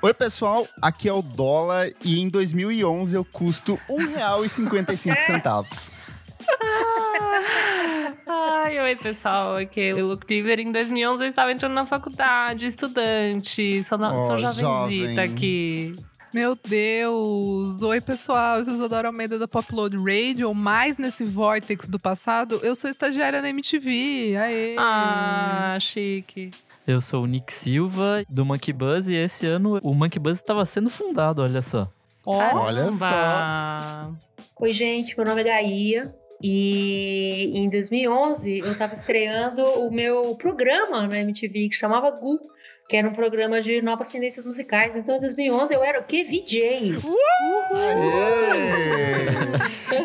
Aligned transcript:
Oi, 0.00 0.14
pessoal, 0.14 0.66
aqui 0.80 1.08
é 1.08 1.12
o 1.12 1.20
dólar 1.20 1.90
e 2.04 2.20
em 2.20 2.28
2011 2.28 3.16
eu 3.16 3.24
custo 3.24 3.74
R$ 3.88 3.96
1,55. 3.96 5.90
Ai, 8.28 8.78
oi, 8.80 8.96
pessoal. 8.96 9.56
Aqui 9.56 9.80
é 9.80 9.94
o 9.94 10.06
Luke 10.06 10.24
Piver. 10.24 10.60
Em 10.60 10.70
2011 10.70 11.24
eu 11.24 11.28
estava 11.28 11.50
entrando 11.50 11.72
na 11.74 11.84
faculdade, 11.84 12.66
estudante. 12.66 13.82
Sou, 13.82 13.98
na, 13.98 14.16
Oh, 14.16 14.24
sou 14.24 14.38
jovenzita 14.38 14.62
jovem. 14.62 15.18
aqui. 15.18 15.96
Meu 16.32 16.54
Deus! 16.54 17.82
Oi, 17.82 18.00
pessoal, 18.02 18.58
eu 18.58 18.64
sou 18.64 18.74
Isadora 18.74 19.08
Almeida 19.08 19.38
da 19.38 19.48
Popload 19.48 19.96
Radio, 19.96 20.52
mais 20.52 20.98
nesse 20.98 21.24
vórtex 21.24 21.88
do 21.88 21.98
passado, 21.98 22.60
eu 22.62 22.74
sou 22.74 22.90
estagiária 22.90 23.40
na 23.40 23.48
MTV. 23.48 24.36
Aê! 24.36 24.74
Ah, 24.78 25.78
chique. 25.80 26.50
Eu 26.86 27.00
sou 27.00 27.24
o 27.24 27.26
Nick 27.26 27.52
Silva, 27.52 28.24
do 28.28 28.44
Monkey 28.44 28.72
Buzz, 28.74 29.08
e 29.08 29.14
esse 29.14 29.46
ano 29.46 29.78
o 29.82 29.94
Monkey 29.94 30.18
Buzz 30.18 30.36
estava 30.36 30.66
sendo 30.66 30.90
fundado, 30.90 31.40
olha 31.42 31.62
só. 31.62 31.90
Ó, 32.26 32.36
Olha 32.36 32.92
só. 32.92 33.08
Caramba. 33.08 34.18
Oi, 34.60 34.72
gente, 34.72 35.16
meu 35.16 35.26
nome 35.26 35.40
é 35.40 35.44
Gaia. 35.44 36.14
E 36.42 37.50
em 37.54 37.68
2011 37.68 38.58
eu 38.58 38.76
tava 38.78 38.92
estreando 38.92 39.64
o 39.64 39.90
meu 39.90 40.36
programa 40.36 41.06
na 41.08 41.18
MTV 41.18 41.68
que 41.68 41.74
chamava 41.74 42.10
Gu, 42.10 42.38
que 42.88 42.96
era 42.96 43.06
um 43.06 43.12
programa 43.12 43.60
de 43.60 43.82
novas 43.82 44.08
tendências 44.08 44.46
musicais. 44.46 44.96
Então 44.96 45.16
em 45.16 45.18
2011 45.20 45.74
eu 45.74 45.84
era 45.84 46.00
o 46.00 46.04
quê? 46.04 46.24
VJ. 46.24 46.96
Aê! 47.74 49.28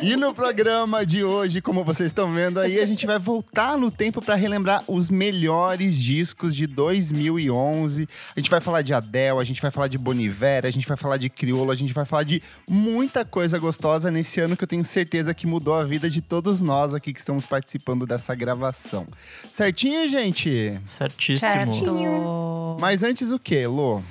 E 0.02 0.18
no 0.18 0.34
programa 0.34 1.06
de 1.06 1.24
hoje, 1.24 1.62
como 1.62 1.84
vocês 1.84 2.08
estão 2.08 2.34
vendo 2.34 2.60
aí, 2.60 2.80
a 2.80 2.86
gente 2.86 3.06
vai 3.06 3.18
voltar 3.18 3.78
no 3.78 3.90
tempo 3.90 4.22
para 4.22 4.36
relembrar 4.36 4.84
os 4.88 5.10
melhores 5.10 5.96
discos 5.96 6.54
de 6.54 6.68
2011. 6.68 8.08
A 8.36 8.40
gente 8.40 8.50
vai 8.50 8.60
falar 8.60 8.82
de 8.82 8.94
Adele, 8.94 9.40
a 9.40 9.44
gente 9.46 9.62
vai 9.62 9.72
falar 9.72 9.88
de 9.88 9.98
Bonivera, 9.98 10.68
a 10.68 10.72
gente 10.72 10.86
vai 10.86 10.98
falar 10.98 11.16
de 11.16 11.30
Criolo, 11.30 11.72
a 11.72 11.76
gente 11.76 11.94
vai 11.94 12.04
falar 12.04 12.24
de 12.24 12.44
muita 12.68 13.24
coisa 13.24 13.58
gostosa 13.58 14.12
nesse 14.12 14.42
ano 14.42 14.58
que 14.58 14.64
eu 14.64 14.68
tenho 14.68 14.84
certeza 14.84 15.34
que 15.34 15.48
mudou 15.48 15.74
a 15.74 15.86
vida 15.86 16.10
de 16.10 16.22
todos 16.22 16.60
nós 16.60 16.94
aqui 16.94 17.14
que 17.14 17.20
estamos 17.20 17.46
participando 17.46 18.06
dessa 18.06 18.36
gravação. 18.36 19.08
Certinho, 19.50 20.10
gente? 20.10 20.78
Certíssimo. 20.86 22.73
Mas 22.80 23.04
antes 23.04 23.32
o 23.32 23.40
quê, 23.40 23.68
Lô? 23.68 24.02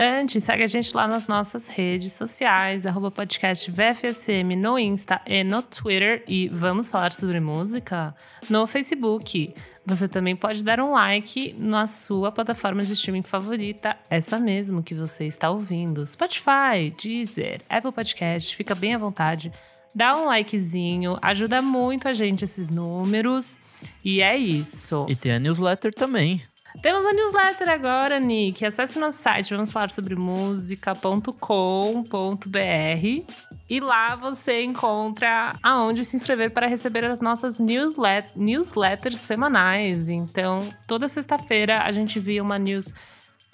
Antes, 0.00 0.44
segue 0.44 0.62
a 0.62 0.66
gente 0.68 0.96
lá 0.96 1.08
nas 1.08 1.26
nossas 1.26 1.66
redes 1.66 2.12
sociais, 2.12 2.86
arroba 2.86 3.10
podcast 3.10 3.68
VFSM 3.68 4.54
no 4.56 4.78
Insta 4.78 5.20
e 5.26 5.42
no 5.42 5.60
Twitter. 5.60 6.22
E 6.28 6.48
vamos 6.50 6.88
falar 6.88 7.12
sobre 7.12 7.40
música 7.40 8.14
no 8.48 8.64
Facebook. 8.64 9.52
Você 9.84 10.06
também 10.06 10.36
pode 10.36 10.62
dar 10.62 10.78
um 10.78 10.92
like 10.92 11.52
na 11.58 11.88
sua 11.88 12.30
plataforma 12.30 12.84
de 12.84 12.92
streaming 12.92 13.22
favorita, 13.22 13.96
essa 14.08 14.38
mesmo 14.38 14.84
que 14.84 14.94
você 14.94 15.24
está 15.24 15.50
ouvindo. 15.50 16.06
Spotify, 16.06 16.94
Deezer, 16.96 17.62
Apple 17.68 17.90
Podcast, 17.90 18.54
fica 18.54 18.76
bem 18.76 18.94
à 18.94 18.98
vontade. 18.98 19.52
Dá 19.92 20.16
um 20.16 20.26
likezinho, 20.26 21.18
ajuda 21.20 21.60
muito 21.60 22.06
a 22.06 22.12
gente 22.12 22.44
esses 22.44 22.70
números. 22.70 23.58
E 24.04 24.22
é 24.22 24.36
isso. 24.36 25.06
E 25.08 25.16
tem 25.16 25.32
a 25.32 25.38
newsletter 25.40 25.92
também. 25.92 26.40
Temos 26.80 27.04
a 27.04 27.12
newsletter 27.12 27.68
agora, 27.68 28.20
Nick. 28.20 28.64
Acesse 28.64 28.98
nosso 28.98 29.18
site, 29.18 29.52
vamos 29.52 29.72
falar 29.72 29.90
sobre 29.90 30.14
música.com.br. 30.14 31.32
E 33.68 33.80
lá 33.80 34.14
você 34.16 34.62
encontra 34.62 35.56
aonde 35.62 36.04
se 36.04 36.16
inscrever 36.16 36.50
para 36.52 36.66
receber 36.66 37.04
as 37.04 37.20
nossas 37.20 37.58
newslet 37.58 38.30
newsletters 38.36 39.18
semanais. 39.18 40.08
Então, 40.08 40.66
toda 40.86 41.08
sexta-feira 41.08 41.82
a 41.82 41.92
gente 41.92 42.20
via 42.20 42.42
uma 42.42 42.58
news 42.58 42.94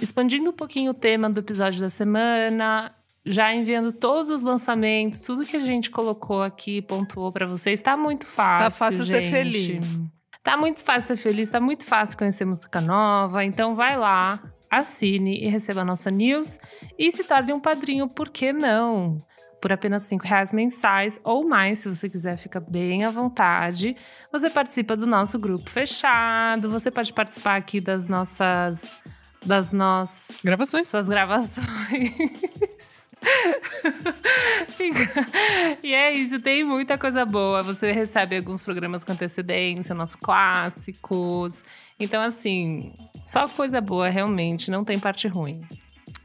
expandindo 0.00 0.50
um 0.50 0.53
pouquinho 0.53 0.91
o 0.91 0.94
tema 0.94 1.31
do 1.31 1.41
episódio 1.41 1.81
da 1.81 1.88
semana, 1.88 2.93
já 3.25 3.54
enviando 3.54 3.93
todos 3.93 4.31
os 4.31 4.43
lançamentos, 4.43 5.20
tudo 5.20 5.47
que 5.47 5.56
a 5.56 5.65
gente 5.65 5.91
colocou 5.91 6.43
aqui, 6.43 6.82
pontuou 6.82 7.32
para 7.32 7.47
vocês. 7.47 7.81
Tá 7.81 7.97
muito 7.97 8.26
fácil. 8.26 8.65
Tá 8.65 8.70
fácil 8.70 9.04
ser 9.04 9.22
gente. 9.22 9.31
feliz. 9.31 10.00
Tá 10.44 10.59
muito 10.59 10.84
fácil 10.84 11.16
ser 11.16 11.22
feliz, 11.22 11.49
tá 11.49 11.59
muito 11.59 11.87
fácil 11.87 12.19
conhecer 12.19 12.44
música 12.44 12.78
nova. 12.78 13.43
Então 13.43 13.75
vai 13.75 13.97
lá, 13.97 14.38
assine 14.71 15.43
e 15.43 15.49
receba 15.49 15.81
a 15.81 15.84
nossa 15.84 16.10
news 16.10 16.59
e 16.99 17.10
se 17.10 17.25
torne 17.25 17.55
um 17.55 17.59
padrinho, 17.59 18.06
por 18.06 18.28
que 18.28 18.53
não? 18.53 19.16
Por 19.59 19.72
apenas 19.72 20.03
cinco 20.03 20.27
reais 20.27 20.53
mensais 20.53 21.19
ou 21.25 21.49
mais, 21.49 21.78
se 21.78 21.88
você 21.88 22.10
quiser, 22.10 22.37
fica 22.37 22.60
bem 22.60 23.05
à 23.05 23.10
vontade. 23.10 23.97
Você 24.31 24.50
participa 24.50 24.94
do 24.94 25.06
nosso 25.06 25.38
grupo 25.38 25.71
fechado, 25.71 26.69
você 26.69 26.91
pode 26.91 27.15
participar 27.15 27.56
aqui 27.56 27.81
das 27.81 28.06
nossas. 28.06 29.03
das 29.47 29.72
nossas 29.72 30.43
gravações. 30.44 30.88
suas 30.88 31.09
gravações. 31.09 31.65
E 35.82 35.92
é 35.92 36.12
isso, 36.12 36.41
tem 36.41 36.64
muita 36.64 36.97
coisa 36.97 37.25
boa. 37.25 37.62
Você 37.62 37.92
recebe 37.92 38.36
alguns 38.36 38.62
programas 38.62 39.04
com 39.04 39.12
antecedência, 39.12 39.94
nossos 39.94 40.16
clássicos. 40.16 41.62
Então, 41.98 42.22
assim, 42.22 42.92
só 43.25 43.47
coisa 43.48 43.80
boa, 43.80 44.08
realmente, 44.08 44.70
não 44.70 44.84
tem 44.84 44.98
parte 44.98 45.28
ruim. 45.28 45.62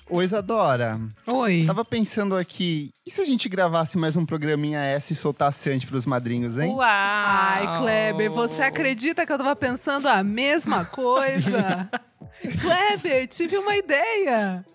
Ô, 0.10 0.24
Isadora, 0.24 1.00
Oi. 1.28 1.66
tava 1.68 1.86
pensando 1.86 2.36
aqui, 2.36 2.90
e 3.06 3.12
se 3.12 3.22
a 3.22 3.26
gente 3.26 3.48
gravasse 3.48 3.96
mais 3.96 4.16
um 4.16 4.26
programinha 4.26 4.80
S 4.80 5.14
e 5.14 5.16
soltasse 5.16 5.70
antes 5.70 5.88
pros 5.88 6.08
madrinhos, 6.08 6.58
hein? 6.58 6.74
Uau! 6.74 6.82
Ai, 6.84 7.78
Kleber, 7.78 8.32
você 8.32 8.64
acredita 8.64 9.24
que 9.24 9.32
eu 9.32 9.38
tava 9.38 9.56
pensando 9.56 10.08
a 10.08 10.24
mesma 10.24 10.84
coisa? 10.84 11.88
Kleber, 12.60 13.28
tive 13.28 13.56
uma 13.58 13.76
ideia. 13.76 14.66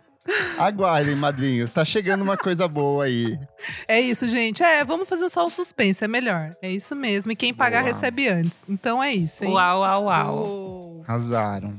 Aguardem, 0.58 1.16
madrinhos, 1.16 1.70
tá 1.70 1.84
chegando 1.84 2.22
uma 2.22 2.36
coisa 2.36 2.66
boa 2.66 3.04
aí. 3.04 3.38
É 3.86 4.00
isso, 4.00 4.28
gente. 4.28 4.62
É, 4.62 4.84
vamos 4.84 5.08
fazer 5.08 5.28
só 5.28 5.46
um 5.46 5.50
suspense, 5.50 6.02
é 6.02 6.08
melhor. 6.08 6.50
É 6.62 6.70
isso 6.70 6.96
mesmo. 6.96 7.32
E 7.32 7.36
quem 7.36 7.52
pagar 7.52 7.82
Boa. 7.82 7.92
recebe 7.92 8.28
antes. 8.28 8.64
Então 8.68 9.02
é 9.02 9.12
isso, 9.12 9.44
hein? 9.44 9.50
Uau, 9.50 9.80
uau, 9.80 10.04
uau. 10.04 10.44
Oh. 10.46 11.02
Arrasaram. 11.06 11.74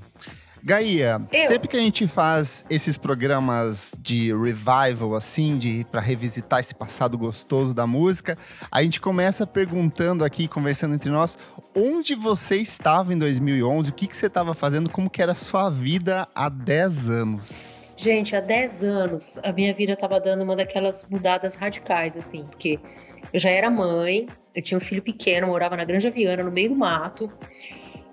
Gaia, 0.64 1.22
Eu. 1.32 1.48
sempre 1.48 1.68
que 1.68 1.78
a 1.78 1.80
gente 1.80 2.08
faz 2.08 2.66
esses 2.72 2.98
programas 2.98 3.94
de 4.00 4.34
revival, 4.34 5.14
assim, 5.14 5.60
de 5.60 5.86
para 5.92 6.02
revisitar 6.02 6.60
esse 6.60 6.74
passado 6.74 7.16
gostoso 7.20 7.72
da 7.72 7.86
música, 7.86 8.36
a 8.72 8.82
gente 8.82 9.00
começa 9.00 9.46
perguntando 9.46 10.26
aqui, 10.26 10.48
conversando 10.48 10.96
entre 10.96 11.12
nós, 11.12 11.38
onde 11.76 12.16
você 12.16 12.56
estava 12.56 13.14
em 13.14 13.18
2011, 13.20 13.92
o 13.92 13.94
que, 13.94 14.08
que 14.08 14.18
você 14.18 14.26
estava 14.26 14.56
fazendo, 14.56 14.90
como 14.90 15.08
que 15.08 15.22
era 15.22 15.34
a 15.34 15.36
sua 15.36 15.70
vida 15.70 16.28
há 16.34 16.50
10 16.50 17.10
anos. 17.12 17.85
Gente, 17.98 18.36
há 18.36 18.42
10 18.42 18.84
anos 18.84 19.40
a 19.44 19.52
minha 19.54 19.74
vida 19.74 19.96
tava 19.96 20.20
dando 20.20 20.44
uma 20.44 20.56
daquelas 20.56 21.08
mudadas 21.10 21.56
radicais, 21.56 22.18
assim, 22.18 22.46
porque 22.46 22.80
eu 23.32 23.40
já 23.40 23.50
era 23.50 23.70
mãe, 23.70 24.28
eu 24.54 24.62
tinha 24.62 24.78
um 24.78 24.82
filho 24.82 25.02
pequeno, 25.02 25.48
morava 25.48 25.78
na 25.78 25.86
Granja 25.86 26.10
Viana, 26.10 26.44
no 26.44 26.52
meio 26.52 26.70
do 26.70 26.76
mato, 26.76 27.32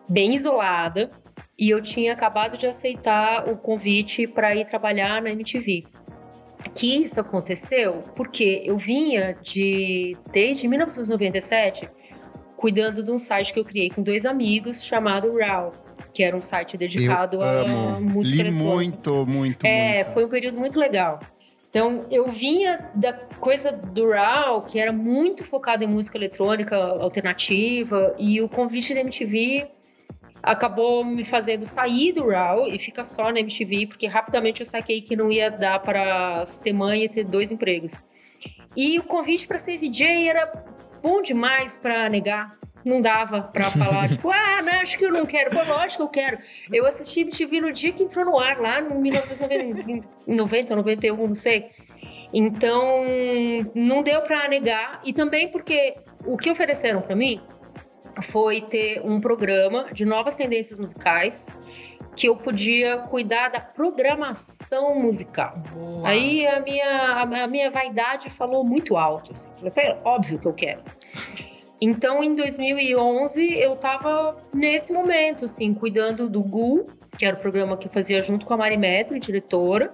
bem 0.09 0.34
isolada, 0.34 1.10
e 1.59 1.70
eu 1.70 1.82
tinha 1.82 2.12
acabado 2.12 2.56
de 2.56 2.66
aceitar 2.66 3.48
o 3.48 3.56
convite 3.56 4.26
para 4.26 4.54
ir 4.54 4.65
trabalhar 4.65 5.20
na 5.20 5.31
MTV. 5.31 5.84
Que 6.75 7.03
isso 7.03 7.20
aconteceu 7.20 8.04
porque 8.14 8.62
eu 8.64 8.76
vinha 8.76 9.37
de 9.43 10.16
desde 10.31 10.69
1997 10.69 11.88
cuidando 12.56 13.03
de 13.03 13.10
um 13.10 13.19
site 13.19 13.53
que 13.53 13.59
eu 13.59 13.64
criei 13.64 13.91
com 13.91 14.03
dois 14.03 14.25
amigos 14.25 14.84
chamado 14.84 15.37
Raw, 15.37 15.72
que 16.12 16.22
era 16.22 16.36
um 16.36 16.40
site 16.40 16.76
dedicado 16.76 17.36
eu 17.36 17.42
a 17.42 17.50
amo, 17.62 18.00
música 18.00 18.42
li 18.42 18.48
eletrônica. 18.48 18.74
muito, 18.74 19.26
muito, 19.26 19.66
É, 19.66 20.02
muito. 20.02 20.12
foi 20.12 20.24
um 20.24 20.28
período 20.28 20.58
muito 20.58 20.78
legal. 20.78 21.20
Então, 21.70 22.04
eu 22.10 22.30
vinha 22.30 22.90
da 22.94 23.14
coisa 23.14 23.72
do 23.72 24.10
RAW, 24.10 24.60
que 24.60 24.78
era 24.78 24.92
muito 24.92 25.42
focado 25.42 25.82
em 25.82 25.86
música 25.86 26.18
eletrônica 26.18 26.76
alternativa, 26.76 28.14
e 28.19 28.42
o 28.42 28.48
convite 28.48 28.92
da 28.92 29.00
MTV 29.00 29.69
acabou 30.42 31.02
me 31.04 31.25
fazendo 31.25 31.64
sair 31.64 32.12
do 32.12 32.28
RAW 32.28 32.69
e 32.69 32.78
ficar 32.78 33.04
só 33.04 33.32
na 33.32 33.40
MTV, 33.40 33.87
porque 33.87 34.06
rapidamente 34.06 34.60
eu 34.60 34.66
saquei 34.66 35.00
que 35.00 35.16
não 35.16 35.32
ia 35.32 35.50
dar 35.50 35.78
para 35.78 36.44
ser 36.44 36.72
mãe 36.75 37.04
e 37.04 37.08
ter 37.08 37.25
dois 37.25 37.50
empregos. 37.50 38.04
E 38.76 38.98
o 38.98 39.04
convite 39.04 39.46
para 39.46 39.58
ser 39.58 39.78
VJ 39.78 40.28
era 40.28 40.52
bom 41.02 41.22
demais 41.22 41.76
para 41.76 42.08
negar. 42.08 42.58
Não 42.84 43.00
dava 43.00 43.43
pra 43.43 43.70
falar, 43.70 44.08
tipo, 44.08 44.31
ah, 44.32 44.62
não, 44.62 44.81
acho 44.81 44.99
que 44.99 45.05
eu 45.05 45.12
não 45.12 45.25
quero. 45.25 45.50
Pô, 45.50 45.62
lógico 45.62 45.96
que 45.96 46.02
eu 46.02 46.25
quero. 46.25 46.38
Eu 46.73 46.87
assisti 46.87 47.20
MTV 47.20 47.61
no 47.61 47.73
dia 47.73 47.93
que 47.93 48.02
entrou 48.02 48.25
no 48.25 48.38
ar, 48.38 48.58
lá 48.58 48.81
em 48.81 48.94
1990, 48.94 50.76
91, 50.76 51.26
não 51.26 51.34
sei. 51.34 51.70
Então, 52.32 53.05
não 53.75 54.02
deu 54.02 54.23
pra 54.23 54.49
negar. 54.49 55.00
E 55.05 55.12
também 55.12 55.49
porque 55.49 55.96
o 56.25 56.37
que 56.37 56.50
ofereceram 56.50 57.02
pra 57.02 57.14
mim 57.14 57.40
foi 58.20 58.62
ter 58.62 59.00
um 59.05 59.20
programa 59.20 59.87
de 59.93 60.05
novas 60.05 60.37
tendências 60.37 60.78
musicais 60.78 61.49
que 62.14 62.28
eu 62.28 62.37
podia 62.37 62.99
cuidar 62.99 63.49
da 63.49 63.61
programação 63.61 65.00
musical. 65.00 65.56
Boa. 65.73 66.08
Aí 66.08 66.46
a 66.46 66.61
minha, 66.61 67.23
a, 67.43 67.46
minha 67.46 67.70
vaidade 67.70 68.28
falou 68.28 68.64
muito 68.64 68.96
alto. 68.96 69.32
Assim. 69.32 69.49
Falei, 69.56 69.70
"Pera, 69.70 70.00
óbvio 70.05 70.38
que 70.38 70.46
eu 70.46 70.52
quero. 70.52 70.82
Então, 71.84 72.23
em 72.23 72.37
2011, 72.37 73.55
eu 73.58 73.75
tava 73.75 74.37
nesse 74.55 74.93
momento, 74.93 75.46
assim, 75.46 75.75
cuidando 75.75 76.29
do 76.29 76.40
Gu, 76.40 76.87
que 77.19 77.26
era 77.26 77.37
o 77.37 77.40
programa 77.40 77.76
que 77.76 77.88
eu 77.88 77.90
fazia 77.90 78.23
junto 78.23 78.46
com 78.46 78.55
a 78.55 78.56
Marimetro, 78.56 79.19
diretora. 79.19 79.93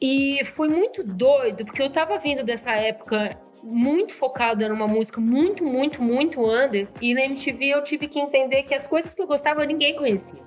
E 0.00 0.42
foi 0.46 0.68
muito 0.68 1.04
doido, 1.04 1.66
porque 1.66 1.82
eu 1.82 1.90
tava 1.90 2.18
vindo 2.18 2.42
dessa 2.42 2.72
época 2.72 3.38
muito 3.62 4.14
focada 4.14 4.66
numa 4.66 4.88
música 4.88 5.20
muito, 5.20 5.62
muito, 5.62 6.02
muito 6.02 6.40
under. 6.40 6.88
E 7.02 7.12
na 7.12 7.20
MTV 7.24 7.66
eu 7.66 7.82
tive 7.82 8.08
que 8.08 8.18
entender 8.18 8.62
que 8.62 8.74
as 8.74 8.86
coisas 8.86 9.14
que 9.14 9.20
eu 9.20 9.26
gostava 9.26 9.66
ninguém 9.66 9.94
conhecia. 9.94 10.40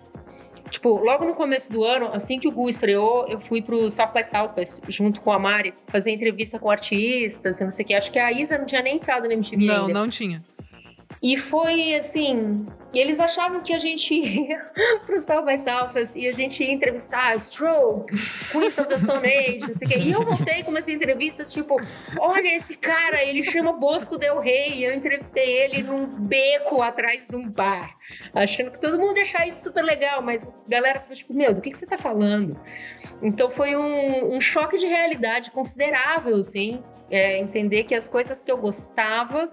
Tipo, 0.72 0.96
logo 0.96 1.24
no 1.24 1.36
começo 1.36 1.72
do 1.72 1.84
ano, 1.84 2.10
assim 2.12 2.40
que 2.40 2.48
o 2.48 2.52
Gu 2.52 2.68
estreou, 2.68 3.28
eu 3.28 3.38
fui 3.38 3.62
pro 3.62 3.88
South 3.92 4.12
by 4.12 4.24
Southwest 4.24 4.82
junto 4.90 5.22
com 5.22 5.32
a 5.32 5.38
Mari 5.38 5.72
fazer 5.86 6.10
entrevista 6.10 6.58
com 6.58 6.72
artistas 6.72 7.62
e 7.62 7.64
não 7.64 7.70
sei 7.70 7.86
o 7.86 7.88
que. 7.90 7.94
Acho 7.94 8.12
que 8.12 8.18
a 8.18 8.32
Isa 8.32 8.58
não 8.58 8.66
tinha 8.66 8.82
nem 8.82 8.96
entrado 8.96 9.28
na 9.28 9.36
MTV 9.36 9.68
Não, 9.68 9.86
ainda. 9.86 9.94
não 9.94 10.10
tinha. 10.10 10.44
E 11.24 11.38
foi 11.38 11.96
assim, 11.96 12.68
eles 12.94 13.18
achavam 13.18 13.62
que 13.62 13.74
a 13.74 13.80
gente 13.80 14.14
ia 14.14 14.60
pro 15.06 15.18
South 15.22 15.46
by 15.46 15.58
Southwest 15.58 16.18
e 16.18 16.28
a 16.28 16.34
gente 16.34 16.62
ia 16.62 16.74
entrevistar 16.74 17.34
Strokes, 17.38 18.52
Queens 18.52 18.78
of 18.78 18.90
the 18.90 19.00
Stone 19.00 19.26
Age, 19.26 19.60
não 19.62 19.74
sei 19.74 19.88
o 19.88 19.90
quê. 19.90 20.00
E 20.00 20.12
eu 20.12 20.22
voltei 20.22 20.64
com 20.64 20.72
umas 20.72 20.90
entrevistas 20.90 21.54
tipo, 21.54 21.78
olha 22.20 22.56
esse 22.56 22.76
cara, 22.76 23.24
ele 23.24 23.42
chama 23.42 23.72
Bosco 23.72 24.18
Del 24.18 24.38
Rey. 24.42 24.86
Eu 24.86 24.94
entrevistei 24.94 25.50
ele 25.50 25.82
num 25.82 26.06
beco 26.06 26.82
atrás 26.82 27.30
de 27.30 27.38
um 27.38 27.50
bar, 27.50 27.96
achando 28.34 28.72
que 28.72 28.80
todo 28.82 29.00
mundo 29.00 29.16
ia 29.16 29.24
achar 29.24 29.48
isso 29.48 29.64
super 29.64 29.82
legal, 29.82 30.22
mas 30.22 30.46
a 30.46 30.52
galera 30.68 31.00
tava 31.00 31.16
tipo, 31.16 31.34
meu, 31.34 31.54
do 31.54 31.62
que, 31.62 31.72
que 31.72 31.78
você 31.78 31.86
tá 31.86 31.98
falando? 31.98 32.60
Então 33.22 33.50
foi 33.50 33.78
um, 33.78 34.36
um 34.36 34.42
choque 34.42 34.78
de 34.78 34.88
realidade 34.88 35.52
considerável, 35.52 36.36
assim, 36.36 36.84
é, 37.10 37.40
entender 37.40 37.86
que 37.86 37.96
as 37.96 38.10
coisas 38.10 38.42
que 38.42 38.52
eu 38.52 38.58
gostava 38.58 39.50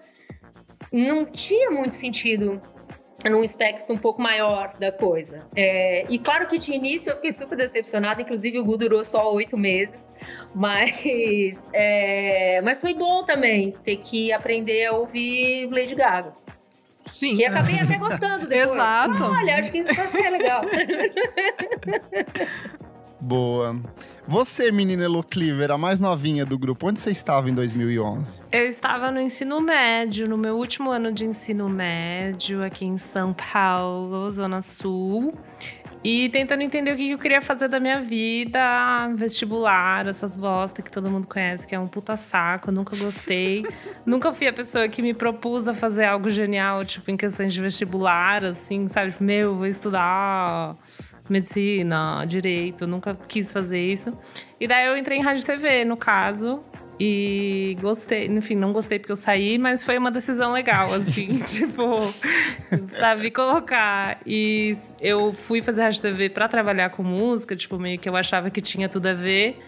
não 0.92 1.24
tinha 1.24 1.70
muito 1.70 1.94
sentido 1.94 2.60
num 3.28 3.42
espectro 3.42 3.94
um 3.94 3.98
pouco 3.98 4.22
maior 4.22 4.72
da 4.78 4.90
coisa. 4.90 5.46
É, 5.54 6.06
e 6.08 6.18
claro 6.18 6.46
que 6.46 6.56
de 6.56 6.72
início 6.72 7.10
eu 7.10 7.16
fiquei 7.16 7.32
super 7.32 7.56
decepcionada, 7.56 8.22
inclusive 8.22 8.58
o 8.58 8.64
Gu 8.64 8.78
durou 8.78 9.04
só 9.04 9.32
oito 9.34 9.58
meses, 9.58 10.12
mas, 10.54 11.04
é, 11.74 12.60
mas 12.62 12.80
foi 12.80 12.94
bom 12.94 13.24
também 13.24 13.72
ter 13.84 13.96
que 13.96 14.32
aprender 14.32 14.86
a 14.86 14.92
ouvir 14.92 15.68
Lady 15.70 15.94
Gaga. 15.94 16.34
Sim. 17.12 17.34
Que 17.34 17.44
acabei 17.44 17.80
até 17.80 17.98
gostando 17.98 18.46
depois. 18.48 18.70
Exato. 18.70 19.24
Olha, 19.24 19.56
acho 19.56 19.72
que 19.72 19.78
isso 19.78 20.00
é 20.00 20.30
legal. 20.30 20.62
Boa. 23.20 23.78
Você, 24.26 24.72
menina 24.72 25.04
Elo 25.04 25.22
Cleaver, 25.22 25.70
a 25.70 25.78
mais 25.78 26.00
novinha 26.00 26.46
do 26.46 26.58
grupo, 26.58 26.88
onde 26.88 26.98
você 26.98 27.10
estava 27.10 27.50
em 27.50 27.54
2011? 27.54 28.40
Eu 28.50 28.64
estava 28.64 29.10
no 29.10 29.20
ensino 29.20 29.60
médio, 29.60 30.28
no 30.28 30.38
meu 30.38 30.56
último 30.56 30.90
ano 30.90 31.12
de 31.12 31.24
ensino 31.24 31.68
médio, 31.68 32.62
aqui 32.62 32.86
em 32.86 32.96
São 32.96 33.34
Paulo, 33.34 34.30
Zona 34.30 34.62
Sul. 34.62 35.34
E 36.02 36.30
tentando 36.30 36.62
entender 36.62 36.92
o 36.92 36.96
que 36.96 37.10
eu 37.10 37.18
queria 37.18 37.42
fazer 37.42 37.68
da 37.68 37.78
minha 37.78 38.00
vida, 38.00 38.60
vestibular, 39.14 40.06
essas 40.06 40.34
bosta 40.34 40.80
que 40.80 40.90
todo 40.90 41.10
mundo 41.10 41.26
conhece, 41.26 41.66
que 41.66 41.74
é 41.74 41.78
um 41.78 41.86
puta 41.86 42.16
saco, 42.16 42.72
nunca 42.72 42.96
gostei. 42.96 43.66
nunca 44.06 44.32
fui 44.32 44.46
a 44.46 44.52
pessoa 44.52 44.88
que 44.88 45.02
me 45.02 45.12
propus 45.12 45.68
a 45.68 45.74
fazer 45.74 46.06
algo 46.06 46.30
genial, 46.30 46.84
tipo, 46.86 47.10
em 47.10 47.18
questões 47.18 47.52
de 47.52 47.60
vestibular, 47.60 48.44
assim, 48.44 48.88
sabe? 48.88 49.14
Meu, 49.20 49.54
vou 49.54 49.66
estudar 49.66 50.74
medicina, 51.28 52.24
direito, 52.26 52.86
nunca 52.86 53.14
quis 53.28 53.52
fazer 53.52 53.80
isso. 53.80 54.18
E 54.58 54.66
daí 54.66 54.86
eu 54.86 54.96
entrei 54.96 55.18
em 55.18 55.22
rádio 55.22 55.42
e 55.42 55.46
TV, 55.46 55.84
no 55.84 55.98
caso. 55.98 56.64
E 57.02 57.78
gostei, 57.80 58.26
enfim, 58.26 58.54
não 58.54 58.74
gostei 58.74 58.98
porque 58.98 59.10
eu 59.10 59.16
saí, 59.16 59.56
mas 59.56 59.82
foi 59.82 59.96
uma 59.96 60.10
decisão 60.10 60.52
legal, 60.52 60.92
assim, 60.92 61.28
tipo, 61.28 61.98
sabe, 62.88 63.30
colocar. 63.30 64.20
E 64.26 64.74
eu 65.00 65.32
fui 65.32 65.62
fazer 65.62 65.80
rádio 65.80 66.02
TV 66.02 66.28
pra 66.28 66.46
trabalhar 66.46 66.90
com 66.90 67.02
música, 67.02 67.56
tipo, 67.56 67.78
meio 67.78 67.98
que 67.98 68.06
eu 68.06 68.14
achava 68.14 68.50
que 68.50 68.60
tinha 68.60 68.86
tudo 68.86 69.06
a 69.06 69.14
ver. 69.14 69.58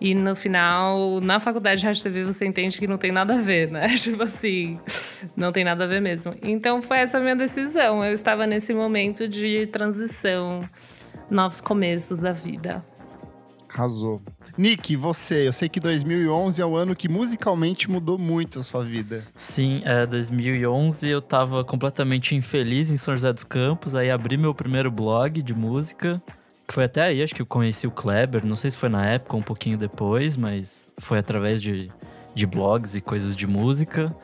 E 0.00 0.14
no 0.14 0.36
final, 0.36 1.20
na 1.20 1.40
faculdade 1.40 1.80
de 1.80 1.86
rádio 1.86 2.04
TV, 2.04 2.22
você 2.24 2.46
entende 2.46 2.78
que 2.78 2.86
não 2.86 2.98
tem 2.98 3.10
nada 3.10 3.34
a 3.34 3.38
ver, 3.38 3.68
né? 3.70 3.88
Tipo 3.96 4.22
assim, 4.22 4.78
não 5.34 5.50
tem 5.50 5.64
nada 5.64 5.84
a 5.84 5.86
ver 5.86 6.00
mesmo. 6.00 6.34
Então 6.42 6.82
foi 6.82 6.98
essa 6.98 7.16
a 7.18 7.20
minha 7.20 7.34
decisão. 7.34 8.04
Eu 8.04 8.12
estava 8.12 8.46
nesse 8.46 8.74
momento 8.74 9.26
de 9.26 9.66
transição, 9.68 10.68
novos 11.30 11.62
começos 11.62 12.18
da 12.18 12.32
vida. 12.32 12.84
Arrasou. 13.76 14.22
Nick, 14.56 14.96
você, 14.96 15.46
eu 15.46 15.52
sei 15.52 15.68
que 15.68 15.78
2011 15.78 16.62
é 16.62 16.64
o 16.64 16.74
ano 16.74 16.96
que 16.96 17.10
musicalmente 17.10 17.90
mudou 17.90 18.16
muito 18.16 18.60
a 18.60 18.62
sua 18.62 18.82
vida. 18.82 19.22
Sim, 19.36 19.82
é 19.84 20.06
2011 20.06 21.06
eu 21.06 21.20
tava 21.20 21.62
completamente 21.62 22.34
infeliz 22.34 22.90
em 22.90 22.96
São 22.96 23.14
José 23.14 23.32
dos 23.34 23.44
Campos, 23.44 23.94
aí 23.94 24.10
abri 24.10 24.38
meu 24.38 24.54
primeiro 24.54 24.90
blog 24.90 25.42
de 25.42 25.52
música, 25.52 26.22
que 26.66 26.72
foi 26.72 26.84
até 26.84 27.02
aí, 27.02 27.22
acho 27.22 27.34
que 27.34 27.42
eu 27.42 27.46
conheci 27.46 27.86
o 27.86 27.90
Kleber, 27.90 28.46
não 28.46 28.56
sei 28.56 28.70
se 28.70 28.78
foi 28.78 28.88
na 28.88 29.06
época 29.06 29.34
ou 29.34 29.40
um 29.40 29.44
pouquinho 29.44 29.76
depois, 29.76 30.36
mas 30.36 30.88
foi 30.98 31.18
através 31.18 31.60
de, 31.60 31.90
de 32.34 32.46
blogs 32.46 32.94
e 32.94 33.02
coisas 33.02 33.36
de 33.36 33.46
música. 33.46 34.14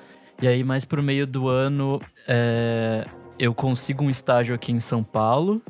E 0.40 0.48
aí, 0.48 0.64
mais 0.64 0.86
pro 0.86 1.02
meio 1.02 1.26
do 1.26 1.48
ano, 1.48 2.00
é, 2.26 3.06
eu 3.38 3.54
consigo 3.54 4.02
um 4.02 4.10
estágio 4.10 4.54
aqui 4.54 4.72
em 4.72 4.80
São 4.80 5.04
Paulo, 5.04 5.62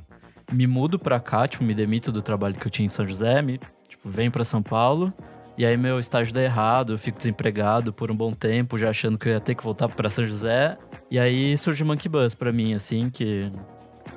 me 0.53 0.67
mudo 0.67 0.99
pra 0.99 1.19
cá, 1.19 1.49
tipo, 1.49 1.65
me 1.65 1.75
demito 1.75 2.13
do 2.13 2.23
trabalho 2.23 2.55
que 2.55 2.67
eu 2.67 2.71
tinha 2.71 2.87
em 2.87 2.89
São 2.89 3.07
José, 3.07 3.41
me 3.43 3.59
tipo, 3.89 4.09
venho 4.09 4.31
pra 4.31 4.45
São 4.45 4.63
Paulo. 4.63 5.13
E 5.57 5.67
aí 5.67 5.77
meu 5.77 5.99
estágio 5.99 6.33
dá 6.33 6.43
errado, 6.43 6.95
eu 6.95 6.99
fico 6.99 7.19
desempregado 7.19 7.93
por 7.93 8.11
um 8.11 8.17
bom 8.17 8.33
tempo, 8.33 8.79
já 8.79 8.91
achando 8.91 9.19
que 9.19 9.29
eu 9.29 9.33
ia 9.33 9.41
ter 9.41 9.55
que 9.55 9.63
voltar 9.63 9.89
pra 9.89 10.09
São 10.09 10.27
José. 10.27 10.79
E 11.11 11.19
aí 11.19 11.57
surge 11.59 11.83
o 11.83 11.87
Monkey 11.87 12.09
Bus 12.09 12.35
pra 12.35 12.51
mim, 12.51 12.73
assim, 12.73 13.11
que 13.11 13.53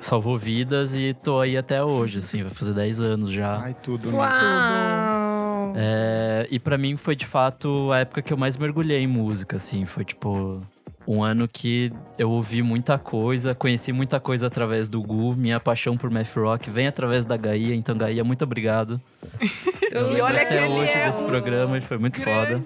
salvou 0.00 0.38
vidas 0.38 0.94
e 0.94 1.14
tô 1.14 1.40
aí 1.40 1.56
até 1.56 1.82
hoje, 1.82 2.18
assim, 2.18 2.42
vai 2.42 2.50
fazer 2.50 2.72
10 2.72 3.00
anos 3.00 3.30
já. 3.30 3.60
Ai, 3.60 3.74
tudo, 3.74 4.10
né? 4.10 4.16
Uau! 4.16 5.72
É, 5.76 6.46
e 6.50 6.58
pra 6.58 6.78
mim 6.78 6.96
foi 6.96 7.14
de 7.14 7.26
fato 7.26 7.92
a 7.92 7.98
época 7.98 8.22
que 8.22 8.32
eu 8.32 8.36
mais 8.36 8.56
mergulhei 8.56 9.02
em 9.02 9.06
música, 9.06 9.56
assim, 9.56 9.84
foi 9.84 10.04
tipo 10.04 10.62
um 11.06 11.22
ano 11.22 11.46
que 11.46 11.92
eu 12.18 12.30
ouvi 12.30 12.62
muita 12.62 12.98
coisa, 12.98 13.54
conheci 13.54 13.92
muita 13.92 14.18
coisa 14.18 14.46
através 14.48 14.88
do 14.88 15.00
Gu, 15.02 15.34
minha 15.36 15.60
paixão 15.60 15.96
por 15.96 16.10
math 16.10 16.34
rock 16.36 16.68
vem 16.70 16.86
através 16.86 17.24
da 17.24 17.36
Gaia, 17.36 17.74
então 17.74 17.96
Gaia, 17.96 18.24
muito 18.24 18.42
obrigado. 18.44 19.00
Eu 19.92 20.12
E 20.14 20.20
olha 20.20 20.40
que 20.40 20.44
até 20.54 20.64
ele 20.66 20.74
hoje 20.74 20.90
é 20.90 21.06
desse 21.06 21.22
um 21.22 21.26
programa 21.26 21.78
e 21.78 21.80
foi 21.80 21.96
muito 21.96 22.20
foda. 22.20 22.58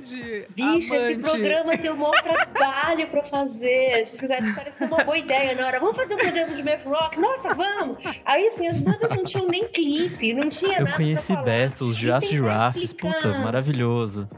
Bicho, 0.56 0.94
esse 0.94 1.18
programa 1.20 1.76
deu 1.76 1.92
um 1.92 1.96
maior 1.96 2.20
trabalho 2.22 3.06
pra 3.08 3.22
fazer. 3.22 3.92
A 3.92 3.98
gente 3.98 4.54
pareceu 4.54 4.86
uma 4.88 5.04
boa 5.04 5.16
ideia 5.18 5.54
na 5.54 5.66
hora. 5.66 5.78
Vamos 5.78 5.96
fazer 5.96 6.14
um 6.14 6.18
programa 6.18 6.54
de 6.56 6.62
math 6.64 6.84
rock? 6.84 7.20
Nossa, 7.20 7.54
vamos! 7.54 7.98
Aí, 8.24 8.48
assim, 8.48 8.66
as 8.66 8.80
bandas 8.80 9.10
não 9.14 9.22
tinham 9.22 9.46
nem 9.46 9.68
clipe, 9.68 10.32
não 10.32 10.48
tinha 10.48 10.78
Eu 10.78 10.84
nada 10.86 10.96
conheci 10.96 11.32
pra 11.34 11.42
falar. 11.44 11.44
Beatles, 11.68 11.96
E 11.96 12.00
Giraffe 12.30 12.84
explicar. 12.84 13.14
puta, 13.22 13.38
maravilhoso. 13.38 14.28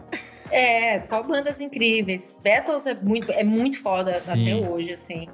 É, 0.53 0.99
só 0.99 1.23
bandas 1.23 1.61
incríveis. 1.61 2.37
Beatles 2.43 2.87
é 2.87 2.93
muito, 2.95 3.33
é 3.33 3.43
muito 3.43 3.83
foda 3.83 4.13
Sim. 4.13 4.43
até 4.43 4.69
hoje, 4.69 4.93
assim. 4.93 5.27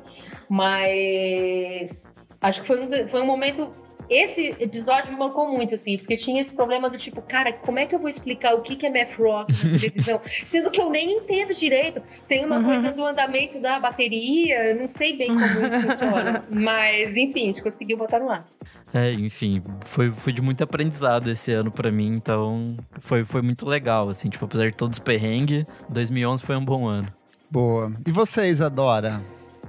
Mas 0.48 2.12
acho 2.40 2.62
que 2.62 2.66
foi 2.68 2.80
um, 2.80 3.08
foi 3.08 3.20
um 3.20 3.26
momento. 3.26 3.75
Esse 4.10 4.54
episódio 4.60 5.12
me 5.12 5.18
marcou 5.18 5.50
muito, 5.50 5.74
assim, 5.74 5.98
porque 5.98 6.16
tinha 6.16 6.40
esse 6.40 6.54
problema 6.54 6.88
do 6.88 6.96
tipo, 6.96 7.20
cara, 7.22 7.52
como 7.52 7.78
é 7.78 7.86
que 7.86 7.94
eu 7.94 7.98
vou 7.98 8.08
explicar 8.08 8.54
o 8.54 8.60
que 8.62 8.74
que 8.76 8.86
é 8.86 8.90
math 8.90 9.18
rock 9.18 9.52
na 9.66 9.78
televisão? 9.78 10.20
Sendo 10.46 10.70
que 10.70 10.80
eu 10.80 10.90
nem 10.90 11.18
entendo 11.18 11.52
direito. 11.54 12.02
Tem 12.26 12.44
uma 12.44 12.58
Uhum. 12.58 12.64
coisa 12.64 12.92
do 12.92 13.04
andamento 13.04 13.58
da 13.60 13.78
bateria, 13.78 14.68
eu 14.70 14.76
não 14.76 14.88
sei 14.88 15.16
bem 15.16 15.28
como 15.28 15.66
isso 15.66 15.78
funciona. 15.82 16.44
Mas, 16.50 17.16
enfim, 17.16 17.42
a 17.44 17.46
gente 17.46 17.62
conseguiu 17.62 17.96
botar 17.98 18.18
no 18.18 18.30
ar. 18.30 18.46
É, 18.92 19.12
enfim, 19.12 19.62
foi, 19.84 20.10
foi 20.10 20.32
de 20.32 20.40
muito 20.40 20.64
aprendizado 20.64 21.30
esse 21.30 21.52
ano 21.52 21.70
pra 21.70 21.92
mim, 21.92 22.08
então 22.14 22.76
foi, 23.00 23.22
foi 23.24 23.42
muito 23.42 23.66
legal, 23.66 24.08
assim, 24.08 24.30
tipo, 24.30 24.44
apesar 24.46 24.70
de 24.70 24.76
todos 24.76 24.96
os 24.98 25.04
perrengues, 25.04 25.64
2011 25.90 26.42
foi 26.42 26.56
um 26.56 26.64
bom 26.64 26.86
ano. 26.86 27.08
Boa. 27.50 27.92
E 28.06 28.10
você, 28.10 28.48
Isadora? 28.48 29.20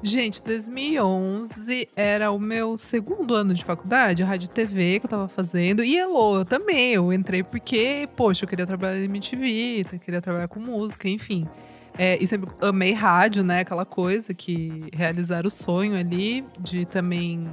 Gente, 0.01 0.41
2011 0.41 1.89
era 1.93 2.31
o 2.31 2.39
meu 2.39 2.77
segundo 2.77 3.35
ano 3.35 3.53
de 3.53 3.65
faculdade, 3.65 4.23
rádio 4.23 4.45
e 4.45 4.49
TV 4.49 4.99
que 4.99 5.05
eu 5.05 5.09
tava 5.09 5.27
fazendo. 5.27 5.83
E 5.83 5.97
Elo, 5.97 6.37
eu 6.37 6.45
também. 6.45 6.93
Eu 6.93 7.11
entrei 7.11 7.43
porque, 7.43 8.07
poxa, 8.15 8.45
eu 8.45 8.49
queria 8.49 8.65
trabalhar 8.65 8.97
na 8.97 9.05
MTV, 9.05 9.85
queria 9.99 10.21
trabalhar 10.21 10.47
com 10.47 10.59
música, 10.59 11.09
enfim. 11.09 11.47
É, 11.97 12.17
e 12.21 12.25
sempre 12.25 12.49
amei 12.61 12.93
rádio, 12.93 13.43
né? 13.43 13.59
Aquela 13.59 13.85
coisa 13.85 14.33
que 14.33 14.85
realizar 14.93 15.45
o 15.45 15.49
sonho 15.49 15.97
ali 15.97 16.45
de 16.57 16.85
também 16.85 17.49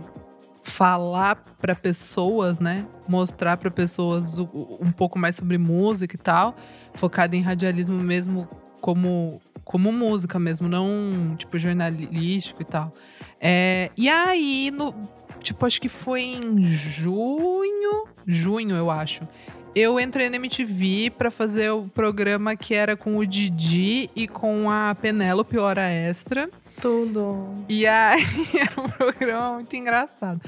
falar 0.62 1.36
para 1.60 1.74
pessoas, 1.74 2.60
né? 2.60 2.86
Mostrar 3.08 3.56
para 3.56 3.72
pessoas 3.72 4.38
um 4.38 4.92
pouco 4.96 5.18
mais 5.18 5.34
sobre 5.34 5.58
música 5.58 6.14
e 6.14 6.18
tal, 6.18 6.54
focado 6.94 7.34
em 7.34 7.40
radialismo 7.40 7.96
mesmo 7.96 8.48
como 8.80 9.40
como 9.66 9.90
música 9.90 10.38
mesmo, 10.38 10.68
não 10.68 11.34
tipo 11.36 11.58
jornalístico 11.58 12.62
e 12.62 12.64
tal. 12.64 12.94
É, 13.40 13.90
e 13.96 14.08
aí 14.08 14.70
no 14.70 14.94
tipo 15.42 15.66
acho 15.66 15.80
que 15.80 15.88
foi 15.88 16.22
em 16.22 16.62
junho, 16.62 18.06
junho 18.24 18.76
eu 18.76 18.90
acho. 18.90 19.26
Eu 19.74 20.00
entrei 20.00 20.30
na 20.30 20.36
MTV 20.36 21.12
pra 21.18 21.30
fazer 21.30 21.70
o 21.70 21.88
programa 21.88 22.56
que 22.56 22.74
era 22.74 22.96
com 22.96 23.18
o 23.18 23.26
Didi 23.26 24.08
e 24.16 24.26
com 24.26 24.70
a 24.70 24.94
Penélope 24.94 25.58
Hora 25.58 25.90
Extra. 25.90 26.48
Tudo. 26.80 27.48
E 27.68 27.86
aí, 27.86 28.22
era 28.58 28.80
um 28.80 28.88
programa 28.88 29.54
muito 29.54 29.74
engraçado. 29.76 30.40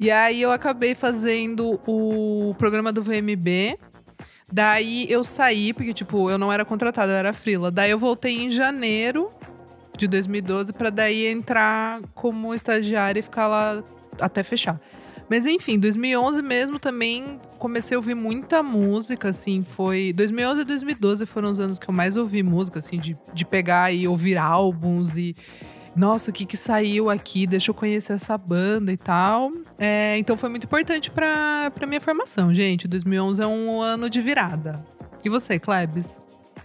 E 0.00 0.10
aí 0.10 0.40
eu 0.40 0.50
acabei 0.50 0.94
fazendo 0.94 1.78
o 1.86 2.54
programa 2.58 2.90
do 2.90 3.02
VMB. 3.02 3.78
Daí 4.52 5.06
eu 5.08 5.24
saí, 5.24 5.72
porque, 5.72 5.94
tipo, 5.94 6.28
eu 6.28 6.36
não 6.36 6.52
era 6.52 6.62
contratada, 6.62 7.10
eu 7.10 7.16
era 7.16 7.32
frila. 7.32 7.70
Daí 7.70 7.90
eu 7.90 7.98
voltei 7.98 8.36
em 8.36 8.50
janeiro 8.50 9.30
de 9.96 10.06
2012 10.06 10.74
pra 10.74 10.90
daí 10.90 11.26
entrar 11.26 12.02
como 12.14 12.54
estagiária 12.54 13.18
e 13.18 13.22
ficar 13.22 13.48
lá 13.48 13.82
até 14.20 14.42
fechar. 14.42 14.78
Mas 15.30 15.46
enfim, 15.46 15.78
2011 15.78 16.42
mesmo 16.42 16.78
também 16.78 17.40
comecei 17.58 17.94
a 17.94 17.98
ouvir 17.98 18.14
muita 18.14 18.62
música, 18.62 19.30
assim, 19.30 19.62
foi... 19.62 20.12
2011 20.12 20.60
e 20.60 20.64
2012 20.66 21.24
foram 21.24 21.50
os 21.50 21.58
anos 21.58 21.78
que 21.78 21.88
eu 21.88 21.94
mais 21.94 22.18
ouvi 22.18 22.42
música, 22.42 22.78
assim, 22.78 22.98
de, 22.98 23.16
de 23.32 23.46
pegar 23.46 23.90
e 23.90 24.06
ouvir 24.06 24.36
álbuns 24.36 25.16
e... 25.16 25.34
Nossa, 25.94 26.30
o 26.30 26.32
que 26.32 26.46
que 26.46 26.56
saiu 26.56 27.10
aqui? 27.10 27.46
Deixa 27.46 27.70
eu 27.70 27.74
conhecer 27.74 28.14
essa 28.14 28.36
banda 28.38 28.90
e 28.92 28.96
tal. 28.96 29.52
É, 29.78 30.16
então 30.18 30.36
foi 30.36 30.48
muito 30.48 30.64
importante 30.64 31.10
pra 31.10 31.70
minha 31.86 32.00
formação, 32.00 32.52
gente. 32.52 32.88
2011 32.88 33.42
é 33.42 33.46
um 33.46 33.80
ano 33.80 34.08
de 34.08 34.20
virada. 34.20 34.84
E 35.24 35.28
você, 35.28 35.58
Klebs? 35.58 36.20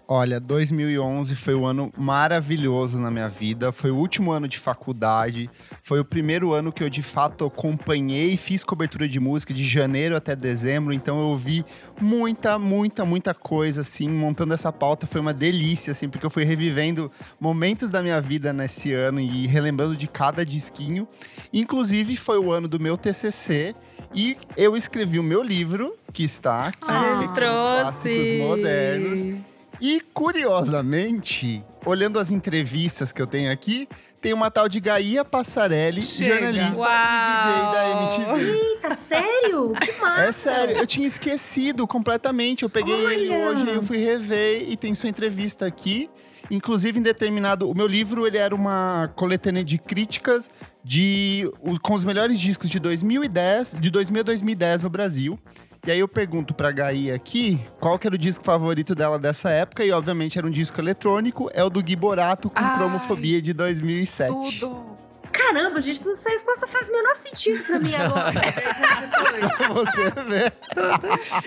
Olha, 0.10 0.40
2011 0.40 1.36
foi 1.36 1.54
um 1.54 1.66
ano 1.66 1.92
maravilhoso 1.98 2.98
na 2.98 3.12
minha 3.12 3.28
vida. 3.28 3.74
Foi 3.74 3.92
o 3.92 3.98
último 3.98 4.32
ano 4.32 4.48
de 4.48 4.58
faculdade. 4.58 5.50
Foi 5.84 6.00
o 6.00 6.06
primeiro 6.06 6.54
ano 6.54 6.72
que 6.72 6.82
eu 6.82 6.90
de 6.90 7.02
fato 7.02 7.46
acompanhei 7.46 8.32
e 8.32 8.38
fiz 8.38 8.64
cobertura 8.64 9.06
de 9.06 9.20
música 9.20 9.54
de 9.54 9.68
janeiro 9.68 10.16
até 10.16 10.34
dezembro. 10.34 10.94
Então 10.94 11.20
eu 11.20 11.28
ouvi 11.28 11.66
muita, 12.00 12.58
muita, 12.58 13.04
muita 13.04 13.34
coisa 13.34 13.82
assim. 13.82 14.08
Montando 14.08 14.54
essa 14.54 14.72
pauta 14.72 15.06
foi 15.06 15.20
uma 15.20 15.34
delícia, 15.34 15.92
assim, 15.92 16.08
porque 16.08 16.26
eu 16.26 16.30
fui 16.30 16.46
revivendo 16.46 17.12
momentos 17.38 17.92
da 17.92 18.02
minha 18.02 18.22
vida 18.22 18.54
nesse 18.54 18.94
ano 18.94 19.20
e 19.20 19.46
relembrando 19.46 19.98
de 19.98 20.08
cada 20.08 20.46
disquinho. 20.46 21.06
Inclusive 21.52 22.16
foi 22.16 22.40
o 22.40 22.50
ano 22.54 22.70
do 22.70 22.80
meu 22.80 22.98
TCC. 22.98 23.76
E 24.16 24.38
eu 24.56 24.78
escrevi 24.78 25.20
o 25.20 25.24
meu 25.24 25.44
livro, 25.44 25.94
que 26.14 26.24
está 26.24 26.68
aqui. 26.68 26.88
Ah, 26.88 27.26
os 27.26 27.34
trouxe. 27.34 28.10
clássicos 28.14 28.38
modernos. 28.38 29.57
E 29.80 30.02
curiosamente, 30.14 31.64
olhando 31.86 32.20
as 32.20 32.32
entrevistas 32.32 33.12
que 33.14 33.22
eu 33.22 33.28
tenho 33.28 33.52
aqui, 33.52 33.88
tem 34.20 34.34
uma 34.34 34.50
tal 34.50 34.68
de 34.68 34.80
Gaia 34.80 35.24
Passarelli, 35.24 36.02
Chega. 36.02 36.34
jornalista 36.34 36.82
Uau. 36.82 36.90
e 36.90 37.54
DJ 37.54 37.72
da 37.72 38.36
MTV. 38.36 38.52
Eita, 38.52 38.96
sério? 39.08 39.74
Que 39.74 39.92
massa! 40.02 40.22
É 40.22 40.32
sério, 40.32 40.78
eu 40.78 40.88
tinha 40.88 41.08
esquecido 41.08 41.86
completamente. 41.86 42.64
Eu 42.64 42.70
peguei 42.70 42.96
ele 43.06 43.30
Olha. 43.30 43.50
hoje, 43.50 43.70
aí 43.70 43.76
eu 43.76 43.84
fui 43.84 43.98
rever 43.98 44.68
e 44.68 44.76
tem 44.76 44.96
sua 44.96 45.10
entrevista 45.10 45.66
aqui. 45.66 46.10
Inclusive, 46.50 46.98
em 46.98 47.04
determinado. 47.04 47.70
O 47.70 47.76
meu 47.76 47.86
livro 47.86 48.26
ele 48.26 48.38
era 48.38 48.56
uma 48.56 49.12
coletânea 49.16 49.64
de 49.66 49.78
críticas 49.78 50.50
de, 50.84 51.50
com 51.82 51.94
os 51.94 52.06
melhores 52.06 52.40
discos 52.40 52.70
de 52.70 52.80
2010, 52.80 53.76
de 53.80 53.90
2000 53.90 54.22
a 54.22 54.24
2010 54.24 54.82
no 54.82 54.90
Brasil. 54.90 55.38
E 55.88 55.92
aí 55.92 56.00
eu 56.00 56.08
pergunto 56.08 56.54
pra 56.54 56.70
Gaia 56.70 57.16
aqui 57.16 57.58
qual 57.80 57.98
que 57.98 58.06
era 58.06 58.14
o 58.14 58.18
disco 58.18 58.44
favorito 58.44 58.94
dela 58.94 59.18
dessa 59.18 59.50
época, 59.50 59.86
e 59.86 59.92
obviamente 59.94 60.38
era 60.38 60.46
um 60.46 60.52
disco 60.52 60.82
eletrônico, 60.82 61.50
é 61.54 61.64
o 61.64 61.70
do 61.70 61.82
Gui 61.82 61.96
Borato 61.96 62.50
com 62.50 62.60
Ai. 62.60 62.76
Cromofobia 62.78 63.42
de 63.42 63.54
2007. 63.54 64.28
Tudo! 64.28 64.98
Caramba, 65.32 65.80
gente, 65.80 66.02
essa 66.02 66.30
resposta 66.30 66.68
faz 66.68 66.90
o 66.90 66.92
menor 66.92 67.16
sentido 67.16 67.64
pra 67.64 67.80
mim 67.80 67.96
agora. 67.96 68.34
Você 69.76 70.10
vê. 70.28 70.52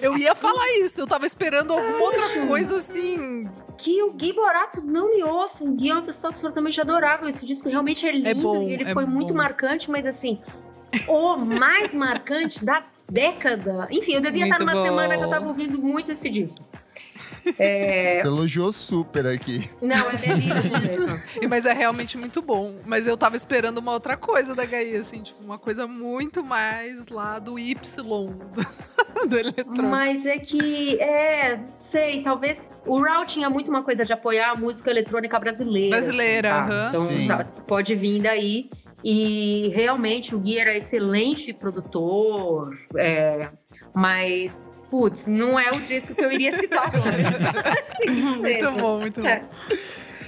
Eu 0.01 0.17
ia 0.17 0.35
falar 0.35 0.73
isso, 0.79 1.03
eu 1.03 1.07
tava 1.07 1.27
esperando 1.27 1.75
alguma 1.75 1.99
outra 1.99 2.47
coisa 2.47 2.77
assim. 2.77 3.47
que 3.77 4.03
o 4.03 4.13
Gui 4.15 4.33
Borato 4.33 4.81
não 4.83 5.11
me 5.15 5.23
ouça. 5.23 5.65
O 5.65 5.73
Gui 5.73 5.91
é 5.91 5.93
uma 5.93 6.03
pessoa 6.03 6.31
absolutamente 6.31 6.81
adorável. 6.81 7.29
Esse 7.29 7.45
disco 7.45 7.69
realmente 7.69 8.09
é 8.09 8.13
lindo 8.13 8.41
bom, 8.41 8.63
e 8.63 8.73
ele 8.73 8.85
é 8.85 8.95
foi 8.95 9.05
muito 9.05 9.35
bom. 9.35 9.39
marcante, 9.39 9.91
mas 9.91 10.07
assim, 10.07 10.41
o 11.07 11.37
mais 11.37 11.95
marcante 11.95 12.65
da 12.65 12.83
década. 13.11 13.89
Enfim, 13.91 14.15
eu 14.15 14.21
devia 14.21 14.47
Muito 14.47 14.53
estar 14.53 14.65
numa 14.65 14.73
bom. 14.73 14.83
semana 14.85 15.17
que 15.17 15.25
eu 15.25 15.29
tava 15.31 15.47
ouvindo 15.49 15.81
muito 15.83 16.13
esse 16.13 16.31
disco. 16.31 16.65
É, 17.59 18.21
Você 18.21 18.27
elogiou 18.27 18.73
super 18.73 19.27
aqui. 19.27 19.69
Não, 19.81 20.11
é. 20.11 20.15
E- 21.43 21.47
Mas 21.47 21.67
é 21.67 21.73
realmente 21.73 22.17
muito 22.17 22.41
bom. 22.43 22.77
Mas 22.85 23.07
eu 23.07 23.17
tava 23.17 23.37
esperando 23.37 23.79
uma 23.79 23.93
outra 23.93 24.17
coisa 24.17 24.55
da 24.55 24.65
Gaia, 24.65 25.01
assim, 25.01 25.23
tipo, 25.23 25.43
uma 25.43 25.59
coisa 25.59 25.87
muito 25.87 26.45
mais 26.45 27.07
lá 27.09 27.39
do 27.39 27.59
Y 27.59 27.75
do, 28.03 29.27
do 29.29 29.39
eletrônico. 29.39 29.83
Mas 29.83 30.27
é 30.27 30.39
que, 30.39 31.01
é, 31.01 31.61
sei, 31.75 32.23
talvez. 32.23 32.71
O 32.87 33.03
Raul 33.03 33.27
tinha 33.27 33.49
muito 33.51 33.69
uma 33.71 33.83
coisa 33.83 34.05
de 34.05 34.13
apoiar 34.13 34.51
a 34.53 34.57
música 34.57 34.91
eletrônica 34.91 35.39
brasileira. 35.39 35.97
Brasileira, 35.97 36.49
tá? 36.51 36.65
aham. 36.65 36.89
Então 36.91 37.07
Sim. 37.07 37.27
tá, 37.27 37.45
pode 37.67 37.95
vir 37.95 38.21
daí. 38.23 38.71
E 39.05 39.71
realmente 39.75 40.35
o 40.35 40.39
Gui 40.39 40.59
era 40.59 40.77
excelente 40.77 41.53
produtor, 41.53 42.71
é, 42.97 43.49
mas, 43.95 44.79
putz, 44.91 45.27
não 45.27 45.59
é 45.59 45.71
o 45.71 45.81
disco 45.81 46.15
que 46.15 46.25
eu 46.25 46.33
iria 46.33 46.59
citar 46.59 46.87
agora. 46.87 47.81
Muito 48.11 48.73
bom, 48.81 48.99
muito 48.99 49.21
bom. 49.21 49.29
É. 49.29 49.43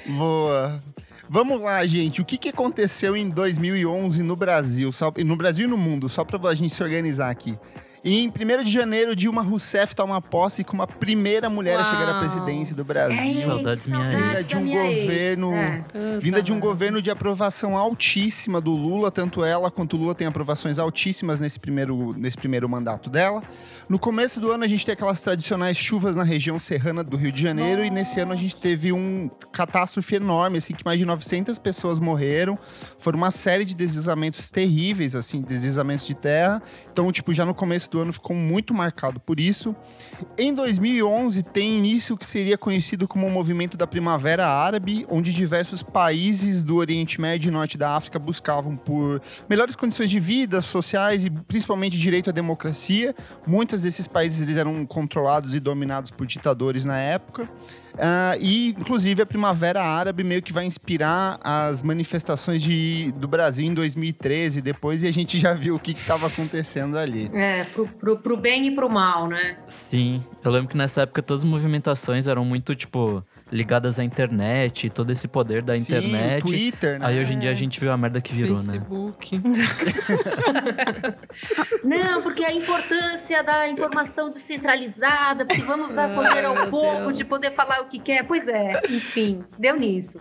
Boa. 0.07 0.83
Vamos 1.29 1.63
lá, 1.63 1.87
gente. 1.87 2.21
O 2.21 2.25
que, 2.25 2.37
que 2.37 2.51
aconteceu 2.51 3.17
em 3.17 3.29
2011 3.31 4.23
no 4.23 4.37
Brasil? 4.37 4.93
Só, 4.93 5.11
no 5.25 5.35
Brasil 5.35 5.67
e 5.67 5.71
no 5.71 5.79
mundo, 5.79 6.07
só 6.09 6.25
pra 6.25 6.39
a 6.51 6.55
gente 6.55 6.75
se 6.75 6.83
organizar 6.83 7.31
aqui. 7.31 7.59
Em 8.05 8.29
1 8.29 8.65
de 8.65 8.73
janeiro, 8.73 9.15
Dilma 9.15 9.43
Rousseff 9.43 9.95
toma 9.95 10.21
posse 10.21 10.65
como 10.65 10.83
a 10.83 10.89
primeira 10.89 11.49
mulher 11.49 11.79
a 11.79 11.85
chegar 11.85 12.09
à 12.09 12.11
Uau. 12.13 12.19
presidência 12.19 12.75
do 12.75 12.83
É, 12.83 12.85
Brasil. 12.85 13.35
Saudades 13.45 13.87
minha 13.87 14.03
Vinda 14.03 14.39
ex. 14.39 14.49
de 14.49 14.57
um 14.57 14.61
minha 14.61 14.83
governo- 14.83 15.55
É. 15.55 15.85
Vinda 16.21 16.43
de 16.43 16.53
um 16.53 16.59
governo 16.59 17.01
de 17.01 17.13
aprovação 17.13 17.77
altíssima 17.79 18.61
do 18.61 18.73
Lula, 18.73 19.13
tanto 19.13 19.45
ela 19.45 19.71
quanto 19.71 19.95
o 19.97 20.01
Lula 20.01 20.17
têm 20.17 20.27
aprovações 20.27 20.81
altíssimas 20.81 21.41
nesse 21.41 21.61
primeiro, 21.61 22.13
nesse 22.19 22.37
primeiro 22.37 22.69
mandato 22.69 23.09
dela. 23.09 23.41
No 23.93 23.99
começo 23.99 24.41
do 24.41 24.51
ano, 24.51 24.65
a 24.65 24.67
gente 24.67 24.87
tem 24.87 24.95
aquelas 24.95 25.21
tradicionais 25.21 25.77
chuvas 25.77 26.17
na 26.17 26.23
região 26.23 26.59
serrana 26.59 27.05
do 27.05 27.15
Rio 27.15 27.31
de 27.31 27.43
Janeiro, 27.43 27.85
e 27.85 27.91
nesse 27.91 28.19
ano 28.19 28.33
a 28.33 28.37
gente 28.37 28.59
teve 28.59 28.91
um 28.91 29.31
catástrofe 29.53 30.15
enorme, 30.15 30.57
assim, 30.57 30.73
que 30.73 30.83
mais 30.83 30.99
de 30.99 31.05
900 31.05 31.59
pessoas 31.59 32.01
morreram. 32.01 32.59
Foram 32.99 33.19
uma 33.19 33.31
série 33.31 33.67
de 33.67 33.75
deslizamentos 33.75 34.51
terríveis, 34.51 35.15
assim, 35.15 35.43
deslizamentos 35.43 36.07
de 36.07 36.15
terra. 36.15 36.63
Então, 36.91 37.13
tipo, 37.13 37.35
já 37.35 37.45
no 37.45 37.53
começo 37.53 37.91
do 37.91 38.01
ano 38.01 38.15
ficou 38.15 38.35
muito 38.35 38.73
marcado 38.73 39.21
por 39.21 39.39
isso. 39.39 39.77
Em 40.39 40.55
2011, 40.55 41.43
tem 41.43 41.77
início 41.77 42.15
o 42.15 42.19
que 42.19 42.25
seria 42.25 42.57
conhecido 42.57 43.07
como 43.07 43.27
o 43.27 43.31
movimento 43.31 43.77
da 43.77 43.87
Primavera 43.87 44.49
Árabe, 44.49 45.05
onde 45.11 45.35
diversos 45.35 45.83
países 45.83 46.63
do 46.63 46.77
Oriente 46.77 47.21
Médio 47.21 47.51
e 47.51 47.53
Norte 47.53 47.77
da 47.77 47.95
África 47.95 48.19
buscavam 48.19 48.75
por 48.75 49.21
melhores 49.51 49.77
condições 49.77 50.09
de 50.09 50.19
vida, 50.19 50.63
sociais 50.63 51.27
e 51.27 51.31
principalmente 51.31 51.99
direito 51.99 52.31
à 52.31 52.33
democracia. 52.33 53.15
Muitos 53.83 53.97
desses 53.97 54.07
países 54.07 54.41
eles 54.41 54.57
eram 54.57 54.87
controlados 54.87 55.55
e 55.55 55.61
dominados 55.61 56.11
por 56.11 56.25
ditadores 56.25 56.85
na 56.85 56.99
época. 56.99 57.49
Ah, 57.99 58.37
e, 58.41 58.69
inclusive, 58.69 59.21
a 59.21 59.27
Primavera 59.27 59.83
Árabe 59.83 60.23
meio 60.23 60.41
que 60.41 60.53
vai 60.53 60.65
inspirar 60.65 61.39
as 61.43 61.83
manifestações 61.83 62.63
de, 62.63 63.13
do 63.17 63.27
Brasil 63.27 63.67
em 63.67 63.75
2013 63.75 64.63
depois, 64.63 65.03
e 65.03 65.09
a 65.09 65.13
gente 65.13 65.39
já 65.39 65.53
viu 65.53 65.75
o 65.75 65.81
que 65.81 65.93
estava 65.93 66.29
acontecendo 66.29 66.97
ali. 66.97 67.29
É, 67.35 67.65
pro, 67.65 67.87
pro, 67.89 68.17
pro 68.19 68.37
bem 68.37 68.69
e 68.69 68.71
pro 68.71 68.89
mal, 68.89 69.27
né? 69.27 69.57
Sim, 69.67 70.23
eu 70.45 70.51
lembro 70.51 70.69
que 70.69 70.77
nessa 70.77 71.03
época 71.03 71.21
todas 71.21 71.43
as 71.43 71.49
movimentações 71.49 72.27
eram 72.27 72.45
muito, 72.45 72.75
tipo, 72.75 73.23
ligadas 73.53 73.99
à 73.99 74.05
internet, 74.05 74.89
todo 74.89 75.13
esse 75.13 75.29
poder 75.29 75.63
da 75.63 75.75
Sim, 75.75 75.83
internet. 75.83 76.45
Twitter, 76.45 76.99
né? 76.99 77.07
Aí 77.07 77.21
hoje 77.21 77.35
em 77.35 77.39
dia 77.39 77.51
a 77.51 77.55
gente 77.55 77.79
viu 77.79 77.93
a 77.93 77.97
merda 77.97 78.21
que 78.21 78.33
virou, 78.33 78.57
né? 78.57 78.73
Facebook. 78.73 79.43
Não, 81.85 82.23
porque 82.23 82.45
a 82.45 82.53
importância 82.53 83.45
da 83.45 83.69
informação 83.69 84.31
descentralizada, 84.31 85.45
porque 85.45 85.63
vamos 85.63 85.93
dar 85.97 86.15
poder 86.15 86.47
ao 86.47 86.55
meu 86.55 86.71
povo 86.71 87.07
Deus. 87.07 87.19
de 87.19 87.25
poder 87.27 87.51
falar 87.51 87.83
o 87.83 87.87
que 87.87 87.99
quer. 87.99 88.25
Pois 88.25 88.49
é, 88.49 88.81
enfim, 88.89 89.45
deu 89.59 89.79
nisso. 89.79 90.19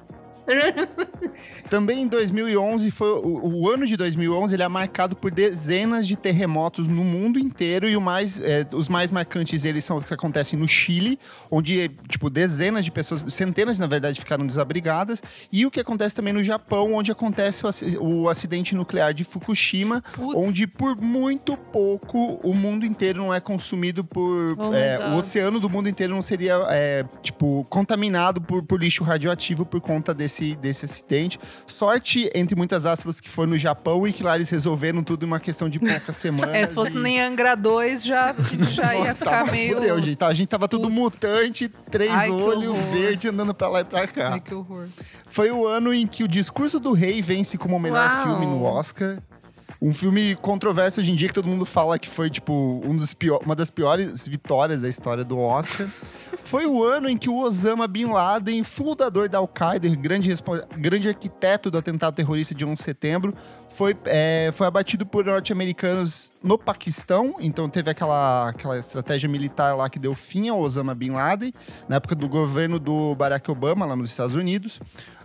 Também 1.69 2.01
em 2.01 2.07
2011 2.07 2.91
foi 2.91 3.09
o, 3.09 3.61
o 3.61 3.69
ano 3.69 3.85
de 3.85 3.95
2011 3.95 4.55
ele 4.55 4.63
é 4.63 4.67
marcado 4.67 5.15
por 5.15 5.31
dezenas 5.31 6.07
de 6.07 6.15
terremotos 6.15 6.87
no 6.87 7.03
mundo 7.03 7.39
inteiro 7.39 7.87
e 7.87 7.95
o 7.95 8.01
mais, 8.01 8.39
é, 8.39 8.67
os 8.73 8.89
mais 8.89 9.11
marcantes 9.11 9.61
deles 9.61 9.83
são 9.83 9.97
os 9.97 10.05
que 10.05 10.13
acontecem 10.13 10.57
no 10.59 10.67
Chile, 10.67 11.19
onde 11.49 11.89
tipo 12.09 12.29
dezenas 12.29 12.85
de 12.85 12.91
pessoas, 12.91 13.23
centenas 13.33 13.79
na 13.79 13.87
verdade, 13.87 14.19
ficaram 14.19 14.45
desabrigadas 14.45 15.21
e 15.51 15.65
o 15.65 15.71
que 15.71 15.79
acontece 15.79 16.15
também 16.15 16.33
no 16.33 16.43
Japão, 16.43 16.93
onde 16.93 17.11
acontece 17.11 17.63
o, 17.65 18.03
o 18.03 18.29
acidente 18.29 18.75
nuclear 18.75 19.13
de 19.13 19.23
Fukushima, 19.23 20.03
Putz. 20.13 20.47
onde 20.47 20.67
por 20.67 20.95
muito 20.95 21.55
pouco 21.55 22.39
o 22.43 22.53
mundo 22.53 22.85
inteiro 22.85 23.19
não 23.19 23.33
é 23.33 23.39
consumido 23.39 24.03
por 24.03 24.51
Oh, 24.57 24.73
é, 24.73 24.97
o 25.09 25.17
oceano 25.17 25.59
do 25.59 25.69
mundo 25.69 25.87
inteiro 25.89 26.13
não 26.13 26.21
seria 26.21 26.59
é, 26.69 27.05
tipo 27.21 27.65
contaminado 27.69 28.41
por, 28.41 28.63
por 28.63 28.79
lixo 28.79 29.03
radioativo 29.03 29.65
por 29.65 29.81
conta 29.81 30.13
desse 30.13 30.30
desse, 30.31 30.55
desse 30.55 30.85
acidente. 30.85 31.39
Sorte, 31.67 32.29
entre 32.33 32.55
muitas 32.55 32.85
aspas, 32.85 33.19
que 33.19 33.29
foi 33.29 33.45
no 33.45 33.57
Japão 33.57 34.07
e 34.07 34.13
que 34.13 34.23
lá 34.23 34.35
eles 34.35 34.49
resolveram 34.49 35.03
tudo 35.03 35.23
em 35.23 35.27
uma 35.27 35.39
questão 35.39 35.67
de 35.67 35.79
poucas 35.79 36.15
semanas. 36.15 36.55
É, 36.55 36.65
se 36.65 36.73
fosse 36.73 36.97
e... 36.97 37.07
em 37.07 37.21
Angra 37.21 37.55
2, 37.55 38.03
já, 38.03 38.33
já 38.71 38.95
ia 38.95 39.13
ficar 39.13 39.31
Tava, 39.31 39.51
meio. 39.51 39.75
Fudeu, 39.75 40.01
gente. 40.01 40.15
Tá, 40.15 40.27
A 40.27 40.33
gente 40.33 40.47
tava 40.47 40.67
tudo 40.67 40.83
Putz. 40.89 40.95
mutante, 40.95 41.67
três 41.89 42.11
Ai, 42.11 42.29
olhos, 42.29 42.77
verde, 42.93 43.27
andando 43.27 43.53
pra 43.53 43.67
lá 43.67 43.81
e 43.81 43.83
pra 43.83 44.07
cá. 44.07 44.33
Ai, 44.33 44.39
que 44.39 44.53
horror. 44.53 44.87
Foi 45.27 45.51
o 45.51 45.67
ano 45.67 45.93
em 45.93 46.07
que 46.07 46.23
o 46.23 46.27
Discurso 46.27 46.79
do 46.79 46.93
Rei 46.93 47.21
vence 47.21 47.57
como 47.57 47.75
o 47.75 47.79
melhor 47.79 48.09
Uau. 48.09 48.23
filme 48.23 48.45
no 48.45 48.63
Oscar. 48.63 49.17
Um 49.81 49.93
filme 49.95 50.35
controverso 50.35 50.99
hoje 51.01 51.11
em 51.11 51.15
dia 51.15 51.27
que 51.27 51.33
todo 51.33 51.47
mundo 51.47 51.65
fala 51.65 51.97
que 51.97 52.07
foi, 52.07 52.29
tipo, 52.29 52.81
um 52.85 52.95
dos 52.95 53.15
pior, 53.15 53.39
uma 53.43 53.55
das 53.55 53.71
piores 53.71 54.27
vitórias 54.27 54.81
da 54.81 54.89
história 54.89 55.23
do 55.23 55.39
Oscar. 55.39 55.87
Foi 56.43 56.65
o 56.65 56.83
ano 56.83 57.09
em 57.09 57.17
que 57.17 57.29
o 57.29 57.37
Osama 57.37 57.87
Bin 57.87 58.05
Laden, 58.05 58.63
fundador 58.63 59.29
da 59.29 59.37
Al-Qaeda, 59.37 59.87
grande, 59.95 60.33
grande 60.77 61.07
arquiteto 61.07 61.71
do 61.71 61.77
atentado 61.77 62.13
terrorista 62.13 62.53
de 62.53 62.65
11 62.65 62.75
de 62.75 62.83
setembro, 62.83 63.33
foi, 63.69 63.95
é, 64.05 64.49
foi 64.53 64.67
abatido 64.67 65.05
por 65.05 65.23
norte-americanos 65.23 66.33
no 66.43 66.57
Paquistão. 66.57 67.35
Então 67.39 67.69
teve 67.69 67.89
aquela, 67.89 68.49
aquela 68.49 68.77
estratégia 68.77 69.29
militar 69.29 69.75
lá 69.75 69.89
que 69.89 69.99
deu 69.99 70.13
fim 70.13 70.49
ao 70.49 70.59
Osama 70.59 70.93
Bin 70.93 71.11
Laden, 71.11 71.53
na 71.87 71.97
época 71.97 72.15
do 72.15 72.27
governo 72.27 72.79
do 72.79 73.15
Barack 73.15 73.49
Obama, 73.49 73.85
lá 73.85 73.95
nos 73.95 74.09
Estados 74.09 74.35
Unidos. 74.35 74.79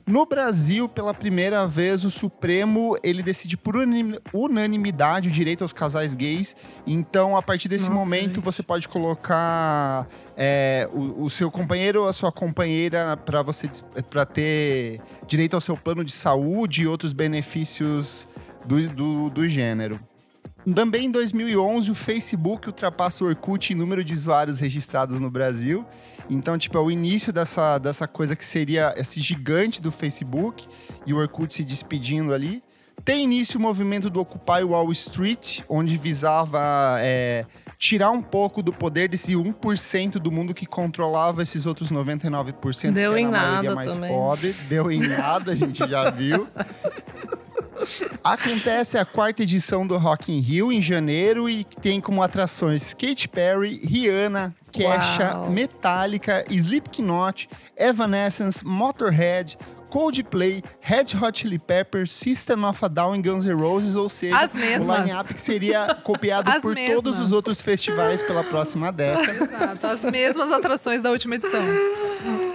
No 0.07 0.25
Brasil, 0.25 0.89
pela 0.89 1.13
primeira 1.13 1.67
vez, 1.67 2.05
o 2.05 2.11
Supremo 2.11 2.97
ele 3.03 3.25
decide 3.25 3.57
por 3.57 3.75
unanim- 3.75 4.21
unanimidade 4.33 5.29
o 5.29 5.33
direito 5.33 5.63
aos 5.63 5.73
casais 5.73 6.15
gays. 6.15 6.55
Então, 6.87 7.37
a 7.37 7.43
partir 7.43 7.69
desse 7.69 7.91
Nossa, 7.91 8.05
momento, 8.05 8.37
gente. 8.37 8.45
você 8.45 8.63
pode 8.63 8.87
colocar 8.87 10.07
é, 10.37 10.89
o, 10.93 11.25
o 11.25 11.29
seu 11.31 11.51
companheiro 11.51 12.03
ou 12.03 12.09
a 12.09 12.13
sua 12.13 12.31
companheira 12.31 13.17
para 13.17 13.43
você 13.43 13.69
para 14.09 14.25
ter 14.25 15.01
direito 15.27 15.55
ao 15.55 15.61
seu 15.61 15.77
plano 15.77 16.05
de 16.05 16.13
saúde 16.13 16.83
e 16.83 16.87
outros 16.87 17.13
benefícios 17.13 18.29
do, 18.65 18.89
do, 18.89 19.31
do 19.31 19.49
gênero. 19.49 19.99
Também 20.73 21.07
em 21.07 21.11
2011, 21.11 21.91
o 21.91 21.95
Facebook 21.95 22.69
ultrapassa 22.69 23.25
o 23.25 23.29
Orkut 23.29 23.73
em 23.73 23.77
número 23.77 24.03
de 24.05 24.13
usuários 24.13 24.59
registrados 24.61 25.21
no 25.21 25.31
Brasil. 25.31 25.85
Então, 26.29 26.59
tipo, 26.59 26.77
é 26.77 26.81
o 26.81 26.91
início 26.91 27.33
dessa, 27.33 27.79
dessa 27.79 28.09
coisa 28.09 28.35
que 28.35 28.45
seria 28.45 28.95
esse 28.97 29.21
gigante 29.21 29.81
do 29.81 29.93
Facebook 29.93 30.67
e 31.07 31.15
o 31.15 31.19
Orkut 31.19 31.53
se 31.53 31.65
despedindo 31.65 32.35
ali. 32.35 32.63
Tem 33.05 33.23
início 33.23 33.59
o 33.59 33.63
movimento 33.63 34.09
do 34.11 34.21
Occupy 34.21 34.65
Wall 34.65 34.91
Street, 34.91 35.61
onde 35.69 35.97
visava 35.97 36.97
é, 36.99 37.45
tirar 37.79 38.11
um 38.11 38.23
pouco 38.23 38.63
do 38.63 38.73
poder 38.73 39.09
desse 39.09 39.35
1% 39.35 40.13
do 40.13 40.33
mundo 40.33 40.55
que 40.55 40.67
controlava 40.67 41.43
esses 41.43 41.67
outros 41.67 41.93
99% 41.93 42.93
Deu 42.93 43.13
que 43.13 43.21
em 43.21 43.27
era 43.27 43.39
a 43.39 43.41
maioria 43.41 43.63
nada 43.63 43.75
mais 43.75 43.95
também. 43.95 44.11
pobre. 44.11 44.55
Deu 44.69 44.91
em 44.91 45.07
nada, 45.07 45.53
a 45.53 45.55
gente 45.55 45.87
já 45.87 46.11
viu. 46.11 46.49
Acontece 48.23 48.99
a 48.99 49.05
quarta 49.05 49.43
edição 49.43 49.87
do 49.87 49.97
Rock 49.99 50.33
in 50.33 50.41
Rio 50.41 50.73
em 50.73 50.81
janeiro 50.83 51.49
e 51.49 51.65
tem 51.65 52.01
como 52.01 52.23
atrações 52.23 52.93
Katy 52.95 53.29
Perry, 53.29 53.81
Rihanna, 53.85 54.55
Kesha, 54.73 55.35
Uau. 55.37 55.51
Metallica, 55.51 56.45
Slipknot, 56.51 57.49
Evanescence, 57.77 58.65
Motorhead, 58.65 59.57
Coldplay, 59.91 60.63
Red 60.81 61.05
Hot 61.23 61.39
Chili 61.39 61.59
Peppers, 61.59 62.11
System 62.11 62.65
of 62.65 62.85
a 62.85 62.89
Down 62.89 63.15
e 63.17 63.23
Guns 63.23 63.47
N' 63.47 63.55
Roses, 63.55 63.95
ou 63.97 64.09
seja, 64.09 64.37
As 64.39 64.55
o 64.55 64.59
mesmas. 64.59 65.01
line-up 65.07 65.33
que 65.33 65.41
seria 65.41 65.95
copiado 66.03 66.51
As 66.51 66.61
por 66.63 66.75
mesmas. 66.75 67.03
todos 67.03 67.21
os 67.21 67.33
outros 67.33 67.61
festivais 67.61 68.21
pela 68.23 68.43
próxima 68.45 68.91
década. 68.93 69.33
Exato, 69.33 69.87
as 69.87 70.05
mesmas 70.05 70.51
atrações 70.53 71.01
da 71.01 71.11
última 71.11 71.37
edição. 71.37 71.63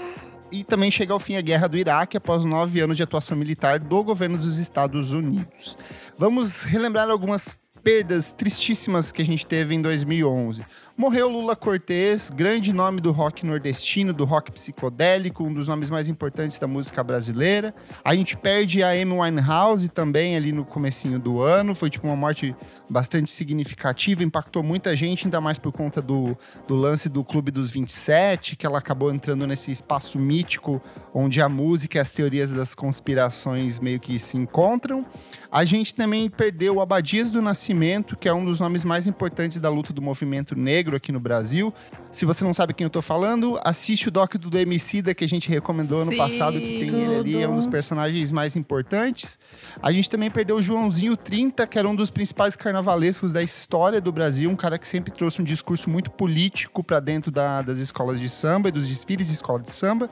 E 0.52 0.64
também 0.64 0.92
chega 0.92 1.14
ao 1.14 1.20
fim 1.20 1.38
a 1.38 1.42
Guerra 1.42 1.68
do 1.68 1.78
Iraque 1.78 2.18
após 2.18 2.44
nove 2.44 2.82
anos 2.82 2.98
de 2.98 3.04
atuação 3.04 3.38
militar 3.38 3.80
do 3.80 4.04
governo 4.04 4.38
dos 4.38 4.58
Estados 4.58 5.14
Unidos. 5.14 5.78
Vamos 6.18 6.64
relembrar 6.64 7.10
algumas 7.10 7.58
perdas 7.82 8.32
tristíssimas 8.34 9.12
que 9.12 9.22
a 9.22 9.26
gente 9.26 9.46
teve 9.46 9.74
em 9.74 9.82
2011. 9.82 10.66
Morreu 10.98 11.30
Lula 11.30 11.56
Cortez, 11.56 12.30
grande 12.30 12.74
nome 12.74 13.00
do 13.00 13.14
rock 13.14 13.46
nordestino, 13.46 14.12
do 14.12 14.26
rock 14.26 14.52
psicodélico, 14.52 15.42
um 15.42 15.54
dos 15.54 15.70
nomes 15.70 15.90
mais 15.90 16.10
importantes 16.10 16.60
da 16.60 16.68
música 16.68 17.02
brasileira. 17.02 17.74
A 18.04 18.14
gente 18.14 18.36
perde 18.36 18.84
a 18.84 18.90
Amy 18.90 19.14
Winehouse 19.14 19.88
também 19.88 20.36
ali 20.36 20.52
no 20.52 20.66
comecinho 20.66 21.18
do 21.18 21.40
ano. 21.40 21.74
Foi 21.74 21.90
tipo 21.90 22.06
uma 22.06 22.16
morte 22.16 22.54
bastante 22.90 23.32
significativa, 23.32 24.22
impactou 24.22 24.62
muita 24.62 24.94
gente, 24.94 25.26
ainda 25.26 25.40
mais 25.40 25.58
por 25.58 25.72
conta 25.72 26.02
do, 26.02 26.38
do 26.68 26.76
lance 26.76 27.08
do 27.08 27.24
Clube 27.24 27.52
dos 27.52 27.72
27, 27.72 28.58
que 28.58 28.66
ela 28.66 28.78
acabou 28.78 29.14
entrando 29.14 29.48
nesse 29.48 29.72
espaço 29.72 30.20
mítico 30.20 30.82
onde 31.14 31.42
a 31.42 31.48
música 31.48 32.00
e 32.00 32.02
as 32.02 32.12
teorias 32.12 32.52
das 32.52 32.76
conspirações 32.76 33.80
meio 33.80 34.00
que 34.00 34.20
se 34.20 34.36
encontram. 34.36 35.06
A 35.50 35.64
gente 35.64 35.96
também 35.96 36.30
perdeu 36.30 36.76
o 36.76 36.82
Abadias 36.82 37.32
do 37.32 37.42
Nascimento, 37.42 38.18
que 38.18 38.28
é 38.28 38.34
um 38.34 38.44
dos 38.44 38.60
nomes 38.60 38.84
mais 38.84 39.08
importantes 39.08 39.58
da 39.58 39.70
luta 39.70 39.94
do 39.94 40.02
movimento 40.02 40.54
negro 40.54 40.81
aqui 40.90 41.12
no 41.12 41.20
Brasil. 41.20 41.74
Se 42.12 42.26
você 42.26 42.44
não 42.44 42.54
sabe 42.54 42.74
quem 42.74 42.84
eu 42.86 42.90
tô 42.90 43.02
falando, 43.02 43.60
assiste 43.64 44.08
o 44.08 44.12
doc 44.12 44.36
do 44.36 44.58
Emicida 44.58 45.14
que 45.14 45.24
a 45.24 45.28
gente 45.28 45.48
recomendou 45.50 46.02
ano 46.02 46.12
Sim, 46.12 46.18
passado, 46.18 46.60
que 46.60 46.86
tem 46.86 47.00
ele 47.02 47.16
ali, 47.16 47.42
é 47.42 47.48
um 47.48 47.56
dos 47.56 47.66
tudo. 47.66 47.72
personagens 47.72 48.32
mais 48.32 48.56
importantes. 48.56 49.38
A 49.82 49.92
gente 49.92 50.10
também 50.10 50.30
perdeu 50.30 50.58
o 50.58 50.62
Joãozinho 50.62 51.16
30, 51.16 51.66
que 51.68 51.78
era 51.80 51.88
um 51.88 51.96
dos 51.96 52.10
principais 52.10 52.56
carnavalescos 52.56 53.32
da 53.32 53.42
história 53.44 54.02
do 54.02 54.12
Brasil, 54.12 54.50
um 54.50 54.56
cara 54.56 54.78
que 54.78 54.88
sempre 54.88 55.12
trouxe 55.14 55.42
um 55.42 55.46
discurso 55.46 55.90
muito 55.90 56.10
político 56.12 56.84
para 56.84 57.00
dentro 57.00 57.32
da- 57.32 57.62
das 57.62 57.78
escolas 57.80 58.20
de 58.20 58.28
samba 58.30 58.70
e 58.70 58.72
dos 58.72 58.88
desfiles 58.88 59.28
de 59.28 59.34
escola 59.34 59.60
de 59.62 59.72
samba. 59.72 60.10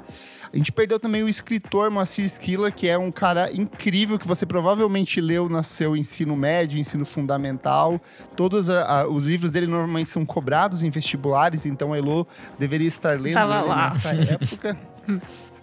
A 0.52 0.58
gente 0.58 0.72
perdeu 0.72 1.00
também 1.00 1.22
o 1.22 1.30
escritor 1.30 1.92
Moacir 1.92 2.26
Skiller, 2.26 2.74
que 2.74 2.88
é 2.88 2.98
um 2.98 3.12
cara 3.12 3.52
incrível 3.56 4.18
que 4.18 4.28
você 4.28 4.48
provavelmente 4.48 5.22
leu 5.22 5.48
no 5.48 5.62
seu 5.64 5.96
ensino 5.96 6.36
médio, 6.36 6.80
ensino 6.80 7.06
fundamental. 7.06 8.02
Todos 8.36 8.68
a- 8.70 9.02
a- 9.02 9.08
os 9.08 9.26
livros 9.28 9.52
dele 9.52 9.68
normalmente 9.68 10.10
são 10.10 10.26
cobrados 10.26 10.59
em 10.84 10.90
vestibulares, 10.90 11.66
então 11.66 11.94
a 11.94 11.98
Elo 11.98 12.28
deveria 12.58 12.88
estar 12.88 13.20
lendo 13.20 13.34
Tava 13.36 13.60
ele 13.60 13.68
lá. 13.68 13.86
nessa 13.86 14.10
época. 14.10 14.78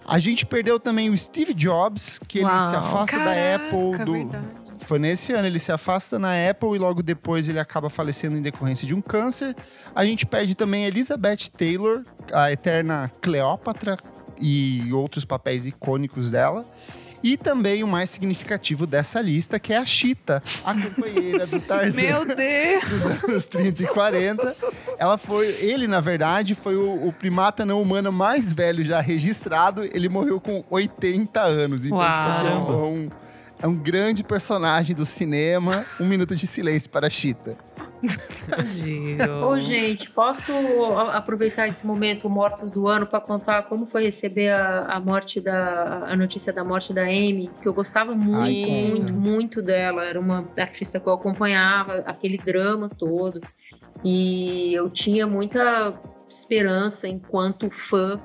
A 0.09 0.19
gente 0.19 0.45
perdeu 0.45 0.79
também 0.79 1.09
o 1.09 1.17
Steve 1.17 1.53
Jobs, 1.53 2.17
que 2.29 2.39
ele 2.39 2.47
se 2.49 2.55
Uau. 2.55 2.75
afasta 2.77 3.17
da 3.17 3.25
Caraca, 3.25 3.55
Apple 3.55 4.05
do, 4.05 4.11
verdade. 4.13 4.45
foi 4.79 4.99
nesse 4.99 5.33
ano, 5.33 5.45
ele 5.47 5.59
se 5.59 5.69
afasta 5.69 6.17
na 6.17 6.29
Apple 6.49 6.75
e 6.75 6.77
logo 6.79 7.03
depois 7.03 7.49
ele 7.49 7.59
acaba 7.59 7.89
falecendo 7.89 8.37
em 8.37 8.41
decorrência 8.41 8.87
de 8.87 8.95
um 8.95 9.01
câncer. 9.01 9.53
A 9.93 10.05
gente 10.05 10.25
perde 10.25 10.55
também 10.55 10.85
a 10.85 10.87
Elizabeth 10.87 11.49
Taylor, 11.57 12.05
a 12.31 12.49
eterna 12.49 13.11
Cleópatra 13.19 13.97
e 14.39 14.89
outros 14.93 15.25
papéis 15.25 15.65
icônicos 15.65 16.31
dela. 16.31 16.65
E 17.27 17.35
também 17.35 17.83
o 17.83 17.87
mais 17.87 18.09
significativo 18.09 18.87
dessa 18.87 19.19
lista, 19.19 19.59
que 19.59 19.73
é 19.73 19.77
a 19.77 19.83
Chita, 19.83 20.41
a 20.63 20.73
companheira 20.73 21.45
do 21.45 21.59
Tarzan 21.59 22.01
Meu 22.01 22.23
Deus! 22.23 22.85
dos 22.89 23.05
anos 23.05 23.45
30 23.47 23.83
e 23.83 23.87
40. 23.87 24.55
Ela 24.97 25.17
foi, 25.17 25.47
ele 25.59 25.87
na 25.87 25.99
verdade 25.99 26.55
foi 26.55 26.77
o, 26.77 27.05
o 27.05 27.11
primata 27.11 27.65
não 27.65 27.81
humano 27.81 28.13
mais 28.13 28.53
velho 28.53 28.81
já 28.81 29.01
registrado. 29.01 29.83
Ele 29.83 30.07
morreu 30.07 30.39
com 30.39 30.63
80 30.69 31.41
anos. 31.41 31.85
Então, 31.85 31.97
Uau. 31.97 32.17
tipo 32.17 32.29
assim, 32.29 32.47
é 32.47 32.55
um, 32.55 33.09
é 33.59 33.67
um 33.67 33.75
grande 33.75 34.23
personagem 34.23 34.95
do 34.95 35.05
cinema. 35.05 35.83
Um 35.99 36.05
minuto 36.05 36.35
de 36.35 36.45
silêncio 36.45 36.89
para 36.89 37.07
a 37.07 37.09
Chita. 37.09 37.57
Tadinho. 38.47 39.45
Ô, 39.45 39.59
gente, 39.59 40.09
posso 40.11 40.51
aproveitar 41.11 41.67
esse 41.67 41.85
momento 41.85 42.29
Mortos 42.29 42.71
do 42.71 42.87
Ano 42.87 43.07
para 43.07 43.19
contar 43.19 43.63
como 43.63 43.85
foi 43.85 44.03
receber 44.03 44.51
a, 44.51 44.85
a 44.85 44.99
morte 44.99 45.41
da 45.41 46.05
a 46.07 46.15
notícia 46.15 46.53
da 46.53 46.63
morte 46.63 46.93
da 46.93 47.03
Amy, 47.03 47.49
que 47.61 47.67
eu 47.67 47.73
gostava 47.73 48.13
muito, 48.13 48.41
Ai, 48.41 48.89
muito, 48.91 49.13
muito 49.13 49.61
dela. 49.61 50.05
Era 50.05 50.19
uma 50.19 50.47
artista 50.57 50.99
que 50.99 51.07
eu 51.07 51.13
acompanhava, 51.13 52.03
aquele 52.05 52.37
drama 52.37 52.89
todo. 52.89 53.41
E 54.03 54.73
eu 54.73 54.89
tinha 54.89 55.25
muita 55.25 55.93
esperança 56.29 57.07
enquanto 57.07 57.71
fã 57.71 58.21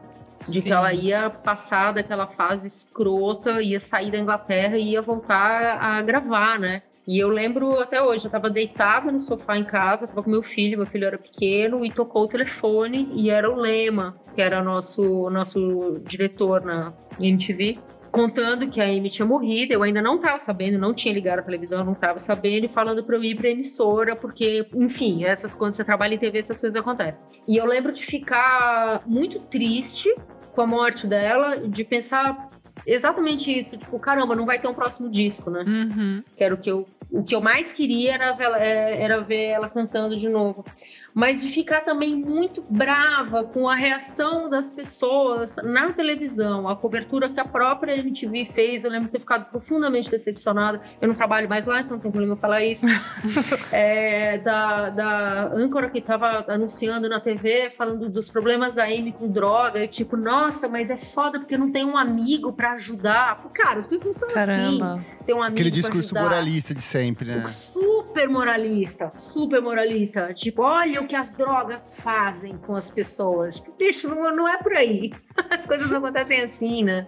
de 0.50 0.60
que 0.60 0.68
Sim. 0.68 0.72
ela 0.72 0.92
ia 0.92 1.30
passar 1.30 1.92
daquela 1.92 2.26
fase 2.26 2.66
escrota, 2.66 3.62
ia 3.62 3.78
sair 3.80 4.10
da 4.10 4.18
Inglaterra 4.18 4.76
e 4.76 4.90
ia 4.90 5.02
voltar 5.02 5.78
a 5.80 6.02
gravar, 6.02 6.58
né? 6.58 6.82
E 7.06 7.18
eu 7.18 7.28
lembro 7.28 7.80
até 7.80 8.00
hoje, 8.00 8.26
eu 8.26 8.30
tava 8.30 8.48
deitada 8.48 9.10
no 9.10 9.18
sofá 9.18 9.58
em 9.58 9.64
casa, 9.64 10.06
tava 10.06 10.22
com 10.22 10.30
meu 10.30 10.42
filho, 10.42 10.78
meu 10.78 10.86
filho 10.86 11.06
era 11.06 11.18
pequeno, 11.18 11.84
e 11.84 11.90
tocou 11.90 12.22
o 12.22 12.28
telefone 12.28 13.08
e 13.12 13.28
era 13.28 13.50
o 13.50 13.56
Lema, 13.56 14.16
que 14.34 14.40
era 14.40 14.62
nosso 14.62 15.28
nosso 15.28 16.00
diretor 16.04 16.64
na 16.64 16.92
MTV, 17.20 17.78
contando 18.12 18.68
que 18.68 18.80
a 18.80 18.84
Amy 18.84 19.08
tinha 19.08 19.26
morrido. 19.26 19.72
Eu 19.72 19.82
ainda 19.82 20.02
não 20.02 20.18
tava 20.18 20.38
sabendo, 20.38 20.78
não 20.78 20.94
tinha 20.94 21.12
ligado 21.12 21.40
a 21.40 21.42
televisão, 21.42 21.84
não 21.84 21.94
tava 21.94 22.18
sabendo, 22.18 22.66
e 22.66 22.68
falando 22.68 23.02
pra 23.02 23.16
eu 23.16 23.24
ir 23.24 23.34
pra 23.34 23.48
emissora, 23.48 24.14
porque, 24.14 24.66
enfim, 24.74 25.24
essas 25.24 25.54
quando 25.54 25.74
você 25.74 25.82
trabalha 25.82 26.14
em 26.14 26.18
TV, 26.18 26.38
essas 26.38 26.60
coisas 26.60 26.78
acontecem. 26.78 27.24
E 27.48 27.56
eu 27.56 27.64
lembro 27.64 27.90
de 27.90 28.04
ficar 28.04 29.02
muito 29.06 29.40
triste 29.40 30.14
com 30.54 30.60
a 30.60 30.66
morte 30.66 31.06
dela, 31.06 31.56
de 31.66 31.82
pensar 31.82 32.50
exatamente 32.86 33.58
isso, 33.58 33.78
tipo, 33.78 33.98
caramba, 33.98 34.36
não 34.36 34.44
vai 34.44 34.60
ter 34.60 34.68
um 34.68 34.74
próximo 34.74 35.10
disco, 35.10 35.50
né? 35.50 35.64
Uhum. 35.66 36.22
que 36.36 36.44
era 36.44 36.54
o 36.54 36.58
que 36.58 36.70
eu 36.70 36.86
o 37.12 37.22
que 37.22 37.34
eu 37.34 37.42
mais 37.42 37.72
queria 37.72 38.14
era, 38.14 38.34
é, 38.58 39.02
era 39.02 39.20
ver 39.20 39.48
ela 39.48 39.68
cantando 39.68 40.16
de 40.16 40.30
novo. 40.30 40.64
Mas 41.14 41.42
de 41.42 41.48
ficar 41.48 41.82
também 41.82 42.16
muito 42.16 42.64
brava 42.68 43.44
com 43.44 43.68
a 43.68 43.74
reação 43.74 44.48
das 44.48 44.70
pessoas 44.70 45.56
na 45.62 45.92
televisão, 45.92 46.68
a 46.68 46.74
cobertura 46.74 47.28
que 47.28 47.38
a 47.38 47.44
própria 47.44 47.96
MTV 47.98 48.46
fez. 48.46 48.84
Eu 48.84 48.90
lembro 48.90 49.06
de 49.06 49.12
ter 49.12 49.20
ficado 49.20 49.50
profundamente 49.50 50.10
decepcionada. 50.10 50.80
Eu 51.00 51.08
não 51.08 51.14
trabalho 51.14 51.48
mais 51.48 51.66
lá, 51.66 51.80
então 51.80 51.92
não 51.96 52.00
tem 52.00 52.10
problema 52.10 52.34
eu 52.34 52.38
falar 52.38 52.64
isso. 52.64 52.86
É, 53.72 54.38
da, 54.38 54.90
da 54.90 55.52
âncora 55.54 55.88
que 55.88 55.98
estava 55.98 56.44
anunciando 56.48 57.08
na 57.08 57.20
TV, 57.20 57.70
falando 57.70 58.08
dos 58.08 58.28
problemas 58.30 58.74
da 58.74 58.84
Amy 58.84 59.12
com 59.12 59.28
droga. 59.28 59.82
E 59.82 59.88
tipo, 59.88 60.16
nossa, 60.16 60.68
mas 60.68 60.90
é 60.90 60.96
foda 60.96 61.38
porque 61.38 61.56
não 61.56 61.70
tem 61.70 61.84
um 61.84 61.96
amigo 61.96 62.52
pra 62.52 62.72
ajudar. 62.72 63.42
Pô, 63.42 63.48
Cara, 63.48 63.78
as 63.78 63.86
coisas 63.86 64.06
não 64.06 64.12
são 64.12 64.28
Caramba. 64.30 64.94
assim. 64.94 65.04
Tem 65.24 65.34
um 65.34 65.42
amigo 65.42 65.54
Aquele 65.54 65.70
discurso 65.70 66.14
moralista 66.14 66.74
de 66.74 66.82
sempre, 66.82 67.26
né? 67.26 67.46
Super 67.48 68.28
moralista, 68.28 69.12
super 69.16 69.62
moralista. 69.62 70.32
Tipo, 70.34 70.62
olha 70.62 71.01
o 71.02 71.06
que 71.06 71.16
as 71.16 71.34
drogas 71.34 71.96
fazem 72.00 72.56
com 72.58 72.74
as 72.74 72.90
pessoas. 72.90 73.56
Tipo, 73.56 73.72
bicho, 73.76 74.08
não, 74.08 74.34
não 74.34 74.48
é 74.48 74.58
por 74.58 74.72
aí. 74.74 75.12
As 75.50 75.66
coisas 75.66 75.90
não 75.90 75.98
acontecem 75.98 76.42
assim, 76.42 76.82
né? 76.84 77.06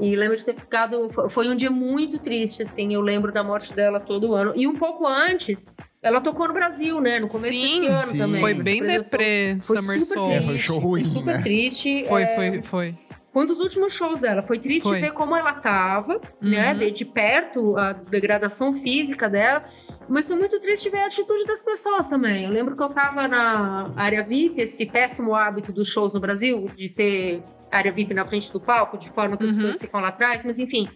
E 0.00 0.14
lembro 0.16 0.36
de 0.36 0.44
ter 0.44 0.54
ficado. 0.54 1.10
fo- 1.10 1.28
Foi 1.28 1.48
um 1.48 1.56
dia 1.56 1.70
muito 1.70 2.18
triste, 2.18 2.62
assim. 2.62 2.92
Eu 2.94 3.00
lembro 3.00 3.32
da 3.32 3.42
morte 3.42 3.74
dela 3.74 3.98
todo 4.00 4.34
ano. 4.34 4.52
E 4.56 4.66
um 4.66 4.74
pouco 4.74 5.06
antes, 5.06 5.72
ela 6.02 6.20
tocou 6.20 6.46
no 6.48 6.54
Brasil, 6.54 7.00
né? 7.00 7.18
No 7.20 7.28
começo 7.28 7.52
Sim, 7.52 7.80
desse 7.82 7.86
ano 7.92 8.12
sim. 8.12 8.18
também. 8.18 8.40
Foi 8.40 8.54
bem 8.54 8.82
deprê, 8.82 9.56
Foi 9.62 9.76
Summer 9.78 10.00
super 10.00 10.14
Soul. 10.18 10.30
É, 10.30 10.34
triste, 10.34 10.46
foi 10.46 10.54
um 10.54 10.58
show 10.58 10.78
ruim, 10.78 11.04
super 11.04 11.36
né? 11.36 11.42
triste. 11.42 12.04
Foi, 12.06 12.22
é, 12.22 12.26
foi, 12.34 12.62
foi. 12.62 12.94
foi 13.32 13.42
um 13.44 13.46
dos 13.46 13.60
últimos 13.60 13.92
shows 13.92 14.20
dela. 14.20 14.42
Foi 14.42 14.58
triste 14.58 14.82
Foi. 14.84 15.00
ver 15.00 15.12
como 15.12 15.34
ela 15.36 15.54
tava, 15.54 16.20
né? 16.40 16.72
Uhum. 16.72 16.78
Ver 16.78 16.90
de 16.90 17.04
perto 17.04 17.76
a 17.78 17.92
degradação 17.92 18.76
física 18.76 19.28
dela. 19.28 19.64
Mas 20.08 20.26
foi 20.26 20.36
muito 20.36 20.58
triste 20.60 20.90
ver 20.90 20.98
a 20.98 21.06
atitude 21.06 21.44
das 21.46 21.62
pessoas 21.62 22.08
também. 22.08 22.44
Eu 22.44 22.50
lembro 22.50 22.76
que 22.76 22.82
eu 22.82 22.90
tava 22.90 23.26
na 23.28 23.90
área 23.96 24.22
VIP, 24.22 24.60
esse 24.60 24.86
péssimo 24.86 25.34
hábito 25.34 25.72
dos 25.72 25.88
shows 25.88 26.12
no 26.14 26.20
Brasil, 26.20 26.68
de 26.76 26.88
ter 26.88 27.42
área 27.70 27.90
VIP 27.90 28.14
na 28.14 28.24
frente 28.24 28.52
do 28.52 28.60
palco, 28.60 28.96
de 28.96 29.08
forma 29.10 29.36
que 29.36 29.44
as 29.44 29.50
Uhum. 29.50 29.56
pessoas 29.56 29.80
ficam 29.80 30.00
lá 30.00 30.08
atrás, 30.08 30.44
mas 30.44 30.58
enfim. 30.58 30.88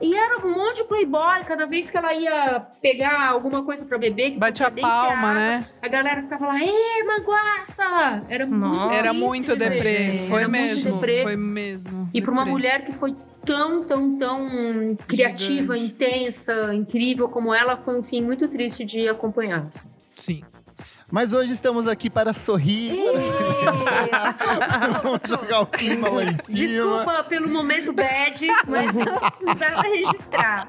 E 0.00 0.14
era 0.14 0.44
um 0.46 0.50
monte 0.56 0.82
de 0.82 0.84
playboy, 0.84 1.44
cada 1.46 1.66
vez 1.66 1.90
que 1.90 1.96
ela 1.96 2.12
ia 2.14 2.60
pegar 2.80 3.28
alguma 3.28 3.64
coisa 3.64 3.84
pra 3.86 3.98
beber, 3.98 4.32
que 4.32 4.38
Bate 4.38 4.62
a 4.62 4.70
palma, 4.70 5.30
água, 5.30 5.34
né? 5.34 5.68
A 5.80 5.88
galera 5.88 6.22
ficava 6.22 6.46
lá, 6.46 6.58
ê, 6.60 7.04
manguaça! 7.04 8.24
Era 8.28 8.46
muito 8.46 8.64
Nossa, 8.66 8.94
Era 8.94 9.08
triste, 9.10 9.24
muito 9.26 9.56
deprê. 9.56 10.16
Foi 10.28 10.38
Era 10.42 10.48
muito 10.48 10.60
mesmo. 10.62 10.92
deprê. 10.94 11.22
Foi 11.22 11.36
mesmo. 11.36 12.10
E 12.14 12.20
para 12.22 12.30
uma 12.32 12.44
mulher 12.44 12.84
que 12.84 12.92
foi 12.92 13.16
tão, 13.44 13.84
tão, 13.84 14.16
tão 14.16 14.81
criativa, 14.96 15.78
Gigante. 15.78 15.84
intensa, 15.84 16.74
incrível 16.74 17.28
como 17.28 17.54
ela, 17.54 17.76
foi 17.76 17.98
um 17.98 18.02
fim 18.02 18.22
muito 18.22 18.48
triste 18.48 18.84
de 18.84 19.08
acompanhar. 19.08 19.68
Sim. 20.14 20.42
Mas 21.10 21.34
hoje 21.34 21.52
estamos 21.52 21.86
aqui 21.86 22.08
para 22.08 22.32
sorrir. 22.32 22.96
Vamos 25.02 25.20
jogar 25.28 25.60
o 25.60 25.66
clima 25.66 26.08
lá 26.08 26.24
em 26.24 26.34
cima. 26.36 26.56
Desculpa 26.56 27.24
pelo 27.24 27.48
momento 27.50 27.92
bad, 27.92 28.46
mas 28.66 28.96
eu 28.96 29.20
precisava 29.38 29.82
registrar. 29.82 30.68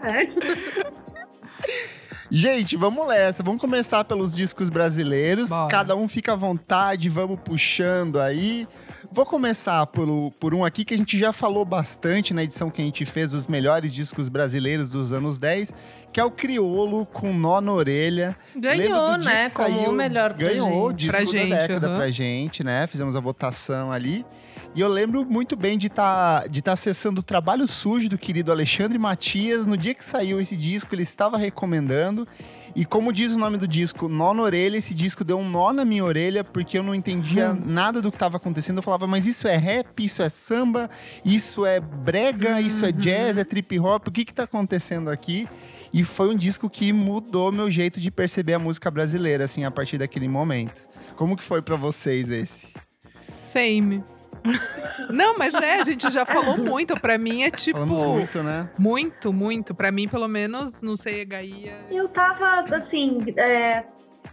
Gente, 2.29 2.75
vamos 2.75 3.07
nessa. 3.07 3.41
Vamos 3.43 3.61
começar 3.61 4.03
pelos 4.03 4.35
discos 4.35 4.67
brasileiros. 4.67 5.49
Bora. 5.49 5.69
Cada 5.69 5.95
um 5.95 6.07
fica 6.07 6.33
à 6.33 6.35
vontade, 6.35 7.07
vamos 7.07 7.39
puxando 7.39 8.19
aí. 8.19 8.67
Vou 9.15 9.27
começar 9.27 9.85
por, 9.85 10.31
por 10.39 10.55
um 10.55 10.65
aqui 10.65 10.83
que 10.83 10.95
a 10.95 10.97
gente 10.97 11.19
já 11.19 11.31
falou 11.31 11.63
bastante 11.63 12.33
na 12.33 12.43
edição 12.43 12.71
que 12.71 12.81
a 12.81 12.85
gente 12.85 13.05
fez, 13.05 13.31
os 13.31 13.45
melhores 13.45 13.93
discos 13.93 14.27
brasileiros 14.27 14.89
dos 14.89 15.13
anos 15.13 15.37
10, 15.37 15.71
que 16.11 16.19
é 16.19 16.23
o 16.25 16.31
Criolo 16.31 17.05
com 17.05 17.31
Nó 17.31 17.61
na 17.61 17.71
Orelha. 17.71 18.35
Ganhou, 18.55 19.15
né? 19.19 19.51
Como 19.51 19.69
saiu- 19.77 19.89
o 19.91 19.93
melhor 19.93 20.33
pra 20.33 20.47
Ganhou 20.49 20.87
o 20.87 20.91
disco 20.93 21.11
Pra 21.15 21.19
da 21.23 21.31
gente, 21.31 21.49
década 21.51 21.87
aham. 21.89 21.97
pra 21.97 22.07
gente, 22.09 22.63
né? 22.63 22.87
Fizemos 22.87 23.15
a 23.15 23.19
votação 23.19 23.91
ali. 23.91 24.25
E 24.73 24.81
eu 24.81 24.87
lembro 24.87 25.23
muito 25.23 25.55
bem 25.55 25.77
de 25.77 25.85
estar 25.87 26.49
de 26.49 26.63
tá 26.63 26.71
acessando 26.73 27.19
o 27.19 27.23
trabalho 27.23 27.67
sujo 27.67 28.09
do 28.09 28.17
querido 28.17 28.51
Alexandre 28.51 28.97
Matias. 28.97 29.67
No 29.67 29.77
dia 29.77 29.93
que 29.93 30.03
saiu 30.03 30.41
esse 30.41 30.57
disco, 30.57 30.95
ele 30.95 31.03
estava 31.03 31.37
recomendando. 31.37 32.27
E 32.75 32.83
como 32.85 33.13
diz 33.13 33.31
o 33.31 33.37
nome 33.37 33.57
do 33.57 33.67
disco, 33.67 34.09
Nó 34.09 34.33
na 34.33 34.41
Orelha, 34.41 34.77
esse 34.77 34.93
disco 34.93 35.23
deu 35.23 35.37
um 35.37 35.47
nó 35.47 35.71
na 35.71 35.85
minha 35.85 36.03
orelha, 36.03 36.43
porque 36.43 36.77
eu 36.77 36.83
não 36.83 36.95
entendia 36.95 37.53
nada 37.53 38.01
do 38.01 38.09
que 38.09 38.15
estava 38.15 38.37
acontecendo. 38.37 38.77
Eu 38.77 38.83
falava, 38.83 39.05
mas 39.05 39.27
isso 39.27 39.47
é 39.47 39.55
rap, 39.55 40.03
isso 40.03 40.23
é 40.23 40.29
samba, 40.29 40.89
isso 41.23 41.65
é 41.65 41.79
brega, 41.79 42.59
isso 42.59 42.83
é 42.83 42.91
jazz, 42.91 43.37
é 43.37 43.43
trip 43.43 43.79
hop, 43.79 44.07
o 44.07 44.11
que 44.11 44.25
que 44.25 44.33
tá 44.33 44.43
acontecendo 44.43 45.09
aqui? 45.09 45.47
E 45.93 46.03
foi 46.03 46.29
um 46.29 46.35
disco 46.35 46.67
que 46.67 46.91
mudou 46.91 47.51
meu 47.51 47.69
jeito 47.69 47.99
de 47.99 48.09
perceber 48.09 48.53
a 48.53 48.59
música 48.59 48.89
brasileira, 48.89 49.43
assim, 49.43 49.63
a 49.63 49.69
partir 49.69 49.99
daquele 49.99 50.27
momento. 50.27 50.87
Como 51.15 51.37
que 51.37 51.43
foi 51.43 51.61
pra 51.61 51.75
vocês 51.75 52.31
esse? 52.31 52.73
Same. 53.07 54.03
Não, 55.09 55.37
mas 55.37 55.53
é, 55.53 55.79
a 55.79 55.83
gente 55.83 56.09
já 56.09 56.25
falou 56.25 56.57
muito. 56.57 56.99
Pra 56.99 57.17
mim 57.17 57.43
é 57.43 57.51
tipo. 57.51 57.79
Falamos 57.79 58.03
muito, 58.03 58.43
né? 58.43 58.69
Muito, 58.77 59.33
muito. 59.33 59.75
Pra 59.75 59.91
mim, 59.91 60.07
pelo 60.07 60.27
menos, 60.27 60.81
não 60.81 60.95
sei, 60.95 61.25
Gaia. 61.25 61.85
Eu 61.89 62.07
tava, 62.07 62.65
assim, 62.75 63.23
é, 63.37 63.83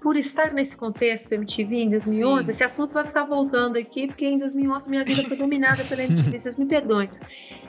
por 0.00 0.16
estar 0.16 0.52
nesse 0.52 0.76
contexto 0.76 1.32
MTV 1.32 1.76
em 1.76 1.90
2011, 1.90 2.44
Sim. 2.44 2.50
esse 2.50 2.64
assunto 2.64 2.94
vai 2.94 3.04
ficar 3.04 3.24
voltando 3.24 3.76
aqui, 3.76 4.06
porque 4.06 4.26
em 4.26 4.38
2011 4.38 4.88
minha 4.88 5.04
vida 5.04 5.22
foi 5.24 5.36
dominada 5.36 5.84
pela 5.84 6.02
MTV, 6.02 6.36
vocês 6.38 6.56
me 6.56 6.66
perdoem. 6.66 7.10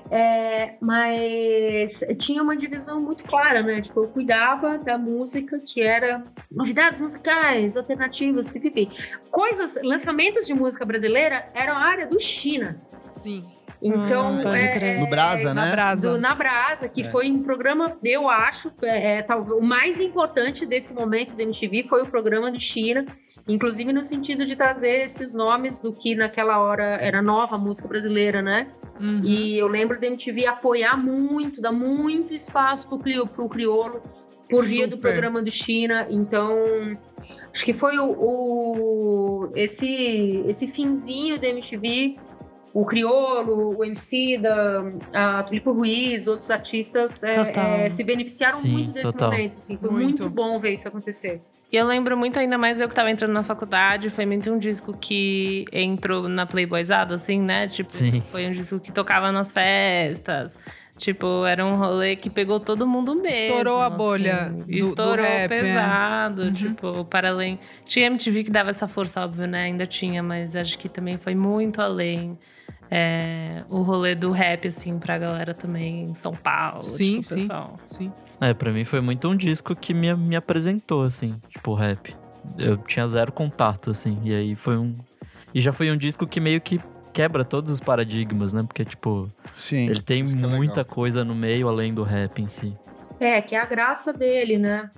É, 0.10 0.76
mas 0.82 2.04
tinha 2.20 2.44
uma 2.44 2.58
divisão 2.58 3.00
muito 3.02 3.24
clara, 3.24 3.64
né? 3.64 3.80
Tipo, 3.80 4.02
eu 4.02 4.08
cuidava 4.10 4.78
da 4.78 4.98
música 4.98 5.58
que 5.60 5.82
era 5.82 6.26
novidades 6.52 7.00
musicais, 7.00 7.78
alternativas, 7.78 8.50
pipipi. 8.50 8.90
Coisas, 9.30 9.80
lançamentos 9.82 10.46
de 10.46 10.54
música 10.54 10.84
brasileira 10.84 11.50
eram 11.54 11.78
a 11.78 11.80
área 11.80 12.08
do 12.08 12.20
China. 12.20 12.82
Sim. 13.12 13.46
Então, 13.84 14.34
Hum, 14.36 14.42
é. 14.54 15.00
No 15.00 15.08
Brasa, 15.10 15.54
Na 15.54 15.66
né? 15.66 15.72
brasa. 15.72 16.12
do 16.12 16.18
Na 16.20 16.36
Brasa, 16.36 16.88
que 16.88 17.02
É. 17.02 17.04
foi 17.04 17.32
um 17.32 17.42
programa, 17.42 17.98
eu 18.04 18.30
acho, 18.30 18.72
é, 18.84 19.18
é, 19.18 19.22
talvez 19.24 19.58
o 19.58 19.62
mais 19.62 20.00
importante 20.00 20.66
desse 20.68 20.94
momento 20.94 21.36
da 21.36 21.42
MTV 21.42 21.84
foi 21.90 22.04
o 22.04 22.06
programa 22.08 22.52
de 22.52 22.60
China, 22.60 23.06
inclusive 23.48 23.92
no 23.92 24.04
sentido 24.04 24.46
de 24.46 24.56
trazer 24.56 25.02
esses 25.04 25.34
nomes 25.34 25.80
do 25.80 25.92
que 25.92 26.16
naquela 26.16 26.60
hora 26.60 26.84
era 27.02 27.22
nova 27.24 27.58
música 27.58 27.88
brasileira, 27.88 28.42
né? 28.42 28.68
Uhum. 29.00 29.22
E 29.24 29.58
eu 29.58 29.68
lembro 29.68 30.00
da 30.00 30.06
MTV 30.06 30.46
apoiar 30.46 30.96
muito, 30.96 31.60
dar 31.60 31.72
muito 31.72 32.34
espaço 32.36 32.88
pro, 32.88 33.00
cri, 33.00 33.26
pro 33.30 33.50
crioulo, 33.50 34.02
por 34.48 34.64
via 34.64 34.88
do 34.88 34.98
programa 35.00 35.42
de 35.42 35.50
China. 35.50 36.06
Então, 36.10 36.98
acho 37.52 37.66
que 37.66 37.74
foi 37.74 37.98
o, 37.98 38.12
o- 38.12 39.50
esse, 39.56 40.44
esse 40.48 40.68
finzinho 40.68 41.40
da 41.40 41.48
MTV, 41.48 42.18
o 42.74 42.86
crioulo, 42.86 43.78
o 43.78 43.84
MC 43.84 44.38
da 44.38 44.84
a 45.14 45.44
Tulipo 45.44 45.72
Ruiz, 45.72 46.28
outros 46.28 46.50
artistas 46.50 47.24
é, 47.24 47.86
é, 47.86 47.90
se 47.90 48.04
beneficiaram 48.04 48.60
Sim, 48.60 48.70
muito 48.70 48.94
desse 48.94 49.12
total. 49.12 49.32
momento. 49.32 49.58
Assim, 49.58 49.78
foi 49.78 49.90
Muito. 49.90 50.24
muito 50.24 50.30
bom 50.30 50.60
ver 50.60 50.74
isso 50.74 50.88
acontecer. 50.88 51.42
E 51.72 51.78
eu 51.78 51.86
lembro 51.86 52.18
muito 52.18 52.38
ainda 52.38 52.58
mais 52.58 52.82
eu 52.82 52.90
que 52.90 52.94
tava 52.94 53.10
entrando 53.10 53.32
na 53.32 53.44
faculdade, 53.44 54.10
foi 54.10 54.26
muito 54.26 54.52
um 54.52 54.58
disco 54.58 54.94
que 54.98 55.64
entrou 55.72 56.28
na 56.28 56.46
Playboyzada, 56.46 57.16
assim, 57.16 57.42
né? 57.42 57.66
Tipo, 57.70 57.94
Sim. 57.94 58.22
foi 58.30 58.46
um 58.48 58.52
disco 58.52 58.78
que 58.78 58.92
tocava 58.92 59.32
nas 59.32 59.54
festas. 59.54 60.60
Tipo, 61.02 61.44
era 61.48 61.66
um 61.66 61.78
rolê 61.78 62.16
que 62.16 62.30
pegou 62.30 62.60
todo 62.60 62.86
mundo 62.86 63.16
mesmo. 63.16 63.28
Estourou 63.42 63.80
a 63.82 63.88
assim. 63.88 63.98
bolha 63.98 64.50
do- 64.52 64.64
do 64.66 64.72
Estourou 64.72 65.26
rap, 65.26 65.46
é. 65.46 65.48
pesado, 65.48 66.42
Uhum. 66.44 66.54
tipo, 66.54 67.06
para 67.06 67.30
além. 67.30 67.58
Tinha 67.84 68.06
MTV 68.06 68.44
que 68.44 68.52
dava 68.52 68.70
essa 68.70 68.88
força, 68.88 69.20
óbvio, 69.26 69.48
né? 69.48 69.64
Ainda 69.64 69.88
tinha, 69.88 70.22
mas 70.22 70.56
acho 70.56 70.78
que 70.78 70.88
também 70.88 71.18
foi 71.18 71.34
muito 71.34 71.82
além. 71.82 72.38
é, 72.94 73.64
o 73.70 73.82
rolê 73.84 74.14
do 74.16 74.32
rap, 74.32 74.68
assim, 74.68 75.00
pra 75.00 75.18
galera 75.18 75.54
também 75.54 76.10
em 76.10 76.14
São 76.14 76.34
Paulo. 76.36 76.84
Sim, 76.84 77.22
tipo, 77.22 77.24
sim. 77.24 77.36
pessoal. 77.48 77.80
Sim. 77.88 78.12
É, 78.42 78.54
pra 78.54 78.70
mim 78.72 78.84
foi 78.84 79.00
muito 79.00 79.30
um 79.30 79.36
disco 79.38 79.74
que 79.74 79.94
me, 79.94 80.14
me 80.14 80.36
apresentou, 80.36 81.04
assim, 81.04 81.40
tipo, 81.50 81.74
rap. 81.74 82.14
Eu 82.58 82.76
tinha 82.76 83.08
zero 83.08 83.32
contato, 83.32 83.92
assim, 83.92 84.20
e 84.26 84.34
aí 84.36 84.56
foi 84.58 84.78
um. 84.78 84.94
E 85.56 85.62
já 85.62 85.72
foi 85.72 85.90
um 85.90 85.96
disco 85.96 86.28
que 86.28 86.42
meio 86.42 86.60
que 86.60 86.82
quebra 87.14 87.44
todos 87.44 87.72
os 87.74 87.80
paradigmas, 87.80 88.54
né? 88.54 88.64
Porque, 88.64 88.84
tipo, 88.86 89.30
Sim. 89.54 89.88
ele 89.90 90.02
tem 90.02 90.22
é 90.22 90.26
muita 90.36 90.78
legal. 90.82 90.86
coisa 90.86 91.24
no 91.24 91.36
meio 91.36 91.68
além 91.68 91.94
do 91.94 92.04
rap 92.04 92.42
em 92.42 92.48
si. 92.48 92.76
É, 93.20 93.42
que 93.42 93.56
é 93.56 93.60
a 93.62 93.66
graça 93.66 94.12
dele, 94.12 94.58
né? 94.58 94.90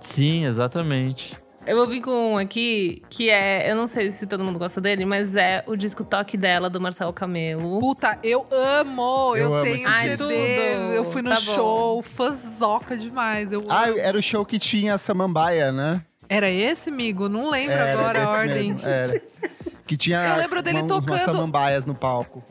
Sim, 0.00 0.44
exatamente. 0.46 1.36
Eu 1.66 1.76
vou 1.76 1.86
vir 1.86 2.00
com 2.00 2.32
um 2.32 2.38
aqui 2.38 3.02
que 3.10 3.28
é. 3.28 3.70
Eu 3.70 3.76
não 3.76 3.86
sei 3.86 4.10
se 4.10 4.26
todo 4.26 4.42
mundo 4.42 4.58
gosta 4.58 4.80
dele, 4.80 5.04
mas 5.04 5.36
é 5.36 5.62
o 5.66 5.76
disco 5.76 6.02
Toque 6.02 6.34
dela 6.36 6.70
do 6.70 6.80
Marcelo 6.80 7.12
Camelo. 7.12 7.78
Puta, 7.78 8.18
eu 8.22 8.42
amo! 8.50 9.36
Eu 9.36 9.48
Eu, 9.48 9.54
amo 9.54 9.64
tenho 9.64 9.92
CD. 9.92 10.16
tudo. 10.16 10.32
Eu 10.32 11.04
fui 11.04 11.20
no 11.20 11.28
Tá 11.28 11.36
show, 11.36 12.02
fãzoca 12.02 12.96
demais. 12.96 13.52
Eu 13.52 13.66
Ah, 13.68 13.84
amo. 13.88 13.98
era 13.98 14.16
o 14.16 14.22
show 14.22 14.46
que 14.46 14.58
tinha 14.58 14.94
a 14.94 14.98
Samambaia, 14.98 15.70
né? 15.70 16.00
Era 16.26 16.50
esse, 16.50 16.88
amigo? 16.88 17.28
Não 17.28 17.50
lembro 17.50 17.72
Era 17.74 17.92
agora 17.92 18.24
a 18.24 18.30
ordem. 18.30 18.72
mesmo, 18.72 18.88
Era. 18.88 19.20
Que 19.88 19.96
tinha 19.96 20.18
Eu 20.24 20.36
lembro 20.36 20.62
dele 20.62 20.82
uma- 20.82 20.94
umas 20.94 21.04
tocando. 21.06 21.24
samambaias 21.24 21.84
no 21.86 21.94
palco. 21.96 22.44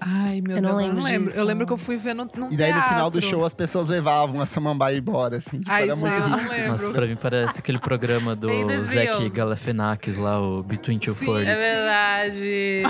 Ai, 0.00 0.40
meu 0.40 0.56
Eu 0.56 0.60
Deus, 0.60 0.62
não 0.62 0.70
eu 0.70 0.76
lembro 0.76 0.96
não 0.96 1.02
lembro. 1.04 1.24
disso. 1.28 1.38
Eu 1.38 1.44
lembro 1.44 1.66
que 1.66 1.72
eu 1.72 1.76
fui 1.76 1.96
ver 1.96 2.14
no, 2.14 2.24
num 2.36 2.50
E 2.52 2.56
daí 2.56 2.72
no 2.72 2.80
final 2.82 3.10
do 3.10 3.20
show 3.20 3.44
as 3.44 3.52
pessoas 3.52 3.88
levavam 3.88 4.40
a 4.40 4.46
samambaia 4.46 4.96
embora, 4.96 5.36
assim. 5.38 5.58
Tipo, 5.58 5.70
Ah, 5.72 5.82
era 5.82 5.90
isso 5.92 6.00
muito 6.00 6.14
eu 6.14 6.28
não 6.28 6.38
ridículo. 6.38 6.68
Nossa, 6.68 6.82
lembro. 6.82 6.92
pra 6.94 7.06
mim 7.06 7.16
parece 7.16 7.58
aquele 7.58 7.78
programa 7.80 8.34
do 8.36 8.46
Bem 8.46 8.64
2011. 8.66 9.24
Zac 9.24 9.30
Galifianakis 9.30 10.16
lá, 10.16 10.40
o 10.40 10.62
Between 10.62 10.98
Two 11.00 11.14
Sim, 11.14 11.26
Forties. 11.26 11.48
É 11.50 11.54
verdade. 11.56 12.82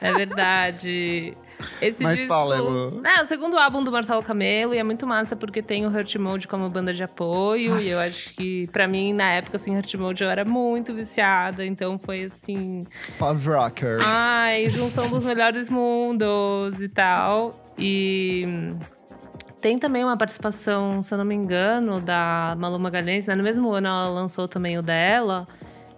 é 0.00 0.12
verdade. 0.12 1.36
Esse 1.80 2.02
Mas 2.02 2.14
disco... 2.16 2.28
fala, 2.28 2.56
Elo. 2.56 3.00
É, 3.04 3.22
o 3.22 3.26
segundo 3.26 3.56
álbum 3.58 3.82
do 3.82 3.90
Marcelo 3.90 4.22
Camelo 4.22 4.74
e 4.74 4.78
é 4.78 4.82
muito 4.82 5.06
massa 5.06 5.34
porque 5.36 5.62
tem 5.62 5.86
o 5.86 5.90
Hurt 5.90 6.14
Mode 6.16 6.46
como 6.48 6.68
banda 6.68 6.92
de 6.92 7.02
apoio. 7.02 7.80
E 7.80 7.88
eu 7.88 7.98
acho 7.98 8.34
que, 8.34 8.68
pra 8.68 8.86
mim, 8.86 9.12
na 9.12 9.30
época, 9.32 9.56
assim, 9.56 9.76
Hurt 9.76 9.94
Mode 9.94 10.22
eu 10.22 10.30
era 10.30 10.44
muito 10.44 10.94
viciada. 10.94 11.64
Então 11.64 11.98
foi 11.98 12.24
assim. 12.24 12.84
Pós-rocker. 13.18 13.98
Ai, 14.04 14.68
junção 14.68 15.08
dos 15.08 15.24
melhores 15.24 15.68
mundos 15.68 16.80
e 16.80 16.88
tal. 16.88 17.72
E 17.76 18.74
tem 19.60 19.78
também 19.78 20.04
uma 20.04 20.16
participação, 20.16 21.02
se 21.02 21.12
eu 21.12 21.18
não 21.18 21.24
me 21.24 21.34
engano, 21.34 22.00
da 22.00 22.56
Malu 22.58 22.78
Magalhães, 22.78 23.26
né? 23.26 23.34
No 23.34 23.42
mesmo 23.42 23.70
ano 23.70 23.86
ela 23.88 24.08
lançou 24.08 24.46
também 24.46 24.78
o 24.78 24.82
dela. 24.82 25.46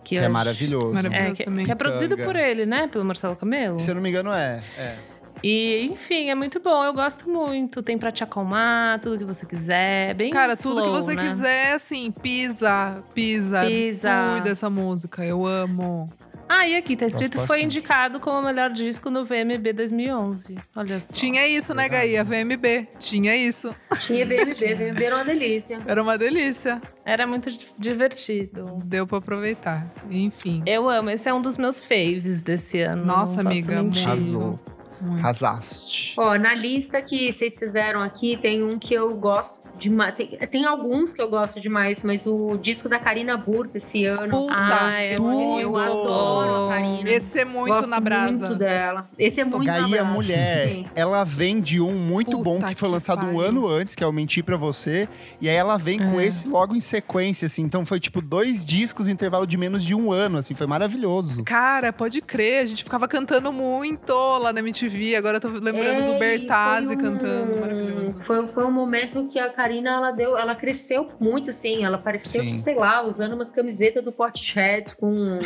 Que, 0.02 0.10
que 0.10 0.14
eu 0.16 0.22
é 0.22 0.24
acho- 0.24 0.32
maravilhoso. 0.32 0.92
Maravilhoso. 0.94 1.30
É, 1.32 1.34
que, 1.34 1.44
também. 1.44 1.64
que 1.66 1.72
é 1.72 1.74
produzido 1.74 2.16
por 2.16 2.34
ele, 2.36 2.64
né? 2.64 2.88
Pelo 2.88 3.04
Marcelo 3.04 3.36
Camelo. 3.36 3.78
Se 3.78 3.90
eu 3.90 3.94
não 3.94 4.02
me 4.02 4.08
engano, 4.08 4.32
é. 4.32 4.58
é. 4.78 4.96
E, 5.42 5.86
enfim, 5.90 6.28
é 6.30 6.34
muito 6.34 6.60
bom. 6.60 6.84
Eu 6.84 6.92
gosto 6.92 7.28
muito. 7.28 7.82
Tem 7.82 7.96
pra 7.96 8.10
te 8.12 8.22
acalmar, 8.22 8.98
tudo 9.00 9.18
que 9.18 9.24
você 9.24 9.46
quiser. 9.46 10.14
Bem 10.14 10.30
Cara, 10.30 10.56
tudo 10.56 10.82
que 10.82 10.88
slow, 10.88 11.02
você 11.02 11.14
né? 11.14 11.28
quiser, 11.28 11.72
assim, 11.72 12.10
pisa, 12.10 13.02
pisa. 13.14 13.64
Pisa. 13.66 14.10
Absurda 14.12 14.50
essa 14.50 14.68
música. 14.70 15.24
Eu 15.24 15.46
amo. 15.46 16.10
Ah, 16.52 16.66
e 16.66 16.74
aqui, 16.76 16.96
tá 16.96 17.06
escrito 17.06 17.38
foi 17.46 17.62
indicado 17.62 18.18
como 18.18 18.40
o 18.40 18.42
melhor 18.42 18.70
disco 18.70 19.08
no 19.08 19.24
VMB 19.24 19.72
2011. 19.72 20.56
Olha 20.74 20.98
só. 20.98 21.14
Tinha 21.14 21.46
isso, 21.46 21.72
né, 21.72 21.88
Gaí? 21.88 22.18
A 22.18 22.24
VMB. 22.24 22.88
Tinha 22.98 23.36
isso. 23.36 23.72
Tinha 24.00 24.26
BMB, 24.26 24.74
BMB 24.74 25.04
era 25.04 25.14
uma 25.14 25.24
delícia. 25.24 25.78
Era 25.86 26.02
uma 26.02 26.18
delícia. 26.18 26.82
Era 27.04 27.24
muito 27.24 27.52
di- 27.52 27.68
divertido. 27.78 28.80
Deu 28.84 29.06
pra 29.06 29.18
aproveitar. 29.18 29.86
Enfim. 30.10 30.60
Eu 30.66 30.88
amo. 30.88 31.10
Esse 31.10 31.28
é 31.28 31.32
um 31.34 31.40
dos 31.40 31.56
meus 31.56 31.78
faves 31.78 32.42
desse 32.42 32.80
ano. 32.80 33.04
Nossa, 33.06 33.44
não 33.44 33.52
amiga. 33.52 33.78
Arrasou. 34.04 34.58
Muito. 35.00 35.20
Arrasaste. 35.20 36.14
Ó, 36.18 36.36
na 36.36 36.54
lista 36.54 37.00
que 37.02 37.32
vocês 37.32 37.58
fizeram 37.58 38.00
aqui, 38.00 38.36
tem 38.36 38.62
um 38.62 38.78
que 38.78 38.94
eu 38.94 39.14
gosto 39.16 39.59
demais. 39.80 40.14
Tem, 40.14 40.28
tem 40.28 40.64
alguns 40.64 41.12
que 41.12 41.20
eu 41.20 41.28
gosto 41.28 41.60
demais, 41.60 42.04
mas 42.04 42.26
o 42.26 42.56
disco 42.56 42.88
da 42.88 42.98
Karina 42.98 43.36
Burta 43.36 43.78
esse 43.78 44.04
ano. 44.04 44.28
Puta, 44.30 44.54
Ai, 44.54 45.06
é 45.08 45.16
eu, 45.16 45.22
muito 45.22 45.60
eu 45.60 45.72
bom. 45.72 45.78
adoro 45.78 46.66
a 46.66 46.68
Karina. 46.68 47.10
Esse 47.10 47.40
é 47.40 47.44
muito 47.44 47.74
Gosto 47.74 47.90
na 47.90 48.00
brasa. 48.00 48.46
muito 48.46 48.58
dela. 48.58 49.08
Esse 49.18 49.40
é 49.40 49.44
muito 49.44 49.64
na 49.66 49.72
Gaí, 49.80 49.84
a 49.84 49.88
brasa. 49.88 50.04
mulher, 50.04 50.68
Sim. 50.68 50.86
ela 50.94 51.24
vem 51.24 51.60
de 51.60 51.80
um 51.80 51.92
muito 51.92 52.30
Puta 52.32 52.42
bom 52.44 52.58
que 52.58 52.74
foi 52.74 52.88
que 52.88 52.94
lançado 52.94 53.26
um 53.26 53.40
ano 53.40 53.66
antes, 53.66 53.94
que 53.94 54.04
é 54.04 54.06
o 54.06 54.12
Mentir 54.12 54.44
Pra 54.44 54.56
Você. 54.56 55.08
E 55.40 55.48
aí 55.48 55.54
ela 55.56 55.76
vem 55.78 55.98
com 55.98 56.20
É. 56.20 56.26
esse 56.26 56.46
logo 56.48 56.74
em 56.76 56.80
sequência, 56.80 57.46
assim. 57.46 57.62
Então 57.62 57.84
foi 57.86 57.98
tipo 57.98 58.20
dois 58.20 58.64
discos 58.64 59.08
em 59.08 59.12
intervalo 59.12 59.46
de 59.46 59.56
menos 59.56 59.82
de 59.84 59.94
um 59.94 60.12
ano, 60.12 60.38
assim. 60.38 60.54
Foi 60.54 60.66
maravilhoso. 60.66 61.42
Cara, 61.44 61.92
pode 61.92 62.20
crer, 62.20 62.62
a 62.62 62.66
gente 62.66 62.84
ficava 62.84 63.08
cantando 63.08 63.52
muito 63.52 64.12
lá 64.38 64.52
na 64.52 64.60
MTV. 64.60 65.16
Agora 65.16 65.36
eu 65.36 65.40
tô 65.40 65.48
lembrando 65.48 66.00
É, 66.00 66.02
do 66.02 66.12
e 66.14 66.18
Bertazzi 66.18 66.94
um- 66.94 66.98
cantando, 66.98 67.60
maravilhoso. 67.60 68.20
Foi, 68.20 68.46
foi 68.48 68.64
um 68.64 68.70
momento 68.72 69.26
que 69.26 69.38
a 69.38 69.48
Karina, 69.50 69.69
ela 69.78 70.10
deu, 70.10 70.36
ela 70.36 70.54
cresceu 70.54 71.08
muito, 71.18 71.50
assim. 71.50 71.84
Ela 71.84 71.98
pareceu, 71.98 72.42
Sim. 72.42 72.48
tipo, 72.48 72.60
sei 72.60 72.74
lá, 72.74 73.02
usando 73.02 73.34
umas 73.34 73.52
camisetas 73.52 74.04
do 74.04 74.12
Portishead 74.12 74.94
com 74.96 75.38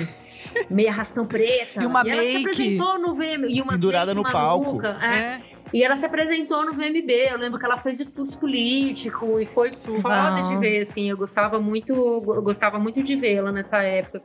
meia 0.70 0.92
rastão 0.92 1.26
preta. 1.26 1.82
E 1.82 1.87
uma 1.87 2.00
ela 2.00 2.22
se 2.22 2.32
make. 2.32 2.37
apresentou 2.46 2.98
no 2.98 3.14
VM. 3.14 3.44
E 3.48 3.60
uma 3.62 3.72
Pendurada 3.72 4.14
no 4.14 4.22
palco. 4.22 4.80
É. 4.84 5.16
É. 5.16 5.54
E 5.72 5.83
ela 5.83 5.96
se 5.96 6.07
apresentou 6.07 6.64
no 6.64 6.72
VMB. 6.72 7.11
Eu 7.31 7.38
lembro 7.38 7.59
que 7.59 7.64
ela 7.64 7.77
fez 7.77 7.98
discurso 7.98 8.38
político 8.38 9.40
e 9.40 9.46
foi 9.46 9.70
foda 9.72 10.42
de 10.42 10.57
ver, 10.59 10.83
assim. 10.83 11.11
Eu 11.11 11.16
gostava 11.16 11.59
muito, 11.61 11.92
eu 11.92 12.42
gostava 12.42 12.79
muito 12.79 13.03
de 13.03 13.16
vê-la 13.16 13.50
nessa 13.50 13.83
época. 13.83 14.22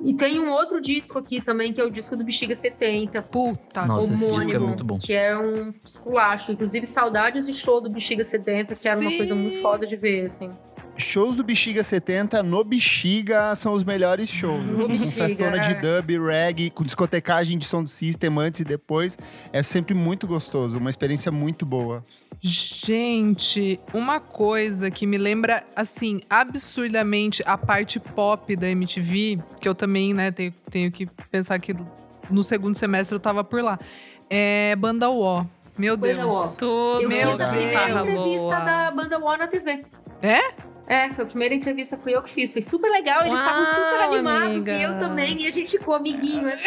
E 0.00 0.14
tem 0.14 0.38
um 0.38 0.50
outro 0.50 0.80
disco 0.80 1.18
aqui 1.18 1.40
também, 1.40 1.72
que 1.72 1.80
é 1.80 1.84
o 1.84 1.90
disco 1.90 2.16
do 2.16 2.24
Bexiga 2.24 2.54
70. 2.54 3.22
Puta. 3.22 3.86
Nossa, 3.86 4.12
esse 4.12 4.24
homônimo, 4.24 4.44
disco 4.44 4.56
é 4.56 4.66
muito 4.66 4.84
bom. 4.84 4.98
Que 4.98 5.14
é 5.14 5.36
um 5.38 5.72
esculacho. 5.84 6.52
Inclusive, 6.52 6.86
saudades 6.86 7.46
de 7.46 7.54
show 7.54 7.80
do 7.80 7.90
Bexiga 7.90 8.24
70, 8.24 8.74
que 8.74 8.88
era 8.88 9.00
uma 9.00 9.10
Sim. 9.10 9.16
coisa 9.16 9.34
muito 9.34 9.58
foda 9.62 9.86
de 9.86 9.96
ver, 9.96 10.24
assim. 10.24 10.50
Shows 10.96 11.34
do 11.36 11.42
Bexiga 11.42 11.82
70 11.82 12.42
no 12.42 12.62
Bexiga 12.62 13.54
são 13.54 13.72
os 13.74 13.82
melhores 13.82 14.28
shows. 14.28 14.80
Assim, 14.80 14.98
com 14.98 15.10
festona 15.10 15.58
de 15.58 15.74
dub, 15.74 16.26
reggae, 16.26 16.70
com 16.70 16.82
discotecagem 16.82 17.56
de 17.56 17.64
som 17.64 17.82
do 17.82 17.88
system 17.88 18.38
antes 18.38 18.60
e 18.60 18.64
depois. 18.64 19.16
É 19.52 19.62
sempre 19.62 19.94
muito 19.94 20.26
gostoso, 20.26 20.78
uma 20.78 20.90
experiência 20.90 21.32
muito 21.32 21.64
boa. 21.64 22.04
Gente, 22.40 23.80
uma 23.94 24.20
coisa 24.20 24.90
que 24.90 25.06
me 25.06 25.16
lembra, 25.16 25.64
assim, 25.74 26.20
absurdamente 26.28 27.42
a 27.46 27.56
parte 27.56 27.98
pop 27.98 28.54
da 28.56 28.68
MTV, 28.68 29.38
que 29.60 29.68
eu 29.68 29.74
também, 29.74 30.12
né, 30.14 30.30
tenho, 30.30 30.52
tenho 30.70 30.90
que 30.92 31.06
pensar 31.30 31.58
que 31.58 31.74
no 32.28 32.42
segundo 32.42 32.74
semestre 32.74 33.14
eu 33.14 33.20
tava 33.20 33.42
por 33.42 33.62
lá, 33.62 33.78
é 34.28 34.76
Banda 34.76 35.10
O. 35.10 35.44
Meu 35.78 35.96
Deus. 35.96 36.18
Banda 36.18 36.28
O. 36.28 36.56
Tudo 36.56 37.02
Eu 37.02 37.08
Meu 37.08 37.32
fiz 37.32 37.40
a 37.40 37.48
primeira 37.48 37.86
Deus. 37.86 38.08
entrevista 38.08 38.40
boa. 38.40 38.60
da 38.60 38.90
Banda 38.90 39.18
War 39.18 39.38
na 39.38 39.46
TV. 39.46 39.84
É? 40.22 40.69
É, 40.90 41.08
foi 41.12 41.22
a 41.24 41.26
primeira 41.28 41.54
entrevista 41.54 41.96
fui 41.96 42.16
eu 42.16 42.20
que 42.22 42.32
fiz. 42.32 42.52
Foi 42.52 42.62
super 42.62 42.90
legal, 42.90 43.20
eles 43.20 43.32
estavam 43.38 43.64
super 43.64 44.02
animados 44.16 44.56
amiga. 44.56 44.72
e 44.72 44.82
eu 44.82 44.98
também, 44.98 45.40
e 45.42 45.46
a 45.46 45.50
gente 45.52 45.70
ficou 45.78 45.94
amiguinho. 45.94 46.48
assim. 46.48 46.64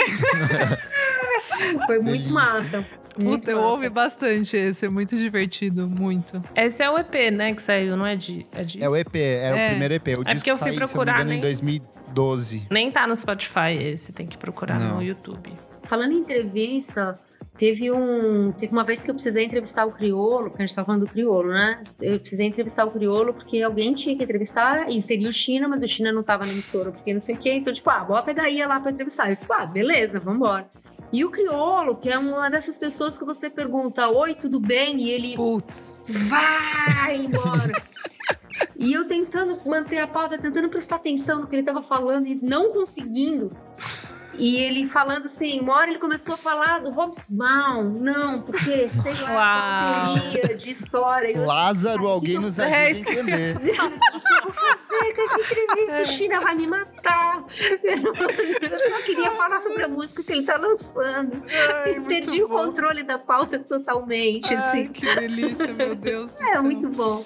foi 1.86 2.00
muito 2.00 2.30
massa. 2.30 2.86
muito 3.18 3.40
Puta, 3.42 3.52
eu 3.52 3.60
ouvi 3.62 3.90
bastante 3.90 4.56
esse, 4.56 4.86
é 4.86 4.90
muito 4.90 5.16
divertido, 5.16 5.88
muito. 5.90 6.40
Esse 6.56 6.82
é 6.84 6.90
o 6.90 6.98
EP, 6.98 7.14
né, 7.32 7.54
que 7.54 7.62
saiu, 7.62 7.98
não 7.98 8.06
é 8.06 8.16
de 8.16 8.44
é 8.52 8.64
disso? 8.64 8.84
É 8.84 8.90
o 8.90 8.96
EP, 8.96 9.16
era 9.16 9.58
É. 9.60 9.66
o 9.68 9.70
primeiro 9.72 9.94
EP. 9.96 10.08
O 10.08 10.12
É 10.12 10.14
disco 10.14 10.36
porque 10.36 10.52
eu 10.52 10.58
fui 10.58 10.72
me 10.72 10.78
procurar, 10.78 11.16
engano, 11.16 11.30
em 11.32 11.34
nem- 11.34 11.42
2012. 11.42 12.64
Nem 12.72 12.92
tá 12.92 13.06
no 13.08 13.16
Spotify 13.16 13.74
esse, 13.80 14.14
tem 14.14 14.26
que 14.26 14.38
procurar 14.38 14.80
Não. 14.80 14.96
no 14.98 15.04
YouTube. 15.04 15.52
Falando 15.84 16.14
em 16.14 16.20
entrevista, 16.20 17.20
teve 17.58 17.92
um. 17.92 18.52
Teve 18.52 18.72
uma 18.72 18.84
vez 18.84 19.04
que 19.04 19.10
eu 19.10 19.16
precisei 19.16 19.46
entrevistar 19.46 19.86
o 19.86 19.92
Criolo, 19.92 20.50
porque 20.50 20.64
a 20.64 20.66
gente 20.66 20.76
tava 20.76 20.86
falando 20.86 21.06
do 21.06 21.12
Criolo, 21.12 21.50
né? 21.50 21.82
Eu 22.02 22.20
precisei 22.20 22.48
entrevistar 22.48 22.86
o 22.86 22.92
Criolo 22.92 23.34
porque 23.34 23.62
alguém 23.62 23.94
tinha 23.94 24.16
que 24.16 24.24
entrevistar, 24.24 24.90
e 24.90 25.02
seria 25.02 25.30
o 25.30 25.32
China, 25.32 25.68
mas 25.68 25.84
o 25.84 25.88
China 25.88 26.12
não 26.12 26.24
tava 26.24 26.46
na 26.46 26.52
emissora, 26.52 26.92
porque 26.92 27.14
não 27.14 27.20
sei 27.20 27.36
o 27.36 27.38
quê. 27.38 27.54
Então, 27.54 27.72
tipo, 27.74 27.90
ah, 27.90 28.04
bota 28.04 28.32
a 28.32 28.34
Gaia 28.34 28.68
lá 28.68 28.80
pra 28.80 28.92
entrevistar. 28.92 29.30
Eu 29.30 29.36
tipo, 29.36 29.54
ah, 29.54 29.66
beleza, 29.66 30.20
vambora. 30.20 30.70
E 31.12 31.24
o 31.24 31.30
Criolo, 31.30 31.96
que 31.96 32.10
é 32.10 32.18
uma 32.18 32.50
dessas 32.50 32.78
pessoas 32.78 33.18
que 33.18 33.26
você 33.26 33.50
pergunta, 33.50 34.08
oi, 34.10 34.36
tudo 34.36 34.60
bem? 34.60 35.00
E 35.02 35.12
ele 35.12 35.36
Putz. 35.36 35.98
vai 36.08 37.18
embora. 37.18 37.72
E 38.76 38.94
eu 38.94 39.08
tentando 39.08 39.60
manter 39.66 40.00
a 40.00 40.08
pauta, 40.08 40.38
tentando 40.38 40.70
prestar 40.70 40.98
atenção 40.98 41.42
no 41.42 41.48
que 41.48 41.56
ele 41.56 41.64
tava 41.64 41.82
falando 41.82 42.28
e 42.28 42.36
não 42.36 42.72
conseguindo. 42.72 43.56
E 44.36 44.58
ele 44.58 44.88
falando 44.88 45.26
assim, 45.28 45.60
uma 45.60 45.76
hora 45.76 45.90
ele 45.90 46.00
começou 46.00 46.34
a 46.36 46.38
falar 46.38 46.80
do 46.82 46.90
Hobsbawm. 46.92 48.00
Não, 48.02 48.42
porque 48.42 48.90
sei 48.90 49.24
lá, 49.34 50.06
Uau. 50.08 50.14
uma 50.16 50.32
teoria 50.32 50.58
de 50.58 50.72
história. 50.72 51.32
Eu, 51.38 51.46
Lázaro, 51.46 52.08
alguém 52.08 52.40
nos 52.40 52.60
ajuda 52.60 52.76
a 52.76 52.80
É, 52.80 52.92
entender. 52.92 53.56
o 53.56 53.60
que 53.60 53.70
eu 53.70 53.90
vou 54.44 54.54
fazer 54.54 55.14
com 55.16 55.22
essa 55.22 55.54
entrevista? 55.62 56.02
O 56.02 56.06
China 56.18 56.40
vai 56.42 56.56
me 56.56 56.68
matar. 56.68 57.46
Eu 57.84 57.98
não- 57.98 58.14
eu 58.14 58.90
só 58.92 59.02
queria 59.06 59.32
falar 59.32 59.60
sobre 59.62 59.84
a 59.84 59.88
música 59.88 60.24
que 60.24 60.32
ele 60.32 60.44
tá 60.46 60.58
lançando. 60.58 61.42
Ai, 61.86 62.00
perdi 62.02 62.44
o 62.44 62.48
bom. 62.48 62.66
controle 62.66 63.04
da 63.04 63.20
pauta 63.20 63.60
totalmente, 63.60 64.54
Ai, 64.54 64.82
assim. 64.84 64.88
que 64.92 65.16
delícia, 65.16 65.72
meu 65.74 65.94
Deus 65.96 66.32
do 66.32 66.42
É 66.44 66.46
céu. 66.48 66.64
muito 66.64 66.90
bom. 66.90 67.24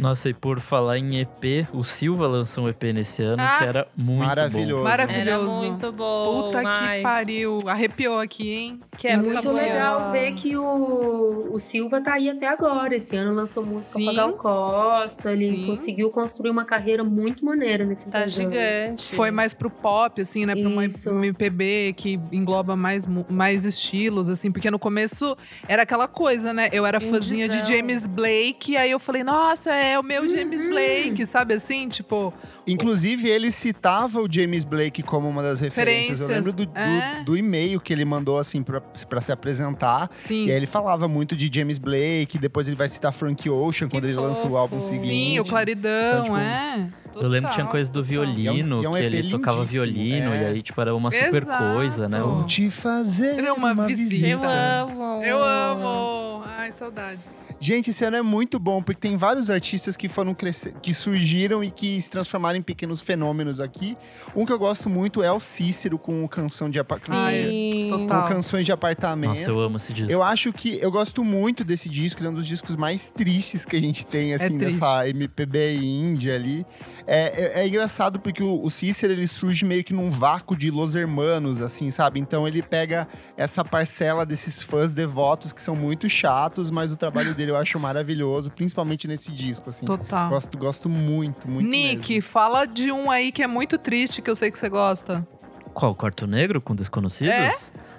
Nossa, 0.00 0.28
e 0.28 0.34
por 0.34 0.60
falar 0.60 0.98
em 0.98 1.20
EP, 1.20 1.66
o 1.72 1.82
Silva 1.84 2.26
lançou 2.26 2.64
um 2.64 2.68
EP 2.68 2.82
nesse 2.92 3.22
ano 3.22 3.36
Ah. 3.40 3.58
que 3.58 3.64
era 3.64 3.88
muito 3.96 4.24
Maravilhoso. 4.24 4.84
Maravilhoso. 4.84 5.20
Era 5.20 5.38
muito 5.70 5.92
bom. 5.92 6.42
Puta 6.44 6.58
que 6.60 7.02
pariu. 7.02 7.58
Arrepiou 7.66 8.18
aqui, 8.20 8.50
hein? 8.50 8.80
que 8.96 9.08
É 9.08 9.16
muito 9.16 9.42
boa. 9.42 9.54
legal 9.60 10.10
ver 10.12 10.32
que 10.32 10.56
o, 10.56 11.48
o 11.52 11.58
Silva 11.58 12.00
tá 12.00 12.14
aí 12.14 12.28
até 12.30 12.46
agora. 12.48 12.94
Esse 12.94 13.16
ano 13.16 13.34
lançou 13.34 13.64
música 13.64 13.98
Sim. 13.98 14.04
com 14.04 14.10
a 14.10 14.14
Gal 14.14 14.32
Costa. 14.32 15.32
Ele 15.32 15.46
Sim. 15.48 15.66
conseguiu 15.66 16.10
construir 16.10 16.50
uma 16.50 16.64
carreira 16.64 17.04
muito 17.04 17.44
maneira 17.44 17.84
nesses 17.84 18.10
Tá 18.10 18.18
anos. 18.20 18.32
gigante. 18.32 19.04
Foi 19.14 19.30
mais 19.30 19.54
pro 19.54 19.70
pop, 19.70 20.20
assim, 20.20 20.44
né? 20.46 20.54
Pra 20.54 20.84
Isso. 20.84 21.10
uma 21.10 21.26
MPB 21.26 21.94
que 21.96 22.18
engloba 22.32 22.74
mais, 22.76 23.06
mais 23.28 23.64
estilos, 23.64 24.28
assim. 24.28 24.50
Porque 24.50 24.70
no 24.70 24.78
começo 24.78 25.36
era 25.68 25.82
aquela 25.82 26.08
coisa, 26.08 26.52
né? 26.52 26.68
Eu 26.72 26.84
era 26.86 26.98
fãzinha 26.98 27.48
de. 27.48 27.58
James 27.68 28.06
Blake, 28.06 28.76
aí 28.76 28.90
eu 28.90 28.98
falei, 28.98 29.22
nossa, 29.22 29.37
nossa, 29.38 29.72
é 29.72 29.96
o 29.96 30.02
meu 30.02 30.28
James 30.28 30.64
Blake, 30.66 31.24
sabe 31.24 31.54
assim? 31.54 31.88
Tipo, 31.88 32.34
Inclusive, 32.72 33.28
ele 33.28 33.50
citava 33.50 34.20
o 34.20 34.28
James 34.30 34.64
Blake 34.64 35.02
como 35.02 35.28
uma 35.28 35.42
das 35.42 35.60
referências. 35.60 36.20
Eu 36.20 36.28
lembro 36.28 36.52
do, 36.52 36.66
do- 36.66 36.78
É. 36.78 37.22
do 37.24 37.36
e-mail 37.36 37.80
que 37.80 37.92
ele 37.92 38.04
mandou, 38.04 38.38
assim, 38.38 38.62
pra, 38.62 38.80
pra 38.80 39.20
se 39.20 39.32
apresentar. 39.32 40.08
sim. 40.10 40.46
E 40.46 40.50
aí 40.50 40.56
ele 40.56 40.66
falava 40.66 41.08
muito 41.08 41.34
de 41.36 41.50
James 41.52 41.78
Blake, 41.78 42.38
depois 42.38 42.68
ele 42.68 42.76
vai 42.76 42.88
citar 42.88 43.12
Frank 43.12 43.48
Ocean 43.48 43.88
quando 43.88 44.04
ele 44.04 44.14
lança 44.14 44.46
o 44.48 44.56
álbum 44.56 44.78
seguinte. 44.78 45.06
Sim, 45.06 45.40
o 45.40 45.44
Claridão, 45.44 46.10
Então, 46.12 46.22
tipo, 46.24 46.36
é. 46.36 46.88
Eu 47.16 47.26
lembro 47.26 47.48
que 47.48 47.54
tinha 47.56 47.64
Total, 47.64 47.70
coisa 47.72 47.90
do 47.90 47.94
total. 47.94 48.08
violino, 48.08 48.74
é 48.76 48.78
um- 48.78 48.80
que 48.80 48.86
é 48.86 48.90
um 48.90 48.96
ele 48.96 49.18
EP 49.18 49.30
tocava 49.30 49.64
violino, 49.64 50.32
é. 50.32 50.42
e 50.42 50.44
aí, 50.46 50.62
tipo, 50.62 50.80
era 50.80 50.94
uma 50.94 51.10
super 51.10 51.42
Exato. 51.42 51.74
coisa, 51.74 52.08
né? 52.08 52.20
Vou 52.20 52.44
te 52.44 52.70
fazer 52.70 53.38
Era 53.38 53.54
uma 53.54 53.74
visita. 53.86 54.26
Eu 54.26 54.40
amo. 54.44 55.22
Eu 55.24 55.42
amo! 55.42 56.42
Ai, 56.58 56.70
saudades. 56.70 57.44
Gente, 57.58 57.90
esse 57.90 58.04
ano 58.04 58.16
é 58.16 58.22
muito 58.22 58.58
bom, 58.58 58.82
porque 58.82 59.00
tem 59.00 59.16
vários 59.16 59.50
artistas 59.50 59.96
que 59.96 60.08
foram 60.08 60.34
crescer, 60.34 60.74
que 60.82 60.92
surgiram 60.94 61.64
e 61.64 61.70
que 61.70 62.00
se 62.00 62.10
transformaram 62.10 62.57
em 62.58 62.62
pequenos 62.62 63.00
fenômenos 63.00 63.60
aqui. 63.60 63.96
Um 64.36 64.44
que 64.44 64.52
eu 64.52 64.58
gosto 64.58 64.90
muito 64.90 65.22
é 65.22 65.30
o 65.32 65.40
Cícero 65.40 65.98
com 65.98 66.24
o 66.24 66.28
canção 66.28 66.68
de 66.68 66.78
apa- 66.78 66.96
Sim. 66.96 67.88
com 67.90 67.98
Total. 68.06 68.28
canções 68.28 68.66
de 68.66 68.72
apartamento. 68.72 69.30
Nossa, 69.30 69.50
eu 69.50 69.58
amo 69.60 69.76
esse 69.76 69.92
disco. 69.92 70.10
Eu 70.12 70.22
acho 70.22 70.52
que 70.52 70.78
eu 70.80 70.90
gosto 70.90 71.24
muito 71.24 71.64
desse 71.64 71.88
disco, 71.88 72.20
ele 72.20 72.28
é 72.28 72.30
um 72.30 72.34
dos 72.34 72.46
discos 72.46 72.76
mais 72.76 73.10
tristes 73.10 73.64
que 73.64 73.76
a 73.76 73.80
gente 73.80 74.04
tem, 74.06 74.34
assim, 74.34 74.56
É 74.56 74.58
nessa 74.58 75.08
MPB 75.08 75.76
índia 75.76 76.34
ali. 76.34 76.66
É, 77.06 77.60
é- 77.60 77.62
é 77.64 77.68
engraçado 77.68 78.18
porque 78.20 78.42
o, 78.42 78.62
o 78.62 78.70
Cícero, 78.70 79.12
ele 79.12 79.26
surge 79.28 79.64
meio 79.64 79.82
que 79.84 79.92
num 79.92 80.10
vácuo 80.10 80.56
de 80.56 80.70
Los 80.70 80.94
Hermanos, 80.94 81.60
assim, 81.60 81.90
sabe? 81.90 82.20
Então 82.20 82.46
ele 82.46 82.62
pega 82.62 83.06
essa 83.36 83.64
parcela 83.64 84.26
desses 84.26 84.62
fãs 84.62 84.92
devotos 84.94 85.52
que 85.52 85.62
são 85.62 85.74
muito 85.76 86.08
chatos, 86.08 86.70
mas 86.70 86.92
o 86.92 86.96
trabalho 86.96 87.34
dele 87.34 87.50
eu 87.50 87.56
acho 87.56 87.78
maravilhoso, 87.78 88.50
principalmente 88.50 89.06
nesse 89.06 89.30
disco, 89.32 89.68
assim. 89.70 89.86
Total. 89.86 90.30
Gosto, 90.30 90.58
gosto 90.58 90.88
muito, 90.88 91.48
muito 91.48 91.68
Nick, 91.68 92.14
mesmo. 92.14 92.22
fala 92.30 92.47
de 92.74 92.90
um 92.92 93.10
aí 93.10 93.30
que 93.32 93.42
é 93.42 93.46
muito 93.46 93.78
triste, 93.78 94.20
que 94.22 94.30
eu 94.30 94.36
sei 94.36 94.50
que 94.50 94.58
você 94.58 94.68
gosta. 94.68 95.26
Qual? 95.74 95.94
Quarto 95.94 96.26
Negro 96.26 96.60
com 96.60 96.74
Desconhecidos? 96.74 97.32
É? 97.32 97.52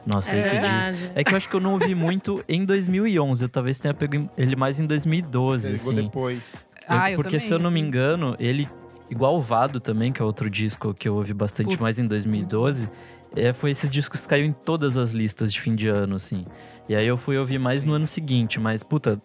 Nossa, 0.05 0.35
É 0.35 0.39
esse 0.39 0.49
disco. 0.49 0.61
verdade. 0.65 1.11
É 1.15 1.23
que 1.23 1.33
eu 1.33 1.37
acho 1.37 1.49
que 1.49 1.55
eu 1.55 1.59
não 1.59 1.73
ouvi 1.73 1.93
muito 1.95 2.43
em 2.47 2.65
2011. 2.65 3.43
Eu 3.43 3.49
talvez 3.49 3.77
tenha 3.79 3.93
pego 3.93 4.29
ele 4.37 4.55
mais 4.55 4.79
em 4.79 4.85
2012, 4.87 5.67
Ele 5.69 5.77
chegou 5.77 5.93
assim. 5.93 6.03
depois. 6.03 6.55
Ah, 6.87 7.11
eu 7.11 7.15
porque 7.17 7.31
também. 7.37 7.47
se 7.47 7.53
eu 7.53 7.59
não 7.59 7.69
me 7.69 7.79
engano, 7.79 8.35
ele, 8.39 8.67
igual 9.09 9.35
o 9.37 9.41
Vado 9.41 9.79
também, 9.79 10.11
que 10.11 10.21
é 10.21 10.25
outro 10.25 10.49
disco 10.49 10.93
que 10.93 11.07
eu 11.07 11.15
ouvi 11.15 11.33
bastante 11.33 11.67
Putz, 11.67 11.79
mais 11.79 11.99
em 11.99 12.07
2012, 12.07 12.89
é, 13.35 13.53
foi 13.53 13.71
esse 13.71 13.87
disco 13.87 14.17
que 14.17 14.27
caiu 14.27 14.45
em 14.45 14.51
todas 14.51 14.97
as 14.97 15.11
listas 15.11 15.53
de 15.53 15.61
fim 15.61 15.75
de 15.75 15.87
ano, 15.87 16.15
assim. 16.15 16.45
E 16.87 16.95
aí 16.95 17.05
eu 17.05 17.15
fui 17.17 17.37
ouvir 17.37 17.59
mais 17.59 17.83
no 17.83 17.93
ano 17.93 18.07
seguinte, 18.07 18.59
mas, 18.59 18.81
puta, 18.81 19.21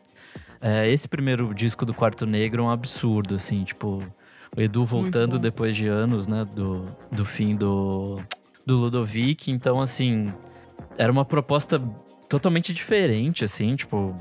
é, 0.60 0.90
esse 0.92 1.08
primeiro 1.08 1.54
disco 1.54 1.87
do 1.87 1.94
Quarto 1.94 2.26
Negro 2.26 2.62
é 2.62 2.66
um 2.66 2.70
absurdo, 2.70 3.34
assim, 3.37 3.64
tipo, 3.64 4.02
o 4.56 4.60
Edu 4.60 4.84
voltando 4.84 5.38
depois 5.38 5.74
de 5.74 5.86
anos, 5.86 6.26
né, 6.26 6.44
do, 6.54 6.86
do 7.10 7.24
fim 7.24 7.56
do, 7.56 8.20
do 8.64 8.76
Ludovic, 8.76 9.50
então, 9.50 9.80
assim, 9.80 10.32
era 10.96 11.10
uma 11.10 11.24
proposta 11.24 11.80
totalmente 12.28 12.72
diferente, 12.72 13.44
assim, 13.44 13.74
tipo, 13.76 14.14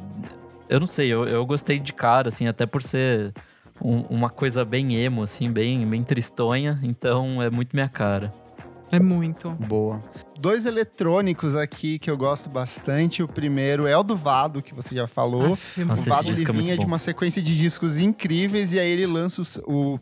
eu 0.70 0.80
não 0.80 0.88
sei, 0.88 1.08
eu, 1.08 1.26
eu 1.28 1.46
gostei 1.46 1.80
de 1.80 1.94
cara, 1.94 2.30
assim, 2.30 2.48
até 2.48 2.66
por 2.66 2.82
ser 2.82 3.34
um- 3.82 4.02
uma 4.10 4.30
coisa 4.30 4.64
bem 4.66 4.96
emo, 4.96 5.22
assim, 5.24 5.52
bem, 5.52 5.86
bem 5.88 6.04
tristonha, 6.04 6.80
então 6.84 7.42
é 7.42 7.50
muito 7.50 7.76
minha 7.76 7.90
cara. 7.90 8.32
É 8.92 9.00
muito. 9.00 9.50
Boa. 9.52 10.04
Dois 10.40 10.68
eletrônicos 10.68 11.56
aqui 11.56 11.98
que 11.98 12.12
eu 12.12 12.16
gosto 12.18 12.48
bastante. 12.48 13.24
O 13.24 13.28
primeiro 13.28 13.88
é 13.88 13.98
o 13.98 14.04
do 14.04 14.16
Vado, 14.16 14.62
que 14.62 14.72
você 14.72 14.94
já 14.94 15.08
falou. 15.08 15.54
Aff, 15.54 15.84
Nossa, 15.84 16.02
o 16.12 16.14
Vado 16.14 16.28
ele 16.30 16.44
é 16.44 16.52
vinha 16.52 16.74
de 16.74 16.82
bom. 16.82 16.86
uma 16.92 17.00
sequência 17.00 17.42
de 17.42 17.58
discos 17.58 17.98
incríveis 17.98 18.72
e 18.72 18.80
aí 18.80 18.88
ele 18.88 19.08
lança 19.08 19.42
os- 19.42 19.58
o, 19.66 19.98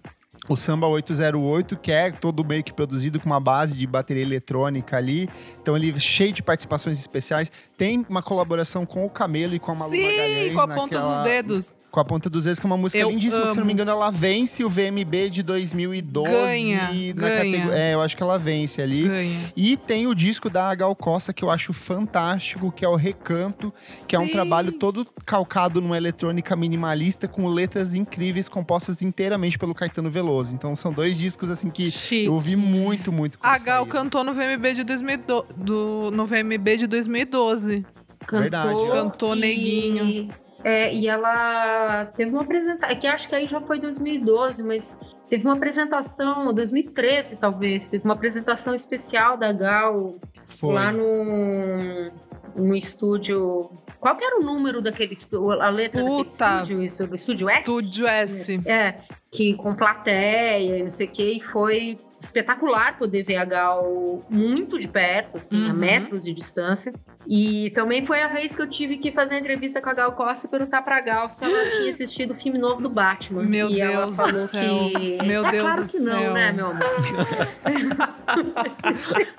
o 0.50 0.56
Samba 0.56 0.88
808, 0.88 1.78
que 1.78 1.92
é 1.92 2.12
todo 2.12 2.44
meio 2.44 2.64
que 2.64 2.74
produzido 2.74 3.20
com 3.20 3.28
uma 3.28 3.40
base 3.40 3.76
de 3.78 3.86
bateria 3.86 4.24
eletrônica 4.24 4.98
ali. 4.98 5.30
Então 5.62 5.78
ele 5.78 5.92
é 5.92 6.00
cheio 6.00 6.32
de 6.34 6.42
participações 6.42 7.00
especiais. 7.00 7.52
Tem 7.78 8.06
uma 8.10 8.24
colaboração 8.24 8.86
com 8.86 9.06
o 9.06 9.10
Camelo 9.10 9.54
e 9.54 9.60
com 9.60 9.72
a 9.72 9.76
Malu 9.76 9.92
Sim, 9.92 10.02
Magalhães 10.04 10.54
com 10.54 10.60
a 10.62 10.68
ponta 10.68 10.98
naquela- 10.98 11.16
dos 11.16 11.24
dedos. 11.24 11.76
Com 11.92 12.00
a 12.00 12.06
ponta 12.06 12.30
dos 12.30 12.46
dedos, 12.46 12.58
que 12.58 12.66
é 12.66 12.70
uma 12.70 12.78
música 12.78 13.00
Eu 13.04 13.10
lindíssima, 13.10 13.48
que 13.48 13.52
se 13.52 13.58
não 13.60 13.66
me 13.66 13.74
engano 13.74 13.92
ela 13.92 14.10
vence 14.10 14.64
o 14.64 14.70
VMB 14.70 15.30
de 15.30 15.44
2012. 15.44 16.32
Ganha, 16.32 16.84
na 16.84 16.88
ganha. 17.14 17.14
catego- 17.14 17.72
É, 17.74 17.94
eu 17.94 18.02
acho 18.02 18.16
que 18.16 18.24
ela 18.24 18.40
vence 18.40 18.82
ali. 18.82 19.10
Ganha. 19.10 19.40
E 19.58 19.76
tem 19.76 20.08
o 20.08 20.16
disco 20.16 20.50
da 20.50 20.74
Gal 20.74 20.96
Costa 20.96 21.34
que 21.34 21.44
eu 21.44 21.50
acho 21.50 21.74
fantástico, 21.74 22.72
que 22.72 22.86
é 22.86 22.88
o 22.88 22.96
Recanto, 22.96 23.74
que 24.08 24.16
é 24.16 24.20
um 24.20 24.26
Sim. 24.28 24.32
trabalho 24.32 24.72
todo 24.72 25.06
calcado 25.26 25.82
numa 25.82 25.98
eletrônica 25.98 26.56
minimalista 26.56 27.28
com 27.28 27.46
letras 27.50 27.94
incríveis 27.94 28.48
compostas 28.48 29.02
inteiramente 29.02 29.60
pelo 29.60 29.76
Caetano 29.76 30.10
Veloso. 30.10 30.54
Então 30.56 30.74
são 30.78 30.94
dois 30.94 31.18
discos 31.18 31.50
assim 31.50 31.70
que 31.70 31.92
Chique. 31.92 32.24
eu 32.26 32.34
ouvi 32.34 32.56
muito, 32.56 33.12
muito. 33.12 33.38
A 33.42 33.58
Gal 33.58 33.84
saiu. 33.84 33.86
cantou 33.88 34.24
no 34.24 34.34
VMB 34.34 34.74
de 34.76 34.84
2012, 34.86 35.46
do, 35.58 36.10
no 36.12 36.26
VMB 36.26 36.78
de 36.78 36.88
2012. 36.88 37.86
Verdade. 38.32 38.80
Cantou 38.92 39.36
e- 39.36 39.40
Neguinho. 39.40 40.30
É, 40.64 40.94
e 40.94 41.08
ela 41.08 42.06
teve 42.16 42.32
uma 42.32 42.42
apresentação, 42.42 42.90
é 42.90 42.96
que 42.96 43.08
acho 43.08 43.28
que 43.28 43.36
aí 43.36 43.48
já 43.48 43.60
foi 43.62 43.80
2012, 43.80 44.64
mas 44.64 45.00
teve 45.30 45.46
uma 45.48 45.56
apresentação, 45.56 46.54
2013 46.54 47.38
talvez, 47.38 47.88
teve 47.88 48.06
uma 48.06 48.14
apresentação 48.14 48.76
especial 48.76 49.38
da 49.38 49.52
Gal 49.52 50.16
Foi. 50.46 50.74
lá 50.74 50.92
no, 50.92 52.12
no 52.56 52.76
estúdio. 52.76 53.72
Qual 54.00 54.16
que 54.16 54.24
era 54.24 54.40
o 54.40 54.44
número 54.44 54.82
daquele 54.82 55.14
estúdio? 55.14 55.62
A 55.62 55.70
letra 55.70 56.02
Puta. 56.02 56.38
daquele 56.46 56.60
estúdio? 56.64 56.84
Isso, 56.84 57.08
do 57.08 57.16
estúdio 57.16 57.50
S? 57.50 57.60
Estúdio 57.60 58.08
S. 58.08 58.62
É, 58.66 58.96
que 59.32 59.56
com 59.56 59.76
plateia 59.76 60.78
e 60.78 60.82
não 60.84 60.90
sei 60.90 61.08
o 61.08 61.12
que, 61.12 61.38
e 61.38 61.42
foi 61.42 61.98
espetacular 62.26 62.98
poder 62.98 63.24
ver 63.24 63.38
a 63.38 63.46
Gal 63.46 64.24
muito 64.30 64.80
de 64.80 64.88
perto, 64.88 65.38
assim, 65.38 65.70
a 65.70 65.74
Uhum. 65.74 65.80
metros 65.80 66.24
de 66.24 66.34
distância. 66.34 66.94
E 67.28 67.70
também 67.72 68.04
foi 68.06 68.22
a 68.22 68.28
vez 68.28 68.56
que 68.56 68.62
eu 68.62 68.68
tive 68.70 68.98
que 68.98 69.12
fazer 69.12 69.36
a 69.36 69.40
entrevista 69.40 69.80
com 69.82 69.90
a 69.90 69.94
Gal 69.94 70.12
Costa 70.14 70.48
e 70.48 70.50
perguntar 70.50 70.82
pra 70.82 71.00
Gal 71.02 71.30
se 71.30 71.44
ela 71.46 71.70
tinha 71.72 71.90
assistido 71.92 72.32
o 72.32 72.36
filme 72.36 72.58
novo 72.58 72.82
do 72.82 72.90
Batman. 72.90 73.44
Meu 73.44 73.70
e 73.70 73.80
ela 73.80 74.06
Deus 74.06 74.18
do 74.18 74.24
falou 74.24 74.48
céu. 74.48 74.90
que. 74.90 75.18
Meu 75.24 75.46
é 75.46 75.52
Deus 75.52 75.66
claro 75.68 75.84
do 75.84 75.92
que 75.92 76.00
não, 76.00 76.20
céu. 76.22 76.34
né, 76.34 76.52
meu 76.52 76.68
amor? 76.68 76.82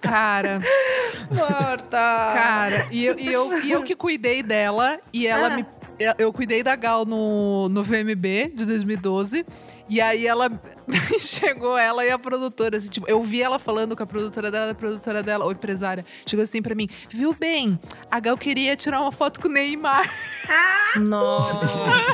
Cara, 0.00 0.60
Morta! 1.30 2.32
cara, 2.34 2.88
e 2.90 3.04
eu, 3.04 3.18
e, 3.18 3.26
eu, 3.32 3.62
e 3.64 3.70
eu 3.70 3.82
que 3.82 3.94
cuidei 3.94 4.42
dela, 4.42 4.98
e 5.12 5.26
ela 5.26 5.48
Ah. 5.48 5.56
me. 5.56 5.66
Eu 6.18 6.32
cuidei 6.32 6.62
da 6.64 6.74
Gal 6.74 7.04
no, 7.04 7.68
no 7.68 7.84
VMB 7.84 8.50
de 8.56 8.66
2012. 8.66 9.46
E 9.92 10.00
aí 10.00 10.26
ela 10.26 10.50
chegou 11.20 11.76
ela 11.76 12.02
e 12.02 12.10
a 12.10 12.18
produtora, 12.18 12.78
assim, 12.78 12.88
tipo, 12.88 13.06
eu 13.06 13.22
vi 13.22 13.42
ela 13.42 13.58
falando 13.58 13.94
com 13.94 14.02
a 14.02 14.06
produtora 14.06 14.50
dela, 14.50 14.70
a 14.70 14.74
produtora 14.74 15.22
dela, 15.22 15.44
ou 15.44 15.52
empresária, 15.52 16.02
chegou 16.24 16.42
assim 16.42 16.62
pra 16.62 16.74
mim, 16.74 16.88
viu 17.10 17.36
bem, 17.38 17.78
a 18.10 18.18
Gal 18.18 18.38
queria 18.38 18.74
tirar 18.74 19.02
uma 19.02 19.12
foto 19.12 19.38
com 19.38 19.48
o 19.48 19.50
Neymar. 19.50 20.10
Nossa, 20.96 21.60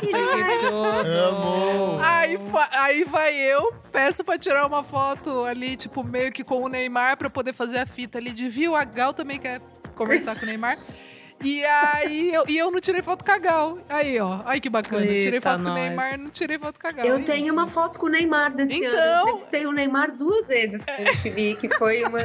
que 0.00 0.06
tudo! 0.08 2.02
Aí, 2.02 2.36
aí 2.72 3.04
vai 3.04 3.36
eu, 3.36 3.72
peço 3.92 4.24
pra 4.24 4.36
tirar 4.36 4.66
uma 4.66 4.82
foto 4.82 5.44
ali, 5.44 5.76
tipo, 5.76 6.02
meio 6.02 6.32
que 6.32 6.42
com 6.42 6.64
o 6.64 6.68
Neymar, 6.68 7.16
pra 7.16 7.30
poder 7.30 7.52
fazer 7.52 7.78
a 7.78 7.86
fita 7.86 8.18
ali 8.18 8.32
de 8.32 8.48
viu, 8.48 8.74
a 8.74 8.82
Gal 8.82 9.14
também 9.14 9.38
quer 9.38 9.60
conversar 9.94 10.34
com 10.34 10.42
o 10.42 10.46
Neymar. 10.46 10.78
E 11.44 11.64
aí, 11.64 12.34
eu, 12.34 12.44
e 12.48 12.58
eu 12.58 12.70
não 12.70 12.80
tirei 12.80 13.00
foto 13.02 13.24
com 13.24 13.30
a 13.30 13.38
Gal. 13.38 13.78
Aí, 13.88 14.18
ó. 14.20 14.40
Ai, 14.44 14.60
que 14.60 14.68
bacana. 14.68 15.04
tirei 15.06 15.34
Eita, 15.34 15.50
foto 15.50 15.62
com 15.62 15.70
o 15.70 15.72
nós. 15.72 15.78
Neymar, 15.80 16.18
não 16.18 16.30
tirei 16.30 16.58
foto 16.58 16.80
com 16.80 16.88
a 16.88 16.92
Gal. 16.92 17.06
Eu 17.06 17.16
é 17.16 17.22
tenho 17.22 17.44
isso. 17.44 17.52
uma 17.52 17.66
foto 17.68 17.98
com 17.98 18.06
o 18.06 18.08
Neymar 18.08 18.54
desse 18.54 18.74
Então- 18.74 18.90
ano. 18.98 18.98
Eu 19.00 19.22
entrevistei 19.28 19.66
o 19.66 19.72
Neymar 19.72 20.16
duas 20.16 20.46
vezes 20.46 20.84
que 20.84 21.02
eu 21.02 21.16
tive, 21.22 21.54
que 21.56 21.68
foi, 21.76 22.02
uma, 22.04 22.20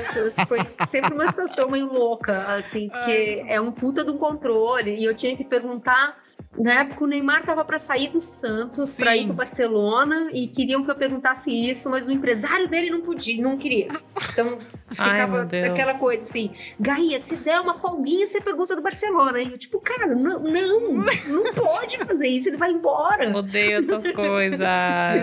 foi 0.48 0.60
sempre 0.88 1.14
uma 1.14 1.28
situação 1.32 1.70
meio 1.70 1.86
louca, 1.86 2.38
assim, 2.56 2.90
porque 2.90 3.44
é 3.48 3.62
um 3.62 3.72
puta 3.72 4.04
de 4.04 4.10
um 4.12 4.18
controle. 4.18 4.96
E 4.96 5.04
eu 5.06 5.16
tinha 5.16 5.38
que 5.38 5.44
perguntar. 5.44 6.23
Na 6.58 6.82
época, 6.82 7.04
o 7.04 7.08
Neymar 7.08 7.44
tava 7.46 7.66
para 7.66 7.80
sair 7.80 8.10
do 8.10 8.22
Santos, 8.22 8.96
para 8.96 9.18
ir 9.18 9.26
pro 9.26 9.34
Barcelona, 9.34 10.30
e 10.32 10.48
queriam 10.48 10.84
que 10.84 10.92
eu 10.92 10.96
perguntasse 10.96 11.50
isso, 11.52 11.90
mas 11.90 12.08
o 12.08 12.12
empresário 12.12 12.68
dele 12.68 12.92
não 12.92 13.02
podia, 13.02 13.42
não 13.42 13.58
queria. 13.58 13.88
Então, 14.32 14.60
Ai, 14.98 15.12
ficava 15.12 15.46
Deus. 15.46 15.68
aquela 15.68 15.98
coisa 15.98 16.24
assim: 16.24 16.52
Gaia, 16.80 17.20
se 17.22 17.36
der 17.38 17.60
uma 17.60 17.74
folguinha, 17.74 18.28
você 18.28 18.40
pergunta 18.40 18.76
do 18.76 18.82
Barcelona. 18.82 19.42
E 19.42 19.52
eu, 19.52 19.58
tipo, 19.58 19.80
cara, 19.80 20.08
não, 20.08 20.40
não, 20.40 20.92
não 21.28 21.54
pode 21.56 21.98
fazer 21.98 22.28
isso, 22.28 22.50
ele 22.50 22.58
vai 22.58 22.72
embora. 22.72 23.36
Odeio 23.36 23.80
essas 23.80 24.04
coisas. 24.14 24.60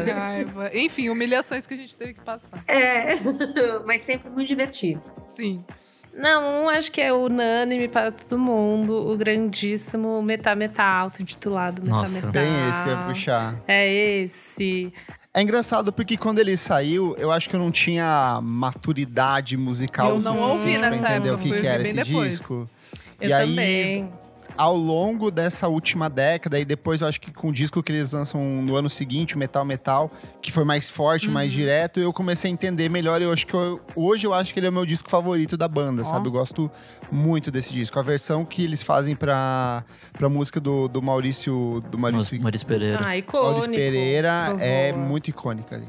Que 0.04 0.10
raiva. 0.10 0.70
Enfim, 0.74 1.08
humilhações 1.08 1.66
que 1.66 1.74
a 1.74 1.76
gente 1.76 1.96
teve 1.96 2.14
que 2.14 2.20
passar. 2.20 2.62
É, 2.66 3.14
mas 3.86 4.02
sempre 4.02 4.30
muito 4.30 4.48
divertido. 4.48 5.02
Sim. 5.24 5.64
Não, 6.20 6.64
um 6.64 6.68
acho 6.68 6.92
que 6.92 7.00
é 7.00 7.10
unânime 7.12 7.88
para 7.88 8.12
todo 8.12 8.38
mundo. 8.38 9.10
O 9.10 9.16
grandíssimo 9.16 10.20
Metá 10.22 10.54
Metá 10.54 10.84
auto-intitulado 10.84 11.82
Metá 11.82 11.96
Nossa. 11.96 12.26
Metá. 12.26 12.40
Bem 12.40 12.68
esse 12.68 12.82
que 12.82 12.88
eu 12.90 12.92
ia 12.92 13.02
puxar. 13.04 13.54
É 13.66 13.88
esse. 13.92 14.92
É 15.32 15.40
engraçado 15.40 15.92
porque 15.92 16.16
quando 16.16 16.38
ele 16.38 16.56
saiu, 16.56 17.14
eu 17.16 17.30
acho 17.32 17.48
que 17.48 17.56
eu 17.56 17.60
não 17.60 17.70
tinha 17.70 18.40
maturidade 18.42 19.56
musical 19.56 20.10
Eu 20.10 20.20
não 20.20 20.36
suficiente 20.36 20.58
ouvi 20.58 20.78
pra 20.78 20.90
nessa 20.90 20.98
entender 20.98 21.28
época, 21.28 21.34
o 21.34 21.60
que, 21.60 21.66
era 21.66 21.78
ouvir 21.78 21.84
esse 21.86 21.94
bem 21.94 22.04
depois. 22.04 22.38
disco. 22.38 22.70
Eu 23.20 23.28
e 23.28 23.32
aí, 23.32 23.48
também. 23.48 24.12
Ao 24.56 24.76
longo 24.76 25.30
dessa 25.30 25.68
última 25.68 26.08
década, 26.10 26.58
e 26.58 26.64
depois 26.64 27.00
eu 27.00 27.08
acho 27.08 27.20
que 27.20 27.32
com 27.32 27.48
o 27.48 27.52
disco 27.52 27.82
que 27.82 27.92
eles 27.92 28.12
lançam 28.12 28.40
no 28.62 28.74
ano 28.76 28.90
seguinte, 28.90 29.34
o 29.34 29.38
Metal 29.38 29.64
Metal, 29.64 30.10
que 30.42 30.50
foi 30.52 30.64
mais 30.64 30.88
forte, 30.90 31.26
Uhum. 31.28 31.32
mais 31.34 31.52
direto, 31.52 31.98
eu 32.00 32.12
comecei 32.12 32.50
a 32.50 32.52
entender 32.52 32.88
melhor. 32.88 33.22
Eu 33.22 33.32
acho 33.32 33.46
que 33.46 33.54
eu- 33.54 33.80
hoje 33.96 34.26
eu 34.26 34.34
acho 34.34 34.52
que 34.52 34.60
ele 34.60 34.66
é 34.66 34.70
o 34.70 34.72
meu 34.72 34.84
disco 34.86 35.08
favorito 35.10 35.56
da 35.56 35.66
banda, 35.68 36.02
Ó. 36.02 36.04
sabe? 36.04 36.28
Eu 36.28 36.32
gosto 36.32 36.70
muito 37.10 37.50
desse 37.50 37.72
disco. 37.72 37.98
A 37.98 38.02
versão 38.02 38.44
que 38.44 38.62
eles 38.64 38.82
fazem 38.82 39.16
pra, 39.16 39.84
pra 40.12 40.28
música 40.28 40.60
do, 40.60 40.88
do 40.88 41.00
Maurício. 41.00 41.82
Do 41.90 41.98
Maurício, 41.98 42.40
Maurício 42.40 42.66
Pereira. 42.66 43.00
Ah, 43.06 43.16
icônico. 43.16 43.46
Maurício 43.50 43.70
Pereira 43.70 44.52
é 44.58 44.92
muito 44.92 45.28
icônica 45.28 45.74
ali. 45.76 45.88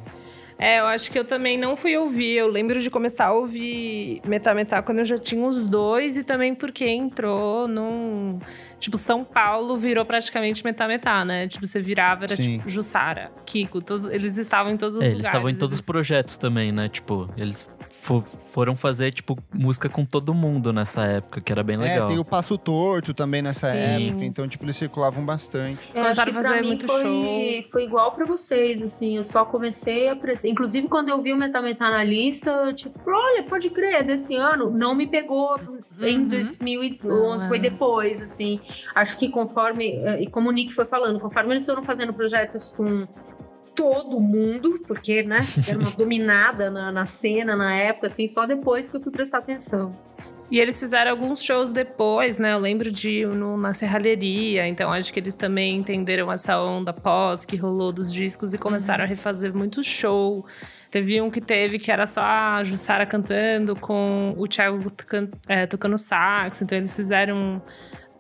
É, 0.64 0.80
eu 0.80 0.86
acho 0.86 1.10
que 1.10 1.18
eu 1.18 1.26
também 1.26 1.58
não 1.58 1.76
fui 1.76 1.98
ouvir. 1.98 2.36
Eu 2.36 2.48
lembro 2.48 2.80
de 2.80 2.88
começar 2.92 3.26
a 3.26 3.34
ouvir 3.34 4.22
Metá 4.24 4.54
Metá 4.54 4.80
quando 4.84 5.00
eu 5.00 5.06
já 5.06 5.18
tinha 5.18 5.42
uns 5.44 5.66
dois 5.66 6.18
e 6.18 6.24
também 6.24 6.54
porque 6.54 6.88
entrou 6.88 7.68
num. 7.68 8.38
Tipo, 8.80 8.96
São 8.96 9.24
Paulo 9.24 9.76
virou 9.76 10.06
praticamente 10.06 10.64
Metá 10.64 10.88
Metá, 10.88 11.26
né? 11.26 11.48
Tipo, 11.48 11.66
você 11.66 11.80
virava, 11.80 12.26
era 12.26 12.36
Sim. 12.36 12.58
tipo 12.60 12.70
Jussara, 12.70 13.32
Kiko, 13.44 13.82
todos, 13.82 14.06
eles 14.06 14.38
estavam 14.38 14.72
em 14.72 14.78
todos 14.78 14.98
os 14.98 15.02
É, 15.02 15.06
lugares. 15.06 15.16
eles 15.16 15.26
estavam 15.26 15.50
em 15.50 15.56
todos 15.56 15.76
os 15.78 15.80
eles- 15.80 15.86
projetos 15.88 16.38
também, 16.38 16.72
né? 16.72 16.88
Tipo, 16.90 17.28
eles 17.36 17.68
fo- 17.92 18.22
foram 18.22 18.76
fazer, 18.76 19.12
tipo, 19.12 19.38
música 19.54 19.88
com 19.90 20.06
todo 20.06 20.34
mundo 20.34 20.72
nessa 20.74 21.04
época, 21.04 21.42
que 21.42 21.52
era 21.52 21.62
bem 21.64 21.78
legal. 21.78 22.06
É, 22.06 22.10
tem 22.10 22.20
o 22.20 22.26
Passo 22.26 22.58
Torto 22.58 23.14
também 23.14 23.42
nessa 23.42 23.70
Sim. 23.72 24.08
época. 24.10 24.26
Então, 24.26 24.48
tipo, 24.48 24.64
eles 24.64 24.76
circulavam 24.76 25.24
bastante. 25.26 25.90
Eu 25.94 26.04
acho 26.06 26.22
Começaram 26.22 26.32
que 26.32 26.38
a 26.40 26.42
fazer 26.44 26.62
mim 26.62 26.68
muito 26.68 26.88
foi, 26.88 27.02
show. 27.02 27.72
foi 27.72 27.84
igual 27.86 28.12
pra 28.14 28.26
vocês, 28.26 28.82
assim. 28.82 29.18
Eu 29.18 29.24
só 29.24 29.46
comecei 29.46 30.10
a. 30.10 30.16
Pre... 30.16 30.34
Inclusive, 30.46 30.88
quando 30.88 31.10
eu 31.10 31.22
vi 31.22 31.34
o 31.34 31.38
Metá 31.38 31.62
Metá 31.62 31.90
na 31.92 32.04
lista, 32.04 32.50
eu, 32.50 32.74
tipo, 32.74 33.00
olha, 33.08 33.44
pode 33.44 33.70
crer, 33.70 33.96
é 33.96 34.04
desse 34.04 34.36
ano. 34.36 34.70
Não 34.72 34.96
me 34.96 35.06
pegou 35.08 35.60
em 36.00 36.18
Uhum. 36.20 36.28
2011, 36.30 37.44
Não, 37.44 37.48
foi 37.50 37.58
é. 37.58 37.62
depois, 37.62 38.22
assim. 38.22 38.60
Acho 38.96 39.18
que 39.18 39.30
conforme. 39.30 39.98
eh, 39.98 40.24
E 40.24 40.28
como 40.28 40.50
o 40.50 40.52
Nick 40.52 40.74
foi 40.74 40.86
falando, 40.86 41.20
conforme 41.20 41.54
eles 41.54 41.66
foram 41.66 41.84
fazendo 41.84 42.14
projetos 42.14 42.72
com 42.72 43.08
todo 43.76 44.20
mundo, 44.20 44.84
porque, 44.88 45.24
né, 45.24 45.40
era 45.68 45.78
uma 45.78 45.92
dominada 45.98 46.70
na, 46.70 46.92
na 46.92 47.06
cena 47.06 47.56
na 47.56 47.74
época, 47.76 48.08
assim, 48.08 48.28
só 48.28 48.46
depois 48.46 48.90
que 48.90 48.98
eu 48.98 49.02
fui 49.02 49.12
prestar 49.12 49.40
atenção. 49.40 49.96
E 50.52 50.60
eles 50.60 50.78
fizeram 50.78 51.12
alguns 51.12 51.42
shows 51.42 51.72
depois, 51.72 52.38
né? 52.38 52.52
Eu 52.52 52.60
lembro 52.60 52.92
de 52.92 53.26
no, 53.26 53.56
na 53.56 53.74
Serralheria, 53.74 54.68
então 54.68 54.92
acho 54.92 55.14
que 55.14 55.18
eles 55.18 55.34
também 55.34 55.78
entenderam 55.78 56.30
essa 56.30 56.60
onda 56.60 56.92
pós 56.92 57.46
que 57.46 57.56
rolou 57.56 57.94
dos 57.94 58.12
discos 58.12 58.54
e 58.54 58.58
começaram 58.58 59.06
a 59.06 59.08
refazer 59.08 59.56
muito 59.56 59.82
show. 59.82 60.46
Teve 60.90 61.22
um 61.22 61.30
que 61.30 61.40
teve 61.40 61.80
que 61.80 61.90
era 61.90 62.06
só 62.06 62.22
a 62.22 62.62
Jussara 62.66 63.06
cantando 63.06 63.78
com 63.78 64.36
o 64.38 64.46
Thiago 64.46 64.92
é, 65.48 65.66
tocando 65.66 65.98
sax, 65.98 66.62
então 66.62 66.78
eles 66.78 66.94
fizeram 66.94 67.62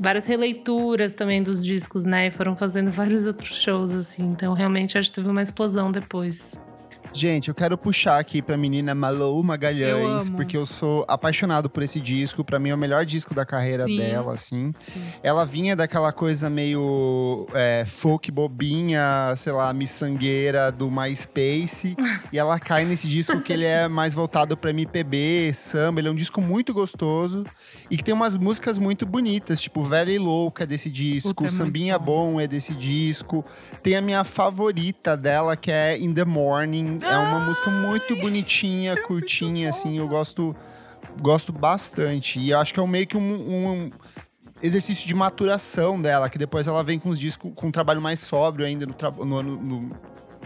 várias 0.01 0.25
releituras 0.25 1.13
também 1.13 1.43
dos 1.43 1.63
discos, 1.63 2.05
né? 2.05 2.27
E 2.27 2.31
foram 2.31 2.55
fazendo 2.55 2.89
vários 2.91 3.27
outros 3.27 3.61
shows, 3.61 3.91
assim. 3.91 4.23
Então 4.23 4.53
realmente 4.53 4.97
acho 4.97 5.09
que 5.09 5.15
teve 5.15 5.29
uma 5.29 5.43
explosão 5.43 5.91
depois. 5.91 6.59
Gente, 7.13 7.49
eu 7.49 7.55
quero 7.55 7.77
puxar 7.77 8.19
aqui 8.19 8.41
pra 8.41 8.55
menina 8.55 8.95
Malou 8.95 9.43
Magalhães, 9.43 10.29
Eu 10.29 10.35
porque 10.35 10.55
eu 10.55 10.65
sou 10.65 11.03
apaixonado 11.09 11.69
por 11.69 11.83
esse 11.83 11.99
disco. 11.99 12.41
Pra 12.43 12.57
mim 12.57 12.69
é 12.69 12.75
o 12.75 12.77
melhor 12.77 13.05
disco 13.05 13.35
da 13.35 13.45
carreira 13.45 13.83
Sim. 13.83 13.97
dela, 13.97 14.33
assim. 14.33 14.73
Sim. 14.81 15.01
Ela 15.21 15.45
vinha 15.45 15.75
daquela 15.75 16.13
coisa 16.13 16.49
meio 16.49 17.47
é, 17.53 17.83
folk 17.85 18.31
bobinha, 18.31 19.33
sei 19.35 19.51
lá, 19.51 19.73
miçangueira 19.73 20.71
do 20.71 20.89
MySpace. 20.89 21.97
e 22.31 22.39
ela 22.39 22.57
cai 22.59 22.85
nesse 22.85 23.09
disco 23.09 23.41
que 23.41 23.51
ele 23.51 23.65
é 23.65 23.89
mais 23.89 24.13
voltado 24.13 24.55
pra 24.55 24.69
MPB, 24.69 25.51
samba. 25.53 25.99
Ele 25.99 26.07
é 26.07 26.11
um 26.11 26.15
disco 26.15 26.39
muito 26.39 26.73
gostoso 26.73 27.45
e 27.89 27.97
que 27.97 28.03
tem 28.05 28.13
umas 28.13 28.37
músicas 28.37 28.79
muito 28.79 29.05
bonitas, 29.05 29.59
tipo 29.59 29.83
Velha 29.83 30.11
e 30.11 30.17
Louca 30.17 30.63
é 30.63 30.67
desse 30.67 30.89
disco, 30.89 31.35
Puta, 31.35 31.47
é 31.47 31.49
Sambinha 31.49 31.99
bom. 31.99 32.31
bom 32.33 32.39
é 32.41 32.47
desse 32.47 32.73
disco. 32.73 33.43
Tem 33.83 33.97
a 33.97 34.01
minha 34.01 34.23
favorita 34.23 35.17
dela, 35.17 35.57
que 35.57 35.69
é 35.69 35.97
In 35.97 36.13
the 36.13 36.23
Morning. 36.23 37.00
É 37.03 37.17
uma 37.17 37.39
música 37.39 37.69
muito 37.69 38.15
bonitinha, 38.17 38.95
curtinha, 39.03 39.69
assim. 39.69 39.97
Eu 39.97 40.07
gosto, 40.07 40.55
gosto 41.21 41.51
bastante. 41.51 42.39
E 42.39 42.53
acho 42.53 42.73
que 42.73 42.79
é 42.79 42.83
um 42.83 42.87
meio 42.87 43.07
que 43.07 43.17
um, 43.17 43.21
um 43.21 43.91
exercício 44.61 45.07
de 45.07 45.13
maturação 45.13 46.01
dela, 46.01 46.29
que 46.29 46.37
depois 46.37 46.67
ela 46.67 46.83
vem 46.83 46.99
com 46.99 47.09
os 47.09 47.19
discos 47.19 47.51
com 47.55 47.67
um 47.67 47.71
trabalho 47.71 48.01
mais 48.01 48.19
sóbrio 48.19 48.65
ainda 48.65 48.85
no, 48.85 49.25
no 49.25 49.37
ano 49.37 49.61
no- 49.61 49.91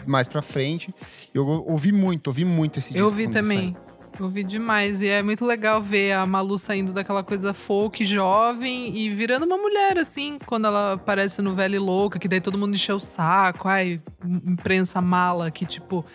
mais 0.05 0.27
pra 0.27 0.41
frente. 0.41 0.93
Eu 1.33 1.45
ouvi 1.47 1.91
muito, 1.91 2.27
ouvi 2.27 2.45
muito 2.45 2.79
esse 2.79 2.93
disco. 2.93 3.05
Eu 3.07 3.11
vi 3.11 3.23
quando 3.25 3.33
também. 3.33 3.75
Eu 4.17 4.29
vi 4.29 4.43
demais. 4.45 5.01
E 5.01 5.07
é 5.09 5.21
muito 5.21 5.43
legal 5.45 5.81
ver 5.81 6.13
a 6.13 6.25
Malu 6.25 6.57
saindo 6.57 6.93
daquela 6.93 7.21
coisa 7.21 7.53
folk 7.53 8.01
jovem 8.05 8.95
e 8.97 9.09
virando 9.13 9.45
uma 9.45 9.57
mulher, 9.57 9.97
assim, 9.97 10.39
quando 10.45 10.67
ela 10.67 10.93
aparece 10.93 11.41
no 11.41 11.53
Velho 11.53 11.75
e 11.75 11.79
Louca, 11.79 12.17
que 12.17 12.27
daí 12.29 12.39
todo 12.39 12.57
mundo 12.57 12.75
encheu 12.75 12.95
o 12.95 12.99
saco. 12.99 13.67
Ai, 13.67 14.01
imprensa 14.23 15.01
mala, 15.01 15.51
que 15.51 15.65
tipo. 15.65 16.05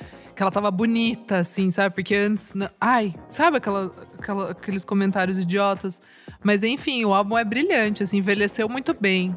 Que 0.41 0.43
ela 0.43 0.51
tava 0.51 0.70
bonita, 0.70 1.36
assim, 1.36 1.70
sabe? 1.70 1.95
Porque 1.95 2.14
antes. 2.14 2.55
Ai, 2.80 3.14
sabe 3.28 3.59
aquela, 3.59 3.95
aquela- 4.18 4.51
aqueles 4.53 4.86
comentários 4.86 5.36
idiotas? 5.36 6.01
Mas 6.43 6.64
enfim, 6.64 7.05
o 7.05 7.12
álbum 7.12 7.36
é 7.36 7.45
brilhante, 7.45 8.03
assim, 8.03 8.16
envelheceu 8.16 8.66
muito 8.66 8.97
bem. 8.99 9.36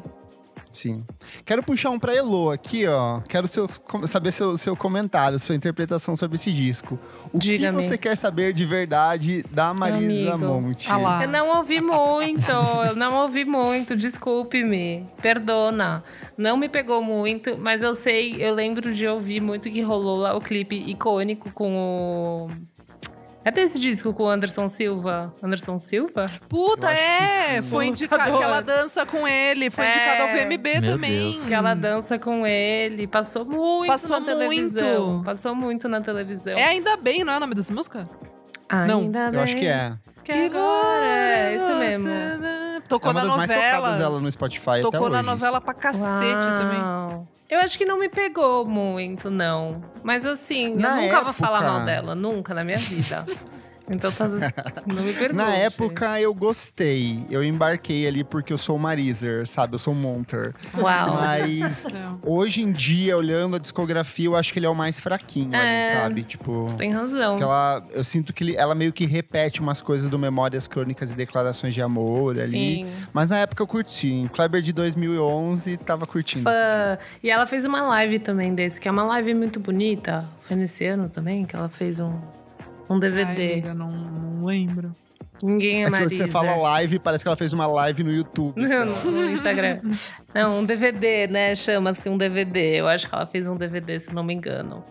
Sim. 0.74 1.04
Quero 1.46 1.62
puxar 1.62 1.90
um 1.90 1.98
pra 1.98 2.14
Elo 2.14 2.50
aqui, 2.50 2.84
ó. 2.86 3.20
Quero 3.28 3.46
seu, 3.46 3.68
saber 4.06 4.32
seu, 4.32 4.56
seu 4.56 4.76
comentário, 4.76 5.38
sua 5.38 5.54
interpretação 5.54 6.16
sobre 6.16 6.34
esse 6.34 6.52
disco. 6.52 6.98
O 7.32 7.38
que 7.38 7.70
você 7.70 7.96
quer 7.96 8.16
saber 8.16 8.52
de 8.52 8.66
verdade 8.66 9.44
da 9.50 9.72
Marisa. 9.72 10.34
Monte? 10.36 10.90
Ah. 10.90 11.22
Eu 11.22 11.28
não 11.28 11.56
ouvi 11.56 11.80
muito, 11.80 12.50
eu 12.50 12.96
não 12.96 13.14
ouvi 13.22 13.44
muito, 13.44 13.96
desculpe-me, 13.96 15.06
perdona. 15.22 16.02
Não 16.36 16.56
me 16.56 16.68
pegou 16.68 17.02
muito, 17.02 17.56
mas 17.56 17.82
eu 17.82 17.94
sei, 17.94 18.34
eu 18.38 18.52
lembro 18.52 18.92
de 18.92 19.06
ouvir 19.06 19.40
muito 19.40 19.70
que 19.70 19.80
rolou 19.80 20.18
lá 20.18 20.36
o 20.36 20.40
clipe 20.40 20.76
icônico 20.76 21.50
com 21.52 21.76
o. 21.76 22.73
É 23.44 23.50
desse 23.50 23.78
disco 23.78 24.12
com 24.14 24.22
o 24.22 24.28
Anderson 24.28 24.68
Silva? 24.68 25.34
Anderson 25.42 25.78
Silva? 25.78 26.24
Puta, 26.48 26.88
que 26.88 27.00
é! 27.00 27.60
Foi 27.62 27.86
indicado 27.86 28.22
Lutador. 28.22 28.38
que 28.38 28.44
ela 28.44 28.60
dança 28.62 29.04
com 29.04 29.28
ele, 29.28 29.70
foi 29.70 29.84
É. 29.84 29.90
indicado 29.90 30.22
ao 30.22 30.28
VMB 30.30 30.80
Meu 30.80 30.92
também. 30.92 31.30
Deus. 31.32 31.44
Que 31.46 31.52
ela 31.54 31.74
dança 31.74 32.18
com 32.18 32.46
ele, 32.46 33.06
passou 33.06 33.44
muito 33.44 33.88
Passou 33.88 34.18
na 34.18 34.24
televisão. 34.26 35.08
muito. 35.12 35.24
Passou 35.24 35.54
muito 35.54 35.88
na 35.88 36.00
televisão. 36.00 36.54
É 36.56 36.64
Ainda 36.64 36.96
Bem, 36.96 37.22
não 37.22 37.34
é 37.34 37.36
o 37.36 37.40
nome 37.40 37.54
dessa 37.54 37.72
música? 37.72 38.08
não. 38.88 39.00
Ainda 39.00 39.30
Eu 39.32 39.40
acho 39.40 39.56
que 39.56 39.66
é. 39.66 39.92
Que 40.24 40.32
agora 40.46 41.04
é 41.04 41.54
isso 41.54 41.66
você, 41.66 41.74
mesmo. 41.74 42.08
né? 42.08 42.76
É 42.78 42.80
Tocou 42.88 43.10
uma 43.12 43.20
na 43.20 43.26
das 43.28 43.36
mais 43.36 43.50
tocadas 43.50 43.74
novela. 43.82 43.98
dela 43.98 44.20
no 44.20 44.32
Spotify 44.32 44.70
até 44.70 44.80
Tocou 44.80 45.10
na 45.10 45.18
hoje. 45.18 45.26
novela 45.28 45.60
pra 45.60 45.74
cacete 45.74 46.46
também. 46.56 47.26
Eu 47.48 47.60
acho 47.60 47.76
que 47.76 47.84
não 47.84 47.98
me 47.98 48.08
pegou 48.08 48.64
muito, 48.66 49.30
não. 49.30 49.72
Mas 50.02 50.24
assim, 50.26 50.74
Na 50.74 50.96
eu 50.96 51.02
nunca 51.02 51.20
vou 51.20 51.30
época- 51.30 51.32
falar 51.34 51.60
mal 51.60 51.84
dela, 51.84 52.14
nunca 52.14 52.54
na 52.54 52.64
minha 52.64 52.78
vida. 52.78 53.24
Então 53.88 54.10
tá, 54.10 54.26
não 54.86 55.02
me 55.02 55.12
pergunte. 55.12 55.34
Na 55.36 55.54
época 55.54 56.20
eu 56.20 56.32
gostei. 56.34 57.24
Eu 57.30 57.44
embarquei 57.44 58.06
ali 58.06 58.24
porque 58.24 58.52
eu 58.52 58.58
sou 58.58 58.78
Marizer, 58.78 59.46
sabe? 59.46 59.74
Eu 59.74 59.78
sou 59.78 59.92
um 59.92 59.96
Monter. 59.96 60.54
Uau. 60.76 61.14
Mas 61.14 61.86
hoje 62.22 62.62
em 62.62 62.72
dia, 62.72 63.16
olhando 63.16 63.56
a 63.56 63.58
discografia, 63.58 64.26
eu 64.26 64.36
acho 64.36 64.52
que 64.52 64.58
ele 64.58 64.66
é 64.66 64.70
o 64.70 64.74
mais 64.74 64.98
fraquinho 64.98 65.54
É. 65.54 65.92
ali, 65.92 66.00
sabe? 66.00 66.24
Tipo. 66.24 66.62
Você 66.64 66.78
tem 66.78 66.92
razão. 66.92 67.36
Aquela, 67.36 67.84
eu 67.90 68.02
sinto 68.04 68.32
que 68.32 68.56
ela 68.56 68.74
meio 68.74 68.92
que 68.92 69.04
repete 69.04 69.60
umas 69.60 69.82
coisas 69.82 70.08
do 70.08 70.18
Memórias 70.18 70.66
Crônicas 70.66 71.12
e 71.12 71.14
Declarações 71.16 71.74
de 71.74 71.82
Amor 71.82 72.32
ali. 72.38 72.48
Sim. 72.48 72.86
Mas 73.12 73.30
na 73.30 73.38
época 73.38 73.62
eu 73.62 73.66
curti. 73.66 74.08
Em 74.12 74.28
Kleber 74.28 74.62
de 74.62 74.72
2011, 74.72 75.76
tava 75.78 76.06
curtindo. 76.06 76.44
Fã. 76.44 76.98
E 77.22 77.30
ela 77.30 77.46
fez 77.46 77.64
uma 77.64 77.82
live 77.82 78.18
também 78.18 78.54
desse, 78.54 78.80
que 78.80 78.88
é 78.88 78.90
uma 78.90 79.04
live 79.04 79.34
muito 79.34 79.60
bonita. 79.60 80.24
Foi 80.40 80.56
nesse 80.56 80.84
ano 80.86 81.08
também 81.08 81.44
que 81.44 81.54
ela 81.56 81.68
fez 81.68 82.00
um, 82.00 82.18
um 82.88 82.94
Ai, 82.94 83.00
DVD. 83.00 83.52
amiga, 83.52 83.74
não, 83.74 83.90
não 83.90 84.44
lembro. 84.44 84.94
Ninguém 85.42 85.78
é, 85.78 85.82
É 85.82 85.84
que 85.86 85.90
Marisa. 85.90 86.16
você 86.16 86.28
fala 86.28 86.54
live, 86.56 86.98
parece 87.00 87.24
que 87.24 87.28
ela 87.28 87.36
fez 87.36 87.52
uma 87.52 87.66
live 87.66 88.04
no 88.04 88.12
YouTube. 88.12 88.54
Não, 88.56 88.84
no, 88.86 89.10
no 89.10 89.30
Instagram. 89.32 89.80
Não, 90.34 90.60
um 90.60 90.64
DVD, 90.64 91.26
né? 91.26 91.54
Chama-se 91.56 92.08
um 92.08 92.16
DVD. 92.16 92.80
Eu 92.80 92.88
acho 92.88 93.08
que 93.08 93.14
ela 93.14 93.26
fez 93.26 93.48
um 93.48 93.56
DVD, 93.56 93.98
se 94.00 94.10
eu 94.10 94.14
não 94.14 94.24
me 94.24 94.32
engano. 94.34 94.84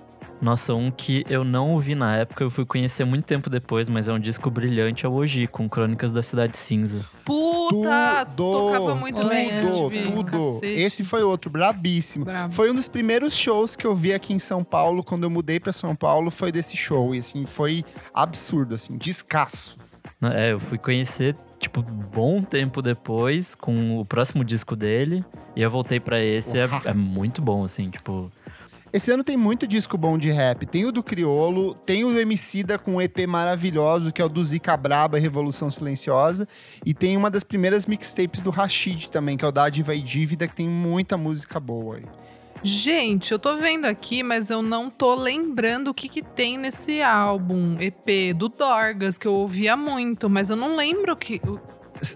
Nossa, 0.44 0.74
um 0.74 0.92
que 0.92 1.26
eu 1.30 1.46
não 1.46 1.72
ouvi 1.72 1.96
na 1.96 2.18
época, 2.18 2.44
eu 2.44 2.50
fui 2.50 2.66
conhecer 2.66 3.06
muito 3.06 3.24
tempo 3.24 3.50
depois, 3.50 3.88
mas 3.88 4.10
é 4.10 4.14
um 4.14 4.20
disco 4.20 4.52
brilhante, 4.52 5.06
é 5.06 5.10
o 5.10 5.14
Oji, 5.14 5.48
com 5.48 5.70
Crônicas 5.70 6.12
da 6.12 6.22
Cidade 6.22 6.58
Cinza. 6.58 7.06
Puta! 7.24 8.26
Tudo, 8.36 8.52
Tocava 8.52 8.96
muito 8.96 9.16
tudo, 9.16 9.30
bem. 9.30 9.62
Tudo, 9.62 9.94
MTV, 9.94 10.12
tudo. 10.12 10.32
cacete. 10.32 10.82
Esse 10.82 11.04
foi 11.06 11.24
outro, 11.24 11.50
brabíssimo. 11.50 12.26
Brabo. 12.26 12.54
Foi 12.54 12.70
um 12.70 12.76
dos 12.76 12.90
primeiros 12.90 13.38
shows 13.38 13.78
que 13.78 13.88
eu 13.88 13.96
vi 13.96 14.14
aqui 14.14 14.34
em 14.34 14.40
São 14.40 14.66
Paulo, 14.66 15.02
quando 15.02 15.24
eu 15.24 15.30
mudei 15.30 15.62
pra 15.62 15.72
São 15.72 15.96
Paulo, 15.96 16.30
foi 16.30 16.52
desse 16.52 16.76
show. 16.76 17.16
E 17.16 17.20
assim, 17.20 17.46
foi 17.46 17.86
absurdo, 18.14 18.76
assim, 18.76 18.98
descasso. 18.98 19.78
É, 20.22 20.52
eu 20.52 20.60
fui 20.60 20.78
conhecer, 20.78 21.38
tipo, 21.58 21.82
bom 21.82 22.42
tempo 22.42 22.82
depois, 22.82 23.56
com 23.56 23.98
o 23.98 24.04
próximo 24.04 24.44
disco 24.44 24.76
dele. 24.76 25.24
E 25.56 25.62
eu 25.62 25.72
voltei 25.72 26.02
pra 26.02 26.22
esse, 26.22 26.60
é, 26.60 26.70
é 26.84 26.94
muito 26.94 27.42
bom, 27.42 27.64
assim, 27.64 27.90
tipo... 27.90 28.30
Esse 28.94 29.12
ano 29.12 29.24
tem 29.24 29.36
muito 29.36 29.66
disco 29.66 29.98
bom 29.98 30.20
de 30.20 30.30
rap. 30.30 30.68
Tem 30.68 30.86
o 30.86 30.92
do 30.92 31.02
Criolo, 31.02 31.74
tem 31.74 32.06
o 32.06 32.12
do 32.14 32.20
Emicida 32.20 32.78
com 32.78 32.94
um 32.94 33.02
EP 33.02 33.26
maravilhoso, 33.28 34.14
que 34.14 34.22
é 34.22 34.26
o 34.26 34.30
do 34.30 34.44
Zica 34.44 34.78
Braba, 34.78 35.18
Revolução 35.18 35.68
Silenciosa. 35.72 36.48
E 36.86 36.94
tem 36.94 37.18
uma 37.18 37.32
das 37.32 37.44
primeiras 37.44 37.88
mixtapes 37.88 38.40
do 38.40 38.52
Rashid 38.52 39.10
também, 39.10 39.36
que 39.36 39.44
é 39.44 39.48
o 39.48 39.52
Dádiva 39.52 39.96
e 39.96 40.00
Dívida, 40.00 40.48
que 40.48 40.56
tem 40.56 40.70
muita 40.70 41.18
música 41.18 41.60
boa 41.60 41.96
aí. 41.96 42.04
Gente, 42.62 43.32
eu 43.32 43.40
tô 43.40 43.58
vendo 43.58 43.86
aqui, 43.86 44.22
mas 44.22 44.52
eu 44.52 44.62
não 44.62 44.92
tô 44.92 45.16
lembrando 45.16 45.88
o 45.88 45.94
que 45.94 46.08
que 46.08 46.22
tem 46.22 46.56
nesse 46.56 47.02
álbum, 47.02 47.78
EP, 47.80 48.38
do 48.38 48.48
Dorgas, 48.48 49.18
que 49.18 49.28
eu 49.28 49.34
ouvia 49.34 49.76
muito, 49.76 50.30
mas 50.30 50.52
eu 50.52 50.56
não 50.56 50.76
lembro 50.76 51.16
que... 51.16 51.42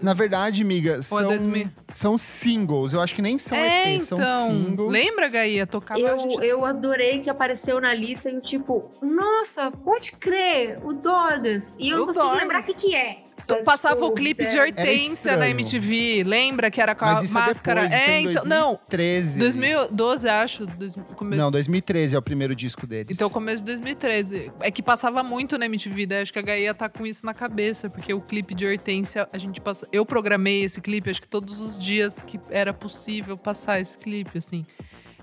Na 0.02 0.12
verdade, 0.14 0.62
amiga, 0.62 1.00
são, 1.02 1.22
2000? 1.28 1.68
são 1.90 2.18
singles. 2.18 2.92
Eu 2.92 3.00
acho 3.00 3.14
que 3.14 3.22
nem 3.22 3.38
são 3.38 3.56
é, 3.56 3.94
EPs, 3.94 4.04
são 4.08 4.18
então, 4.18 4.46
singles. 4.50 4.90
lembra, 4.92 5.28
Gaia? 5.28 5.66
Tocava... 5.66 6.00
a 6.00 6.02
Eu, 6.02 6.18
gente- 6.18 6.44
eu 6.44 6.64
adorei 6.64 7.20
que 7.20 7.30
apareceu 7.30 7.80
na 7.80 7.94
lista 7.94 8.30
e 8.30 8.34
eu, 8.34 8.40
tipo, 8.40 8.90
nossa, 9.00 9.70
pode 9.70 10.12
crer, 10.12 10.78
o 10.84 10.92
Dorgas. 10.94 11.76
E 11.78 11.90
eu 11.90 11.96
O 11.96 11.98
não 12.00 12.06
consigo 12.06 12.32
lembrar 12.34 12.60
o 12.60 12.64
que, 12.64 12.74
que 12.74 12.94
é. 12.94 13.18
Tu 13.48 13.64
Passava 13.64 14.04
o 14.04 14.12
clipe 14.12 14.46
de 14.46 14.58
é, 14.58 14.62
Hortência 14.62 15.36
na 15.36 15.48
estranho. 15.48 15.50
MTV, 15.52 16.22
lembra 16.24 16.70
que 16.70 16.80
era 16.82 16.94
com 16.94 17.04
Mas 17.06 17.20
a 17.20 17.24
isso 17.24 17.32
máscara? 17.34 17.80
é 17.80 17.88
depois, 17.88 18.02
isso 18.02 18.10
é 18.10 18.20
em 18.20 18.30
então, 18.30 18.44
não, 18.44 18.66
2013. 18.88 19.38
2012, 19.38 20.28
acho, 20.28 20.66
dois- 20.66 20.94
começo 21.16 21.42
Não, 21.42 21.50
2013 21.50 22.14
é 22.14 22.18
o 22.18 22.22
primeiro 22.22 22.54
disco 22.54 22.86
deles. 22.86 23.06
Então, 23.10 23.30
começo 23.30 23.62
de 23.62 23.66
2013. 23.72 24.52
É 24.60 24.70
que 24.70 24.82
passava 24.82 25.22
muito 25.22 25.56
na 25.56 25.64
MTV, 25.66 26.06
daí 26.06 26.22
acho 26.22 26.32
que 26.32 26.38
a 26.38 26.42
Gaia 26.42 26.74
tá 26.74 26.88
com 26.90 27.06
isso 27.06 27.24
na 27.24 27.32
cabeça, 27.32 27.88
porque 27.88 28.12
o 28.12 28.20
clipe 28.20 28.54
de 28.54 28.66
Hortência, 28.66 29.26
a 29.32 29.38
gente 29.38 29.60
passa. 29.60 29.88
Eu 29.90 30.04
programei 30.04 30.62
esse 30.64 30.80
clipe, 30.80 31.08
acho 31.08 31.20
que 31.22 31.28
todos 31.28 31.60
os 31.60 31.78
dias 31.78 32.18
que 32.26 32.38
era 32.50 32.74
possível 32.74 33.36
passar 33.38 33.80
esse 33.80 33.96
clipe, 33.96 34.36
assim. 34.36 34.66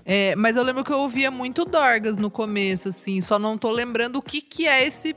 É, 0.04 0.34
mas 0.36 0.56
eu 0.56 0.62
lembro 0.62 0.82
que 0.84 0.92
eu 0.92 0.98
ouvia 0.98 1.30
muito 1.30 1.64
Dorgas 1.64 2.16
no 2.16 2.30
começo, 2.30 2.88
assim, 2.88 3.20
só 3.20 3.38
não 3.38 3.56
tô 3.58 3.70
lembrando 3.72 4.16
o 4.16 4.22
que 4.22 4.40
que 4.40 4.66
é 4.66 4.86
esse. 4.86 5.14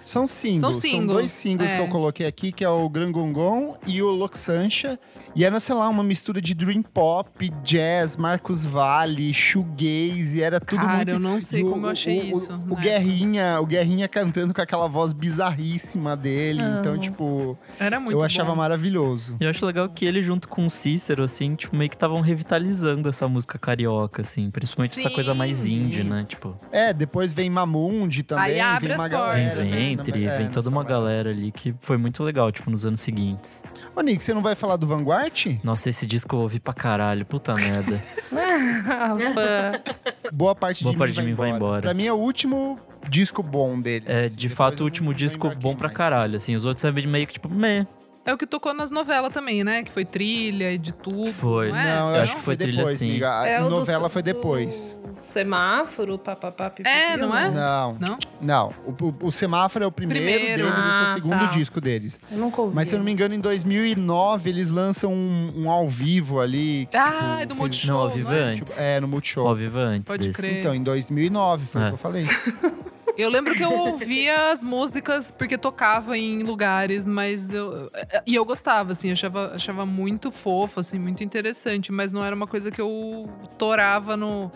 São 0.00 0.26
singles. 0.26 0.60
São 0.60 0.72
São, 0.72 0.80
singles, 0.80 1.12
dois 1.12 1.30
singles 1.30 1.70
é. 1.70 1.76
que 1.76 1.80
eu 1.82 1.88
coloquei 1.88 2.26
aqui, 2.26 2.52
que 2.52 2.64
é 2.64 2.68
o 2.68 2.88
Gran 2.88 3.10
Gongon 3.12 3.76
e 3.86 4.00
o 4.02 4.08
Loxancha. 4.10 4.98
E 5.36 5.44
era, 5.44 5.60
sei 5.60 5.74
lá, 5.74 5.88
uma 5.88 6.02
mistura 6.02 6.40
de 6.40 6.54
dream 6.54 6.82
pop, 6.82 7.48
jazz, 7.62 8.16
Marcos 8.16 8.64
Vale, 8.64 9.32
shoegaze, 9.32 10.42
era 10.42 10.58
tudo 10.60 10.80
Cara, 10.80 10.96
muito... 10.96 11.10
eu 11.12 11.18
não 11.18 11.40
sei 11.40 11.62
o- 11.62 11.70
como 11.70 11.86
eu 11.86 11.90
achei 11.90 12.18
o- 12.18 12.22
o- 12.24 12.36
isso. 12.38 12.52
O, 12.52 12.56
na 12.56 12.62
época. 12.64 12.80
Guerrinha, 12.82 13.60
o 13.60 13.66
Guerrinha 13.66 14.08
cantando 14.08 14.52
com 14.54 14.60
aquela 14.60 14.88
voz 14.88 15.12
bizarríssima 15.12 16.16
dele. 16.16 16.62
Então, 16.80 16.92
Amo. 16.94 17.00
tipo, 17.00 17.58
Era 17.78 18.00
muito 18.00 18.16
eu 18.18 18.24
achava 18.24 18.50
bom. 18.50 18.56
maravilhoso. 18.56 19.36
E 19.40 19.44
eu 19.44 19.50
acho 19.50 19.64
legal 19.66 19.88
que 19.88 20.04
ele, 20.04 20.22
junto 20.22 20.48
com 20.48 20.66
o 20.66 20.70
Cícero, 20.70 21.22
assim, 21.22 21.54
tipo, 21.54 21.76
meio 21.76 21.88
que 21.90 21.96
estavam 21.96 22.20
revitalizando 22.20 23.08
essa 23.08 23.28
música 23.28 23.58
carioca, 23.58 24.22
assim. 24.22 24.50
Principalmente 24.50 24.98
essa 24.98 25.08
Sim, 25.08 25.14
coisa 25.14 25.34
mais 25.34 25.56
sim. 25.58 25.76
indie, 25.76 26.02
né? 26.04 26.24
Tipo, 26.28 26.58
É, 26.72 26.92
depois 26.92 27.32
vem 27.32 27.50
Mamundi 27.50 28.22
também, 28.22 28.44
Aí 28.44 28.60
abre 28.60 28.88
vem 28.88 28.96
as 28.96 29.02
portas, 29.02 29.34
vem 29.34 29.48
galera. 29.48 29.64
né? 29.64 29.89
Ventre, 29.96 30.26
é, 30.26 30.38
vem 30.38 30.48
toda 30.48 30.68
uma 30.68 30.82
vibe. 30.82 30.90
galera 30.90 31.30
ali 31.30 31.50
que 31.50 31.74
foi 31.80 31.96
muito 31.96 32.22
legal, 32.22 32.50
tipo, 32.50 32.70
nos 32.70 32.86
anos 32.86 33.00
seguintes. 33.00 33.62
Ô, 33.94 34.00
Nick, 34.00 34.22
você 34.22 34.32
não 34.32 34.42
vai 34.42 34.54
falar 34.54 34.76
do 34.76 34.86
Vanguard? 34.86 35.58
Nossa, 35.64 35.90
esse 35.90 36.06
disco 36.06 36.36
eu 36.36 36.40
ouvi 36.40 36.60
pra 36.60 36.72
caralho, 36.72 37.26
puta 37.26 37.52
merda. 37.54 38.02
Boa 40.32 40.54
parte 40.54 40.82
Boa 40.82 40.92
de 40.92 40.98
parte 40.98 41.14
mim 41.16 41.20
de 41.20 41.26
mim 41.28 41.34
vai 41.34 41.50
embora. 41.50 41.82
Pra 41.82 41.94
mim 41.94 42.06
é 42.06 42.12
o 42.12 42.16
último 42.16 42.78
disco 43.08 43.42
bom 43.42 43.80
dele. 43.80 44.04
É, 44.08 44.24
assim, 44.24 44.36
de 44.36 44.48
depois 44.48 44.56
fato, 44.56 44.80
o 44.80 44.84
último 44.84 45.14
disco 45.14 45.50
bom 45.56 45.74
pra 45.74 45.88
mais. 45.88 45.96
caralho, 45.96 46.36
assim. 46.36 46.54
Os 46.54 46.64
outros 46.64 46.84
é 46.84 46.92
meio 46.92 47.26
que, 47.26 47.34
tipo, 47.34 47.48
meh. 47.48 47.86
É 48.22 48.34
o 48.34 48.38
que 48.38 48.46
tocou 48.46 48.74
nas 48.74 48.90
novelas 48.90 49.32
também, 49.32 49.64
né? 49.64 49.82
Que 49.82 49.90
foi 49.90 50.04
trilha 50.04 50.70
e 50.72 50.76
de 50.78 50.92
tudo. 50.92 51.32
Foi. 51.32 51.70
Não, 51.70 51.76
é? 51.78 51.96
Não, 51.96 52.08
eu 52.10 52.16
Eu 52.16 52.20
acho 52.22 52.34
que 52.36 52.40
foi 52.42 52.54
trilha, 52.56 52.76
depois, 52.76 52.98
sim. 52.98 53.08
amiga. 53.10 53.40
A 53.40 53.46
É 53.48 53.60
o 53.60 53.64
do 53.64 53.70
novela 53.70 54.08
se- 54.08 54.12
foi 54.12 54.22
depois. 54.22 54.98
o 55.10 55.16
Semáforo, 55.16 56.18
papapá, 56.18 56.68
pipipi, 56.70 56.88
É, 56.88 57.16
não 57.16 57.36
é? 57.36 57.50
Não, 57.50 57.96
Não? 57.98 58.18
não. 58.40 58.74
O, 58.86 58.90
o- 59.06 59.26
o 59.28 59.32
Semáforo 59.32 59.84
é 59.84 59.88
o 59.88 59.90
primeiro, 59.90 60.22
Primeiro. 60.22 60.62
deles, 60.64 60.78
esse 60.78 60.88
é 60.98 61.00
o 61.00 61.04
Ah, 61.04 61.12
segundo 61.14 61.38
tá. 61.40 61.46
disco 61.46 61.80
deles. 61.80 62.20
Eu 62.30 62.38
nunca 62.38 62.60
ouvi. 62.60 62.74
Mas 62.76 62.88
se 62.88 62.94
eu 62.94 62.98
não 62.98 63.04
me 63.06 63.10
engano, 63.12 63.34
em 63.34 63.40
2009 63.40 64.50
eles 64.50 64.70
lançam 64.70 65.12
um, 65.12 65.52
um 65.56 65.70
ao 65.70 65.88
vivo 65.88 66.40
ali. 66.40 66.86
que, 66.90 66.96
Ah, 66.98 67.38
tipo, 67.38 67.42
é 67.42 67.46
do 67.46 67.54
Multishow, 67.56 67.94
Não, 67.94 68.00
ao 68.02 68.08
não 68.10 68.14
vivo 68.16 68.32
é? 68.32 68.38
é 68.38 68.42
antes. 68.42 68.72
tipo, 68.74 68.84
é, 68.84 69.00
no 69.00 69.08
Multishow. 69.08 69.48
Ao 69.48 69.54
vivo 69.56 69.78
antes 69.78 70.12
Pode 70.12 70.28
desse. 70.28 70.40
crer. 70.40 70.60
Então, 70.60 70.74
em 70.74 70.82
2009 70.82 71.64
foi 71.66 71.80
o 71.80 71.84
É. 71.84 71.88
que 71.88 71.94
eu 71.94 71.98
falei. 71.98 72.26
Eu 73.16 73.28
lembro 73.28 73.54
que 73.54 73.62
eu 73.62 73.72
ouvia 73.72 74.50
as 74.50 74.62
músicas 74.64 75.30
porque 75.36 75.58
tocava 75.58 76.16
em 76.16 76.42
lugares, 76.42 77.06
mas 77.06 77.52
eu. 77.52 77.90
E 78.26 78.34
eu 78.34 78.44
gostava, 78.44 78.92
assim, 78.92 79.10
achava, 79.10 79.52
achava 79.54 79.84
muito 79.84 80.30
fofo, 80.32 80.80
assim, 80.80 80.98
muito 80.98 81.22
interessante, 81.22 81.92
mas 81.92 82.12
não 82.12 82.24
era 82.24 82.34
uma 82.34 82.46
coisa 82.46 82.70
que 82.70 82.80
eu 82.80 83.28
torava 83.58 84.16
no. 84.16 84.50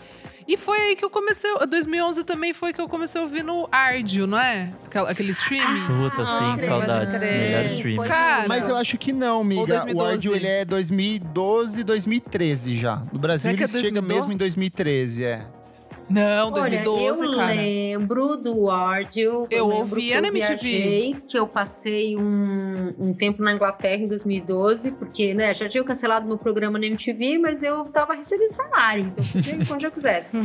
E 0.46 0.58
foi 0.58 0.78
aí 0.78 0.96
que 0.96 1.04
eu 1.04 1.08
comecei. 1.08 1.50
2011 1.66 2.22
também 2.22 2.52
foi 2.52 2.72
que 2.74 2.80
eu 2.80 2.86
comecei 2.88 3.18
a 3.18 3.24
ouvir 3.24 3.42
no 3.42 3.66
Ardio, 3.72 4.26
não 4.26 4.38
é? 4.38 4.72
Aquela- 4.84 5.10
Aquele 5.10 5.30
streaming. 5.32 5.86
Puta, 5.86 6.22
Ah, 6.22 6.54
sim, 6.56 6.66
saudades. 6.66 7.20
Melhor 7.20 7.64
stream. 7.64 7.96
Foi- 7.96 8.08
Cara, 8.08 8.46
Mas 8.46 8.68
eu 8.68 8.76
acho 8.76 8.98
que 8.98 9.10
não, 9.12 9.40
amiga. 9.40 9.62
O 9.62 9.66
2012. 9.66 10.12
Ardio, 10.12 10.34
ele 10.36 10.46
é 10.46 10.64
2012, 10.66 11.82
2013 11.82 12.76
já. 12.76 12.96
No 13.12 13.18
Brasil, 13.18 13.42
Será 13.50 13.54
ele 13.54 13.64
é 13.64 13.66
chega 13.68 13.82
2012? 13.82 14.14
mesmo 14.14 14.32
em 14.32 14.36
2013, 14.36 15.24
é. 15.24 15.46
Não, 16.08 16.46
Olha, 16.52 16.54
2012, 16.54 17.24
eu 17.24 17.34
cara. 17.36 17.54
lembro 17.54 18.36
do 18.36 18.70
Ardio. 18.70 19.46
Eu 19.50 19.66
lembro 19.68 19.80
ouvia 19.80 20.20
na 20.20 20.28
eu 20.28 20.32
MTV. 20.34 20.56
viajei, 20.56 21.16
que 21.26 21.38
eu 21.38 21.46
passei 21.46 22.16
um, 22.16 22.94
um 22.98 23.14
tempo 23.14 23.42
na 23.42 23.52
Inglaterra 23.52 24.02
em 24.02 24.08
2012, 24.08 24.92
porque, 24.92 25.32
né, 25.34 25.52
já 25.54 25.68
tinha 25.68 25.82
cancelado 25.82 26.26
meu 26.26 26.38
programa 26.38 26.78
na 26.78 26.86
MTV, 26.86 27.38
mas 27.38 27.62
eu 27.62 27.84
tava 27.86 28.14
recebendo 28.14 28.50
salário, 28.50 29.06
então 29.06 29.24
eu 29.24 29.32
podia 29.32 29.54
ir 29.62 29.66
quando 29.66 29.84
eu 29.84 29.90
quisesse. 29.90 30.36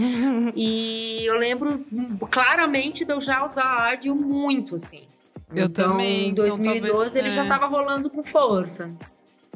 E 0.56 1.26
eu 1.26 1.38
lembro 1.38 1.86
claramente 2.32 3.06
de 3.06 3.12
eu 3.12 3.20
já 3.22 3.44
usar 3.46 3.64
Ardio 3.66 4.16
muito, 4.16 4.76
assim. 4.76 5.04
Eu 5.56 5.66
então, 5.66 5.92
também, 5.92 6.28
Em 6.28 6.32
então 6.32 6.46
2012 6.46 6.94
talvez, 6.94 7.16
ele 7.16 7.30
é. 7.30 7.32
já 7.34 7.48
tava 7.48 7.66
rolando 7.68 8.10
com 8.10 8.24
força. 8.24 8.92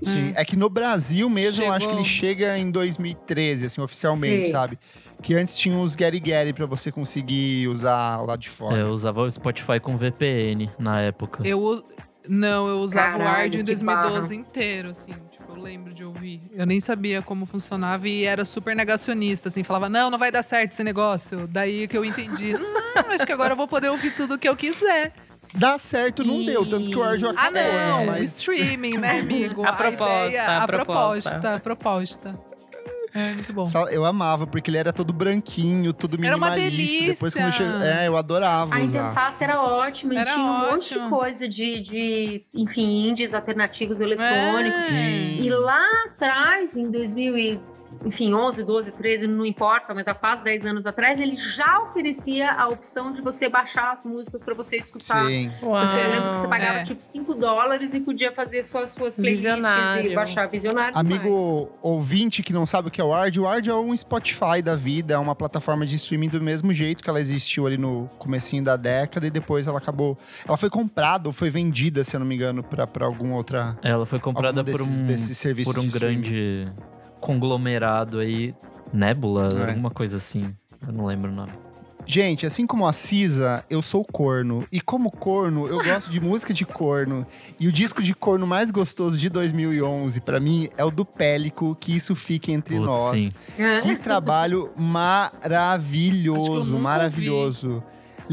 Sim, 0.04 0.34
é 0.36 0.43
que 0.45 0.56
no 0.56 0.70
Brasil 0.70 1.30
mesmo, 1.30 1.64
eu 1.64 1.72
acho 1.72 1.88
que 1.88 1.93
Chegou. 1.93 2.06
ele 2.06 2.10
chega 2.10 2.58
em 2.58 2.70
2013, 2.72 3.66
assim, 3.66 3.82
oficialmente, 3.82 4.47
Sim. 4.47 4.51
sabe? 4.51 4.80
Que 5.22 5.36
antes 5.36 5.58
tinha 5.58 5.76
uns 5.76 5.95
Gary 5.95 6.20
Gary 6.20 6.54
pra 6.54 6.66
você 6.66 6.91
conseguir 6.91 7.68
usar 7.68 8.22
lá 8.22 8.36
de 8.36 8.49
fora. 8.49 8.78
É, 8.78 8.82
eu 8.82 8.89
usava 8.89 9.22
o 9.22 9.32
Spotify 9.32 9.80
com 9.80 9.95
VPN 9.95 10.70
na 10.78 11.01
época. 11.01 11.45
Eu 11.47 11.84
Não, 12.28 12.68
eu 12.68 12.78
usava 12.78 13.16
o 13.16 13.20
Caralho, 13.20 13.43
Ardio 13.43 13.62
em 13.62 13.66
que 13.66 13.74
2012 13.74 14.36
inteiro, 14.36 14.89
assim. 14.89 15.14
Tipo, 15.30 15.51
eu 15.51 15.62
lembro 15.62 15.93
de 15.93 16.06
ouvir. 16.06 16.41
Eu 16.54 16.66
nem 16.66 16.80
sabia 16.80 17.22
como 17.22 17.45
funcionava 17.45 18.08
e 18.08 18.24
era 18.24 18.45
super 18.45 18.74
negacionista, 18.76 19.49
assim. 19.49 19.62
Falava, 19.64 19.89
não, 19.89 20.10
não 20.10 20.18
vai 20.18 20.32
dar 20.32 20.41
certo 20.41 20.72
esse 20.72 20.84
negócio. 20.86 21.47
Daí 21.47 21.86
que 21.88 21.97
eu 21.97 22.06
entendi, 22.06 22.56
hum, 22.56 22.74
acho 23.12 23.26
que 23.26 23.32
agora 23.34 23.54
eu 23.54 23.58
vou 23.58 23.68
poder 23.68 23.89
ouvir 23.89 24.12
tudo 24.16 24.36
o 24.36 24.38
que 24.39 24.47
eu 24.47 24.56
quiser. 24.56 25.14
Dá 25.56 25.78
certo, 25.78 26.24
não 26.24 26.41
E- 26.41 26.45
deu, 26.47 26.66
tanto 26.68 26.89
que 26.89 26.95
o 26.97 27.04
Ardio 27.04 27.30
Ah, 27.30 27.32
acabou, 27.32 27.51
né? 27.54 27.89
não! 27.89 28.06
Mas 28.08 28.24
Streaming, 28.39 28.97
né, 28.97 29.20
amigo? 29.20 29.64
A 29.66 29.74
proposta, 29.74 30.28
ideia- 30.28 30.43
a 30.47 30.64
a 30.64 30.68
proposta. 30.68 31.30
proposta. 31.32 31.56
A 31.56 31.60
proposta. 31.60 32.39
É, 33.16 33.32
muito 33.34 33.54
bom. 33.54 33.64
eu 33.91 34.04
amava, 34.06 34.47
porque 34.47 34.72
ele 34.72 34.78
era 34.80 34.91
todo 34.91 35.14
branquinho, 35.14 35.93
tudo 35.93 36.18
Era 36.26 36.36
uma 36.36 36.49
minimalista. 36.49 37.12
Depois 37.14 37.34
quando 37.36 37.45
eu 37.45 37.51
delícia. 37.51 37.72
cheguei, 37.80 37.88
É, 37.88 38.08
eu 38.08 38.18
adorava 38.18 38.74
A 38.74 38.82
interface 38.82 39.43
era 39.43 39.62
ótima, 39.62 40.16
Era 40.20 40.32
e 40.32 40.34
tinha 40.34 40.43
um 40.43 40.60
monte 40.72 40.89
de 40.89 40.95
ótimo. 40.97 41.10
coisa 41.12 41.47
de, 41.47 41.80
de, 41.82 42.43
enfim, 42.56 43.10
indies 43.10 43.36
alternativos 43.36 44.01
eletrônicos. 44.01 44.76
É. 44.76 44.88
Sim. 44.88 45.43
E 45.43 45.49
lá 45.51 45.86
atrás, 46.08 46.76
em 46.76 46.89
2000 46.89 47.38
e, 47.38 47.60
enfim, 48.06 48.34
11, 48.34 48.64
12, 48.64 48.91
13, 48.91 49.28
não 49.28 49.45
importa, 49.45 49.93
mas 49.93 50.08
há 50.08 50.14
quase 50.14 50.43
10 50.43 50.66
anos 50.66 50.86
atrás, 50.86 51.20
ele 51.20 51.36
já 51.36 51.80
oferecia 51.82 52.51
a 52.51 52.68
opção 52.68 53.12
de 53.12 53.22
você 53.22 53.47
baixar 53.47 53.91
as 53.91 54.06
músicas 54.06 54.43
para 54.43 54.54
você 54.54 54.78
escutar. 54.78 55.26
Sim. 55.28 55.51
Uau. 55.62 55.88
Você 55.88 56.01
lembra 56.04 56.32
que 56.32 56.38
você 56.38 56.47
pagava 56.47 56.80
É. 56.80 56.84
tipo 56.84 57.01
5 57.01 57.34
dólares 57.36 57.93
e 57.93 58.01
podia 58.01 58.32
fazer 58.32 58.64
suas, 58.64 58.91
suas 58.91 59.16
playlists 59.16 59.43
Visionário. 59.56 60.12
e 60.12 60.16
baixar 60.16 60.47
visionário. 60.47 60.93
demais. 60.93 61.06
Amigo 61.22 61.70
ouvinte 61.82 62.43
que 62.43 62.51
não 62.54 62.66
sabe 62.66 62.88
o 62.88 62.91
que 62.91 62.99
é 62.99 63.04
o 63.04 63.14
Ard, 63.14 63.38
o 63.39 63.47
Ard 63.47 63.68
é 63.68 63.74
um 63.74 63.95
Spotify 63.95 64.62
da 64.64 64.76
vida, 64.76 65.14
é 65.14 65.18
uma 65.18 65.36
plataforma 65.36 65.86
de 65.86 65.95
streaming 65.95 66.30
do 66.30 66.41
mesmo 66.41 66.74
jeito 66.74 67.04
que 67.04 67.10
ela 67.10 67.20
existiu 67.20 67.66
ali 67.68 67.78
no 67.78 68.10
comecinho 68.18 68.64
da 68.64 68.76
década 68.76 69.28
e 69.28 69.30
depois 69.30 69.68
ela 69.68 69.78
acabou... 69.78 70.18
Ela 70.47 70.58
foi 70.58 70.70
comprada 70.70 71.30
ou 71.30 71.34
foi 71.34 71.49
vendida, 71.49 72.04
se 72.04 72.16
eu 72.16 72.20
não 72.20 72.28
me 72.28 72.36
engano, 72.36 72.64
pra, 72.64 72.86
pra 72.86 73.06
alguma 73.06 73.36
outra... 73.36 73.78
Ela 73.82 74.06
foi 74.06 74.20
comprada 74.20 74.62
algum 74.62 74.72
por 74.72 74.80
desses, 74.82 75.01
um, 75.01 75.08
desses 75.08 75.38
serviços 75.38 75.74
por 75.74 75.80
um 75.80 75.88
de 75.88 75.89
streaming. 75.89 76.74
Conglomerado 77.24 78.19
aí. 78.19 78.53
Nebula, 78.91 79.47
É. 79.55 79.69
alguma 79.69 79.89
coisa 79.89 80.17
assim. 80.17 80.53
Eu 80.86 80.91
não 80.93 81.05
lembro 81.05 81.32
o 81.32 81.34
nome. 81.34 81.51
Gente, 82.05 82.45
assim 82.45 82.67
como 82.67 82.86
a 82.86 82.91
Cisa, 82.91 83.63
eu 83.69 83.82
sou 83.82 84.03
corno. 84.03 84.67
E 84.69 84.82
como 84.82 85.09
corno, 85.09 85.65
eu 85.67 85.78
gosto 85.78 86.11
de 86.11 86.19
música 86.19 86.53
de 86.53 86.65
corno. 86.65 87.26
E 87.57 87.65
o 87.65 87.71
disco 87.71 88.03
de 88.03 88.13
corno 88.13 88.45
mais 88.45 88.71
gostoso 88.71 89.17
de 89.17 89.30
2011, 89.30 90.19
pra 90.19 90.38
mim, 90.38 90.67
é 90.76 90.84
o 90.84 90.91
do 90.91 91.05
Pélico, 91.05 91.78
que 91.80 91.95
isso 91.95 92.13
fique 92.13 92.51
entre 92.51 92.76
Putz, 92.76 92.86
nós. 92.88 93.11
sim. 93.21 93.32
Que 93.82 93.95
trabalho 93.95 94.69
maravilhoso, 94.78 96.78
maravilhoso. 96.78 97.82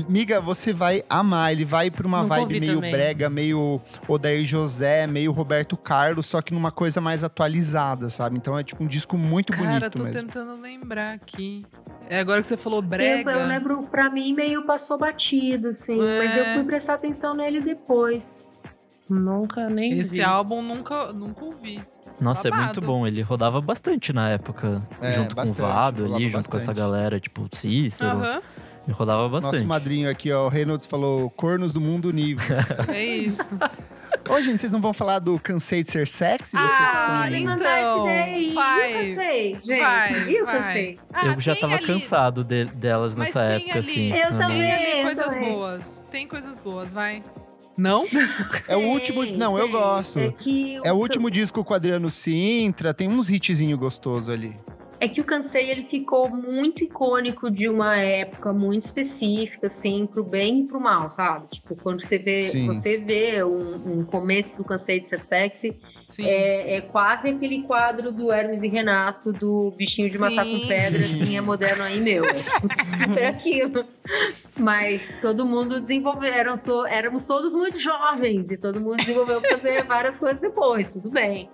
Miga, 0.08 0.40
você 0.40 0.72
vai 0.72 1.02
amar. 1.08 1.52
Ele 1.52 1.64
vai 1.64 1.90
pra 1.90 2.06
uma 2.06 2.22
Nunca 2.22 2.36
vibe 2.36 2.60
meio 2.60 2.74
também. 2.76 2.90
brega, 2.92 3.28
meio 3.28 3.80
Odair 4.08 4.44
José, 4.44 5.06
meio 5.06 5.32
Roberto 5.32 5.76
Carlos, 5.76 6.26
só 6.26 6.40
que 6.40 6.54
numa 6.54 6.70
coisa 6.70 7.00
mais 7.00 7.24
atualizada, 7.24 8.08
sabe? 8.08 8.36
Então 8.36 8.58
é 8.58 8.62
tipo 8.62 8.82
um 8.84 8.86
disco 8.86 9.18
muito 9.18 9.52
Cara, 9.52 9.66
bonito 9.80 9.90
tô 9.96 10.04
mesmo. 10.04 10.20
tentando 10.20 10.60
lembrar 10.60 11.14
aqui. 11.14 11.64
É 12.08 12.18
agora 12.20 12.40
que 12.40 12.46
você 12.46 12.56
falou 12.56 12.78
Eu, 12.78 12.82
brega. 12.82 13.30
eu 13.30 13.46
lembro, 13.46 13.82
pra 13.84 14.08
mim, 14.10 14.32
meio 14.32 14.64
passou 14.64 14.98
batido, 14.98 15.72
sim. 15.72 16.00
É. 16.00 16.18
Mas 16.18 16.36
eu 16.36 16.44
fui 16.54 16.64
prestar 16.64 16.94
atenção 16.94 17.34
nele 17.34 17.60
depois. 17.60 18.46
Nunca 19.08 19.68
nem 19.68 19.98
Esse 19.98 20.16
vi. 20.16 20.22
álbum 20.22 20.62
nunca, 20.62 21.12
nunca 21.12 21.44
ouvi. 21.44 21.82
Nossa, 22.20 22.48
é 22.48 22.50
Babado. 22.50 22.64
muito 22.66 22.80
bom. 22.82 23.06
Ele 23.06 23.22
rodava 23.22 23.60
bastante 23.60 24.12
na 24.12 24.28
época, 24.28 24.82
É, 25.00 25.12
junto 25.12 25.34
com 25.34 25.42
o 25.42 25.44
bastante, 25.46 25.60
Vado 25.60 26.04
ali, 26.14 26.28
junto 26.28 26.48
com 26.48 26.56
essa 26.56 26.66
bastante. 26.72 26.76
galera, 26.76 27.18
tipo 27.18 27.48
Cícero. 27.50 28.10
Aham, 28.10 28.40
Rodava 28.88 29.28
bastante. 29.28 29.54
Nosso 29.54 29.66
madrinho 29.66 30.10
aqui, 30.10 30.32
ó, 30.32 30.46
o 30.46 30.48
Reynolds 30.48 30.86
falou 30.86 31.30
cornos 31.30 31.72
do 31.72 31.80
mundo 31.80 32.08
univo. 32.08 32.42
é 32.88 33.04
isso. 33.04 33.48
Ô, 34.28 34.40
gente, 34.40 34.58
vocês 34.58 34.72
não 34.72 34.80
vão 34.80 34.92
falar 34.92 35.18
do 35.18 35.38
Cansei 35.38 35.82
de 35.82 35.90
Ser 35.90 36.06
Sexy? 36.08 36.50
Vocês 36.50 36.62
Ah, 36.62 37.22
são- 37.22 37.30
Me 37.30 37.42
então, 37.42 37.56
vai. 38.54 39.02
Eu 39.02 39.14
cansei, 39.16 39.54
gente. 39.62 39.80
Vai, 39.80 40.34
eu 40.36 40.44
vai. 40.44 40.60
cansei. 40.60 40.98
Ah, 41.12 41.26
eu 41.26 41.40
já 41.40 41.56
tava 41.56 41.74
ali- 41.76 41.86
cansado 41.86 42.44
de- 42.44 42.64
delas 42.66 43.16
Mas 43.16 43.28
nessa 43.34 43.46
tem 43.46 43.56
época, 43.56 43.70
ali- 43.72 43.78
assim. 43.78 44.12
Eu 44.12 44.28
Aham. 44.28 44.38
também. 44.38 44.60
Tem 44.60 44.92
ali 44.92 45.02
coisas 45.02 45.26
também. 45.26 45.52
boas. 45.52 46.04
Tem 46.10 46.28
coisas 46.28 46.58
boas, 46.60 46.92
vai. 46.92 47.22
Não? 47.76 48.04
É 48.68 48.76
o 48.76 48.80
último. 48.80 49.24
Não, 49.24 49.56
eu 49.58 49.68
gosto. 49.70 50.18
É, 50.18 50.30
que 50.32 50.78
É 50.84 50.92
o 50.92 50.96
último 50.96 51.30
disco 51.30 51.64
com 51.64 51.72
o 51.72 51.76
Adriano 51.76 52.10
Sintra, 52.10 52.92
tem 52.92 53.08
uns 53.08 53.30
hitzinho 53.30 53.78
gostoso 53.78 54.30
ali. 54.30 54.54
É 55.00 55.08
que 55.08 55.18
o 55.20 55.24
Cansei 55.24 55.70
ele 55.70 55.84
ficou 55.84 56.28
muito 56.28 56.84
icônico 56.84 57.50
de 57.50 57.66
uma 57.70 57.96
época 57.96 58.52
muito 58.52 58.82
específica, 58.82 59.66
assim, 59.68 60.06
pro 60.06 60.22
bem 60.22 60.60
e 60.60 60.66
pro 60.66 60.78
mal, 60.78 61.08
sabe? 61.08 61.48
Tipo, 61.48 61.74
quando 61.74 62.02
você 62.02 62.18
vê, 62.18 62.42
Sim. 62.42 62.66
você 62.66 62.98
vê 62.98 63.42
um, 63.42 64.00
um 64.00 64.04
começo 64.04 64.58
do 64.58 64.64
Cansei 64.64 65.00
de 65.00 65.08
Ser 65.08 65.20
Sexy, 65.20 65.80
Sim. 66.06 66.26
é, 66.26 66.76
é 66.76 66.80
quase 66.82 67.30
aquele 67.30 67.62
quadro 67.62 68.12
do 68.12 68.30
Hermes 68.30 68.62
e 68.62 68.68
Renato, 68.68 69.32
do 69.32 69.72
bichinho 69.74 70.10
de 70.10 70.18
matar 70.18 70.44
Sim. 70.44 70.60
com 70.60 70.68
pedra, 70.68 71.02
quem 71.02 71.36
é 71.36 71.40
moderno 71.40 71.82
aí, 71.84 71.98
meu. 71.98 72.22
É 72.78 72.84
super 72.84 73.24
aquilo. 73.24 73.84
Mas 74.58 75.14
todo 75.22 75.46
mundo 75.46 75.80
desenvolveu, 75.80 76.30
eram 76.32 76.58
to- 76.58 76.84
éramos 76.86 77.26
todos 77.26 77.54
muito 77.54 77.78
jovens 77.78 78.50
e 78.50 78.56
todo 78.58 78.78
mundo 78.80 78.96
desenvolveu 78.98 79.40
fazer 79.40 79.82
várias 79.84 80.18
coisas 80.18 80.40
depois, 80.40 80.90
tudo 80.90 81.08
bem. 81.10 81.48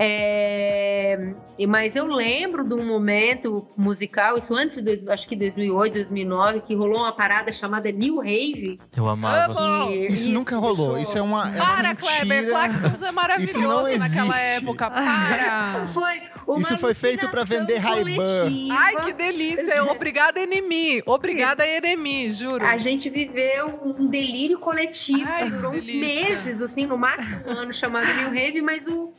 É, 0.00 1.32
e- 1.58 1.66
mas 1.66 1.96
eu 1.96 2.06
lembro 2.06 2.66
de 2.66 2.74
um 2.74 2.84
momento 2.86 3.66
musical, 3.76 4.38
isso 4.38 4.54
antes 4.54 4.76
de, 4.76 4.82
dois- 4.84 5.08
acho 5.08 5.28
que 5.28 5.34
2008, 5.34 5.92
2009, 5.94 6.60
que 6.60 6.74
rolou 6.74 6.98
uma 7.00 7.12
parada 7.12 7.50
chamada 7.52 7.90
New 7.90 8.18
Rave. 8.20 8.78
Eu 8.96 9.08
amava. 9.08 9.60
Amo. 9.60 9.88
que- 9.88 10.06
Isso 10.06 10.28
e- 10.28 10.32
nunca 10.32 10.56
rolou. 10.56 10.98
Isso 10.98 11.16
é 11.18 11.22
uma. 11.22 11.48
É 11.48 11.56
uma 11.60 11.66
Para, 11.66 11.94
Kleber. 11.96 12.26
mentira. 12.26 12.50
Claxons 12.50 13.02
é 13.02 13.10
maravilhoso 13.12 13.98
naquela 13.98 14.38
época. 14.40 14.90
Para. 14.90 15.86
Foi 15.88 16.22
uma 16.46 16.60
Isso 16.60 16.78
foi 16.78 16.94
feito 16.94 17.28
pra 17.28 17.44
vender 17.44 17.78
Ray-Ban. 17.78 18.50
Ai, 18.70 18.96
que 19.02 19.12
delícia. 19.12 19.84
Obrigada, 19.84 20.40
Enemy. 20.40 21.02
Obrigada, 21.06 21.66
Enemy, 21.66 22.30
juro. 22.30 22.64
A 22.64 22.78
gente 22.78 23.10
viveu 23.10 23.80
um 23.84 24.06
delírio 24.06 24.58
coletivo, 24.58 25.28
Ai, 25.28 25.50
durou 25.50 25.72
uns 25.72 25.84
delícia. 25.84 26.36
meses, 26.36 26.62
assim, 26.62 26.86
no 26.86 26.96
máximo 26.96 27.42
um 27.46 27.50
ano, 27.50 27.72
chamado 27.72 28.06
New 28.14 28.28
Rave, 28.30 28.62
mas 28.62 28.86
o, 28.86 29.12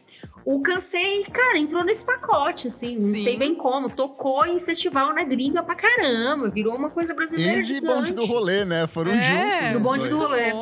o 0.45 0.61
Cansei, 0.61 1.23
cara, 1.23 1.57
entrou 1.57 1.83
nesse 1.83 2.03
pacote, 2.05 2.67
assim, 2.67 2.93
não 2.95 3.01
Sim. 3.11 3.23
sei 3.23 3.37
bem 3.37 3.55
como, 3.55 3.89
tocou 3.89 4.45
em 4.45 4.59
festival 4.59 5.13
na 5.13 5.23
gringa 5.23 5.61
pra 5.61 5.75
caramba, 5.75 6.49
virou 6.49 6.75
uma 6.75 6.89
coisa 6.89 7.13
brasileira 7.13 7.53
Eles 7.53 7.65
e 7.69 7.73
gigante. 7.75 7.93
bonde 7.93 8.13
do 8.13 8.25
rolê, 8.25 8.65
né? 8.65 8.87
Foram 8.87 9.11
É, 9.11 9.59
juntos. 9.61 9.73
Do 9.73 9.79
bonde 9.79 10.07
do 10.09 10.17
rolê. 10.17 10.53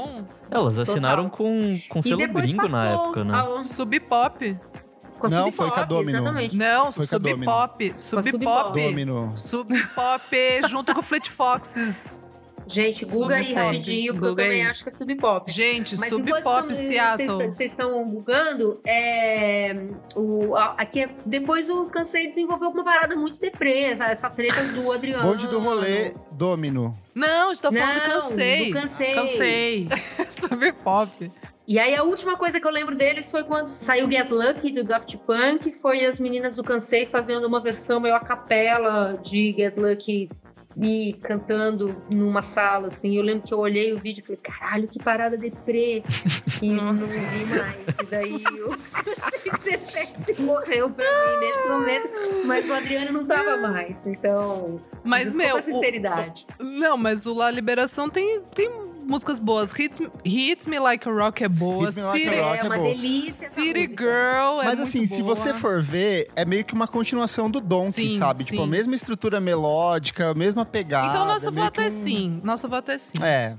Elas 0.49 0.79
assinaram 0.79 1.29
Total. 1.29 1.37
com, 1.37 1.79
com 1.89 2.01
selo 2.01 2.27
gringo 2.33 2.67
na 2.69 2.85
época, 2.87 3.23
né? 3.23 3.37
ao- 3.37 3.63
Sub 3.63 3.99
Pop. 4.01 4.57
com 5.19 5.27
a 5.27 5.29
Não, 5.29 5.43
Sub 5.45 5.51
foi 5.55 5.67
com 5.67 5.73
a 5.73 5.77
Pop, 5.77 5.89
Domino. 5.89 6.17
Exatamente. 6.17 6.57
Não, 6.57 6.91
Foi 6.91 7.05
Sub. 7.05 7.45
Pop. 7.45 7.93
Sub 7.97 8.39
Pop. 8.39 9.35
Sub 9.35 9.87
Pop 9.95 10.61
junto 10.69 10.93
com 10.93 10.99
o 10.99 11.03
Fleet 11.03 11.29
Foxes. 11.29 12.19
Gente, 12.67 13.05
Guga 13.05 13.37
Pop. 13.37 13.53
rapidinho, 13.53 14.13
porque 14.13 14.27
eu 14.27 14.35
também 14.35 14.61
aí. 14.63 14.69
acho 14.69 14.83
que 14.83 14.89
é 14.89 14.91
Sub 14.91 15.15
Pop. 15.15 15.51
Gente, 15.51 15.97
Mas 15.97 16.09
Sub 16.09 16.29
Pop 16.43 16.67
vocês- 16.67 16.87
Seattle. 16.87 17.45
Vocês 17.51 17.71
estão 17.71 18.05
bugando, 18.07 18.79
é, 18.85 19.87
o, 20.15 20.55
a- 20.55 20.75
aqui 20.77 21.03
é- 21.03 21.09
depois 21.25 21.69
eu 21.69 21.85
cansei 21.85 22.23
de 22.23 22.29
desenvolver 22.29 22.65
uma 22.67 22.83
parada 22.83 23.15
muito 23.15 23.39
deprê, 23.39 23.83
essa- 23.91 24.05
essa 24.05 24.29
treta 24.29 24.63
do 24.73 24.91
Adriano. 24.91 25.23
Bonde 25.23 25.47
do 25.47 25.59
rolê, 25.59 26.13
Domino. 26.31 26.97
Não, 27.15 27.53
tá 27.55 27.71
falando 27.71 27.93
do 27.93 28.07
Não, 28.07 28.13
Cansei. 28.13 28.65
do 28.73 28.79
cansei. 28.81 29.13
Cansei. 29.13 29.87
Sub 30.29 30.71
Pop. 30.83 31.31
E 31.67 31.79
aí 31.79 31.95
a 31.95 32.03
última 32.03 32.37
coisa 32.37 32.61
que 32.61 32.65
eu 32.67 32.71
lembro 32.71 32.95
deles 32.95 33.29
foi 33.29 33.43
quando 33.43 33.67
saiu 33.67 34.09
Get 34.09 34.29
Lucky 34.29 34.71
do 34.71 34.85
Daft 34.85 35.17
Punk, 35.17 35.73
foi 35.81 36.05
as 36.05 36.17
meninas 36.17 36.55
do 36.55 36.63
Cansei 36.63 37.05
fazendo 37.07 37.45
uma 37.45 37.59
versão 37.61 37.99
meio 37.99 38.15
a 38.15 38.21
capela 38.21 39.19
de 39.21 39.53
Get 39.53 39.75
Lucky 39.75 40.29
e 40.81 41.13
cantando 41.23 42.01
numa 42.09 42.41
sala, 42.41 42.87
assim. 42.89 43.15
Eu 43.17 43.23
lembro 43.23 43.43
que 43.47 43.53
eu 43.53 43.59
olhei 43.59 43.93
o 43.93 43.99
vídeo 43.99 44.21
e 44.21 44.23
falei, 44.23 44.39
caralho, 44.43 44.87
que 44.87 44.99
parada 45.03 45.37
deprê. 45.37 46.03
E 46.59 46.71
Nossa. 46.71 47.05
não 47.05 47.13
vi 47.29 47.45
mais. 47.45 47.87
E 47.87 48.09
daí 48.09 48.33
o 48.33 49.57
Detective 49.63 50.41
morreu 50.41 50.89
pra 50.89 51.05
mim 51.05 51.39
nesse 51.45 51.67
momento, 51.67 52.09
mas 52.47 52.67
o 52.67 52.73
Adriano 52.73 53.11
não 53.11 53.25
tava 53.27 53.57
mais. 53.57 54.07
Então, 54.07 54.81
Mas, 55.03 55.35
meu, 55.35 55.61
sinceridade. 55.63 56.47
o- 56.59 56.63
não, 56.63 56.97
mas 56.97 57.27
o 57.27 57.33
La 57.35 57.51
Liberação 57.51 58.09
tem, 58.09 58.41
tem 58.55 58.69
músicas 59.07 59.39
boas. 59.39 59.71
Hit, 59.71 59.97
Hit 60.25 60.69
Me 60.69 60.79
Like 60.79 61.07
a 61.07 61.11
Rock 61.11 61.43
é 61.43 61.49
boa. 61.49 61.85
Hit 61.85 61.95
Me 61.97 62.03
Like 62.03 62.17
a 62.27 62.29
City, 62.31 62.41
Rock 62.41 62.59
é 62.59 62.63
uma 62.63 62.77
boa. 62.77 62.89
delícia 62.89 63.49
City. 63.49 63.87
Girl 63.87 64.61
é 64.61 64.65
Mas 64.65 64.67
muito 64.77 64.81
assim, 64.83 65.05
se 65.05 65.23
boa. 65.23 65.35
você 65.35 65.53
for 65.53 65.81
ver, 65.81 66.29
é 66.35 66.45
meio 66.45 66.63
que 66.65 66.73
uma 66.73 66.87
continuação 66.87 67.49
do 67.49 67.59
Donkey, 67.61 67.91
Sim, 67.91 68.17
sabe? 68.17 68.43
Tipo, 68.43 68.61
a 68.61 68.65
sim. 68.65 68.69
mesma 68.71 68.95
estrutura 68.95 69.39
melódica, 69.39 70.31
a 70.31 70.33
mesma 70.35 70.65
pegada. 70.65 71.07
Então 71.07 71.25
nosso 71.25 71.51
meio 71.51 71.65
voto 71.65 71.81
é 71.81 71.87
um- 71.87 71.89
sim. 71.89 72.41
Nosso 72.43 72.67
voto 72.67 72.91
é 72.91 72.97
sim. 72.97 73.13
É. 73.21 73.55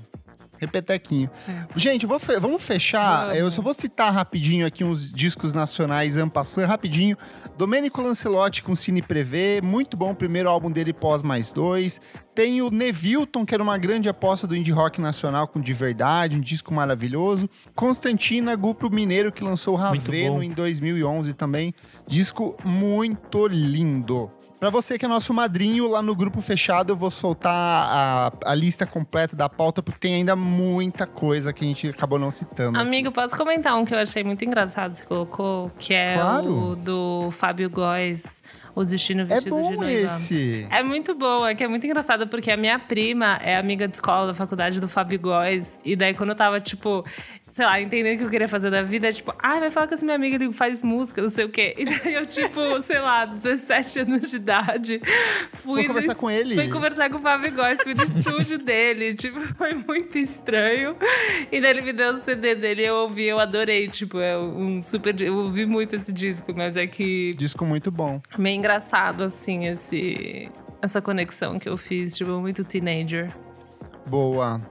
Repetequinho. 0.59 1.29
Gente, 1.75 2.03
eu 2.03 2.09
vou 2.09 2.19
fe- 2.19 2.39
vamos 2.39 2.61
fechar. 2.63 3.27
Vamos. 3.27 3.39
Eu 3.39 3.51
só 3.51 3.61
vou 3.61 3.73
citar 3.73 4.13
rapidinho 4.13 4.65
aqui 4.67 4.83
uns 4.83 5.11
discos 5.11 5.53
nacionais 5.53 6.17
Ampassan, 6.17 6.65
rapidinho. 6.65 7.17
Domênico 7.57 8.01
Lancelotti 8.01 8.61
com 8.63 8.75
Cine 8.75 9.01
Prevê, 9.01 9.61
muito 9.63 9.95
bom 9.97 10.13
primeiro 10.13 10.49
álbum 10.49 10.69
dele 10.71 10.93
pós 10.93 11.23
mais 11.23 11.51
dois. 11.51 12.01
Tem 12.35 12.61
o 12.61 12.69
Nevilton, 12.69 13.45
que 13.45 13.53
era 13.53 13.61
uma 13.61 13.77
grande 13.77 14.07
aposta 14.07 14.47
do 14.47 14.55
indie 14.55 14.71
rock 14.71 15.01
nacional 15.01 15.47
com 15.47 15.59
De 15.59 15.73
Verdade, 15.73 16.37
um 16.37 16.41
disco 16.41 16.73
maravilhoso. 16.73 17.49
Constantina, 17.75 18.55
grupo 18.55 18.89
mineiro 18.89 19.31
que 19.31 19.43
lançou 19.43 19.75
Raveno 19.75 20.43
em 20.43 20.51
2011 20.51 21.33
também. 21.33 21.73
Disco 22.07 22.55
muito 22.63 23.45
lindo. 23.47 24.31
Pra 24.59 24.69
você 24.69 24.99
que 24.99 25.05
é 25.05 25.07
nosso 25.07 25.33
madrinho, 25.33 25.87
lá 25.87 26.01
no 26.01 26.13
grupo 26.13 26.41
fechado 26.41 26.91
eu 26.91 26.95
vou 26.97 27.09
soltar 27.09 27.53
a, 27.53 28.31
a 28.43 28.53
lista 28.53 28.85
completa 28.85 29.33
da 29.33 29.47
pauta, 29.47 29.81
porque 29.81 29.99
tem 30.01 30.15
ainda 30.15 30.35
muita 30.35 31.07
coisa 31.07 31.53
que 31.53 31.63
a 31.63 31.67
gente 31.67 31.87
acabou 31.87 32.19
não 32.19 32.29
citando. 32.29 32.77
Amigo, 32.77 33.09
posso 33.09 33.37
comentar 33.37 33.77
um 33.77 33.85
que 33.85 33.93
eu 33.93 33.97
achei 33.97 34.21
muito 34.21 34.43
engraçado, 34.43 34.93
você 34.93 35.05
colocou, 35.05 35.71
que 35.79 35.93
é 35.93 36.15
Claro. 36.15 36.71
o 36.71 36.75
do 36.75 37.29
Fábio 37.31 37.69
Góes, 37.69 38.43
O 38.75 38.83
Destino 38.83 39.21
é 39.21 39.25
Vestido 39.25 39.55
de 39.61 39.75
bom 39.75 39.81
Noiva. 39.81 39.91
esse. 39.91 40.67
É 40.69 40.83
muito 40.83 41.15
bom, 41.15 41.45
é 41.47 41.55
que 41.55 41.63
é 41.63 41.67
muito 41.67 41.85
engraçado, 41.85 42.27
porque 42.27 42.51
a 42.51 42.57
minha 42.57 42.77
prima 42.79 43.37
é 43.41 43.55
amiga 43.55 43.87
de 43.87 43.95
escola 43.95 44.27
da 44.27 44.33
faculdade 44.33 44.81
do 44.81 44.87
Fábio 44.89 45.19
Góes. 45.19 45.79
E 45.85 45.95
daí, 45.95 46.13
quando 46.13 46.29
eu 46.31 46.35
tava, 46.35 46.59
tipo, 46.59 47.05
sei 47.51 47.65
lá, 47.65 47.81
entendendo 47.81 48.15
o 48.15 48.17
que 48.19 48.23
eu 48.25 48.29
queria 48.29 48.47
fazer 48.47 48.69
da 48.69 48.81
vida, 48.81 49.11
tipo, 49.11 49.33
ai, 49.39 49.59
vai 49.59 49.71
falar 49.71 49.87
com 49.87 49.93
essa 49.93 50.05
minha 50.05 50.15
amiga, 50.15 50.35
ele 50.35 50.51
faz 50.51 50.81
música, 50.81 51.21
não 51.21 51.29
sei 51.29 51.45
o 51.45 51.49
quê. 51.49 51.75
E 51.79 51.85
daí 51.85 52.13
eu, 52.13 52.25
tipo, 52.25 52.81
sei 52.81 52.99
lá, 52.99 53.25
17 53.25 53.99
anos 53.99 54.29
de 54.29 54.35
idade, 54.35 55.01
fui. 55.53 55.75
Foi 55.75 55.87
conversar 55.87 56.15
com 56.15 56.29
ele? 56.29 56.55
Fui 56.55 56.67
conversar 56.69 57.09
com 57.09 57.15
o 57.17 57.19
Fábio 57.19 57.53
Góes, 57.53 57.81
fui 57.81 57.93
no 57.93 58.03
estúdio 58.03 58.57
dele. 58.57 59.15
Tipo, 59.15 59.39
foi 59.55 59.73
muito 59.73 60.17
estranho. 60.17 60.95
E 61.51 61.59
daí 61.61 61.71
ele 61.71 61.81
me 61.81 61.93
deu 61.93 62.13
o 62.13 62.17
CD 62.17 62.55
dele, 62.55 62.83
eu 62.83 62.95
ouvi, 62.95 63.25
eu 63.25 63.39
adorei. 63.39 63.87
Tipo, 63.87 64.19
é 64.19 64.37
um 64.37 64.81
super. 64.83 65.19
Eu 65.21 65.35
ouvi 65.37 65.65
muito 65.65 65.95
esse 65.95 66.11
disco, 66.13 66.53
mas 66.55 66.75
é 66.77 66.85
que 66.87 67.33
Disco 67.35 67.65
muito 67.65 67.89
bom. 67.91 68.21
meio 68.37 68.57
engraçado, 68.57 69.23
assim, 69.23 69.67
esse, 69.67 70.49
essa 70.81 71.01
conexão 71.01 71.57
que 71.57 71.69
eu 71.69 71.77
fiz, 71.77 72.15
tipo, 72.17 72.31
muito 72.39 72.63
teenager. 72.63 73.31
Boa. 74.05 74.61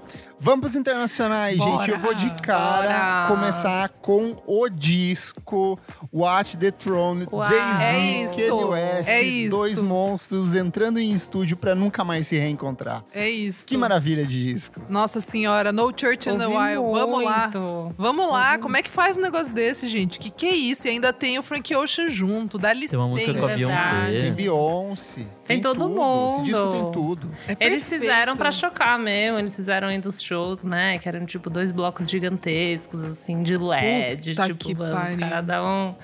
Vamos 0.41 0.61
pros 0.61 0.75
internacionais, 0.77 1.59
Bora, 1.59 1.81
gente. 1.87 1.91
Eu 1.91 1.99
vou 1.99 2.15
de 2.15 2.31
cara 2.43 3.25
bora. 3.27 3.35
começar 3.35 3.89
com 4.01 4.37
o 4.47 4.69
disco 4.69 5.79
Watch 6.13 6.57
the 6.57 6.71
Throne. 6.71 7.27
Jay-Z, 7.31 8.43
É 8.43 8.49
Kanye 8.49 8.65
West, 8.65 9.09
é 9.09 9.23
isto. 9.23 9.51
dois 9.57 9.81
monstros 9.81 10.55
entrando 10.55 10.99
em 11.01 11.11
estúdio 11.11 11.57
pra 11.57 11.75
nunca 11.75 12.05
mais 12.05 12.27
se 12.29 12.39
reencontrar. 12.39 13.05
É 13.13 13.29
isso. 13.29 13.67
Que 13.67 13.77
maravilha 13.77 14.25
de 14.25 14.53
disco. 14.53 14.81
Nossa 14.89 15.21
senhora, 15.21 15.73
No 15.73 15.89
Church 15.97 16.29
in 16.29 16.39
the 16.39 16.47
Ouvi 16.47 16.57
Wild. 16.79 16.99
Vamos 17.01 17.25
lá. 17.25 17.41
muito. 17.53 17.95
Vamos 17.99 18.31
lá, 18.31 18.59
como 18.59 18.77
é 18.77 18.83
que 18.83 18.91
faz 18.91 19.19
um 19.19 19.23
negócio 19.23 19.53
desse, 19.53 19.89
gente? 19.89 20.19
Que 20.19 20.31
que 20.31 20.47
é 20.47 20.55
isso? 20.55 20.87
E 20.87 20.91
ainda 20.91 21.13
tem 21.13 21.39
o 21.39 21.43
Frank 21.43 21.75
Ocean 21.75 22.09
junto, 22.09 22.59
dá 22.59 22.73
licença. 22.73 22.91
Tem 22.93 22.99
uma 23.01 23.09
música 23.09 23.35
com 23.35 23.45
a 23.45 23.49
Verdade. 23.49 24.23
Tem 24.23 24.33
Beyoncé. 24.33 24.35
Beyoncé. 24.35 25.27
Tem 25.45 25.61
todo 25.61 25.89
tudo. 25.89 26.29
Esse 26.29 26.43
disco 26.43 26.61
mundo. 26.63 26.73
tem 26.73 26.93
tudo. 26.93 27.31
É 27.49 27.57
Eles 27.67 27.89
fizeram 27.89 28.37
pra 28.37 28.53
chocar 28.53 28.99
mesmo, 28.99 29.39
eles 29.39 29.57
fizeram 29.57 29.89
ainda 29.89 30.09
os 30.09 30.21
shows, 30.29 30.65
né? 30.65 30.99
Que 30.99 31.09
eram 31.09 31.25
tipo 31.25 31.49
dois 31.49 31.73
blocos 31.73 32.11
gigantescos, 32.11 33.03
assim, 33.03 33.43
de 33.43 33.57
LED. 33.57 34.31
Puta 34.31 34.47
tipo, 34.47 34.59
que 34.59 34.75
mano, 34.75 35.05
os 35.05 35.15
caras 35.15 35.45
davam. 35.47 35.97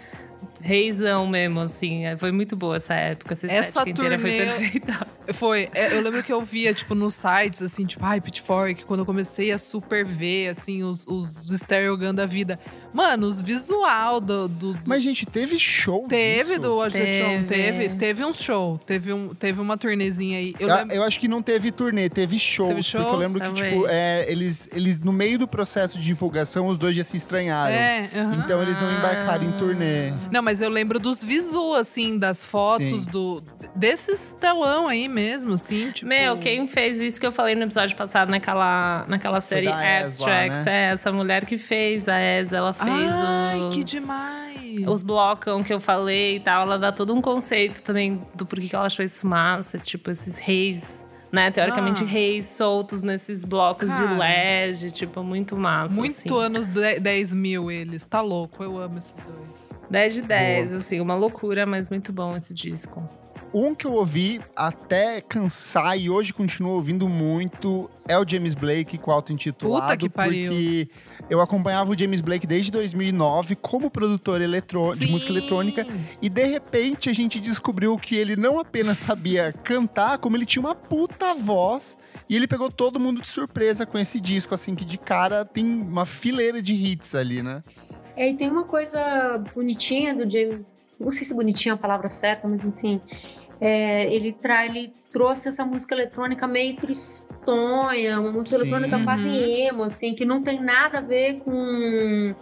Reizão 0.64 1.26
mesmo, 1.26 1.60
assim. 1.60 2.06
É, 2.06 2.16
foi 2.16 2.32
muito 2.32 2.56
boa 2.56 2.76
essa 2.76 2.94
época. 2.94 3.34
Essa 3.34 3.46
Essa 3.46 3.88
inteira 3.88 4.18
foi 4.18 4.30
turnê- 4.30 4.44
perfeita. 4.46 5.06
Foi. 5.32 5.70
é, 5.72 5.96
Eu 5.96 6.02
lembro 6.02 6.22
que 6.22 6.30
eu 6.30 6.42
via, 6.42 6.74
tipo, 6.74 6.94
nos 6.94 7.14
sites, 7.14 7.62
assim, 7.62 7.86
tipo, 7.86 8.04
ai, 8.04 8.20
Pitchfork, 8.20 8.84
quando 8.84 9.00
eu 9.00 9.06
comecei 9.06 9.50
a 9.52 9.56
super 9.56 10.04
ver, 10.04 10.48
assim, 10.48 10.82
os, 10.82 11.02
os 11.06 11.46
Stereo 11.60 11.96
Gun 11.96 12.12
da 12.14 12.26
vida. 12.26 12.60
Mano, 12.92 13.26
os 13.26 13.40
visual 13.40 14.20
do. 14.20 14.46
do- 14.48 14.74
do- 14.74 14.80
Mas, 14.86 15.02
gente, 15.02 15.24
teve 15.24 15.58
show 15.58 16.06
teve 16.06 16.44
disso? 16.58 16.60
do 16.60 16.90
Show, 16.90 16.90
Teve. 16.90 17.44
teve. 17.46 17.88
Teve 17.96 18.22
um 18.24 18.34
show. 18.34 18.78
Teve, 18.84 19.14
um, 19.14 19.34
teve 19.34 19.58
uma 19.62 19.78
turnezinha 19.78 20.36
aí. 20.38 20.54
Eu 20.60 20.68
Eu, 20.68 20.76
lembro. 20.76 20.94
eu 20.96 21.02
acho 21.02 21.18
que 21.18 21.26
não 21.26 21.40
teve 21.42 21.70
turnê, 21.72 22.10
teve 22.10 22.38
shows. 22.38 22.68
Teve 22.68 22.82
Porque 22.82 22.96
eu 22.98 23.02
shows? 23.02 23.18
lembro 23.18 23.40
que, 23.40 23.46
Talvez. 23.46 23.72
tipo, 23.72 23.86
é, 23.88 24.30
eles, 24.30 24.68
eles, 24.74 24.98
no 24.98 25.10
meio 25.12 25.38
do 25.38 25.48
processo 25.48 25.98
de 25.98 26.04
divulgação, 26.04 26.66
os 26.68 26.76
dois 26.76 26.94
já 26.94 27.02
se 27.02 27.16
estranharam. 27.16 27.74
É. 27.74 28.10
Então 28.44 28.60
eles 28.62 28.76
não 28.78 28.92
embarcaram 28.92 29.42
em 29.44 29.52
turnê. 29.52 30.12
Não, 30.30 30.42
mas 30.42 30.53
eu 30.60 30.68
lembro 30.68 30.98
dos 30.98 31.22
visu, 31.22 31.74
assim, 31.74 32.18
das 32.18 32.44
fotos 32.44 33.04
Sim. 33.04 33.10
do. 33.10 33.42
Desses 33.74 34.34
telão 34.40 34.88
aí 34.88 35.08
mesmo, 35.08 35.54
assim, 35.54 35.90
tipo. 35.90 36.08
Meu, 36.08 36.38
quem 36.38 36.66
fez 36.68 37.00
isso 37.00 37.20
que 37.20 37.26
eu 37.26 37.32
falei 37.32 37.54
no 37.54 37.62
episódio 37.62 37.96
passado, 37.96 38.28
naquela, 38.30 39.04
naquela 39.08 39.40
série 39.40 39.68
Abstract, 39.68 40.66
né? 40.66 40.90
é 40.90 40.92
essa 40.92 41.12
mulher 41.12 41.44
que 41.44 41.56
fez 41.56 42.08
a 42.08 42.20
Ez, 42.20 42.52
ela 42.52 42.72
fez 42.72 42.88
Ai, 42.90 43.60
os... 43.60 43.74
que 43.74 43.84
demais! 43.84 44.44
Os 44.86 45.02
blocão 45.02 45.62
que 45.62 45.72
eu 45.72 45.78
falei 45.78 46.36
e 46.36 46.40
tal, 46.40 46.62
ela 46.62 46.78
dá 46.78 46.90
todo 46.90 47.14
um 47.14 47.22
conceito 47.22 47.80
também 47.80 48.20
do 48.34 48.44
porquê 48.44 48.66
que 48.66 48.74
ela 48.74 48.86
achou 48.86 49.04
isso 49.04 49.24
massa, 49.26 49.78
tipo, 49.78 50.10
esses 50.10 50.38
reis, 50.38 51.06
né? 51.34 51.50
Teoricamente, 51.50 52.04
Ah. 52.04 52.06
reis 52.06 52.46
soltos 52.46 53.02
nesses 53.02 53.42
blocos 53.44 53.90
de 53.92 53.98
Cara. 54.00 54.16
LED, 54.18 54.90
tipo, 54.92 55.22
muito 55.22 55.56
massa. 55.56 55.96
Muito 55.96 56.12
assim. 56.16 56.44
anos 56.44 56.66
de- 56.68 57.00
10 57.00 57.34
mil 57.34 57.70
eles. 57.70 58.04
Tá 58.04 58.20
louco, 58.20 58.62
eu 58.62 58.78
amo 58.78 58.98
esses 58.98 59.18
dois. 59.18 59.78
10 59.90 60.14
de 60.14 60.22
10, 60.22 60.72
assim, 60.72 61.00
uma 61.00 61.14
loucura, 61.16 61.66
mas 61.66 61.90
muito 61.90 62.12
bom 62.12 62.36
esse 62.36 62.54
disco. 62.54 63.02
Um 63.54 63.72
que 63.72 63.86
eu 63.86 63.92
ouvi 63.92 64.40
até 64.56 65.20
cansar 65.20 65.96
e 65.96 66.10
hoje 66.10 66.34
continuo 66.34 66.72
ouvindo 66.72 67.08
muito 67.08 67.88
é 68.08 68.18
o 68.18 68.28
James 68.28 68.52
Blake 68.52 68.98
com 68.98 69.12
o 69.12 69.14
auto-intitulado. 69.14 69.82
Puta 69.82 69.96
que 69.96 70.08
pariu. 70.08 70.50
Porque 70.50 70.88
eu 71.30 71.40
acompanhava 71.40 71.92
o 71.92 71.96
James 71.96 72.20
Blake 72.20 72.48
desde 72.48 72.72
2009 72.72 73.54
como 73.54 73.88
produtor 73.88 74.40
de 74.96 75.06
música 75.06 75.30
eletrônica. 75.30 75.86
E 76.20 76.28
de 76.28 76.44
repente 76.44 77.08
a 77.08 77.12
gente 77.12 77.38
descobriu 77.38 77.96
que 77.96 78.16
ele 78.16 78.34
não 78.34 78.58
apenas 78.58 78.98
sabia 78.98 79.52
cantar, 79.52 80.18
como 80.18 80.36
ele 80.36 80.44
tinha 80.44 80.60
uma 80.60 80.74
puta 80.74 81.32
voz. 81.32 81.96
E 82.28 82.34
ele 82.34 82.48
pegou 82.48 82.72
todo 82.72 82.98
mundo 82.98 83.20
de 83.20 83.28
surpresa 83.28 83.86
com 83.86 83.96
esse 83.96 84.20
disco, 84.20 84.52
assim, 84.52 84.74
que 84.74 84.84
de 84.84 84.98
cara 84.98 85.44
tem 85.44 85.64
uma 85.64 86.04
fileira 86.04 86.60
de 86.60 86.74
hits 86.74 87.14
ali, 87.14 87.40
né? 87.40 87.62
É, 88.16 88.28
e 88.28 88.34
tem 88.34 88.50
uma 88.50 88.64
coisa 88.64 89.38
bonitinha 89.54 90.12
do 90.12 90.28
James. 90.28 90.60
Não 90.98 91.12
sei 91.12 91.24
se 91.24 91.34
bonitinha 91.34 91.72
é 91.72 91.74
a 91.74 91.78
palavra 91.78 92.08
certa, 92.08 92.46
mas 92.48 92.64
enfim. 92.64 93.00
É, 93.60 94.12
ele, 94.12 94.32
tra... 94.32 94.66
ele 94.66 94.92
trouxe 95.10 95.48
essa 95.48 95.64
música 95.64 95.94
eletrônica 95.94 96.46
meio 96.46 96.76
tristonha, 96.76 98.20
uma 98.20 98.32
música 98.32 98.56
Sim. 98.56 98.62
eletrônica 98.62 99.04
quase 99.04 99.28
Uhum. 99.28 99.68
emo, 99.68 99.82
assim, 99.84 100.14
que 100.14 100.24
não 100.24 100.42
tem 100.42 100.60
nada 100.60 100.98
a 100.98 101.00
ver 101.00 101.40
com, 101.40 102.34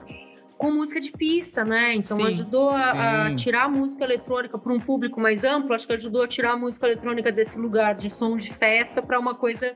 com 0.57 0.71
música 0.73 1.01
de 1.01 1.13
pista, 1.13 1.65
né? 1.65 1.95
Então 1.95 2.17
Sim. 2.17 2.27
ajudou 2.27 2.71
a, 2.71 3.27
a 3.27 3.35
tirar 3.35 3.65
a 3.65 3.69
música 3.69 4.05
eletrônica 4.05 4.57
para 4.59 4.73
um 4.73 4.81
público 4.81 5.21
mais 5.21 5.45
amplo, 5.45 5.75
acho 5.75 5.87
que 5.87 5.93
ajudou 5.93 6.23
a 6.23 6.29
tirar 6.29 6.53
a 6.53 6.57
música 6.57 6.87
eletrônica 6.87 7.31
desse 7.31 7.59
lugar 7.59 7.95
de 7.95 8.09
som 8.09 8.37
de 8.37 8.53
festa 8.55 9.03
para 9.03 9.19
uma 9.19 9.35
coisa 9.35 9.75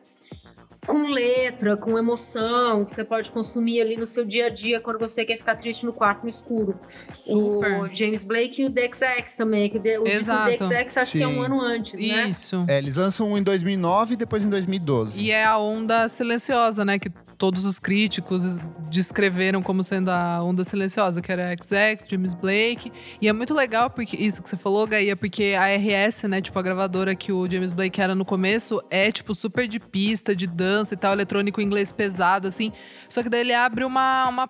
com 0.87 1.11
letra, 1.11 1.77
com 1.77 1.99
emoção, 1.99 2.85
que 2.85 2.91
você 2.91 3.05
pode 3.05 3.31
consumir 3.31 3.81
ali 3.81 3.97
no 3.97 4.07
seu 4.07 4.25
dia 4.25 4.47
a 4.47 4.49
dia 4.49 4.81
quando 4.81 4.99
você 4.99 5.25
quer 5.25 5.37
ficar 5.39 5.55
triste 5.57 5.85
no 5.85 5.93
quarto 5.93 6.23
no 6.23 6.29
escuro. 6.29 6.79
Super. 7.25 7.81
O 7.83 7.89
James 7.95 8.25
Blake 8.25 8.63
e 8.63 8.67
o 8.67 8.71
DXX 8.71 9.37
também, 9.37 9.69
que 9.71 9.79
o, 9.79 9.81
de- 9.81 9.99
o 9.99 10.05
disco 10.05 10.17
Exato. 10.19 10.65
acho 10.75 11.13
que 11.13 11.23
é 11.23 11.27
Sim. 11.27 11.27
um 11.27 11.43
ano 11.43 11.61
antes, 11.61 11.95
né? 12.01 12.29
Isso. 12.29 12.65
É, 12.69 12.79
eles 12.79 12.97
lançam 12.97 13.31
um 13.33 13.39
em 13.39 13.43
2009 13.43 14.15
e 14.15 14.17
depois 14.17 14.45
em 14.45 14.49
2012. 14.51 15.23
E 15.23 15.31
é 15.31 15.45
a 15.45 15.59
onda 15.59 16.09
silenciosa, 16.09 16.85
né? 16.85 16.99
Que 16.99 17.11
todos 17.39 17.65
os 17.65 17.79
críticos 17.79 18.59
descreveram 18.91 19.63
como 19.63 19.83
sendo 19.83 20.11
a 20.11 20.43
onda 20.43 20.65
silenciosa, 20.65 21.21
que 21.21 21.31
era 21.31 21.51
XX, 21.55 22.09
James 22.11 22.35
Blake. 22.35 22.91
E 23.21 23.29
é 23.29 23.33
muito 23.33 23.53
legal, 23.55 23.91
porque 23.91 24.17
isso 24.17 24.43
que 24.43 24.49
você 24.49 24.57
falou, 24.57 24.87
Gaia, 24.87 25.17
porque 25.17 25.55
a 25.59 25.67
RS, 25.77 26.25
né? 26.25 26.41
Tipo, 26.41 26.59
a 26.59 26.63
gravadora 26.63 27.15
que 27.15 27.33
o 27.33 27.49
James 27.51 27.73
Blake 27.73 28.01
era 28.01 28.15
no 28.15 28.25
começo, 28.25 28.83
é, 28.91 29.11
tipo, 29.13 29.35
super 29.35 29.69
de 29.69 29.79
pista, 29.81 30.35
de 30.35 30.47
dança 30.47 30.95
e 30.95 30.97
tal, 30.97 31.13
eletrônico 31.13 31.61
inglês 31.61 31.93
pesado, 31.93 32.47
assim. 32.49 32.73
Só 33.09 33.23
que 33.23 33.29
daí 33.29 33.41
ele 33.41 33.55
abre 33.55 33.85
uma. 33.85 34.29
uma 34.29 34.49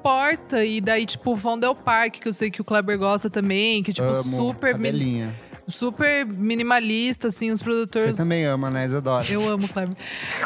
porta 0.00 0.64
e 0.64 0.80
daí 0.80 1.04
tipo 1.04 1.34
Vondel 1.34 1.74
Park 1.74 2.20
que 2.20 2.28
eu 2.28 2.32
sei 2.32 2.52
que 2.52 2.60
o 2.60 2.64
Kleber 2.64 2.96
gosta 2.96 3.28
também 3.28 3.82
que 3.82 3.92
tipo 3.92 4.06
Amo, 4.06 4.36
super 4.36 4.78
mi- 4.78 4.84
cadelinha. 4.86 5.34
Super 5.68 6.26
minimalista 6.26 7.28
assim 7.28 7.50
os 7.50 7.58
Você 7.58 7.64
produtores 7.64 8.16
também 8.16 8.44
ama, 8.44 8.70
né, 8.70 8.86
Isadora? 8.86 9.24
eu 9.30 9.48
amo 9.48 9.68
Kleber. 9.68 9.96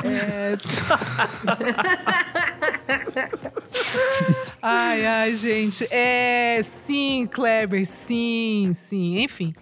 É... 0.04 0.56
ai, 4.60 5.06
ai, 5.06 5.36
gente. 5.36 5.86
É, 5.90 6.60
sim, 6.62 7.28
Kleber, 7.30 7.86
sim, 7.86 8.72
sim. 8.74 9.22
Enfim. 9.22 9.54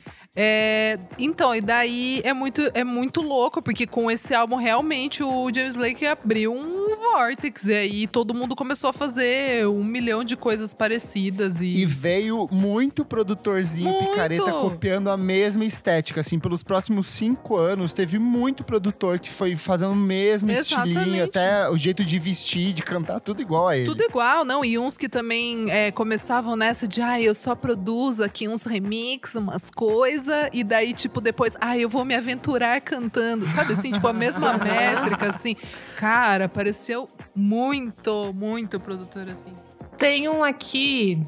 É, 0.42 0.98
então, 1.18 1.54
e 1.54 1.60
daí 1.60 2.22
é 2.24 2.32
muito, 2.32 2.62
é 2.72 2.82
muito 2.82 3.20
louco, 3.20 3.60
porque 3.60 3.86
com 3.86 4.10
esse 4.10 4.32
álbum, 4.32 4.56
realmente, 4.56 5.22
o 5.22 5.52
James 5.54 5.76
Blake 5.76 6.06
abriu 6.06 6.54
um 6.54 6.96
vórtex. 6.96 7.64
E 7.64 7.74
aí 7.74 8.06
todo 8.06 8.32
mundo 8.32 8.56
começou 8.56 8.88
a 8.88 8.92
fazer 8.92 9.66
um 9.66 9.84
milhão 9.84 10.24
de 10.24 10.36
coisas 10.36 10.72
parecidas. 10.72 11.60
E, 11.60 11.66
E 11.66 11.84
veio 11.84 12.48
muito 12.50 13.04
produtorzinho 13.04 13.90
Muito! 13.90 14.10
picareta 14.12 14.50
copiando 14.50 15.10
a 15.10 15.16
mesma 15.16 15.62
estética. 15.62 16.20
Assim, 16.22 16.38
pelos 16.38 16.62
próximos 16.62 17.06
cinco 17.06 17.56
anos, 17.58 17.92
teve 17.92 18.18
muito 18.18 18.64
produtor 18.64 19.18
que 19.18 19.28
foi 19.28 19.56
fazendo 19.56 19.92
o 19.92 19.96
mesmo 19.96 20.50
Exatamente. 20.50 20.96
estilinho, 20.96 21.24
até 21.24 21.68
o 21.68 21.76
jeito 21.76 22.02
de 22.02 22.18
vestir, 22.18 22.72
de 22.72 22.82
cantar, 22.82 23.20
tudo 23.20 23.42
igual 23.42 23.68
a 23.68 23.76
ele. 23.76 23.84
Tudo 23.84 24.02
igual, 24.02 24.42
não? 24.42 24.64
E 24.64 24.78
uns 24.78 24.96
que 24.96 25.08
também 25.08 25.70
é, 25.70 25.92
começavam 25.92 26.56
nessa 26.56 26.88
de, 26.88 27.02
ah, 27.02 27.20
eu 27.20 27.34
só 27.34 27.54
produzo 27.54 28.24
aqui 28.24 28.48
uns 28.48 28.62
remix, 28.62 29.34
umas 29.34 29.70
coisas, 29.70 30.29
e 30.52 30.64
daí, 30.64 30.92
tipo, 30.92 31.20
depois, 31.20 31.56
ah, 31.60 31.76
eu 31.78 31.88
vou 31.88 32.04
me 32.04 32.14
aventurar 32.14 32.80
cantando. 32.80 33.48
Sabe 33.50 33.72
assim, 33.72 33.92
tipo, 33.92 34.06
a 34.06 34.12
mesma 34.12 34.56
métrica, 34.58 35.28
assim. 35.28 35.56
Cara, 35.96 36.48
pareceu 36.48 37.08
muito, 37.34 38.32
muito 38.34 38.78
produtor, 38.80 39.28
assim. 39.28 39.52
Tem 39.96 40.28
um 40.28 40.42
aqui 40.42 41.22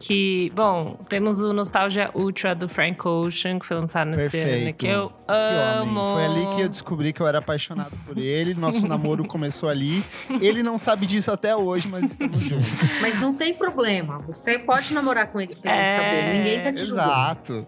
que, 0.00 0.52
bom, 0.54 0.96
temos 1.08 1.40
o 1.40 1.52
Nostalgia 1.52 2.10
Ultra 2.14 2.54
do 2.54 2.68
Frank 2.68 3.06
Ocean, 3.06 3.58
que 3.58 3.66
foi 3.66 3.76
lançado 3.78 4.08
nesse 4.10 4.36
ano, 4.38 4.46
Perfeito. 4.50 4.76
que 4.76 4.86
eu 4.86 5.08
Que 5.08 5.32
homem. 5.34 5.88
amo. 5.90 6.12
Foi 6.14 6.24
ali 6.24 6.46
que 6.56 6.62
eu 6.62 6.68
descobri 6.68 7.12
que 7.12 7.20
eu 7.20 7.26
era 7.26 7.38
apaixonado 7.38 7.92
por 8.06 8.16
ele. 8.16 8.54
Nosso 8.54 8.86
namoro 8.88 9.24
começou 9.26 9.68
ali. 9.68 10.02
Ele 10.40 10.62
não 10.62 10.78
sabe 10.78 11.04
disso 11.06 11.30
até 11.30 11.54
hoje, 11.56 11.88
mas 11.88 12.04
estamos 12.12 12.40
juntos. 12.40 12.68
Mas 13.00 13.20
não 13.20 13.34
tem 13.34 13.54
problema. 13.54 14.18
Você 14.26 14.58
pode 14.58 14.92
namorar 14.94 15.26
com 15.32 15.40
ele 15.40 15.54
sem 15.54 15.70
É, 15.70 15.96
saber. 15.96 16.38
Ninguém 16.38 16.62
tá 16.62 16.72
te 16.72 16.86
julgando. 16.86 17.08
Exato. 17.08 17.66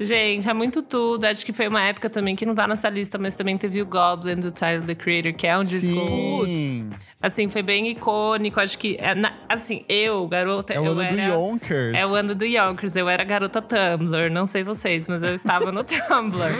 Gente, 0.00 0.48
é 0.48 0.54
muito 0.54 0.82
tudo. 0.82 1.24
Acho 1.24 1.44
que 1.44 1.52
foi 1.52 1.68
uma 1.68 1.82
época 1.82 2.08
também 2.08 2.34
que 2.36 2.46
não 2.46 2.54
tá 2.54 2.66
nessa 2.66 2.88
lista, 2.88 3.18
mas 3.18 3.34
também 3.34 3.56
teve 3.58 3.82
o 3.82 3.86
Goblin 3.86 4.36
do 4.36 4.50
Tyler, 4.50 4.84
the 4.84 4.94
Creator, 4.94 5.34
que 5.34 5.46
é 5.46 5.56
um 5.58 5.62
disco. 5.62 5.86
Sim. 5.86 6.90
Assim, 7.24 7.48
foi 7.48 7.62
bem 7.62 7.90
icônico. 7.90 8.60
Acho 8.60 8.76
que. 8.76 8.98
é, 9.00 9.14
assim, 9.48 9.82
eu, 9.88 10.28
garota. 10.28 10.74
É 10.74 10.78
o 10.78 10.84
eu 10.84 10.92
ano 10.92 11.08
do 11.08 11.20
era, 11.20 11.34
Yonkers. 11.34 11.98
É 11.98 12.06
o 12.06 12.14
ano 12.14 12.34
do 12.34 12.44
Yonkers. 12.44 12.96
Eu 12.96 13.08
era 13.08 13.24
garota 13.24 13.62
Tumblr, 13.62 14.30
não 14.30 14.44
sei 14.44 14.62
vocês, 14.62 15.08
mas 15.08 15.22
eu 15.22 15.34
estava 15.34 15.72
no 15.72 15.82
Tumblr. 15.88 16.52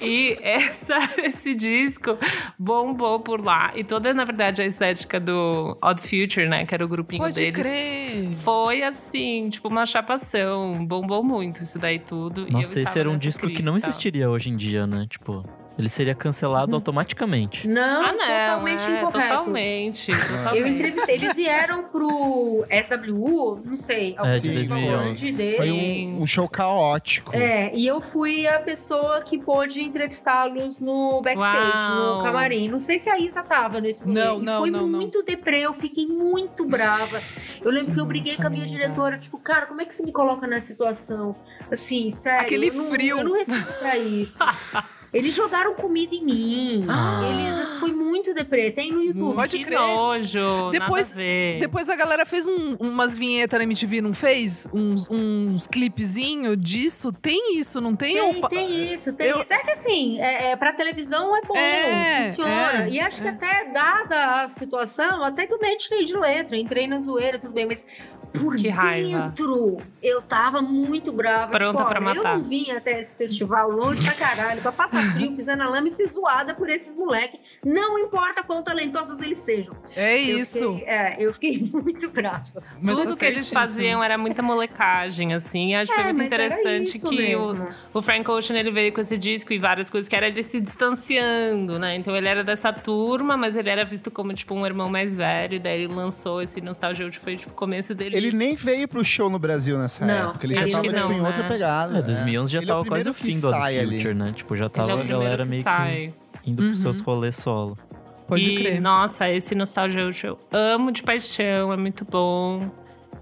E 0.00 0.36
essa, 0.42 0.96
esse 1.22 1.54
disco 1.54 2.18
bombou 2.58 3.20
por 3.20 3.40
lá. 3.40 3.70
E 3.76 3.84
toda, 3.84 4.12
na 4.12 4.24
verdade, 4.24 4.60
a 4.60 4.66
estética 4.66 5.20
do 5.20 5.78
Odd 5.80 6.02
Future, 6.02 6.48
né? 6.48 6.66
Que 6.66 6.74
era 6.74 6.84
o 6.84 6.88
grupinho 6.88 7.22
Pode 7.22 7.36
deles. 7.36 7.62
crer. 7.62 8.32
Foi 8.32 8.82
assim, 8.82 9.48
tipo 9.48 9.68
uma 9.68 9.86
chapação. 9.86 10.84
Bombou 10.84 11.22
muito 11.22 11.62
isso 11.62 11.78
daí 11.78 12.00
tudo. 12.00 12.40
e 12.40 12.46
eu 12.46 12.52
Nossa, 12.54 12.80
esse 12.80 12.98
era 12.98 13.08
um 13.08 13.16
disco 13.16 13.46
que 13.46 13.62
não 13.62 13.76
existiria 13.76 14.28
hoje 14.28 14.50
em 14.50 14.56
dia, 14.56 14.84
né? 14.84 15.06
Tipo, 15.08 15.44
ele 15.78 15.88
seria 15.88 16.14
cancelado 16.14 16.74
automaticamente. 16.74 17.68
Não, 17.68 18.02
Ah, 18.04 18.12
não, 18.12 18.18
totalmente 18.18 18.82
é, 18.82 18.84
incorreto. 19.00 19.10
totalmente. 19.12 20.10
Eu 20.10 20.18
totalmente. 20.18 20.68
entrevistei, 20.68 21.14
eles 21.14 21.36
vieram 21.36 21.84
pro 21.84 22.64
SWU, 22.68 23.60
não 23.64 23.76
sei, 23.76 24.16
É, 24.18 24.38
de 24.38 24.40
tipo 24.40 24.54
2011. 24.74 25.32
dele. 25.32 25.56
Foi 25.56 25.70
um, 25.70 26.22
um 26.22 26.26
show 26.26 26.48
caótico. 26.48 27.34
É, 27.36 27.74
e 27.74 27.86
eu 27.86 28.00
fui 28.00 28.46
a 28.46 28.58
pessoa 28.58 29.20
que 29.22 29.38
pôde 29.38 29.82
entrevistá-los 29.82 30.80
no 30.80 31.22
backstage, 31.22 31.92
Uau. 31.92 32.18
no 32.18 32.22
camarim. 32.24 32.68
Não 32.68 32.80
sei 32.80 32.98
se 32.98 33.08
a 33.08 33.18
Isa 33.18 33.42
tava 33.42 33.80
nesse 33.80 34.04
momento. 34.06 34.24
Não, 34.24 34.38
não, 34.40 34.58
Foi 34.60 34.70
não, 34.70 34.80
não. 34.86 34.98
muito 34.98 35.22
deprê, 35.22 35.60
eu 35.60 35.74
fiquei 35.74 36.06
muito 36.06 36.64
brava. 36.64 37.20
Eu 37.62 37.70
lembro 37.70 37.94
que 37.94 38.00
eu 38.00 38.06
briguei 38.06 38.32
Nossa, 38.32 38.42
com 38.42 38.46
a 38.48 38.50
minha 38.50 38.64
amiga. 38.64 38.78
diretora, 38.78 39.18
tipo, 39.18 39.38
cara, 39.38 39.66
como 39.66 39.80
é 39.80 39.84
que 39.84 39.94
você 39.94 40.02
me 40.04 40.12
coloca 40.12 40.46
nessa 40.46 40.66
situação? 40.66 41.36
Assim, 41.70 42.10
sério. 42.10 42.40
Aquele 42.40 42.68
eu 42.68 42.74
não, 42.74 42.90
frio. 42.90 43.18
Eu 43.18 43.24
não 43.24 43.32
resisto 43.34 43.78
pra 43.78 43.96
isso. 43.96 44.38
Eles 45.12 45.34
jogaram 45.34 45.74
comida 45.74 46.14
em 46.14 46.22
mim. 46.24 46.86
Ah. 46.88 47.20
Eles 47.24 47.68
foi 47.78 47.92
muito 47.92 48.34
deprê. 48.34 48.70
Tem 48.70 48.92
no 48.92 49.02
YouTube. 49.02 49.34
Pode 49.34 49.56
que 49.58 49.64
crer. 49.64 49.78
nojo. 49.78 50.70
Depois- 50.70 51.08
nada 51.08 51.20
a 51.20 51.24
ver. 51.24 51.58
Depois 51.60 51.88
a 51.88 51.96
galera 51.96 52.26
fez 52.26 52.46
um- 52.46 52.74
umas 52.78 53.14
vinhetas 53.16 53.58
na 53.58 53.64
MTV, 53.64 54.00
não 54.02 54.12
fez? 54.12 54.66
Uns, 54.72 55.08
uns 55.10 55.66
clipezinhos 55.66 56.56
disso. 56.58 57.10
Tem 57.10 57.56
isso, 57.58 57.80
não 57.80 57.96
tem? 57.96 58.14
Tem, 58.14 58.36
Opa, 58.38 58.48
tem 58.50 58.92
isso, 58.92 59.12
tem 59.14 59.28
eu- 59.28 59.40
isso. 59.42 59.52
É 59.52 59.58
que 59.58 59.70
assim, 59.70 60.20
é, 60.20 60.50
é, 60.50 60.56
pra 60.56 60.72
televisão 60.74 61.34
é 61.36 61.40
bom, 61.42 61.56
É, 61.56 62.24
funciona. 62.28 62.84
é, 62.84 62.88
e 62.90 63.00
acho 63.00 63.22
que 63.22 63.28
é. 63.28 63.30
até, 63.30 63.64
dada 63.72 64.42
a 64.42 64.48
situação, 64.48 65.24
até 65.24 65.46
que 65.46 65.54
eu 65.54 65.58
tirei 65.78 66.04
de 66.04 66.16
letra, 66.16 66.56
entrei 66.56 66.86
na 66.86 66.98
zoeira, 66.98 67.38
tudo 67.38 67.52
bem, 67.54 67.66
mas 67.66 67.86
por 68.32 68.56
Que 68.56 68.68
raiva. 68.68 69.28
dentro 69.36 69.78
eu 70.02 70.22
tava 70.22 70.60
muito 70.62 71.10
brava. 71.12 71.50
Pronta 71.50 71.78
tipo, 71.78 71.88
pra 71.88 72.00
matar. 72.00 72.32
Eu 72.34 72.38
não 72.38 72.44
vim 72.44 72.70
até 72.70 73.00
esse 73.00 73.16
festival 73.16 73.70
longe 73.70 74.02
pra 74.04 74.14
caralho, 74.14 74.60
pra 74.60 74.70
passar 74.72 75.12
frio, 75.14 75.32
pisar 75.32 75.56
na 75.56 75.68
lama 75.68 75.88
e 75.88 75.90
ser 75.90 76.06
zoada 76.06 76.54
por 76.54 76.68
esses 76.68 76.96
moleques. 76.96 77.40
Não 77.64 77.98
importa 77.98 78.42
quão 78.42 78.62
talentosos 78.62 79.20
eles 79.20 79.38
sejam. 79.38 79.74
É 79.96 80.20
Eu 80.20 80.38
isso. 80.38 80.58
fiquei- 80.74 80.84
é, 80.88 81.16
eu 81.22 81.32
fiquei 81.32 81.58
muito 81.72 82.10
brava. 82.10 82.42
Mas 82.80 82.96
Tudo 82.96 83.12
tá 83.12 83.18
que 83.18 83.24
eles 83.24 83.50
faziam 83.50 84.02
era 84.02 84.16
muita 84.16 84.42
molecagem, 84.42 85.34
assim. 85.34 85.70
E 85.70 85.74
acho 85.74 85.90
que 85.90 85.94
foi 86.00 86.10
É, 86.10 86.12
muito 86.12 86.26
interessante 86.26 86.98
que 86.98 87.06
o, 87.06 87.12
mesmo. 87.12 87.68
o 87.92 88.02
Frank 88.02 88.30
Ocean 88.30 88.56
ele 88.58 88.70
veio 88.70 88.92
com 88.92 89.00
esse 89.00 89.16
disco 89.18 89.52
e 89.52 89.58
várias 89.58 89.90
coisas 89.90 90.08
que 90.08 90.14
era 90.14 90.28
ele 90.28 90.42
se 90.42 90.60
distanciando, 90.60 91.78
né? 91.78 91.96
Então 91.96 92.14
ele 92.16 92.28
era 92.28 92.44
dessa 92.44 92.72
turma, 92.72 93.36
mas 93.36 93.56
ele 93.56 93.68
era 93.68 93.84
visto 93.84 94.10
como 94.10 94.32
tipo 94.32 94.54
um 94.54 94.64
irmão 94.66 94.88
mais 94.88 95.16
velho. 95.16 95.54
E 95.54 95.58
daí 95.58 95.82
ele 95.82 95.92
lançou 95.94 96.42
esse 96.42 96.60
Nostalgia 96.60 97.08
que 97.10 97.18
foi 97.18 97.36
tipo 97.36 97.52
o 97.52 97.54
começo 97.56 97.94
dele. 97.94 98.16
Ele 98.18 98.32
nem 98.32 98.54
veio 98.56 98.86
pro 98.88 99.02
show 99.04 99.30
no 99.30 99.38
Brasil 99.38 99.78
nessa 99.78 100.04
Não, 100.04 100.30
época. 100.30 100.44
Ele 100.46 100.54
já 100.54 100.68
tava 100.68 100.82
tipo, 100.82 100.94
não, 101.00 101.12
em 101.12 101.20
outra 101.20 101.42
né? 101.42 101.48
pegada. 101.48 101.98
É, 101.98 102.02
2011 102.02 102.52
já 102.52 102.58
Ele 102.60 102.70
é 102.70 102.74
o 102.74 102.76
tava 102.76 102.88
quase 102.88 103.04
primeiro 103.04 103.10
o 103.10 103.14
fim 103.14 103.40
do 103.40 103.48
Odd. 103.48 103.96
Future, 103.96 104.14
né? 104.14 104.32
Tipo, 104.34 104.56
já 104.56 104.64
Ele 104.64 104.72
é 104.72 104.74
tava 104.74 104.88
o 104.88 104.92
a 104.92 104.96
primeiro 104.98 105.18
galera 105.22 105.42
que 105.44 105.48
meio 105.50 105.62
sai. 105.62 106.14
que 106.42 106.50
indo 106.50 106.56
pros 106.62 106.68
Uhum. 106.68 106.74
seus 106.82 107.00
rolês 107.00 107.36
solo. 107.36 107.78
Pode 108.26 108.42
e, 108.42 108.56
crer. 108.56 108.80
Nossa, 108.80 109.30
esse 109.30 109.54
Nostalgia 109.54 110.02
eu 110.24 110.38
amo 110.52 110.92
de 110.92 111.02
paixão, 111.02 111.72
é 111.72 111.76
muito 111.78 112.04
bom. 112.04 112.68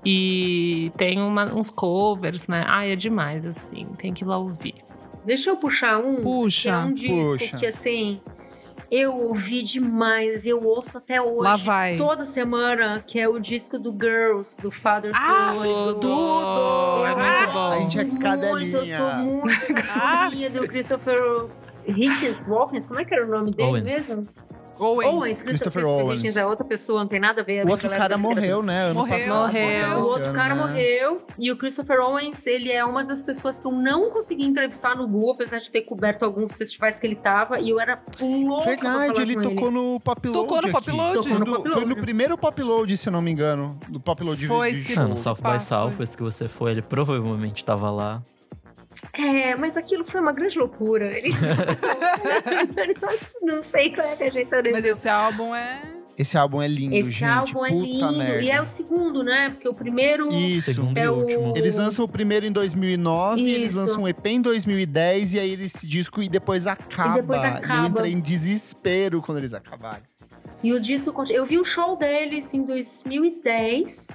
E 0.05 0.91
tem 0.97 1.21
uma- 1.21 1.53
uns 1.55 1.71
covers, 1.71 2.47
né? 2.49 2.65
Ai, 2.69 2.93
é 2.93 2.97
demais, 2.97 3.45
assim. 3.47 3.87
Tem 3.99 4.13
que 4.13 4.25
ir 4.25 4.27
lá 4.27 4.39
ouvir. 4.39 4.75
Deixa 5.25 5.51
eu 5.51 5.57
puxar 5.57 5.99
um. 5.99 6.23
Puxa, 6.23 6.63
que 6.63 6.69
é 6.69 6.77
um 6.79 6.93
disco 6.95 7.39
puxa. 7.39 7.57
que, 7.57 7.67
assim, 7.67 8.21
eu 8.91 9.15
ouvi 9.17 9.63
demais. 9.63 10.47
Eu 10.47 10.63
ouço 10.65 10.99
até 10.99 11.21
hoje. 11.21 11.43
Lá 11.43 11.57
vai. 11.57 11.97
Toda 11.97 12.25
semana, 12.25 13.03
que 13.07 13.19
é 13.21 13.29
o 13.29 13.39
disco 13.39 13.79
do 13.79 13.93
Girls, 13.93 14.61
do 14.61 14.71
Father 14.71 15.13
Ah, 15.15 15.55
Soul. 15.55 15.95
Tudo! 15.95 16.01
tudo! 16.01 17.07
É 17.07 17.15
muito 17.15 17.53
bom. 17.53 17.67
A 17.73 17.79
gente 17.79 17.99
é 17.99 18.05
Muito, 18.05 18.77
eu 18.77 18.87
sou 18.87 19.07
cadelinha. 19.07 19.25
muito 19.25 19.75
cadelinha 19.75 20.51
do 20.51 20.69
Christopher 20.69 21.47
Hitchens 21.87 22.47
Walkens. 22.49 22.87
Como 22.87 23.01
é 23.01 23.05
que 23.05 23.15
era 23.15 23.27
o 23.27 23.31
nome 23.31 23.53
dele 23.53 23.69
Owens. 23.71 23.85
mesmo? 23.85 24.29
Owens. 24.79 25.09
Owens. 25.09 25.43
Christopher 25.43 25.83
Christopher 25.83 25.87
Owens. 25.87 26.19
Hitchens 26.21 26.37
é 26.37 26.47
outra 26.47 26.65
pessoa, 26.65 27.01
não 27.01 27.09
tem 27.09 27.21
nada 27.21 27.41
a 27.41 27.45
ver. 27.45 27.65
O 27.67 27.71
outro 27.71 27.85
galera 27.89 28.03
cara 28.03 28.19
morreu, 28.19 28.63
né? 28.63 28.83
Ano 28.87 28.95
Morreu. 28.95 29.19
passado. 29.19 29.37
Morreu. 29.53 29.97
O 29.97 30.01
esse 30.01 30.09
outro 30.09 30.25
ano, 30.25 30.35
cara 30.35 30.55
né? 30.55 30.61
morreu. 30.63 31.23
E 31.39 31.53
o 31.53 31.57
Christopher 31.57 32.01
Owens, 32.01 32.47
ele 32.47 32.71
é 32.71 32.85
uma 32.85 33.05
das 33.05 33.23
pessoas 33.23 33.59
que 33.59 33.67
eu 33.67 33.73
não 33.73 34.11
consegui 34.11 34.45
entrevistar 34.45 34.97
no 34.97 35.07
Google, 35.07 35.33
apesar 35.33 35.59
de 35.59 35.71
ter 35.71 35.83
coberto 35.83 36.25
alguns 36.25 36.57
festivais 36.57 36.99
que 37.01 37.07
ele 37.07 37.17
tava. 37.17 37.61
E 37.61 37.71
eu 37.71 37.81
era 37.81 38.01
louca 38.21 38.65
Verdade, 38.67 39.21
ele 39.21 39.35
tocou 39.41 39.71
no 39.71 40.01
Tocou 40.33 40.63
no 40.63 40.71
Pop 40.73 40.89
aqui. 40.89 40.91
Load? 40.97 41.15
Tocou 41.29 41.39
no 41.39 41.47
Foi 41.47 41.55
do- 41.57 41.63
Pop 41.63 41.71
Foi 41.71 41.85
no 41.85 41.97
primeiro 41.97 42.39
Pop 42.39 42.63
Load, 42.63 42.97
se 42.97 43.09
eu 43.09 43.13
não 43.13 43.23
me 43.23 43.31
engano. 43.31 43.79
Do 43.89 44.01
Pop 44.01 44.23
Load 44.23 44.47
Foi, 44.47 44.73
de 44.73 44.79
sim. 44.79 44.95
show. 44.95 45.03
Ah, 45.03 45.09
no 45.09 45.17
South 45.17 45.37
by 45.37 45.43
foi. 45.51 45.61
Southwest 45.61 46.17
que 46.17 46.23
você 46.23 46.49
foi, 46.49 46.71
ele 46.73 46.83
provavelmente 46.83 47.65
tava 47.65 47.91
lá. 47.91 48.23
É, 49.13 49.55
mas 49.57 49.77
aquilo 49.77 50.05
foi 50.05 50.21
uma 50.21 50.33
grande 50.33 50.59
loucura. 50.59 51.07
Ele... 51.19 51.31
não 53.43 53.63
sei 53.65 53.93
qual 53.95 54.07
é 54.07 54.17
que 54.17 54.25
a 54.25 54.27
agência 54.29 54.63
Mas 54.73 54.85
esse 54.85 55.09
álbum 55.09 55.55
é. 55.55 55.83
Esse 56.19 56.39
álbum 56.39 56.63
é 56.63 56.69
lindo, 56.69 56.95
Esse 56.97 57.11
gente. 57.11 57.25
álbum 57.31 57.67
é 57.67 57.69
Puta 57.69 57.85
lindo. 57.85 58.19
merda. 58.19 58.43
E 58.43 58.51
é 58.51 58.61
o 58.61 58.65
segundo, 58.65 59.23
né? 59.23 59.51
Porque 59.51 59.69
o 59.69 59.75
primeiro. 59.75 60.33
Isso. 60.33 60.73
Segundo 60.73 60.97
É 60.97 61.05
e 61.05 61.09
o- 61.09 61.15
último. 61.15 61.55
Eles 61.57 61.77
lançam 61.77 62.05
o 62.07 62.09
primeiro 62.09 62.47
em 62.47 62.53
2009, 62.53 63.43
eles 63.43 63.73
Isso. 63.73 63.81
lançam 63.81 64.03
um 64.05 64.09
EP 64.09 64.27
em 64.27 64.41
2010 64.41 65.35
e 65.35 65.41
aí 65.41 65.53
esse 65.63 65.87
disco 65.87 66.23
e 66.23 66.29
depois 66.29 66.67
acaba. 66.67 67.17
depois 67.21 67.43
eu 67.43 67.49
acaba. 67.51 67.89
entrei 67.89 68.13
em 68.13 68.21
desespero 68.21 69.21
quando 69.21 69.39
eles 69.39 69.53
acabaram. 69.53 70.05
E 70.63 70.73
o 70.73 70.81
disco. 70.81 71.23
Eu 71.29 71.45
vi 71.45 71.59
o 71.59 71.65
show 71.65 71.99
deles 71.99 72.55
em 72.55 72.63
2010. 72.65 74.09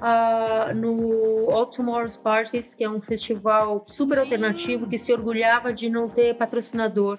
Ah, 0.00 0.72
no 0.74 1.50
All 1.50 1.66
Tomorrow's 1.66 2.16
Parties, 2.16 2.74
que 2.74 2.84
é 2.84 2.90
um 2.90 3.00
festival 3.00 3.84
super 3.88 4.14
Sim. 4.14 4.20
alternativo 4.20 4.86
que 4.86 4.98
se 4.98 5.12
orgulhava 5.12 5.72
de 5.72 5.90
não 5.90 6.08
ter 6.08 6.34
patrocinador. 6.34 7.18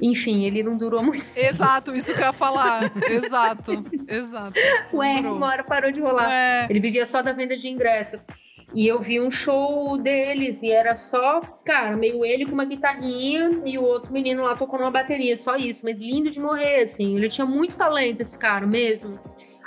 Enfim, 0.00 0.44
ele 0.44 0.62
não 0.62 0.76
durou 0.76 1.02
muito. 1.02 1.24
Exato, 1.36 1.94
isso 1.94 2.12
que 2.12 2.20
eu 2.20 2.26
ia 2.26 2.32
falar. 2.32 2.92
Exato, 3.08 3.84
exato. 4.08 4.58
Ué, 4.92 5.14
Lembrou. 5.14 5.36
uma 5.36 5.46
hora 5.46 5.62
parou 5.62 5.92
de 5.92 6.00
rolar. 6.00 6.28
Ué. 6.28 6.66
Ele 6.68 6.80
vivia 6.80 7.06
só 7.06 7.22
da 7.22 7.32
venda 7.32 7.56
de 7.56 7.68
ingressos. 7.68 8.26
E 8.74 8.88
eu 8.88 9.00
vi 9.00 9.20
um 9.20 9.30
show 9.30 9.96
deles 9.96 10.62
e 10.64 10.70
era 10.70 10.96
só, 10.96 11.40
cara, 11.64 11.96
meio 11.96 12.24
ele 12.24 12.44
com 12.44 12.52
uma 12.52 12.64
guitarrinha 12.64 13.62
e 13.64 13.78
o 13.78 13.84
outro 13.84 14.12
menino 14.12 14.42
lá 14.42 14.56
tocando 14.56 14.80
uma 14.80 14.90
bateria, 14.90 15.36
só 15.36 15.56
isso. 15.56 15.84
Mas 15.84 15.96
lindo 15.96 16.28
de 16.28 16.40
morrer, 16.40 16.82
assim. 16.82 17.16
Ele 17.16 17.28
tinha 17.28 17.46
muito 17.46 17.76
talento, 17.76 18.20
esse 18.20 18.36
cara 18.36 18.66
mesmo. 18.66 19.18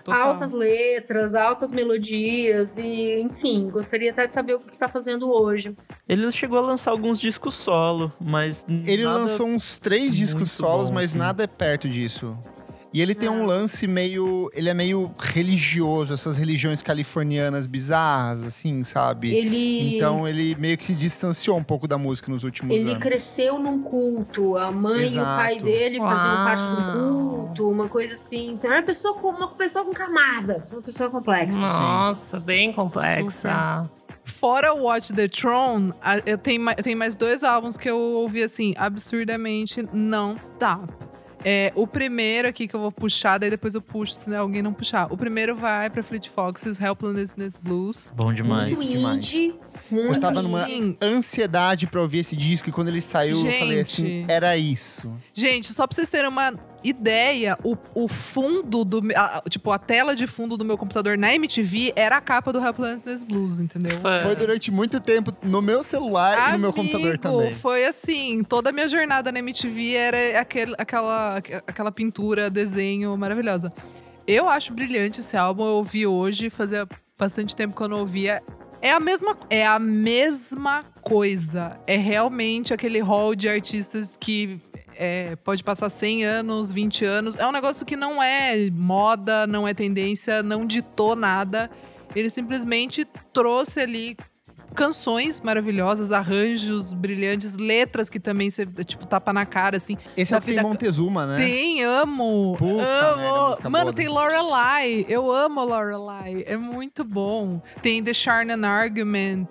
Total. 0.07 0.31
Altas 0.31 0.53
letras, 0.53 1.35
altas 1.35 1.71
melodias 1.73 2.77
e, 2.77 3.19
enfim, 3.19 3.69
gostaria 3.69 4.11
até 4.11 4.25
de 4.25 4.33
saber 4.33 4.55
o 4.55 4.59
que 4.59 4.71
está 4.71 4.87
fazendo 4.87 5.29
hoje. 5.29 5.75
Ele 6.07 6.31
chegou 6.31 6.57
a 6.59 6.61
lançar 6.61 6.91
alguns 6.91 7.19
discos 7.19 7.55
solo, 7.55 8.11
mas. 8.19 8.65
Ele 8.69 9.03
nada- 9.03 9.19
lançou 9.19 9.45
uns 9.47 9.77
três 9.77 10.09
muito 10.11 10.15
discos 10.17 10.51
solos, 10.51 10.89
bom, 10.89 10.95
mas 10.95 11.09
assim. 11.09 11.17
nada 11.19 11.43
é 11.43 11.47
perto 11.47 11.89
disso. 11.89 12.37
E 12.97 13.01
ele 13.01 13.13
tem 13.13 13.29
um 13.29 13.45
lance 13.45 13.85
meio. 13.85 14.49
Ele 14.55 14.69
é 14.69 14.73
meio 14.73 15.11
religioso, 15.19 16.15
essas 16.15 16.35
religiões 16.35 16.81
californianas 16.81 17.67
bizarras, 17.67 18.41
assim, 18.41 18.83
sabe? 18.83 19.35
Ele. 19.35 19.97
Então 19.97 20.27
ele 20.27 20.55
meio 20.55 20.75
que 20.75 20.83
se 20.83 20.95
distanciou 20.95 21.55
um 21.57 21.63
pouco 21.63 21.87
da 21.87 21.95
música 21.95 22.31
nos 22.31 22.43
últimos 22.43 22.75
Ele 22.75 22.89
anos. 22.89 23.03
cresceu 23.03 23.59
num 23.59 23.83
culto, 23.83 24.57
a 24.57 24.71
mãe 24.71 25.13
e 25.13 25.19
o 25.19 25.23
pai 25.23 25.51
Exato. 25.57 25.65
dele 25.65 25.99
faziam 25.99 26.33
Uau. 26.33 26.43
parte 26.43 26.63
do 26.63 26.91
culto, 26.97 27.69
uma 27.69 27.87
coisa 27.87 28.15
assim. 28.15 28.53
Então 28.53 28.73
é 28.73 28.79
uma 28.79 28.85
pessoa 28.87 29.13
com 29.13 29.27
uma 29.29 29.47
pessoa 29.49 29.85
com 29.85 29.93
camadas, 29.93 30.71
uma 30.71 30.81
pessoa 30.81 31.11
complexa. 31.11 31.59
Nossa, 31.59 32.39
bem 32.39 32.73
complexa. 32.73 33.87
Fora 34.23 34.73
o 34.73 34.85
Watch 34.85 35.13
the 35.13 35.27
Throne, 35.27 35.93
eu 36.25 36.37
tenho, 36.39 36.61
mais 36.97 37.15
dois 37.15 37.43
álbuns 37.43 37.77
que 37.77 37.87
eu 37.87 37.97
ouvi 37.97 38.41
assim, 38.41 38.73
absurdamente 38.75 39.87
non-stop. 39.93 41.06
É, 41.43 41.71
o 41.75 41.85
primeiro 41.87 42.47
aqui 42.47 42.67
que 42.67 42.75
eu 42.75 42.79
vou 42.79 42.91
puxar, 42.91 43.37
daí 43.37 43.49
depois 43.49 43.75
eu 43.75 43.81
puxo 43.81 44.13
se 44.13 44.35
alguém 44.35 44.61
não 44.61 44.73
puxar. 44.73 45.11
O 45.11 45.17
primeiro 45.17 45.55
vai 45.55 45.89
pra 45.89 46.03
Fleet 46.03 46.27
Foxes, 46.29 46.79
Helplessness 46.79 47.57
Blues. 47.57 48.11
Bom 48.15 48.33
demais. 48.33 48.75
Muito 48.75 48.91
demais. 48.91 49.25
Muito 49.89 50.15
Eu 50.15 50.19
tava 50.19 50.41
numa 50.41 50.65
Sim. 50.65 50.95
ansiedade 51.01 51.87
pra 51.87 52.01
ouvir 52.01 52.19
esse 52.19 52.35
disco 52.35 52.69
e 52.69 52.71
quando 52.71 52.89
ele 52.89 53.01
saiu, 53.01 53.37
eu 53.45 53.59
falei 53.59 53.81
assim: 53.81 54.05
Gente. 54.05 54.31
era 54.31 54.55
isso. 54.57 55.11
Gente, 55.33 55.73
só 55.73 55.85
pra 55.87 55.95
vocês 55.95 56.09
terem 56.09 56.29
uma 56.29 56.53
ideia, 56.83 57.57
o, 57.63 57.75
o 57.93 58.07
fundo 58.07 58.85
do. 58.85 59.01
a- 59.15 59.41
tipo, 59.49 59.71
a 59.71 59.77
tela 59.79 60.15
de 60.15 60.25
fundo 60.27 60.55
do 60.57 60.63
meu 60.63 60.77
computador 60.77 61.17
na 61.17 61.33
MTV 61.33 61.93
era 61.95 62.17
a 62.17 62.21
capa 62.21 62.53
do 62.53 62.59
Helplessness 62.63 63.23
Blues, 63.23 63.59
entendeu? 63.59 63.97
Fã. 63.99 64.21
Foi 64.23 64.35
durante 64.35 64.71
muito 64.71 64.99
tempo 64.99 65.35
no 65.43 65.61
meu 65.61 65.83
celular 65.83 66.49
e 66.49 66.53
no 66.53 66.59
meu 66.59 66.73
computador 66.73 67.07
Amigo, 67.07 67.21
também. 67.23 67.53
Foi 67.53 67.85
assim, 67.85 68.43
toda 68.43 68.69
a 68.69 68.73
minha 68.73 68.87
jornada 68.87 69.31
na 69.31 69.39
MTV 69.39 69.93
era 69.93 70.39
aquele, 70.39 70.75
aquela, 70.77 71.37
aquela 71.65 71.91
pintura, 71.91 72.49
desenho 72.49 73.17
maravilhosa. 73.17 73.71
Eu 74.25 74.47
acho 74.49 74.73
brilhante 74.73 75.19
esse 75.21 75.35
álbum, 75.37 75.63
eu 75.65 75.73
ouvi 75.75 76.05
hoje, 76.05 76.49
fazia 76.49 76.87
bastante 77.17 77.55
tempo 77.55 77.75
que 77.75 77.81
eu 77.81 77.87
não 77.87 77.99
ouvia. 77.99 78.43
É 78.81 78.91
a 78.91 78.99
mesma, 78.99 79.37
é 79.49 79.65
a 79.65 79.79
mesma 79.79 80.85
coisa. 81.01 81.79
É 81.87 81.97
realmente 81.97 82.73
aquele 82.73 82.99
hall 82.99 83.35
de 83.35 83.49
artistas 83.49 84.15
que 84.15 84.61
é, 84.95 85.35
pode 85.37 85.63
passar 85.63 85.89
100 85.89 86.25
anos, 86.25 86.71
20 86.71 87.05
anos. 87.05 87.35
É 87.35 87.47
um 87.47 87.51
negócio 87.51 87.85
que 87.85 87.95
não 87.95 88.21
é 88.21 88.69
moda, 88.71 89.47
não 89.47 89.67
é 89.67 89.73
tendência, 89.73 90.43
não 90.43 90.65
ditou 90.65 91.15
nada. 91.15 91.69
Ele 92.15 92.29
simplesmente 92.29 93.05
trouxe 93.33 93.79
ali 93.79 94.17
canções 94.77 95.41
maravilhosas, 95.41 96.11
arranjos 96.11 96.93
brilhantes, 96.93 97.57
letras 97.57 98.09
que 98.11 98.19
também 98.19 98.47
você, 98.49 98.65
tipo, 98.85 99.07
tapa 99.07 99.33
na 99.33 99.43
cara, 99.43 99.75
assim. 99.77 99.97
Esse 100.15 100.33
é 100.35 100.37
o 100.37 100.41
vida- 100.41 100.61
Montezuma, 100.61 101.25
né? 101.25 101.37
Tem, 101.37 101.83
amo. 101.83 102.55
Puta 102.57 102.75
merda, 102.75 103.15
amo. 103.15 103.47
música 103.49 103.69
Mano, 103.71 103.85
boa 103.85 103.93
tem 103.95 104.07
Lorelai. 104.07 105.05
Eu 105.09 105.31
amo 105.31 105.65
Lorelai. 105.65 106.43
É 106.45 106.55
muito 106.55 107.03
bom. 107.03 107.59
Tem 107.81 108.03
The 108.03 108.13
Sharnan 108.13 108.65
Argument. 108.67 109.47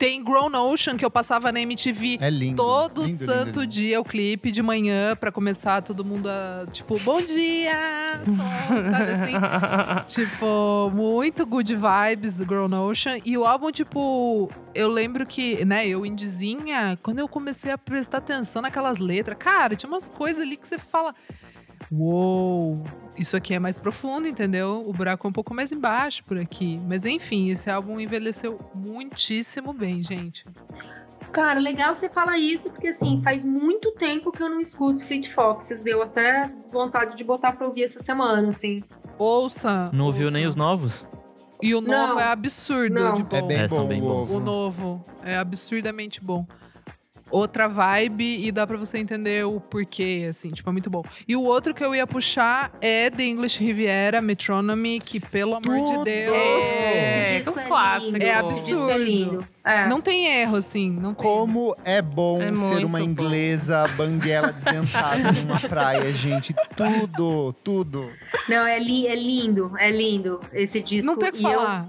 Tem 0.00 0.24
Grown 0.24 0.50
Ocean, 0.54 0.96
que 0.96 1.04
eu 1.04 1.10
passava 1.10 1.52
na 1.52 1.60
MTV. 1.60 2.16
É 2.22 2.30
lindo. 2.30 2.56
Todo 2.56 3.04
lindo, 3.04 3.22
santo 3.22 3.60
lindo. 3.60 3.66
dia 3.66 4.00
o 4.00 4.04
clipe 4.04 4.50
de 4.50 4.62
manhã 4.62 5.14
pra 5.14 5.30
começar 5.30 5.82
todo 5.82 6.02
mundo 6.02 6.26
a 6.26 6.66
tipo 6.72 6.98
bom 7.00 7.20
dia, 7.20 8.18
sol", 8.24 8.82
sabe 8.90 9.10
assim? 9.12 9.34
Tipo, 10.06 10.90
muito 10.94 11.44
good 11.44 11.76
vibes 11.76 12.38
do 12.38 12.46
Grown 12.46 12.72
Ocean. 12.88 13.18
E 13.26 13.36
o 13.36 13.44
álbum, 13.44 13.70
tipo, 13.70 14.50
eu 14.74 14.88
lembro 14.88 15.26
que, 15.26 15.62
né, 15.66 15.86
eu 15.86 16.06
indizinha, 16.06 16.98
quando 17.02 17.18
eu 17.18 17.28
comecei 17.28 17.70
a 17.70 17.76
prestar 17.76 18.18
atenção 18.18 18.62
naquelas 18.62 18.98
letras, 18.98 19.36
cara, 19.38 19.76
tinha 19.76 19.92
umas 19.92 20.08
coisas 20.08 20.42
ali 20.42 20.56
que 20.56 20.66
você 20.66 20.78
fala. 20.78 21.14
Uou, 21.90 22.82
isso 23.16 23.36
aqui 23.36 23.54
é 23.54 23.58
mais 23.58 23.78
profundo, 23.78 24.26
entendeu? 24.26 24.84
O 24.86 24.92
buraco 24.92 25.26
é 25.26 25.30
um 25.30 25.32
pouco 25.32 25.54
mais 25.54 25.72
embaixo 25.72 26.24
por 26.24 26.38
aqui. 26.38 26.80
Mas 26.88 27.04
enfim, 27.04 27.48
esse 27.50 27.70
álbum 27.70 27.98
envelheceu 28.00 28.58
muitíssimo 28.74 29.72
bem, 29.72 30.02
gente. 30.02 30.44
Cara, 31.32 31.60
legal 31.60 31.94
você 31.94 32.08
falar 32.08 32.38
isso, 32.38 32.70
porque 32.70 32.88
assim, 32.88 33.20
faz 33.22 33.44
muito 33.44 33.92
tempo 33.92 34.32
que 34.32 34.42
eu 34.42 34.48
não 34.48 34.60
escuto 34.60 35.04
Fleet 35.04 35.28
Foxes. 35.28 35.82
Deu 35.82 36.02
até 36.02 36.50
vontade 36.72 37.16
de 37.16 37.22
botar 37.22 37.52
pra 37.52 37.66
ouvir 37.66 37.84
essa 37.84 38.02
semana, 38.02 38.48
assim. 38.48 38.82
Ouça. 39.18 39.90
Não 39.92 40.06
ouviu 40.06 40.26
ouça. 40.26 40.36
nem 40.36 40.46
os 40.46 40.56
novos? 40.56 41.08
E 41.62 41.74
o 41.74 41.80
novo 41.80 42.14
Não. 42.14 42.20
é 42.20 42.24
absurdo 42.24 42.94
Não. 42.94 43.14
de 43.14 43.22
bom. 43.22 43.36
É 43.36 43.42
bem 43.42 43.56
É, 43.58 43.62
bom 43.68 43.74
são 43.76 43.86
bem 43.86 44.00
o 44.00 44.04
bons. 44.06 44.30
O 44.30 44.36
ovo. 44.36 44.44
novo 44.44 45.04
é 45.22 45.36
absurdamente 45.36 46.20
bom. 46.24 46.46
Outra 47.30 47.68
vibe 47.68 48.44
e 48.46 48.50
dá 48.50 48.66
pra 48.66 48.76
você 48.76 48.98
entender 48.98 49.44
o 49.46 49.60
porquê, 49.60 50.26
assim, 50.28 50.48
tipo, 50.48 50.68
é 50.68 50.72
muito 50.72 50.90
bom. 50.90 51.02
E 51.28 51.36
o 51.36 51.42
outro 51.42 51.72
que 51.72 51.84
eu 51.84 51.94
ia 51.94 52.06
puxar 52.06 52.72
é 52.80 53.08
The 53.10 53.24
English 53.24 53.62
Riviera, 53.62 54.20
Metronomy, 54.20 54.98
que 55.00 55.20
pelo 55.20 55.54
amor 55.54 55.84
de! 55.86 56.04
Deus, 56.04 56.34
É, 56.34 57.36
Esse 57.36 57.48
um 57.48 57.52
disco 57.52 57.68
clássico. 57.68 58.16
É 58.22 58.34
absurdo. 58.34 59.46
É. 59.64 59.84
É. 59.84 59.86
não 59.88 60.00
tem 60.00 60.26
erro, 60.26 60.56
assim, 60.56 60.90
não 60.90 61.12
tem. 61.12 61.24
Como 61.26 61.76
é 61.84 62.00
bom 62.00 62.40
É 62.42 62.56
ser 62.56 62.84
uma 62.84 62.98
bom. 62.98 63.04
inglesa 63.04 63.86
banguela 63.96 64.50
desdentada 64.52 65.32
numa 65.42 65.60
praia, 65.60 66.10
gente. 66.12 66.54
Tudo, 66.74 67.52
tudo. 67.62 68.10
Não, 68.48 68.66
é, 68.66 68.78
li- 68.78 69.06
é 69.06 69.14
lindo, 69.14 69.72
é 69.78 69.90
lindo 69.90 70.40
esse 70.52 70.80
disco. 70.80 71.06
Não 71.06 71.16
tem 71.18 71.28
o 71.28 71.32
que 71.32 71.40
E 71.40 71.44
eu- 71.44 71.50
falar. 71.60 71.88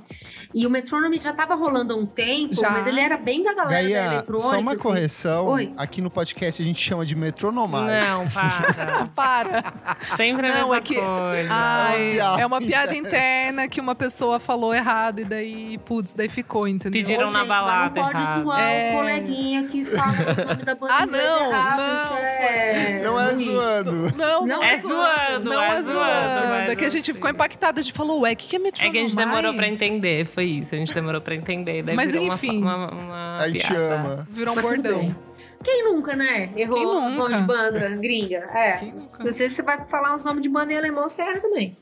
E 0.53 0.67
o 0.67 0.69
Metronome 0.69 1.17
já 1.17 1.31
tava 1.33 1.55
rolando 1.55 1.93
há 1.93 1.97
um 1.97 2.05
tempo, 2.05 2.53
Já. 2.55 2.69
mas 2.69 2.85
ele 2.87 2.99
era 2.99 3.17
bem 3.17 3.43
da 3.43 3.53
galera 3.53 3.69
da 3.83 3.89
Gaia, 3.89 4.05
eletrônica. 4.13 4.49
só 4.49 4.59
uma 4.59 4.73
assim. 4.73 4.83
correção. 4.83 5.47
Oi. 5.47 5.71
Aqui 5.77 6.01
no 6.01 6.09
podcast 6.09 6.61
a 6.61 6.65
gente 6.65 6.79
chama 6.81 7.05
de 7.05 7.15
metronomar. 7.15 7.85
Não, 7.87 8.27
para. 8.31 9.07
Para. 9.15 9.73
Sempre 10.17 10.47
a 10.47 10.49
Não, 10.49 10.57
mesma 10.61 10.75
é 10.77 10.81
que- 10.81 10.95
coisa. 10.95 11.47
Ai, 11.49 12.19
é 12.19 12.45
uma 12.45 12.59
piada 12.59 12.95
interna 12.95 13.67
que 13.67 13.79
uma 13.79 13.95
pessoa 13.95 14.39
falou 14.39 14.73
errado 14.73 15.19
e 15.21 15.25
daí, 15.25 15.77
putz, 15.79 16.13
daí 16.13 16.27
ficou, 16.29 16.67
entendeu? 16.67 17.01
Pediram 17.01 17.27
Ô, 17.27 17.31
na 17.31 17.39
gente, 17.39 17.47
balada 17.47 17.99
Não 18.01 18.07
pode 18.07 18.21
errado. 18.21 18.43
zoar 18.43 18.61
É. 18.61 18.91
o 18.93 18.97
coleguinha 18.97 19.63
que 19.67 19.85
fala 19.85 20.11
o 20.11 20.47
nome 20.47 20.63
da 20.63 20.75
banda 20.75 20.93
Ah, 20.99 21.05
não, 21.05 21.47
errado, 21.49 21.79
não, 22.11 22.17
é... 22.17 23.01
Não 23.03 23.19
é 23.19 23.33
zoando. 23.35 24.17
Não, 24.17 24.45
Não 24.45 24.63
É 24.63 24.77
zoando, 24.77 25.49
Não 25.49 25.61
é 25.61 25.67
é 25.77 25.81
zoando, 25.81 25.93
zoando. 25.99 26.47
mas 26.49 26.69
É 26.69 26.75
que 26.75 26.85
a 26.85 26.89
gente 26.89 27.03
assim. 27.09 27.13
ficou 27.13 27.29
impactada. 27.29 27.79
A 27.79 27.83
gente 27.83 27.93
falou, 27.93 28.21
ué, 28.21 28.33
o 28.33 28.35
que, 28.35 28.47
que 28.47 28.55
é 28.55 28.59
É 28.59 28.61
metronomai? 28.61 28.91
que 28.91 28.97
a 28.97 29.01
gente 29.07 29.15
demorou 29.15 29.53
pra 29.53 29.67
entender, 29.67 30.25
foi 30.25 30.40
isso. 30.43 30.73
A 30.75 30.77
gente 30.77 30.93
demorou 30.93 31.21
pra 31.21 31.35
entender. 31.35 31.83
Daí 31.83 31.95
Mas 31.95 32.11
virou 32.11 32.25
uma 32.25 32.33
enfim. 32.35 32.61
uma, 32.61 32.91
uma, 32.91 33.37
A 33.39 33.47
gente 33.49 33.67
piada. 33.67 33.95
ama. 33.95 34.27
Virou 34.31 34.57
um 34.57 34.61
bordão. 34.61 35.15
Quem 35.63 35.83
nunca, 35.85 36.15
né? 36.15 36.51
Errou 36.57 36.75
Quem 36.77 37.07
os 37.07 37.15
nomes 37.15 37.37
de 37.37 37.43
banda 37.43 37.89
gringa. 37.97 38.37
É. 38.53 38.91
Você, 39.21 39.49
você 39.49 39.61
vai 39.61 39.85
falar 39.87 40.15
os 40.15 40.25
nomes 40.25 40.41
de 40.41 40.49
banda 40.49 40.73
em 40.73 40.77
alemão, 40.77 41.07
você 41.07 41.21
erra 41.21 41.39
também. 41.39 41.77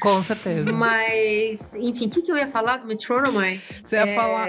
Com 0.00 0.22
certeza. 0.22 0.70
Mas, 0.72 1.74
enfim, 1.74 2.06
o 2.06 2.10
que, 2.10 2.22
que 2.22 2.30
eu 2.30 2.36
ia 2.36 2.46
falar 2.46 2.76
do 2.76 2.86
Metronomy? 2.86 3.60
Você 3.82 3.96
ia 3.96 4.02
É, 4.06 4.14
falar. 4.14 4.48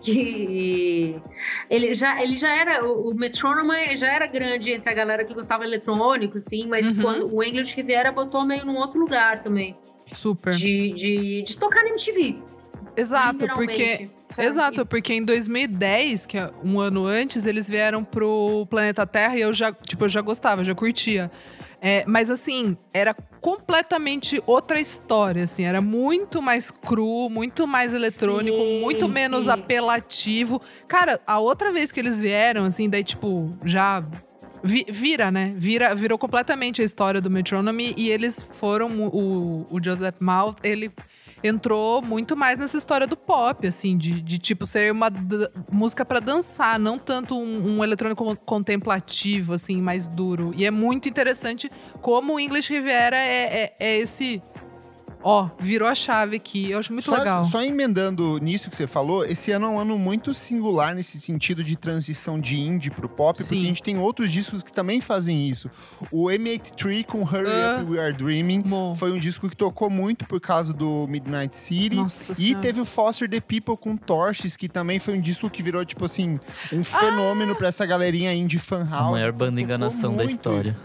que 0.00 1.20
ele 1.68 1.92
já, 1.92 2.22
ele 2.22 2.34
já 2.36 2.54
era 2.54 2.84
o, 2.86 3.10
o 3.10 3.14
Metronome 3.14 3.96
já 3.96 4.12
era 4.14 4.26
grande 4.26 4.72
entre 4.72 4.90
a 4.90 4.94
galera 4.94 5.24
que 5.24 5.34
gostava 5.34 5.64
de 5.64 5.70
eletrônico, 5.70 6.36
assim, 6.36 6.66
mas 6.66 6.88
Uhum. 6.90 7.02
quando 7.02 7.34
o 7.34 7.42
English 7.42 7.74
Riviera 7.76 8.12
botou 8.12 8.44
meio 8.46 8.64
num 8.64 8.76
outro 8.76 8.98
lugar 9.00 9.42
também 9.42 9.76
Super. 10.14 10.54
de, 10.54 10.92
de, 10.92 11.42
de 11.42 11.58
tocar 11.58 11.82
na 11.84 11.90
MTV. 11.90 12.36
Exato, 12.96 13.46
porque. 13.54 14.08
sabe? 14.30 14.48
Exato, 14.48 14.86
porque 14.86 15.14
em 15.14 15.24
2010, 15.24 16.26
que 16.26 16.36
é 16.36 16.50
um 16.64 16.80
ano 16.80 17.06
antes, 17.06 17.44
eles 17.46 17.68
vieram 17.68 18.02
pro 18.02 18.66
planeta 18.68 19.06
Terra 19.06 19.36
e 19.36 19.40
eu 19.40 19.52
já, 19.52 19.72
tipo, 19.72 20.04
eu 20.04 20.08
já 20.08 20.20
gostava, 20.20 20.64
já 20.64 20.74
curtia. 20.74 21.30
É, 21.80 22.04
mas 22.08 22.28
assim, 22.28 22.76
era 22.92 23.14
completamente 23.40 24.42
outra 24.46 24.80
história, 24.80 25.44
assim, 25.44 25.62
era 25.62 25.80
muito 25.80 26.42
mais 26.42 26.72
cru, 26.72 27.30
muito 27.30 27.68
mais 27.68 27.94
eletrônico, 27.94 28.56
Sim, 28.56 28.80
muito 28.80 29.08
menos 29.08 29.44
sim. 29.44 29.50
apelativo. 29.50 30.60
Cara, 30.88 31.20
a 31.24 31.38
outra 31.38 31.70
vez 31.72 31.92
que 31.92 32.00
eles 32.00 32.20
vieram, 32.20 32.64
assim, 32.64 32.90
daí 32.90 33.04
tipo, 33.04 33.56
já 33.64 34.04
vi- 34.62 34.86
vira, 34.88 35.30
né? 35.30 35.52
Vira, 35.56 35.94
virou 35.94 36.18
completamente 36.18 36.80
a 36.82 36.84
história 36.84 37.20
do 37.20 37.30
Metronomy 37.30 37.94
e 37.96 38.08
eles 38.10 38.46
foram 38.52 38.90
o, 39.08 39.66
o 39.70 39.82
Joseph 39.82 40.16
Mouth, 40.20 40.56
ele 40.62 40.90
entrou 41.42 42.02
muito 42.02 42.36
mais 42.36 42.58
nessa 42.58 42.76
história 42.76 43.06
do 43.06 43.16
pop, 43.16 43.64
assim, 43.64 43.96
de, 43.96 44.20
de 44.20 44.38
tipo 44.38 44.66
ser 44.66 44.90
uma 44.92 45.08
música 45.70 46.04
pra 46.04 46.18
dançar, 46.18 46.80
não 46.80 46.98
tanto 46.98 47.38
um, 47.38 47.78
um 47.78 47.84
eletrônico 47.84 48.24
con- 48.24 48.34
contemplativo, 48.36 49.52
assim, 49.52 49.80
mais 49.80 50.08
duro. 50.08 50.52
E 50.56 50.64
é 50.64 50.70
muito 50.70 51.08
interessante 51.08 51.70
como 52.00 52.34
o 52.34 52.40
English 52.40 52.72
Riviera 52.72 53.16
é, 53.16 53.62
é, 53.62 53.76
é 53.78 53.98
esse. 53.98 54.42
Ó, 55.22 55.48
virou 55.58 55.88
a 55.88 55.94
chave 55.94 56.36
aqui. 56.36 56.70
Eu 56.70 56.78
acho 56.78 56.92
muito 56.92 57.04
só, 57.04 57.16
legal. 57.16 57.44
Só 57.44 57.62
emendando 57.62 58.38
nisso 58.38 58.70
que 58.70 58.76
você 58.76 58.86
falou, 58.86 59.24
esse 59.24 59.50
ano 59.50 59.66
é 59.66 59.68
um 59.70 59.78
ano 59.80 59.98
muito 59.98 60.32
singular 60.32 60.94
nesse 60.94 61.20
sentido 61.20 61.64
de 61.64 61.76
transição 61.76 62.40
de 62.40 62.56
indie 62.58 62.90
pro 62.90 63.08
pop, 63.08 63.36
porque 63.36 63.54
Sim. 63.54 63.62
a 63.62 63.66
gente 63.66 63.82
tem 63.82 63.98
outros 63.98 64.30
discos 64.30 64.62
que 64.62 64.72
também 64.72 65.00
fazem 65.00 65.48
isso. 65.48 65.68
O 66.12 66.26
M83 66.26 67.04
com 67.04 67.22
Hurry 67.22 67.50
Ah. 67.50 67.80
Up 67.82 67.90
We 67.90 67.98
Are 68.00 68.12
Dreaming 68.12 68.62
Mo. 68.64 68.94
foi 68.96 69.10
um 69.12 69.18
disco 69.18 69.48
que 69.48 69.56
tocou 69.56 69.90
muito 69.90 70.24
por 70.26 70.40
causa 70.40 70.72
do 70.72 71.06
Midnight 71.08 71.54
City. 71.56 71.96
Nossa 71.96 72.32
E 72.32 72.36
Senhora. 72.36 72.60
teve 72.62 72.80
o 72.80 72.84
Foster 72.84 73.28
the 73.28 73.40
People 73.40 73.76
com 73.76 73.96
Torches, 73.96 74.54
que 74.56 74.68
também 74.68 74.98
foi 74.98 75.14
um 75.14 75.20
disco 75.20 75.50
que 75.50 75.62
virou, 75.62 75.84
tipo 75.84 76.04
assim, 76.04 76.38
um 76.72 76.84
fenômeno 76.84 77.54
pra 77.56 77.68
essa 77.68 77.84
galerinha 77.84 78.32
indie 78.32 78.58
fan 78.58 78.86
house. 78.88 79.08
A 79.08 79.10
maior 79.10 79.32
banda 79.32 79.60
enganação 79.60 80.14
da 80.14 80.24
história. 80.24 80.76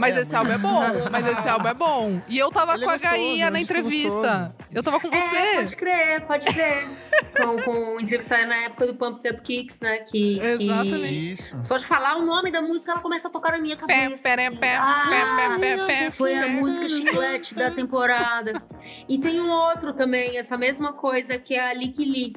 Mas 0.00 0.16
É, 0.16 0.20
esse 0.20 0.34
álbum 0.34 0.50
é 0.52 0.58
bom, 0.58 0.80
mas 1.10 1.26
esse 1.26 1.48
álbum 1.48 1.68
é 1.68 1.74
bom. 1.74 2.22
E 2.26 2.38
eu 2.38 2.50
tava 2.50 2.72
Ele 2.74 2.82
é 2.82 2.86
com 2.86 2.90
a 2.90 2.94
gostoso, 2.94 3.14
Gainha 3.14 3.44
é 3.44 3.48
um 3.48 3.52
na 3.52 3.60
entrevista. 3.60 4.54
Eu 4.72 4.82
tava 4.82 4.98
com 4.98 5.08
É, 5.08 5.20
você. 5.20 5.54
pode 5.56 5.76
crer, 5.76 6.20
pode 6.22 6.46
crer. 6.46 6.84
com, 7.36 7.62
com 7.62 8.00
entrevistar 8.00 8.46
na 8.46 8.56
época 8.64 8.86
do 8.86 8.94
Pump 8.94 9.28
Up 9.28 9.40
Kicks, 9.42 9.80
né? 9.80 9.98
Que, 9.98 10.38
que- 10.38 10.40
Exatamente. 10.40 11.32
Isso. 11.32 11.58
Só 11.62 11.76
de 11.76 11.84
falar 11.86 12.16
o 12.16 12.24
nome 12.24 12.50
da 12.50 12.62
música, 12.62 12.92
ela 12.92 13.00
começa 13.00 13.28
a 13.28 13.30
tocar 13.30 13.52
na 13.52 13.58
minha 13.58 13.76
Pé, 13.76 13.86
cabeça. 13.86 14.22
pé, 14.22 14.46
assim. 14.46 14.56
pé, 14.56 14.76
Ah, 14.76 15.06
pé, 15.08 15.24
pé, 15.36 15.58
pé, 15.76 15.86
pé. 15.86 16.10
Foi 16.10 16.34
a 16.34 16.48
música 16.48 16.88
chiclete 16.88 17.54
da 17.54 17.70
temporada. 17.70 18.62
E 19.08 19.18
tem 19.18 19.38
um 19.40 19.50
outro 19.50 19.92
também, 19.92 20.38
essa 20.38 20.56
mesma 20.56 20.92
coisa, 20.94 21.38
que 21.38 21.54
é 21.54 21.70
a 21.70 21.74
Lick 21.74 22.02
Lee. 22.04 22.32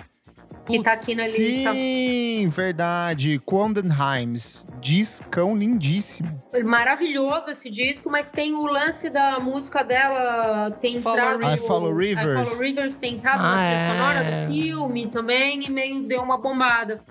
Que 0.65 0.81
tá 0.81 0.91
Putz, 0.91 1.03
aqui 1.03 1.15
na 1.15 1.27
lista. 1.27 1.73
Sim, 1.73 2.47
verdade. 2.49 3.39
Condenheims. 3.45 4.65
Discão 4.79 5.55
lindíssimo. 5.55 6.41
Maravilhoso 6.63 7.51
esse 7.51 7.69
disco, 7.69 8.09
mas 8.09 8.31
tem 8.31 8.53
o 8.53 8.65
lance 8.65 9.09
da 9.09 9.39
música 9.39 9.83
dela 9.83 10.71
tem 10.81 10.99
Follow 10.99 11.35
entrado. 11.35 11.53
I 11.53 11.57
Follow 11.57 11.95
Rivers. 11.95 12.41
I 12.41 12.45
Follow 12.45 12.61
Rivers 12.61 12.95
tem 12.95 13.15
entrado 13.15 13.39
Ah, 13.41 13.55
na 13.55 13.61
trilha 13.61 13.75
é. 13.75 13.87
sonora 13.87 14.23
do 14.23 14.53
filme 14.53 15.07
também 15.07 15.65
e 15.65 15.69
meio 15.69 16.07
deu 16.07 16.21
uma 16.21 16.37
bombada. 16.37 17.01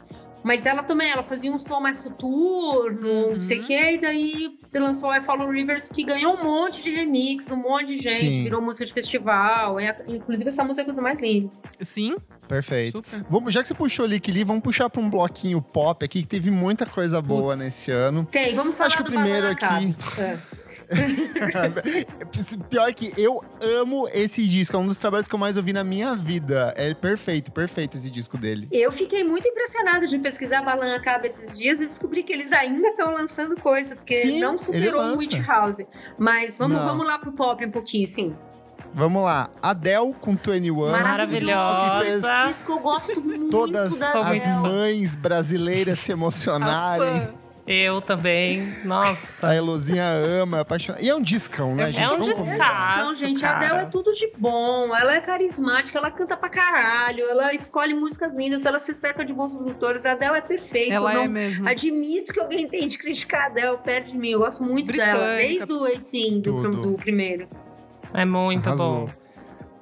Mas 0.45 0.67
ela 0.67 0.83
também, 0.83 1.11
ela 1.11 1.23
fazia 1.23 1.53
um 1.53 1.59
som 1.59 1.79
mais 1.81 2.01
soturno, 2.01 3.09
Uhum. 3.09 3.33
não 3.35 3.41
sei 3.41 3.61
o 3.61 3.63
que, 3.65 3.75
e 3.75 3.99
daí 4.01 4.59
lançou 4.75 5.15
I 5.15 5.21
Follow 5.21 5.49
Rivers, 5.51 5.89
que 5.89 6.03
ganhou 6.03 6.35
um 6.35 6.43
monte 6.45 6.83
de 6.83 6.91
remix, 6.91 7.51
um 7.51 7.57
monte 7.57 7.95
de 7.95 7.99
gente, 7.99 8.35
Sim. 8.35 8.43
virou 8.45 8.61
música 8.61 8.85
de 8.85 8.93
festival. 8.93 9.79
É, 9.79 9.97
inclusive, 10.09 10.49
essa 10.49 10.65
música 10.65 10.81
é 10.81 10.85
a 10.85 10.87
coisa 10.87 11.03
mais 11.03 11.21
linda. 11.21 11.51
Sim, 11.81 12.17
Perfeito. 12.49 12.99
super. 12.99 13.25
Vamos, 13.31 13.53
já 13.53 13.63
que 13.63 13.69
você 13.69 13.75
puxou 13.75 14.05
Lick 14.07 14.31
Lee, 14.33 14.45
vamos 14.45 14.63
puxar 14.63 14.91
pra 14.91 15.01
um 15.01 15.09
bloquinho 15.09 15.61
pop 15.63 16.05
aqui, 16.05 16.23
que 16.23 16.29
teve 16.29 16.51
muita 16.51 16.87
coisa 16.87 17.23
boa 17.23 17.53
Putz. 17.53 17.59
nesse 17.59 17.91
ano. 17.91 18.27
Tem, 18.31 18.55
vamos 18.55 18.75
falar 18.77 18.89
Acho 18.89 18.97
que 18.99 19.03
do 19.05 19.11
o 19.11 19.13
primeiro 19.13 19.55
Banana 19.55 19.79
aqui-. 19.79 20.21
É. 20.21 20.39
Pior 22.69 22.93
que 22.95 23.13
eu 23.21 23.43
amo 23.61 24.09
esse 24.13 24.47
disco, 24.47 24.77
é 24.77 24.79
um 24.79 24.87
dos 24.87 24.99
trabalhos 24.99 25.29
que 25.29 25.35
eu 25.35 25.39
mais 25.39 25.57
ouvi 25.57 25.73
na 25.73 25.85
minha 25.85 26.15
vida. 26.15 26.73
É 26.77 26.95
perfeito, 26.95 27.51
perfeito 27.53 27.97
esse 27.97 28.11
disco 28.11 28.37
dele. 28.39 28.69
Eu 28.73 28.93
fiquei 28.93 29.25
muito 29.25 29.47
impressionada 29.49 30.07
de 30.07 30.19
pesquisar 30.19 30.63
Balan 30.63 30.95
Acaba 30.95 31.27
esses 31.27 31.57
dias 31.59 31.81
e 31.81 31.87
descobri 31.87 32.23
que 32.23 32.33
eles 32.33 32.53
ainda 32.53 32.89
estão 32.89 33.11
lançando 33.13 33.57
coisa, 33.61 33.97
porque 33.97 34.23
Sim, 34.23 34.41
não 34.41 34.57
superou 34.59 35.03
o. 35.03 35.17
Witch 35.19 35.39
House. 35.47 35.79
Mas 36.19 36.59
vamos, 36.59 36.77
Não. 36.79 36.87
vamos 36.87 37.07
lá 37.07 37.19
pro 37.19 37.33
pop 37.33 37.65
um 37.65 37.71
pouquinho, 37.71 38.07
sim. 38.07 38.35
Vamos 38.95 39.23
lá, 39.23 39.49
Adele 39.63 40.13
com 40.21 40.33
21. 40.37 40.91
Maravilhosa. 40.91 42.05
fez 42.05 42.23
Isso 42.57 42.65
que 42.67 42.73
eu 42.73 42.79
gosto 42.79 43.21
muito 43.23 43.49
Todas 43.49 44.03
as 44.03 44.15
Adele. 44.15 44.49
mães 44.61 45.17
brasileiras 45.17 45.99
se 45.99 46.13
As 46.13 46.19
emocionarem. 46.19 47.29
Eu 47.65 48.01
também. 48.01 48.75
Nossa. 48.85 49.49
A 49.49 49.55
Elozinha 49.55 50.05
ama, 50.11 50.59
é 50.59 50.61
apaixonada. 50.63 51.05
E 51.05 51.09
é 51.09 51.15
um 51.15 51.23
discão, 51.23 51.77
né, 51.77 51.91
É 51.91 51.93
gente? 51.93 52.07
um 52.07 52.09
Vamos 52.19 52.27
discão. 52.27 52.47
Não, 53.05 53.15
gente, 53.15 53.41
cara. 53.41 53.53
a 53.55 53.67
Adele 53.69 53.83
é 53.83 53.87
tudo 53.87 54.11
de 54.11 54.33
bom. 54.37 54.95
Ela 54.97 55.15
é 55.15 55.21
carismática, 55.21 55.97
ela 55.97 56.11
canta 56.11 56.37
pra 56.37 56.49
caralho, 56.49 57.25
ela 57.31 57.55
escolhe 57.55 57.95
músicas 57.95 58.35
lindas, 58.35 58.67
ela 58.67 58.81
se 58.81 58.93
cerca 58.95 59.25
de 59.25 59.33
bons 59.33 59.55
produtores. 59.55 60.05
A 60.05 60.13
Adele 60.13 60.39
é 60.39 60.41
perfeita. 60.41 60.93
Ela 60.93 61.13
é 61.13 61.15
não 61.15 61.29
mesmo. 61.29 61.69
Admito 61.69 62.33
que 62.33 62.41
alguém 62.41 62.67
tem 62.69 62.89
de 62.89 62.99
criticar 62.99 63.43
a 63.43 63.47
Adele 63.47 63.79
perto 63.79 64.11
de 64.11 64.19
mim. 64.19 64.31
Eu 64.31 64.41
gosto 64.41 64.65
muito 64.65 64.91
dela, 64.93 65.13
Britânica. 65.37 65.67
desde 65.67 65.73
o 65.73 66.01
18 66.01 66.41
do, 66.71 66.83
do 66.83 66.97
primeiro. 66.99 67.47
É 68.13 68.25
muito 68.25 68.67
Arrasou. 68.67 69.07
bom. 69.07 69.22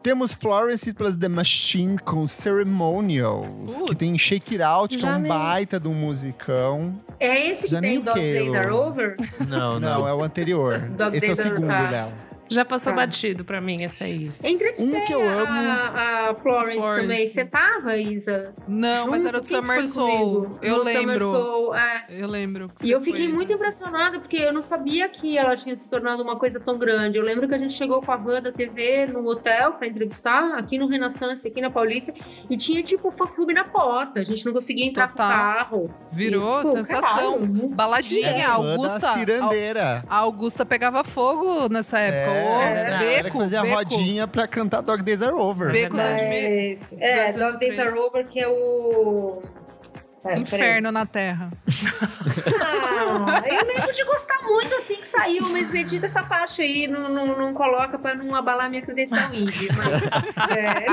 Temos 0.03 0.32
Florence 0.32 0.90
plus 0.94 1.14
The 1.14 1.28
Machine 1.28 1.98
com 1.98 2.26
Ceremonials, 2.26 3.74
que 3.74 3.80
Putz. 3.88 3.98
tem 3.98 4.18
Shake 4.18 4.55
It 4.55 4.62
Out, 4.62 4.96
que 4.96 5.05
é 5.05 5.09
um 5.11 5.18
nem- 5.18 5.28
baita 5.30 5.78
de 5.78 5.88
um 5.88 5.94
musicão. 5.94 6.94
É 7.18 7.48
esse 7.51 7.62
que 7.64 7.66
Já 7.68 7.80
tem 7.82 7.90
nem 7.96 8.01
Dog 8.01 8.18
Days. 8.18 8.55
Are 8.55 8.70
Over? 8.70 9.14
Não, 9.46 9.78
Não, 9.78 9.80
não. 10.01 10.09
é 10.09 10.14
o 10.14 10.22
anterior. 10.24 10.78
Dog 10.96 11.14
Esse 11.14 11.28
é 11.28 11.32
o 11.32 11.36
Days 11.36 11.40
Are- 11.40 11.48
segundo 11.55 11.70
ah. 11.70 11.82
dela. 11.90 12.12
Já 12.51 12.64
passou 12.64 12.92
Tá. 12.92 12.96
batido 12.96 13.44
pra 13.44 13.61
mim 13.61 13.82
esse 13.84 14.03
aí. 14.03 14.32
Entrevistei 14.42 14.88
Um 15.03 15.05
que 15.07 15.12
eu 15.12 15.20
amo- 15.28 15.46
a, 15.46 16.30
a 16.30 16.34
Florence, 16.34 16.78
Florence. 16.78 17.01
também. 17.03 17.28
Você 17.28 17.44
tava, 17.44 17.96
Isa? 17.96 18.53
Não, 18.66 19.07
mas 19.07 19.18
Junto? 19.22 19.28
era 19.28 19.40
do 19.40 19.46
Summer 19.46 19.84
Soul. 19.84 20.59
Eu 20.61 20.78
No 20.78 20.84
lembro. 20.84 21.01
Summer 21.01 21.20
Soul, 21.20 21.74
é. 21.76 22.07
Eu 22.11 22.26
lembro. 22.26 22.70
que 22.76 22.88
E 22.88 22.90
eu 22.90 23.01
fiquei 23.01 23.26
foi, 23.26 23.32
muito 23.34 23.51
né? 23.51 23.55
impressionada, 23.55 24.18
porque 24.18 24.36
eu 24.36 24.53
não 24.53 24.61
sabia 24.62 25.09
que 25.09 25.38
ela 25.38 25.55
tinha 25.55 25.76
se 25.76 25.88
tornado 25.88 26.22
uma 26.22 26.36
coisa 26.36 26.59
tão 26.59 26.76
grande. 26.76 27.18
Eu 27.18 27.24
lembro 27.24 27.46
que 27.48 27.55
a 27.55 27.59
gente 27.59 27.72
chegou 27.72 28.03
com 28.03 28.11
a 28.11 28.16
van 28.16 28.42
da 28.42 28.51
TV 28.51 29.07
no 29.07 29.24
hotel 29.28 29.74
pra 29.74 29.86
entrevistar, 29.86 30.55
aqui 30.59 30.76
no 30.76 30.88
Renaissance, 30.88 31.46
aqui 31.46 31.61
na 31.61 31.70
Paulista, 31.70 32.12
e 32.51 32.57
tinha 32.57 32.82
tipo 32.82 33.11
fã-clube 33.12 33.55
na 33.55 33.64
porta. 33.64 34.20
A 34.20 34.24
gente 34.24 34.44
não 34.44 34.53
conseguia 34.53 34.84
entrar 34.86 35.09
Total. 35.09 35.28
pro 35.28 35.36
carro. 35.36 35.94
Virou 36.11 36.53
E, 36.62 36.64
tipo, 36.64 36.76
sensação. 36.76 37.32
caralho, 37.38 37.68
Baladinha, 37.68 38.26
É 38.28 38.42
fã 38.42 38.53
Augusta. 38.53 39.12
cirandeira. 39.14 40.05
A 40.09 40.16
Augusta 40.16 40.66
pegava 40.66 41.05
fogo 41.05 41.68
nessa 41.72 41.98
época. 42.01 42.39
É, 42.39 42.39
Ela 42.41 42.99
beco, 42.99 43.38
fazia 43.38 43.61
a 43.61 43.62
beco. 43.62 43.74
rodinha 43.76 44.26
pra 44.28 44.47
cantar 44.49 44.80
Dog 44.82 45.03
Days 45.03 45.22
Are 45.22 45.34
Over. 45.34 45.72
Beco. 45.72 45.97
2000. 45.97 46.28
Mas, 46.28 46.93
é, 47.01 47.32
Dog 47.32 47.59
Days 47.59 47.76
203. 47.76 47.78
Are 47.80 47.99
Over, 47.99 48.26
que 48.26 48.41
é 48.41 48.49
o. 48.49 49.43
É. 50.22 50.38
Inferno 50.38 50.93
na 50.93 51.07
Terra. 51.07 51.51
Ah, 52.61 53.43
eu 53.47 53.66
lembro 53.66 53.93
de 53.95 54.05
gostar 54.05 54.43
muito 54.43 54.74
assim 54.74 54.97
que 54.97 55.09
saiu, 55.09 55.49
mas 55.49 55.72
edita 55.72 56.05
essa 56.05 56.22
parte 56.22 56.61
aí, 56.61 56.86
não, 56.86 57.09
não, 57.09 57.38
não 57.38 57.55
coloca 57.55 57.99
pra 57.99 58.14
não 58.14 58.34
abalar 58.34 58.68
minha 58.68 58.82
credencial 58.82 59.32
indie. 59.32 59.68
Mas, 59.74 60.03
é. 60.59 60.84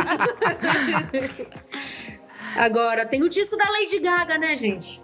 Agora, 2.58 3.06
tem 3.06 3.22
o 3.22 3.30
disco 3.30 3.58
da 3.58 3.70
Lady 3.70 4.00
Gaga, 4.00 4.38
né, 4.38 4.56
gente? 4.56 5.02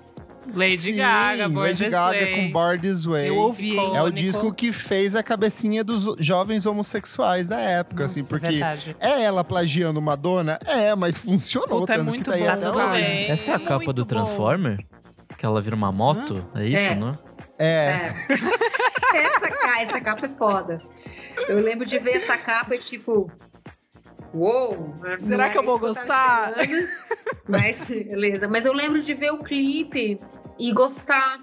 Lady 0.54 0.78
Sim, 0.78 0.96
Gaga, 0.98 1.48
Born 1.50 1.68
Lady 1.70 1.84
This 1.84 1.92
Gaga 1.94 2.18
Way. 2.20 2.36
com 2.48 2.52
Born 2.52 2.80
This 2.80 3.06
Way. 3.06 3.30
Eu 3.30 3.38
ouvi, 3.38 3.78
hein? 3.78 3.96
É 3.96 4.02
o 4.02 4.12
disco 4.12 4.54
que 4.54 4.72
fez 4.72 5.16
a 5.16 5.24
cabecinha 5.24 5.84
dos 5.84 6.16
jovens 6.20 6.66
homossexuais 6.66 7.48
da 7.48 7.60
época, 7.60 8.06
assim, 8.06 8.26
porque 8.28 8.48
Verdade. 8.48 8.96
é 9.00 9.22
ela 9.24 9.44
plagiando 9.44 10.02
Madonna? 10.02 10.60
É, 10.66 10.94
mas 10.96 11.18
funcionou. 11.18 11.80
Puta, 11.82 11.94
é 11.94 11.98
muito 12.00 12.26
que 12.26 12.30
tá 12.30 12.36
aí 12.36 12.44
bom, 12.44 12.50
até 12.52 12.72
Tá. 12.72 13.00
Essa 13.00 13.52
é 13.52 13.54
a 13.56 13.60
capa 13.60 13.76
Muito 13.76 13.94
do 13.94 14.02
bom. 14.04 14.08
Transformer? 14.10 14.86
Que 15.38 15.46
ela 15.46 15.62
vira 15.62 15.76
uma 15.76 15.92
moto? 15.92 16.46
É 16.56 16.66
isso, 16.66 16.78
É. 16.78 16.96
né? 16.96 17.18
É, 17.60 18.10
essa, 19.16 19.50
ca- 19.50 19.82
essa 19.82 20.02
capa 20.02 20.26
é 20.26 20.30
foda. 20.38 20.80
Eu 21.48 21.60
lembro 21.62 21.86
de 21.86 21.98
ver 22.00 22.18
essa 22.18 22.38
capa 22.38 22.76
e 22.76 22.80
tipo. 22.80 23.32
Uou! 24.34 24.96
Será 25.20 25.50
que 25.50 25.58
eu 25.58 25.64
vou 25.64 25.80
gostar? 25.80 26.54
esperando. 26.58 26.88
Mas, 27.48 27.88
beleza. 27.88 28.48
Mas 28.48 28.66
eu 28.66 28.74
lembro 28.74 29.00
de 29.02 29.14
ver 29.14 29.32
o 29.32 29.44
clipe 29.44 30.20
e 30.58 30.72
gostar. 30.72 31.40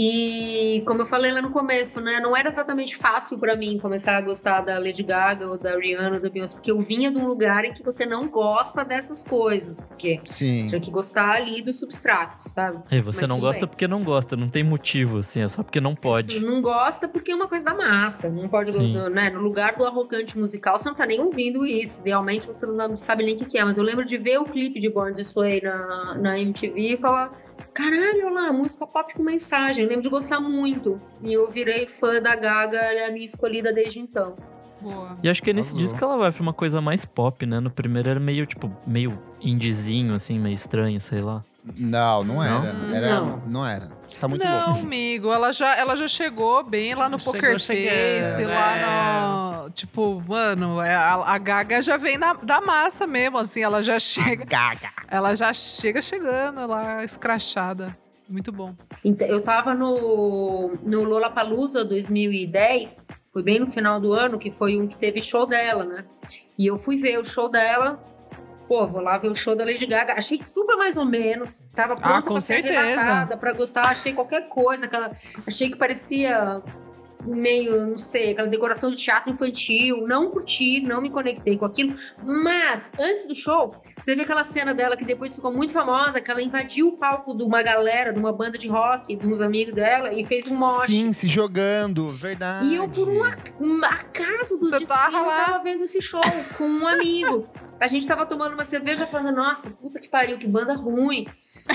E 0.00 0.80
como 0.86 1.02
eu 1.02 1.06
falei 1.06 1.32
lá 1.32 1.42
no 1.42 1.50
começo, 1.50 2.00
né? 2.00 2.20
Não 2.20 2.36
era 2.36 2.50
exatamente 2.50 2.96
fácil 2.96 3.36
pra 3.36 3.56
mim 3.56 3.80
começar 3.80 4.16
a 4.16 4.20
gostar 4.20 4.60
da 4.60 4.78
Lady 4.78 5.02
Gaga 5.02 5.48
ou 5.48 5.58
da 5.58 5.76
Rihanna 5.76 6.14
ou 6.14 6.20
da 6.20 6.30
Beyoncé, 6.30 6.54
porque 6.54 6.70
eu 6.70 6.80
vinha 6.80 7.10
de 7.10 7.18
um 7.18 7.26
lugar 7.26 7.64
em 7.64 7.74
que 7.74 7.82
você 7.82 8.06
não 8.06 8.28
gosta 8.28 8.84
dessas 8.84 9.24
coisas. 9.24 9.80
Porque 9.80 10.20
sim. 10.24 10.68
tinha 10.68 10.80
que 10.80 10.88
gostar 10.88 11.30
ali 11.30 11.60
do 11.62 11.72
substrato, 11.72 12.40
sabe? 12.40 12.78
E 12.92 13.00
você 13.00 13.22
Mas 13.22 13.28
não 13.28 13.40
gosta 13.40 13.62
bem. 13.62 13.68
porque 13.70 13.88
não 13.88 14.04
gosta, 14.04 14.36
não 14.36 14.48
tem 14.48 14.62
motivo, 14.62 15.18
assim, 15.18 15.42
é 15.42 15.48
só 15.48 15.64
porque 15.64 15.80
não 15.80 15.96
pode. 15.96 16.38
Não 16.38 16.62
gosta 16.62 17.08
porque 17.08 17.32
é 17.32 17.34
uma 17.34 17.48
coisa 17.48 17.64
da 17.64 17.74
massa. 17.74 18.28
Não 18.28 18.48
pode, 18.48 18.70
né? 19.10 19.30
No 19.30 19.40
lugar 19.40 19.74
do 19.74 19.84
arrogante 19.84 20.38
musical, 20.38 20.78
você 20.78 20.88
não 20.88 20.94
tá 20.94 21.06
nem 21.06 21.20
ouvindo 21.20 21.66
isso. 21.66 22.02
Idealmente, 22.02 22.46
você 22.46 22.64
não 22.66 22.96
sabe 22.96 23.24
nem 23.24 23.34
o 23.34 23.38
que, 23.38 23.46
que 23.46 23.58
é. 23.58 23.64
Mas 23.64 23.76
eu 23.76 23.82
lembro 23.82 24.04
de 24.04 24.16
ver 24.16 24.38
o 24.38 24.44
clipe 24.44 24.78
de 24.78 24.88
Born 24.88 25.12
This 25.16 25.34
Way 25.34 25.62
na, 25.62 26.14
na 26.14 26.38
MTV 26.38 26.94
e 26.94 26.96
falar: 26.96 27.32
caralho, 27.78 28.26
olha 28.26 28.34
lá, 28.34 28.52
música 28.52 28.84
pop 28.86 29.14
com 29.14 29.22
mensagem. 29.22 29.84
Eu 29.84 29.88
lembro 29.88 30.02
de 30.02 30.08
gostar 30.08 30.40
muito. 30.40 31.00
E 31.22 31.32
eu 31.32 31.48
virei 31.48 31.86
fã 31.86 32.20
da 32.20 32.34
Gaga, 32.34 32.76
ela 32.76 33.00
é 33.00 33.06
a 33.06 33.12
minha 33.12 33.24
escolhida 33.24 33.72
desde 33.72 34.00
então. 34.00 34.34
Boa. 34.80 35.16
E 35.22 35.28
acho 35.28 35.40
que 35.42 35.50
é 35.50 35.52
nesse 35.52 35.70
Arrasou. 35.70 35.80
disco 35.80 35.98
que 35.98 36.04
ela 36.04 36.16
vai 36.16 36.32
pra 36.32 36.42
uma 36.42 36.52
coisa 36.52 36.80
mais 36.80 37.04
pop, 37.04 37.46
né? 37.46 37.60
No 37.60 37.70
primeiro 37.70 38.10
era 38.10 38.20
meio, 38.20 38.46
tipo, 38.46 38.70
meio 38.86 39.16
indizinho, 39.40 40.14
assim, 40.14 40.38
meio 40.38 40.54
estranho, 40.54 41.00
sei 41.00 41.20
lá. 41.20 41.44
Não, 41.76 42.24
não 42.24 42.42
era. 42.42 42.72
Não? 42.72 42.94
era 42.94 43.20
Não. 43.20 43.42
não. 43.46 43.66
era. 43.66 43.97
Você 44.08 44.18
tá 44.18 44.26
muito 44.28 44.44
não, 44.44 44.66
louco. 44.70 44.80
amigo, 44.82 45.30
ela 45.32 45.52
já, 45.52 45.76
ela 45.76 45.94
já 45.94 46.08
chegou 46.08 46.62
bem 46.64 46.94
lá 46.94 47.08
no 47.08 47.18
Chegou 47.18 47.34
Poker 47.34 47.58
chegando, 47.58 48.24
Face, 48.24 48.42
é. 48.42 48.46
lá 48.46 49.62
no. 49.64 49.70
Tipo, 49.70 50.22
mano, 50.26 50.80
é, 50.80 50.94
a, 50.94 51.14
a 51.14 51.38
Gaga 51.38 51.82
já 51.82 51.96
vem 51.98 52.16
na- 52.16 52.32
da 52.32 52.60
massa 52.60 53.06
mesmo, 53.06 53.36
assim, 53.38 53.62
ela 53.62 53.82
já 53.82 53.98
chega. 53.98 54.44
Gaga. 54.46 54.90
Ela 55.08 55.34
já 55.34 55.52
chega 55.52 56.00
chegando 56.00 56.66
lá, 56.66 57.04
escrachada. 57.04 57.96
Muito 58.28 58.50
bom. 58.52 58.74
Então, 59.04 59.26
eu 59.28 59.42
tava 59.42 59.74
no, 59.74 60.72
no 60.82 61.02
Lollapalooza 61.04 61.84
2010, 61.84 63.08
foi 63.32 63.42
bem 63.42 63.58
no 63.60 63.70
final 63.70 64.00
do 64.00 64.12
ano, 64.12 64.38
que 64.38 64.50
foi 64.50 64.78
um 64.78 64.86
que 64.86 64.98
teve 64.98 65.20
show 65.20 65.46
dela, 65.46 65.84
né? 65.84 66.04
E 66.58 66.66
eu 66.66 66.78
fui 66.78 66.96
ver 66.96 67.18
o 67.18 67.24
show 67.24 67.50
dela. 67.50 68.02
Pô, 68.68 68.86
vou 68.86 69.00
lá 69.00 69.16
ver 69.18 69.30
o 69.30 69.34
show 69.34 69.56
da 69.56 69.64
Lady 69.64 69.86
Gaga. 69.86 70.12
Achei 70.12 70.38
super 70.38 70.76
mais 70.76 70.96
ou 70.98 71.04
menos. 71.06 71.60
Tava 71.74 71.96
pronta 71.96 72.18
Ah, 72.18 72.22
com 72.22 72.32
pra 72.34 72.40
certeza. 72.40 73.36
pra 73.40 73.52
gostar. 73.54 73.86
Achei 73.88 74.12
qualquer 74.12 74.48
coisa. 74.50 74.84
Aquela, 74.84 75.10
achei 75.46 75.70
que 75.70 75.76
parecia 75.76 76.62
meio, 77.24 77.86
não 77.88 77.98
sei, 77.98 78.30
aquela 78.32 78.46
decoração 78.46 78.90
de 78.90 78.96
teatro 78.96 79.32
infantil. 79.32 80.06
Não 80.06 80.30
curti, 80.30 80.80
não 80.80 81.00
me 81.00 81.10
conectei 81.10 81.56
com 81.58 81.64
aquilo. 81.64 81.96
Mas, 82.22 82.90
antes 82.98 83.26
do 83.26 83.34
show, 83.34 83.74
teve 84.06 84.22
aquela 84.22 84.44
cena 84.44 84.72
dela 84.74 84.96
que 84.96 85.04
depois 85.04 85.34
ficou 85.34 85.52
muito 85.52 85.72
famosa, 85.72 86.20
que 86.20 86.30
ela 86.30 86.40
invadiu 86.42 86.88
o 86.88 86.96
palco 86.96 87.36
de 87.36 87.42
uma 87.42 87.62
galera, 87.62 88.12
de 88.12 88.18
uma 88.18 88.32
banda 88.32 88.56
de 88.56 88.68
rock, 88.68 89.16
de 89.16 89.26
uns 89.26 89.40
amigos 89.40 89.72
dela, 89.74 90.12
e 90.12 90.24
fez 90.24 90.46
um 90.46 90.54
mosh. 90.56 90.86
Sim, 90.86 91.12
se 91.12 91.26
jogando, 91.26 92.10
verdade. 92.12 92.66
E 92.66 92.76
eu, 92.76 92.88
por 92.88 93.08
um 93.08 93.24
ac- 93.24 93.52
acaso 93.84 94.58
do 94.58 94.66
Você 94.66 94.78
destino, 94.78 94.86
tava 94.88 95.20
lá. 95.22 95.44
tava 95.46 95.64
vendo 95.64 95.82
esse 95.84 96.00
show 96.00 96.20
com 96.56 96.64
um 96.64 96.86
amigo. 96.86 97.46
A 97.80 97.86
gente 97.86 98.06
tava 98.06 98.26
tomando 98.26 98.54
uma 98.54 98.64
cerveja 98.64 99.06
falando, 99.06 99.36
nossa, 99.36 99.70
puta 99.70 100.00
que 100.00 100.08
pariu, 100.08 100.38
que 100.38 100.46
banda 100.46 100.74
ruim. 100.74 101.26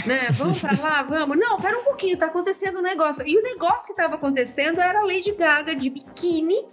Né? 0.05 0.29
Vamos 0.31 0.59
pra 0.59 0.71
lá, 0.81 1.03
vamos. 1.03 1.37
Não, 1.37 1.61
pera 1.61 1.79
um 1.79 1.83
pouquinho, 1.83 2.17
tá 2.17 2.25
acontecendo 2.25 2.79
um 2.79 2.81
negócio. 2.81 3.25
E 3.27 3.37
o 3.37 3.43
negócio 3.43 3.87
que 3.87 3.93
tava 3.93 4.15
acontecendo 4.15 4.81
era 4.81 4.99
a 4.99 5.05
Lady 5.05 5.31
Gaga 5.33 5.75
de 5.75 5.89
biquíni 5.89 6.65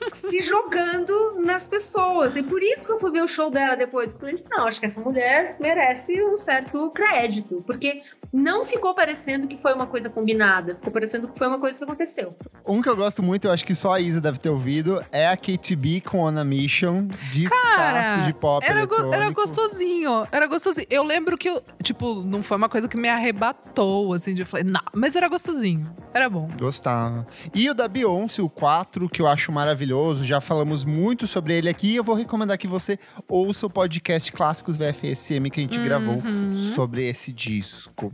se 0.14 0.40
jogando 0.42 1.40
nas 1.44 1.66
pessoas. 1.68 2.36
E 2.36 2.42
por 2.42 2.62
isso 2.62 2.86
que 2.86 2.92
eu 2.92 3.00
fui 3.00 3.10
ver 3.10 3.22
o 3.22 3.28
show 3.28 3.50
dela 3.50 3.76
depois. 3.76 4.14
Eu 4.14 4.20
falei, 4.20 4.44
não, 4.50 4.66
acho 4.66 4.80
que 4.80 4.86
essa 4.86 5.00
mulher 5.00 5.56
merece 5.60 6.22
um 6.24 6.36
certo 6.36 6.90
crédito. 6.90 7.62
Porque 7.66 8.02
não 8.32 8.64
ficou 8.64 8.94
parecendo 8.94 9.46
que 9.46 9.56
foi 9.56 9.72
uma 9.74 9.86
coisa 9.86 10.10
combinada. 10.10 10.76
Ficou 10.76 10.92
parecendo 10.92 11.28
que 11.28 11.38
foi 11.38 11.46
uma 11.48 11.58
coisa 11.60 11.78
que 11.78 11.84
aconteceu. 11.84 12.36
Um 12.66 12.82
que 12.82 12.88
eu 12.88 12.96
gosto 12.96 13.22
muito, 13.22 13.46
eu 13.46 13.52
acho 13.52 13.64
que 13.64 13.74
só 13.74 13.92
a 13.92 14.00
Isa 14.00 14.20
deve 14.20 14.38
ter 14.38 14.50
ouvido, 14.50 15.04
é 15.12 15.26
a 15.28 15.36
KTB 15.36 16.00
com 16.00 16.20
On 16.22 16.36
a 16.36 16.44
Mission, 16.44 17.06
descasso 17.30 17.62
Cara, 17.76 18.16
de 18.26 18.32
pop 18.34 18.66
Era, 18.66 18.84
go- 18.84 19.12
era 19.14 19.30
gostosinho, 19.30 20.26
era 20.32 20.46
gostosinho. 20.46 20.86
Eu 20.90 21.04
lembro 21.04 21.38
que, 21.38 21.48
eu, 21.48 21.62
tipo, 21.82 22.22
não 22.22 22.42
foi 22.42 22.56
uma 22.56 22.68
coisa 22.68 22.88
que 22.88 22.96
me 22.96 23.08
arrebatou, 23.08 24.12
assim, 24.12 24.34
de 24.34 24.42
eu 24.42 24.46
falei, 24.46 24.64
não, 24.64 24.80
mas 24.94 25.14
era 25.14 25.28
gostosinho, 25.28 25.94
era 26.12 26.28
bom. 26.28 26.48
Gostava. 26.58 27.26
E 27.54 27.70
o 27.70 27.74
da 27.74 27.86
Beyoncé, 27.88 28.42
o 28.42 28.48
4, 28.50 29.08
que 29.08 29.22
eu 29.22 29.26
acho 29.26 29.52
maravilhoso, 29.52 29.85
já 30.24 30.40
falamos 30.40 30.84
muito 30.84 31.26
sobre 31.26 31.54
ele 31.54 31.68
aqui. 31.68 31.94
Eu 31.94 32.04
vou 32.04 32.14
recomendar 32.14 32.56
que 32.58 32.66
você 32.66 32.98
ouça 33.28 33.66
o 33.66 33.70
podcast 33.70 34.30
Clássicos 34.32 34.76
VFSM 34.76 35.50
que 35.50 35.60
a 35.60 35.62
gente 35.62 35.78
gravou 35.78 36.16
Uhum. 36.16 36.56
sobre 36.56 37.08
esse 37.08 37.32
disco. 37.32 38.12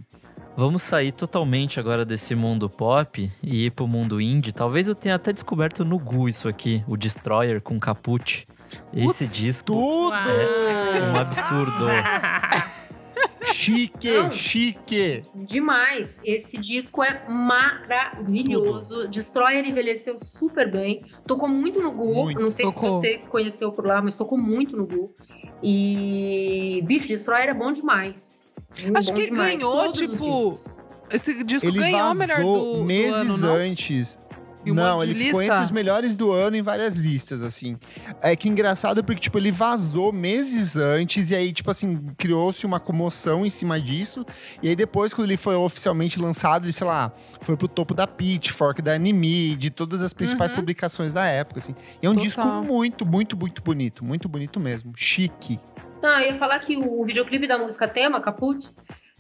Vamos 0.55 0.83
sair 0.83 1.13
totalmente 1.13 1.81
agora 1.81 2.05
desse 2.05 2.35
mundo 2.35 2.69
pop 2.69 3.31
e 3.43 3.67
ir 3.67 3.71
pro 3.71 3.87
mundo 3.89 4.21
indie. 4.21 4.53
Talvez 4.53 4.87
eu 4.87 4.95
tenha 4.95 5.15
até 5.15 5.33
descoberto 5.33 5.83
no 5.85 5.99
Gu 5.99 6.29
isso 6.29 6.47
aqui, 6.49 6.85
o 6.87 6.97
Destroyer 6.97 7.61
com 7.63 7.81
Caput. 7.81 8.47
Esse 8.93 9.25
Putz, 9.25 9.35
disco 9.37 9.73
Tudo! 9.73 10.15
é 10.15 11.11
um 11.13 11.17
absurdo. 11.17 11.87
Chique, 13.53 14.11
Não. 14.11 14.31
chique! 14.31 15.23
Demais. 15.35 16.21
Esse 16.25 16.59
disco 16.59 17.03
é 17.03 17.25
maravilhoso. 17.29 19.09
Destroyer 19.09 19.65
envelheceu 19.65 20.19
super 20.19 20.71
bem. 20.71 21.05
Tocou 21.27 21.49
muito 21.49 21.81
no 21.81 21.93
Gu. 21.93 22.15
Muito. 22.25 22.41
Não 22.41 22.51
sei 22.51 22.65
Tocou. 22.67 23.01
se 23.01 23.09
você 23.09 23.19
conheceu 23.29 23.73
por 23.73 23.87
lá, 23.87 24.01
mas 24.03 24.17
tocou 24.17 24.39
muito 24.39 24.77
no 24.77 24.87
Gu. 24.87 25.15
E 25.63 26.83
bicho, 26.85 27.09
Destroyer 27.09 27.49
é 27.51 27.55
bom 27.55 27.73
demais. 27.73 28.37
Muito 28.83 28.97
Acho 28.99 29.09
bom 29.09 29.15
que 29.15 29.25
demais. 29.27 29.55
ganhou, 29.59 29.73
Todos 29.85 30.01
os 30.01 30.11
tipo. 30.11 30.83
Esse 31.11 31.45
disco 31.45 31.69
Ele 31.69 31.79
ganhou 31.79 32.15
melhor 32.15 32.41
do, 32.43 32.77
do 32.79 32.85
meses 32.85 33.13
ano, 33.15 33.37
não? 33.37 33.55
antes. 33.55 34.19
E 34.65 34.71
um 34.71 34.75
Não, 34.75 34.99
monte 34.99 35.07
de 35.07 35.11
ele 35.13 35.25
ficou 35.25 35.41
lista? 35.41 35.55
entre 35.55 35.65
os 35.65 35.71
melhores 35.73 36.17
do 36.17 36.31
ano 36.31 36.57
em 36.57 36.63
várias 36.63 36.97
listas, 36.97 37.43
assim. 37.43 37.77
É 38.21 38.37
que 38.37 38.49
engraçado 38.49 39.03
porque, 39.03 39.21
tipo, 39.21 39.37
ele 39.37 39.51
vazou 39.51 40.13
meses 40.13 40.77
antes 40.77 41.31
e 41.31 41.35
aí, 41.35 41.53
tipo 41.53 41.71
assim, 41.71 42.01
criou-se 42.17 42.65
uma 42.65 42.79
comoção 42.79 43.45
em 43.45 43.51
cima 43.51 43.81
disso. 43.81 44.25
E 44.63 44.69
aí 44.69 44.77
depois, 44.77 45.13
quando 45.13 45.27
ele 45.29 45.37
foi 45.37 45.57
oficialmente 45.57 46.21
lançado, 46.21 46.65
ele, 46.65 46.73
sei 46.73 46.87
lá, 46.87 47.13
foi 47.41 47.57
pro 47.57 47.67
topo 47.67 47.93
da 47.93 48.07
Pitchfork, 48.07 48.81
da 48.81 48.95
Anime, 48.95 49.57
de 49.57 49.69
todas 49.71 50.03
as 50.03 50.13
principais 50.13 50.53
publicações 50.53 51.13
da 51.13 51.25
época, 51.27 51.59
assim. 51.59 51.75
E 52.01 52.07
é 52.07 52.09
um 52.09 52.13
Total. 52.13 52.25
disco 52.27 52.47
muito, 52.63 53.05
muito, 53.05 53.37
muito 53.37 53.61
bonito. 53.63 54.05
Muito 54.05 54.29
bonito 54.29 54.61
mesmo. 54.61 54.93
Chique. 54.95 55.59
Não, 56.01 56.21
eu 56.21 56.33
ia 56.33 56.35
falar 56.39 56.59
que 56.61 56.77
o, 56.77 57.01
o 57.01 57.05
videoclipe 57.05 57.47
da 57.49 57.59
música 57.59 57.87
tema, 57.89 58.21
Caput, 58.21 58.71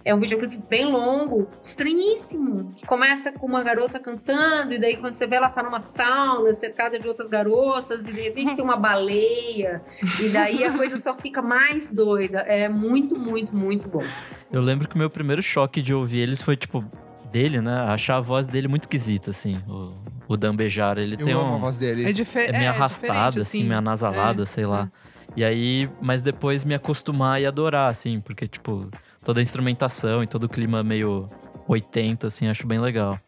é 0.04 0.14
um 0.14 0.18
videoclipe 0.18 0.58
bem 0.68 0.90
longo, 0.90 1.48
estranhíssimo, 1.62 2.72
que 2.76 2.86
começa 2.86 3.32
com 3.32 3.46
uma 3.46 3.62
garota 3.62 3.98
cantando, 3.98 4.74
e 4.74 4.78
daí 4.78 4.96
quando 4.96 5.14
você 5.14 5.26
vê 5.26 5.36
ela 5.36 5.48
tá 5.48 5.62
numa 5.62 5.80
sauna, 5.80 6.52
cercada 6.54 6.98
de 6.98 7.06
outras 7.06 7.28
garotas, 7.28 8.06
e 8.06 8.12
de 8.12 8.20
repente 8.20 8.56
tem 8.56 8.64
uma 8.64 8.76
baleia, 8.76 9.82
e 10.20 10.28
daí 10.28 10.64
a 10.64 10.72
coisa 10.72 10.98
só 10.98 11.16
fica 11.16 11.40
mais 11.42 11.92
doida. 11.92 12.38
É 12.40 12.68
muito, 12.68 13.18
muito, 13.18 13.54
muito 13.54 13.88
bom. 13.88 14.02
Eu 14.50 14.60
lembro 14.60 14.88
que 14.88 14.94
o 14.94 14.98
meu 14.98 15.10
primeiro 15.10 15.42
choque 15.42 15.80
de 15.80 15.94
ouvir 15.94 16.20
eles 16.20 16.42
foi, 16.42 16.56
tipo, 16.56 16.84
dele, 17.30 17.60
né? 17.60 17.80
Achar 17.88 18.16
a 18.16 18.20
voz 18.20 18.46
dele 18.46 18.68
muito 18.68 18.82
esquisita, 18.82 19.30
assim. 19.30 19.58
O, 19.66 19.94
o 20.28 20.36
Dan 20.36 20.54
Bejar, 20.54 20.98
ele 20.98 21.14
Eu 21.14 21.24
tem 21.24 21.32
amo 21.32 21.52
um... 21.52 21.54
a 21.54 21.58
voz 21.58 21.78
dele. 21.78 22.04
É, 22.04 22.12
É 22.54 22.58
meio 22.58 22.70
arrastada, 22.70 23.30
diferente, 23.30 23.38
assim, 23.38 23.64
meio 23.64 23.78
anasalada, 23.78 24.42
É, 24.42 24.46
sei 24.46 24.66
lá. 24.66 24.90
E 25.34 25.42
aí, 25.42 25.88
mas 26.00 26.22
depois 26.22 26.62
me 26.62 26.74
acostumar 26.74 27.40
e 27.40 27.46
adorar, 27.46 27.90
assim, 27.90 28.20
porque, 28.20 28.46
tipo, 28.46 28.90
toda 29.24 29.40
a 29.40 29.43
instrumentação 29.43 30.23
e 30.23 30.27
todo 30.27 30.44
o 30.44 30.49
clima 30.49 30.82
meio 30.82 31.28
80, 31.69 32.27
assim, 32.27 32.49
acho 32.49 32.66
bem 32.66 32.81
legal. 32.81 33.19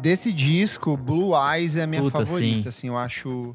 Desse 0.00 0.32
disco, 0.32 0.96
Blue 0.96 1.32
Eyes 1.34 1.76
é 1.76 1.82
a 1.82 1.86
minha 1.86 2.02
Puta, 2.02 2.24
favorita, 2.24 2.68
assim, 2.68 2.88
eu 2.88 2.96
acho. 2.96 3.52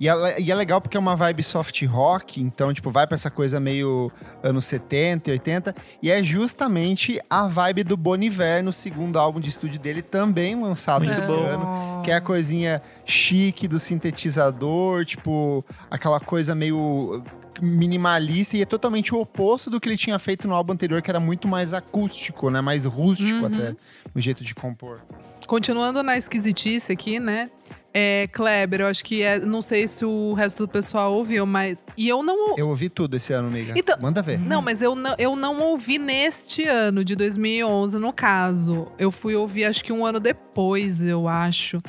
E 0.00 0.08
é, 0.08 0.40
e 0.40 0.50
é 0.50 0.54
legal 0.54 0.80
porque 0.80 0.96
é 0.96 1.00
uma 1.00 1.14
vibe 1.14 1.42
soft 1.44 1.80
rock, 1.86 2.42
então, 2.42 2.72
tipo, 2.74 2.90
vai 2.90 3.06
pra 3.06 3.14
essa 3.14 3.30
coisa 3.30 3.60
meio 3.60 4.10
anos 4.42 4.64
70 4.64 5.30
e 5.30 5.32
80. 5.34 5.76
E 6.02 6.10
é 6.10 6.20
justamente 6.20 7.20
a 7.30 7.46
vibe 7.46 7.84
do 7.84 7.96
Bon 7.96 8.16
Iver 8.16 8.64
no 8.64 8.72
segundo 8.72 9.20
álbum 9.20 9.38
de 9.38 9.50
estúdio 9.50 9.78
dele, 9.78 10.02
também 10.02 10.60
lançado 10.60 11.04
Muito 11.04 11.16
esse 11.16 11.28
bom. 11.28 11.38
ano. 11.38 12.02
Que 12.02 12.10
é 12.10 12.16
a 12.16 12.20
coisinha 12.20 12.82
chique 13.04 13.68
do 13.68 13.78
sintetizador, 13.78 15.04
tipo, 15.04 15.64
aquela 15.88 16.18
coisa 16.18 16.56
meio 16.56 17.22
minimalista 17.62 18.56
e 18.56 18.62
é 18.62 18.64
totalmente 18.66 19.14
o 19.14 19.20
oposto 19.20 19.68
do 19.70 19.80
que 19.80 19.88
ele 19.88 19.96
tinha 19.96 20.18
feito 20.18 20.46
no 20.48 20.54
álbum 20.54 20.72
anterior, 20.72 21.00
que 21.02 21.10
era 21.10 21.20
muito 21.20 21.46
mais 21.48 21.72
acústico, 21.74 22.50
né? 22.50 22.60
Mais 22.60 22.84
rústico 22.84 23.30
Uhum. 23.40 23.46
até, 23.46 23.76
no 24.14 24.20
jeito 24.20 24.42
de 24.44 24.54
compor. 24.54 25.00
Continuando 25.46 26.02
na 26.02 26.16
esquisitice 26.16 26.92
aqui, 26.92 27.18
né? 27.18 27.50
É, 27.96 28.26
Kleber, 28.32 28.80
eu 28.80 28.86
acho 28.88 29.04
que 29.04 29.22
é. 29.22 29.38
Não 29.38 29.62
sei 29.62 29.86
se 29.86 30.04
o 30.04 30.32
resto 30.32 30.66
do 30.66 30.68
pessoal 30.68 31.14
ouviu, 31.14 31.46
mas. 31.46 31.80
E 31.96 32.08
eu 32.08 32.24
não. 32.24 32.56
Eu 32.58 32.68
ouvi 32.68 32.88
tudo 32.88 33.16
esse 33.16 33.32
ano, 33.32 33.46
amiga. 33.46 33.72
Então- 33.76 33.96
Manda 34.00 34.20
ver. 34.20 34.36
Não, 34.40 34.60
mas 34.60 34.82
eu 34.82 34.96
não, 34.96 35.14
eu 35.16 35.36
não 35.36 35.60
ouvi 35.62 35.96
neste 35.96 36.64
ano, 36.66 37.04
de 37.04 37.14
2011, 37.14 37.96
no 37.98 38.12
caso. 38.12 38.88
Eu 38.98 39.12
fui 39.12 39.36
ouvir, 39.36 39.64
acho 39.66 39.84
que 39.84 39.92
um 39.92 40.04
ano 40.04 40.18
depois, 40.18 41.04
eu 41.04 41.28
acho. 41.28 41.80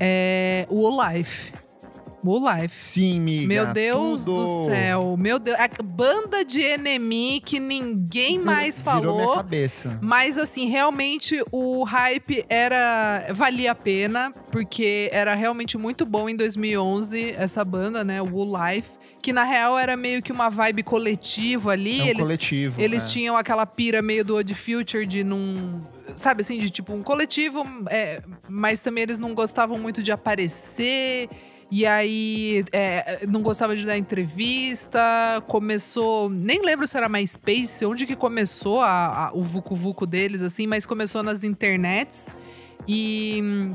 É, 0.00 0.66
o 0.68 0.90
Life. 1.08 1.52
Life. 2.32 2.74
Sim, 2.74 3.20
miga. 3.20 3.46
Meu 3.46 3.72
Deus 3.72 4.24
tudo. 4.24 4.44
do 4.44 4.64
céu. 4.66 5.16
Meu 5.18 5.38
Deus. 5.38 5.56
A 5.58 5.68
banda 5.82 6.44
de 6.44 6.60
enemy 6.62 7.40
que 7.44 7.60
ninguém 7.60 8.38
mais 8.38 8.78
Virou 8.80 9.00
minha 9.02 9.12
falou. 9.16 9.34
cabeça. 9.36 9.98
Mas 10.02 10.38
assim, 10.38 10.66
realmente 10.66 11.42
o 11.52 11.82
hype 11.84 12.44
era 12.48 13.26
valia 13.34 13.72
a 13.72 13.74
pena, 13.74 14.32
porque 14.50 15.08
era 15.12 15.34
realmente 15.34 15.76
muito 15.76 16.06
bom 16.06 16.28
em 16.28 16.36
2011 16.36 17.32
essa 17.36 17.64
banda, 17.64 18.02
né, 18.04 18.20
o 18.22 18.26
Wool 18.26 18.52
Life, 18.56 18.90
que 19.20 19.32
na 19.32 19.44
real 19.44 19.78
era 19.78 19.96
meio 19.96 20.22
que 20.22 20.32
uma 20.32 20.48
vibe 20.48 20.82
coletiva 20.82 21.72
ali, 21.72 22.00
É 22.00 22.04
um 22.04 22.06
eles 22.06 22.22
coletivo. 22.22 22.80
eles 22.80 23.08
é. 23.08 23.12
tinham 23.12 23.36
aquela 23.36 23.66
pira 23.66 24.00
meio 24.02 24.24
do 24.24 24.36
Odd 24.36 24.54
Future 24.54 25.04
de 25.06 25.22
não. 25.24 25.86
Sabe 26.14 26.42
assim, 26.42 26.58
de 26.60 26.70
tipo 26.70 26.92
um 26.92 27.02
coletivo, 27.02 27.66
é, 27.90 28.22
mas 28.48 28.80
também 28.80 29.02
eles 29.02 29.18
não 29.18 29.34
gostavam 29.34 29.78
muito 29.78 30.02
de 30.02 30.12
aparecer. 30.12 31.28
E 31.76 31.84
aí, 31.84 32.64
é, 32.70 33.26
não 33.26 33.42
gostava 33.42 33.74
de 33.74 33.84
dar 33.84 33.98
entrevista. 33.98 35.42
Começou. 35.48 36.30
Nem 36.30 36.62
lembro 36.64 36.86
se 36.86 36.96
era 36.96 37.08
MySpace, 37.08 37.84
onde 37.84 38.06
que 38.06 38.14
começou 38.14 38.80
a- 38.80 39.26
a- 39.26 39.32
o 39.34 39.42
Vucu 39.42 39.74
Vucu 39.74 40.06
deles, 40.06 40.40
assim, 40.40 40.68
mas 40.68 40.86
começou 40.86 41.20
nas 41.24 41.42
internets. 41.42 42.28
E. 42.86 43.72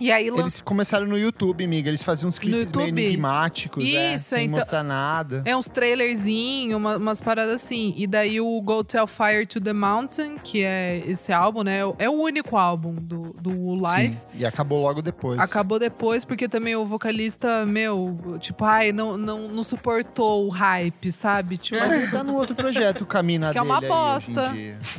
E 0.00 0.10
aí 0.10 0.30
lançou. 0.30 0.44
Eles 0.44 0.62
começaram 0.62 1.06
no 1.06 1.18
YouTube, 1.18 1.62
amiga. 1.64 1.88
Eles 1.90 2.02
faziam 2.02 2.28
uns 2.28 2.38
clipes 2.38 2.72
meio 2.72 2.88
enigmáticos, 2.88 3.84
é, 3.84 4.14
Isso, 4.14 4.24
sem 4.30 4.46
então- 4.46 4.58
mostrar 4.60 4.82
nada. 4.82 5.42
É 5.44 5.54
uns 5.54 5.66
trailerzinhos, 5.68 6.74
uma- 6.76 6.96
umas 6.96 7.20
paradas 7.20 7.62
assim. 7.62 7.92
E 7.96 8.06
daí 8.06 8.40
o 8.40 8.60
Go 8.62 8.82
Tell 8.82 9.06
Fire 9.06 9.46
to 9.46 9.60
the 9.60 9.72
Mountain, 9.74 10.38
que 10.38 10.62
é 10.64 11.02
esse 11.06 11.32
álbum, 11.32 11.62
né? 11.62 11.80
É 11.98 12.08
o 12.08 12.14
único 12.14 12.56
álbum 12.56 12.94
do, 12.94 13.34
do 13.40 13.74
Live. 13.80 14.14
Sim, 14.14 14.20
e 14.34 14.46
acabou 14.46 14.80
logo 14.80 15.02
depois. 15.02 15.38
Acabou 15.38 15.78
depois, 15.78 16.24
porque 16.24 16.48
também 16.48 16.74
o 16.76 16.86
vocalista, 16.86 17.66
meu, 17.66 18.38
tipo, 18.40 18.64
ai, 18.64 18.92
não, 18.92 19.18
não, 19.18 19.48
não 19.48 19.62
suportou 19.62 20.46
o 20.46 20.48
hype, 20.48 21.12
sabe? 21.12 21.58
Tipo, 21.58 21.78
Mas 21.80 21.92
ele 21.92 22.08
tá 22.08 22.24
num 22.24 22.36
outro 22.36 22.54
projeto, 22.56 23.02
o 23.02 23.06
Camina 23.06 23.52
Que 23.52 23.58
é 23.58 23.62
uma 23.62 23.80
bosta. 23.80 24.52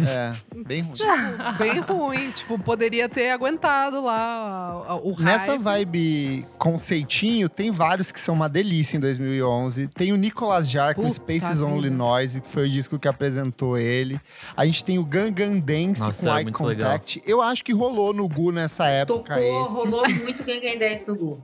É, 0.07 0.31
bem 0.65 0.81
ruim. 0.81 0.93
bem 1.57 1.79
ruim. 1.79 2.31
Tipo, 2.31 2.59
poderia 2.59 3.09
ter 3.09 3.31
aguentado 3.31 4.01
lá 4.03 4.83
a- 4.87 4.90
o 4.95 5.11
hype. 5.11 5.23
Nessa 5.23 5.57
vibe 5.57 6.45
conceitinho, 6.57 7.47
tem 7.49 7.71
vários 7.71 8.11
que 8.11 8.19
são 8.19 8.33
uma 8.33 8.49
delícia 8.49 8.97
em 8.97 8.99
2011. 8.99 9.87
Tem 9.89 10.11
o 10.11 10.15
Nicolas 10.15 10.69
Jar 10.69 10.95
com 10.95 11.03
Puta 11.03 11.13
Spaces 11.13 11.59
vida. 11.59 11.65
Only 11.65 11.89
Noise, 11.89 12.41
que 12.41 12.49
foi 12.49 12.67
o 12.67 12.69
disco 12.69 12.99
que 12.99 13.07
apresentou 13.07 13.77
ele. 13.77 14.19
A 14.55 14.65
gente 14.65 14.83
tem 14.83 14.97
o 14.97 15.03
Gangan 15.03 15.59
Dance 15.59 16.01
Nossa, 16.01 16.25
com 16.25 16.35
é 16.35 16.41
Eye 16.41 16.51
Contact. 16.51 17.21
Eu 17.25 17.41
acho 17.41 17.63
que 17.63 17.73
rolou 17.73 18.13
no 18.13 18.27
Gu 18.27 18.51
nessa 18.51 18.87
época 18.87 19.35
Tocou, 19.35 19.61
esse. 19.63 19.73
rolou 19.73 20.09
muito 20.23 20.43
Gangue 20.43 20.77
10 20.77 21.07
no 21.07 21.15
Gu. 21.15 21.41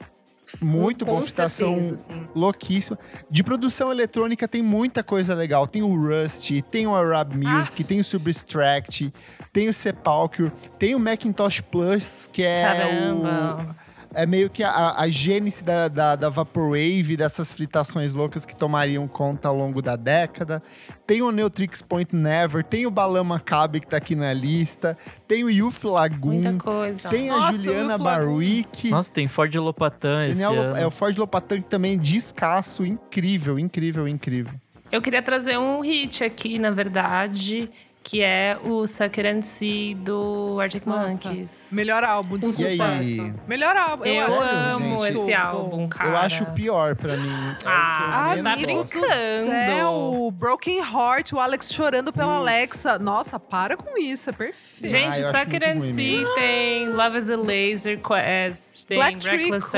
Muito 0.62 1.06
Com 1.06 1.12
bom, 1.14 1.22
fitação 1.22 1.76
certeza, 1.76 2.30
louquíssima. 2.34 2.98
De 3.30 3.44
produção 3.44 3.92
eletrônica 3.92 4.48
tem 4.48 4.62
muita 4.62 5.04
coisa 5.04 5.34
legal. 5.34 5.68
Tem 5.68 5.82
o 5.82 5.96
Rust, 5.96 6.50
tem 6.72 6.88
o 6.88 6.96
Arab 6.96 7.34
Music, 7.36 7.84
tem 7.84 8.00
o 8.00 8.04
Substract, 8.04 9.14
tem 9.52 9.68
o 9.68 9.74
Sepulcre, 9.74 10.52
tem 10.80 10.96
o 10.96 11.00
Macintosh 11.00 11.62
Plus, 11.62 12.30
que 12.32 12.44
é 12.44 12.62
Caramba. 12.62 13.66
o... 13.84 13.87
É 14.18 14.26
meio 14.26 14.50
que 14.50 14.64
a, 14.64 14.96
a 14.98 15.08
gênese 15.08 15.64
da, 15.64 15.88
da, 15.88 16.16
da 16.16 16.28
Vaporwave, 16.28 17.16
dessas 17.16 17.54
fritações 17.54 18.16
loucas 18.16 18.48
que 18.48 18.56
tomariam 18.56 19.08
conta 19.08 19.48
ao 19.48 19.56
longo 19.56 19.80
da 19.80 19.96
década. 19.96 20.60
Tem 21.06 21.22
o 21.22 21.32
Neutrix 21.32 21.84
Point 21.84 22.16
Never, 22.16 22.64
tem 22.64 22.88
o 22.88 22.90
Balan 22.90 23.24
Maccabi 23.24 23.80
que 23.80 23.88
tá 23.88 23.98
aqui 23.98 24.16
na 24.16 24.34
lista, 24.34 24.98
tem 25.28 25.44
o 25.44 25.50
Youth 25.52 25.84
Lagoon, 25.84 26.42
Muita 26.42 26.54
coisa. 26.54 27.10
tem 27.10 27.30
a 27.30 27.38
Nossa, 27.38 27.60
o 27.60 27.62
Juliana. 27.62 27.98
Barwick. 28.00 28.90
Nossa, 28.90 29.12
tem 29.12 29.28
Ford 29.28 29.54
Lopatan 29.56 30.26
esse 30.26 30.42
ano. 30.42 30.76
é 30.76 30.86
o 30.88 30.90
Ford 30.90 31.16
Lopatan 31.16 31.62
que 31.62 31.70
também 31.70 31.96
descasso, 31.96 32.84
incrível, 32.84 33.60
incrível, 33.60 34.08
incrível. 34.08 34.54
Eu 34.92 35.02
queria 35.02 35.22
trazer 35.22 35.58
um 35.60 35.82
hit 35.82 36.24
aqui, 36.24 36.58
na 36.58 36.72
verdade, 36.72 37.70
que 38.10 38.24
é 38.24 38.58
o 38.64 38.88
Sucker 38.88 39.26
and 39.26 39.42
See 39.42 39.94
do 39.96 40.58
Arctic 40.62 40.86
Nossa, 40.86 41.28
Monkeys. 41.28 41.68
Melhor 41.74 42.06
álbum, 42.06 42.36
E 42.36 42.40
desculpa. 42.40 42.86
aí? 42.86 43.34
Melhor 43.46 43.76
álbum. 43.76 44.06
Eu, 44.06 44.26
acho 44.28 44.42
amo 44.42 45.06
gente. 45.06 45.18
esse 45.20 45.34
álbum, 45.34 45.88
cara. 45.90 46.10
Eu 46.10 46.16
acho 46.18 46.44
o 46.46 46.54
pior 46.54 46.96
pra 46.96 47.18
mim. 47.18 47.30
Ah, 47.66 48.30
É 48.30 48.32
eu 48.32 48.36
você 48.38 48.44
tá 48.44 48.56
brincando. 48.56 49.50
céu, 49.50 50.34
Broken 50.34 50.80
Heart, 50.80 51.34
o 51.34 51.40
Alex 51.40 51.70
chorando 51.74 52.14
pela 52.14 52.28
Putz. 52.36 52.38
Alexa. 52.48 52.98
Nossa, 52.98 53.38
para 53.38 53.76
com 53.76 53.98
isso, 53.98 54.30
é 54.30 54.34
perfeito. 54.34 54.90
Gente, 54.90 55.18
Ah, 55.18 55.22
eu 55.24 55.32
Sucker 55.32 55.64
and 55.70 55.76
mesmo. 55.76 56.36
tem 56.36 56.88
Love 56.88 57.18
is 57.18 57.30
a 57.30 57.36
Laser 57.36 58.00
Quest, 58.00 58.86
tem 58.88 58.98
Black 58.98 59.28
Reckless 59.28 59.72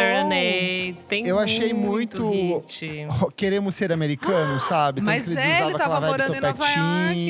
tem 1.07 1.25
Eu 1.25 1.39
achei 1.39 1.73
muito- 1.73 2.29
hit. 2.29 3.07
Queremos 3.35 3.73
ser 3.73 3.91
americanos, 3.91 4.61
sabe? 4.63 4.97
Tanto 5.01 5.05
Mas 5.07 5.35
é, 5.35 5.61
ele 5.65 5.77
tava 5.79 5.99
morando 6.01 6.35
em 6.35 6.39
Nova 6.39 6.69
York. 6.69 7.29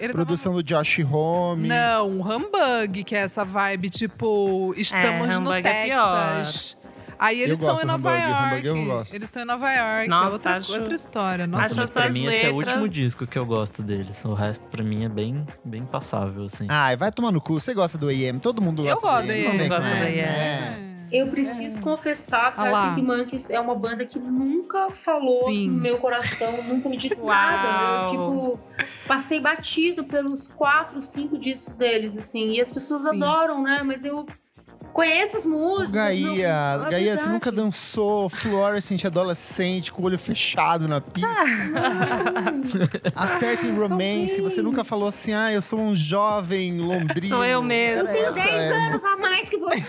Ele 0.00 0.12
Produção 0.38 0.54
do 0.54 0.62
Josh 0.62 0.98
Home. 1.10 1.66
Não, 1.66 2.20
Humbug, 2.20 3.02
que 3.02 3.16
é 3.16 3.20
essa 3.20 3.44
vibe, 3.44 3.90
tipo, 3.90 4.72
estamos 4.76 5.26
no 5.28 5.38
Humbug 5.38 5.66
é. 5.66 5.86
Texas. 5.86 6.76
Aí 7.18 7.40
eles 7.40 7.58
Eu 7.58 7.64
estão 7.66 7.78
em 7.78 7.80
do 7.80 7.86
Nova 7.88 8.10
Humbug, 8.10 8.30
York. 8.30 8.54
Humbug 8.54 8.66
eu 8.68 8.84
gosto. 8.86 9.12
Eles 9.16 9.28
estão 9.28 9.42
em 9.42 9.44
Nova 9.44 9.72
York. 9.72 10.08
Nossa, 10.08 10.28
é 10.28 10.32
outra, 10.34 10.56
acho- 10.58 10.72
outra 10.74 10.94
história. 10.94 11.46
Nossa, 11.48 11.66
acho 11.66 11.76
Mas 11.76 11.90
pra 11.90 12.08
mim 12.10 12.26
esse 12.26 12.46
é 12.46 12.50
o 12.50 12.54
último 12.54 12.74
letras- 12.76 12.94
disco 12.94 13.26
que 13.26 13.36
eu 13.36 13.44
gosto 13.44 13.82
deles. 13.82 14.24
O 14.24 14.34
resto 14.34 14.64
pra 14.68 14.84
mim 14.84 15.04
é 15.04 15.08
bem, 15.08 15.44
bem 15.64 15.84
passável, 15.84 16.44
assim. 16.44 16.66
Ai, 16.70 16.96
vai 16.96 17.10
tomar 17.10 17.32
no 17.32 17.40
cu. 17.40 17.54
Você 17.58 17.74
gosta 17.74 17.98
do 17.98 18.06
AM? 18.08 18.38
Todo 18.38 18.62
mundo 18.62 18.82
eu 18.86 18.94
gosta 18.94 19.08
gosto 19.08 19.26
do 19.26 19.32
AM. 19.32 19.58
com 19.58 19.68
gosto 19.68 19.88
do 19.88 19.94
essa. 19.94 20.20
AM. 20.24 20.87
É. 21.10 21.22
Eu 21.22 21.28
preciso 21.28 21.80
confessar 21.80 22.54
que 22.54 22.60
Ah 22.60 22.70
lá. 22.70 22.78
Arctic 22.84 23.04
Monkeys 23.04 23.50
é 23.50 23.60
uma 23.60 23.74
banda 23.74 24.04
que 24.04 24.18
nunca 24.18 24.90
falou 24.90 25.44
Sim. 25.44 25.70
no 25.70 25.80
meu 25.80 25.98
coração, 25.98 26.62
nunca 26.64 26.88
me 26.88 26.96
disse 26.96 27.20
nada. 27.24 28.02
Eu, 28.02 28.10
tipo, 28.10 28.60
passei 29.06 29.40
batido 29.40 30.04
pelos 30.04 30.48
quatro, 30.48 31.00
cinco 31.00 31.38
discos 31.38 31.76
deles, 31.76 32.16
assim. 32.16 32.52
E 32.52 32.60
as 32.60 32.72
pessoas 32.72 33.02
Sim. 33.02 33.22
adoram, 33.22 33.62
né? 33.62 33.82
Mas 33.84 34.04
eu 34.04 34.26
Conheço 34.92 35.36
as 35.36 35.46
músicas. 35.46 35.92
Gaia, 35.92 36.78
não, 36.78 36.90
Gaia, 36.90 37.16
você 37.16 37.26
nunca 37.28 37.52
dançou 37.52 38.28
fluorescent 38.28 39.04
adolescente 39.04 39.92
com 39.92 40.02
o 40.02 40.06
olho 40.06 40.18
fechado 40.18 40.88
na 40.88 41.00
pista? 41.00 41.28
Acerta 43.14 43.66
em 43.66 43.76
romance, 43.78 44.34
você 44.40 44.56
Talvez. 44.56 44.64
nunca 44.64 44.84
falou 44.84 45.08
assim, 45.08 45.32
ah, 45.32 45.52
eu 45.52 45.62
sou 45.62 45.78
um 45.78 45.94
jovem 45.94 46.78
londrino. 46.80 47.28
Sou 47.28 47.44
eu 47.44 47.62
mesmo. 47.62 48.08
Era 48.08 48.12
Tenho 48.12 48.26
essa, 48.26 48.34
10 48.34 48.48
é. 48.48 48.86
anos 48.88 49.04
a 49.04 49.16
mais 49.16 49.48
que 49.48 49.56
você. 49.56 49.82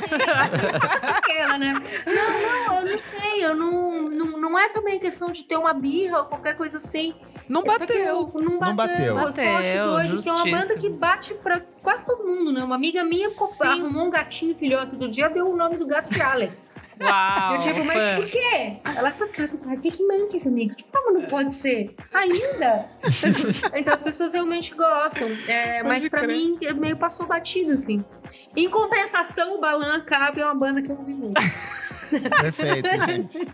Aquela, 1.16 1.58
né? 1.58 1.74
Não, 2.06 2.68
não, 2.68 2.76
eu 2.82 2.92
não 2.92 3.00
sei. 3.00 3.46
Eu 3.46 3.56
não, 3.56 4.10
não, 4.10 4.42
não 4.42 4.60
é 4.60 4.70
também 4.70 5.00
questão 5.00 5.32
de 5.32 5.44
ter 5.44 5.58
uma 5.58 5.74
birra 5.74 6.20
ou 6.20 6.26
qualquer 6.26 6.56
coisa 6.56 6.78
assim. 6.78 7.16
Não 7.48 7.64
bateu. 7.64 7.96
eu- 7.98 8.32
Não 8.36 8.60
bateu. 8.60 8.68
Não 8.68 8.76
bateu. 8.76 9.16
Eu 9.16 9.34
só 9.34 9.42
acho 9.58 10.10
doido, 10.10 10.24
que 10.24 10.30
é 10.30 10.34
uma 10.34 10.46
banda 10.60 10.78
que 10.78 10.90
bate 10.90 11.34
pra 11.36 11.62
quase 11.82 12.06
todo 12.06 12.24
mundo, 12.24 12.52
né? 12.54 12.64
Uma 12.64 12.76
amiga 12.76 13.04
minha 13.04 13.28
Sim. 13.30 13.64
arrumou 13.64 14.06
um 14.06 14.10
gatinho 14.12 14.54
filhote 14.56 14.79
do 14.86 15.10
dia, 15.10 15.30
deu 15.30 15.50
o 15.50 15.56
nome 15.56 15.78
do 15.78 15.86
gato 15.88 16.10
de 16.10 16.22
Alex. 16.22 16.72
Uau! 17.02 17.56
eu 17.56 17.60
tipo, 17.62 17.86
mas 17.86 17.98
fã. 17.98 18.16
por 18.18 18.26
quê? 18.26 18.78
Ela 18.84 19.12
falou, 19.12 19.34
porque 19.34 19.42
eu 19.42 19.80
que 19.80 19.92
que 19.92 20.06
mente 20.06 20.38
esse 20.38 20.48
amigo? 20.48 20.76
Tipo, 20.76 20.92
como 20.92 21.18
não 21.18 21.28
pode 21.28 21.56
ser? 21.56 21.96
Ainda? 22.14 22.86
então 23.74 23.94
as 23.94 24.02
pessoas 24.02 24.34
realmente 24.34 24.76
gostam. 24.76 25.30
É, 25.48 25.82
mas 25.82 26.08
pra 26.10 26.22
crer. 26.22 26.36
mim, 26.36 26.58
é 26.62 26.74
meio 26.74 26.98
passou 26.98 27.26
batido, 27.26 27.72
assim. 27.72 28.04
Em 28.56 28.70
compensação, 28.70 29.56
o 29.56 29.62
Balan 29.62 30.02
Cabe 30.02 30.42
é 30.42 30.46
uma 30.46 30.56
banda 30.56 30.82
que 30.82 30.92
eu 30.92 30.96
não 30.96 31.06
vi 31.06 31.14
muito. 31.14 31.40
Perfeito, 32.42 32.90
gente. 33.06 33.48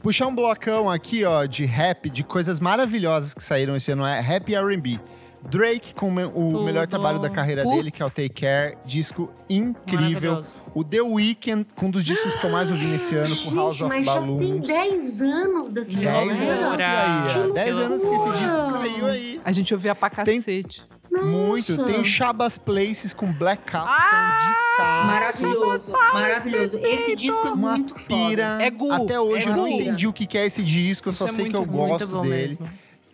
Puxar 0.00 0.26
um 0.26 0.34
blocão 0.34 0.90
aqui, 0.90 1.24
ó, 1.24 1.44
de 1.44 1.64
rap, 1.64 2.10
de 2.10 2.24
coisas 2.24 2.58
maravilhosas 2.60 3.34
que 3.34 3.42
saíram 3.42 3.76
esse 3.76 3.92
ano, 3.92 4.04
é 4.04 4.20
rap 4.20 4.48
e 4.48 4.54
R&B. 4.54 4.98
Drake 5.42 5.94
com 5.94 6.12
o 6.14 6.28
Tudo. 6.50 6.64
melhor 6.64 6.86
trabalho 6.86 7.18
da 7.18 7.30
carreira 7.30 7.62
Putz. 7.62 7.76
dele, 7.76 7.90
que 7.90 8.02
é 8.02 8.04
o 8.06 8.10
Take 8.10 8.28
Care, 8.30 8.76
disco 8.84 9.30
incrível. 9.48 10.40
O 10.74 10.82
The 10.84 11.00
Weeknd, 11.00 11.66
com 11.76 11.86
um 11.86 11.90
dos 11.90 12.04
discos 12.04 12.34
que 12.34 12.44
eu 12.44 12.50
mais 12.50 12.70
ouvi 12.70 12.86
nesse 12.86 13.14
ano, 13.14 13.34
com 13.36 13.54
House 13.54 13.80
of 13.80 13.88
mas 13.88 14.04
já 14.04 14.12
tem 14.14 14.20
Balloons. 14.20 14.66
10 14.66 15.22
anos 15.22 15.72
dessa 15.72 15.92
10 15.92 16.28
novela. 16.40 16.72
anos. 16.74 17.46
Que 17.46 17.52
10 17.54 17.78
anos 17.78 18.02
que 18.04 18.14
esse 18.14 18.30
disco 18.32 18.72
caiu 18.72 19.06
aí. 19.06 19.40
A 19.44 19.52
gente 19.52 19.72
ouvia 19.72 19.94
pra 19.94 20.10
Tem- 20.10 20.38
cacete. 20.40 20.82
Muito. 21.10 21.72
Nossa. 21.74 21.90
Tem 21.92 22.04
Shabba's 22.04 22.58
Places 22.58 23.14
com 23.14 23.32
Black 23.32 23.62
Cap, 23.64 23.88
Ah! 23.88 23.98
que 24.10 24.14
é 24.14 24.18
um 24.18 24.52
descasso. 24.52 25.06
Maravilhoso, 25.06 25.92
maravilhoso. 25.92 26.78
Esse 26.78 27.16
disco 27.16 27.46
é 27.46 27.50
Uma 27.50 27.70
muito 27.72 27.94
pira. 27.94 28.52
foda. 28.52 28.62
É 28.62 28.70
Gu, 28.70 28.92
Até 28.92 29.18
hoje 29.20 29.46
é 29.46 29.48
eu 29.48 29.56
não 29.56 29.66
entendi 29.68 30.06
o 30.06 30.12
que 30.12 30.26
que 30.26 30.36
é 30.38 30.44
esse 30.46 30.62
disco, 30.62 31.08
eu 31.08 31.12
só 31.12 31.24
é 31.24 31.28
sei 31.28 31.48
que 31.48 31.56
eu 31.56 31.60
muito 31.66 31.72
gosto 31.72 32.06
Muito 32.08 32.12
bom 32.12 32.22
dele. 32.22 32.58
mesmo. 32.60 32.68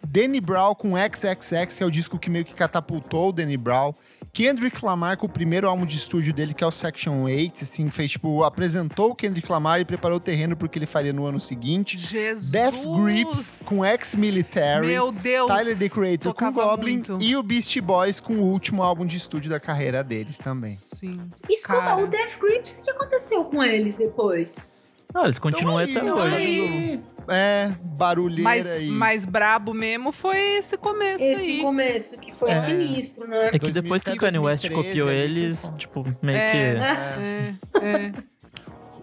Danny 0.07 0.41
Brown 0.41 0.75
com 0.75 0.95
XXX, 0.97 1.77
que 1.77 1.83
é 1.83 1.87
o 1.87 1.91
disco 1.91 2.19
que 2.19 2.31
meio 2.31 2.45
que 2.45 2.55
catapultou 2.55 3.29
o 3.29 3.33
Danny 3.33 3.57
Brown. 3.57 3.95
Kendrick 4.33 4.85
Lamar 4.85 5.17
com 5.17 5.27
o 5.27 5.29
primeiro 5.29 5.69
álbum 5.69 5.87
de 5.87 5.97
estúdio 5.97 6.35
dele, 6.35 6.53
que 6.53 6.65
é 6.65 6.67
o 6.67 6.71
Section 6.73 7.23
8, 7.23 7.63
assim, 7.63 7.89
fez, 7.89 8.11
tipo, 8.11 8.43
apresentou 8.43 9.13
o 9.13 9.15
Kendrick 9.15 9.51
Lamar 9.51 9.81
e 9.81 9.85
preparou 9.85 10.17
o 10.17 10.21
terreno 10.21 10.57
pro 10.57 10.69
que 10.69 10.77
ele 10.77 10.87
faria 10.87 11.13
no 11.13 11.25
ano 11.25 11.39
seguinte. 11.39 11.97
Jesus! 11.97 12.51
Death 12.51 12.75
Grips 12.75 13.63
com 13.65 13.85
Ex-Military. 13.85 14.89
Meu 14.89 15.13
Deus! 15.13 15.47
Tyler, 15.47 15.79
The 15.79 15.89
Creator 15.89 16.35
com 16.35 16.53
Goblin 16.53 16.95
muito. 16.95 17.19
e 17.21 17.37
o 17.37 17.43
Beastie 17.45 17.81
Boys 17.81 18.19
com 18.19 18.35
o 18.35 18.43
último 18.43 18.83
álbum 18.83 19.07
de 19.07 19.17
estúdio 19.17 19.49
da 19.49 19.61
carreira 19.61 20.03
deles 20.03 20.37
também. 20.37 20.75
Sim. 20.75 21.21
Escuta, 21.49 21.79
Cara. 21.79 22.03
o 22.03 22.09
Death 22.09 22.39
Grips, 22.41 22.79
o 22.79 22.83
que 22.83 22.91
aconteceu 22.91 23.45
com 23.45 23.63
eles 23.63 23.99
depois? 23.99 24.74
Não, 25.15 25.25
eles 25.25 25.39
continuam 25.39 25.79
aí, 25.79 25.91
até 25.97 26.01
então 26.07 26.17
hoje. 26.19 26.35
aí. 26.37 27.01
É, 27.29 27.73
barulheira 27.83 28.43
Mas, 28.43 28.67
aí. 28.67 28.87
mais 28.89 29.25
brabo 29.25 29.73
mesmo 29.73 30.13
foi 30.13 30.37
esse 30.59 30.77
começo 30.77 31.25
Esse 31.25 31.41
aí. 31.41 31.61
começo, 31.63 32.19
que 32.19 32.35
foi 32.35 32.51
É. 32.51 32.63
sinistro, 32.65 33.27
né? 33.27 33.49
É 33.53 33.59
que 33.59 33.71
depois 33.71 34.03
que 34.03 34.11
o 34.11 34.17
Kanye 34.17 34.39
West 34.39 34.65
2013 34.69 34.75
copiou 34.75 35.09
ali, 35.09 35.23
eles, 35.45 35.71
tipo, 35.79 36.05
meio 36.21 36.37
É. 36.37 36.51
que. 36.53 37.79
É, 37.79 37.87
é. 37.89 38.13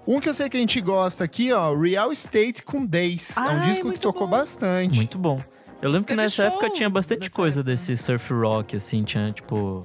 Um 0.05 0.19
que 0.19 0.29
eu 0.29 0.33
sei 0.33 0.49
que 0.49 0.57
a 0.57 0.59
gente 0.59 0.79
gosta 0.81 1.23
aqui, 1.23 1.51
ó, 1.51 1.73
Real 1.75 2.11
Estate 2.11 2.61
com 2.63 2.85
Days. 2.85 3.35
é 3.37 3.39
um 3.39 3.43
Ai, 3.43 3.69
disco 3.71 3.91
que 3.91 3.99
tocou 3.99 4.27
bom. 4.27 4.31
bastante. 4.37 4.95
Muito 4.95 5.17
bom. 5.17 5.41
Eu 5.81 5.89
lembro 5.89 6.05
que 6.05 6.09
Teve 6.13 6.21
nessa 6.21 6.35
show 6.35 6.45
época 6.45 6.69
tinha 6.71 6.89
bastante 6.89 7.21
nessa 7.21 7.35
coisa 7.35 7.61
época. 7.61 7.71
desse 7.71 7.97
surf 7.97 8.31
rock, 8.33 8.75
assim, 8.75 9.03
tinha 9.03 9.31
tipo 9.31 9.83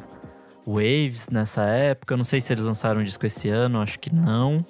Waves 0.66 1.28
nessa 1.30 1.62
época. 1.62 2.12
Eu 2.12 2.18
não 2.18 2.24
sei 2.24 2.40
se 2.40 2.52
eles 2.52 2.64
lançaram 2.64 3.00
um 3.00 3.04
disco 3.04 3.24
esse 3.24 3.48
ano, 3.48 3.80
acho 3.80 3.98
que 3.98 4.14
não. 4.14 4.64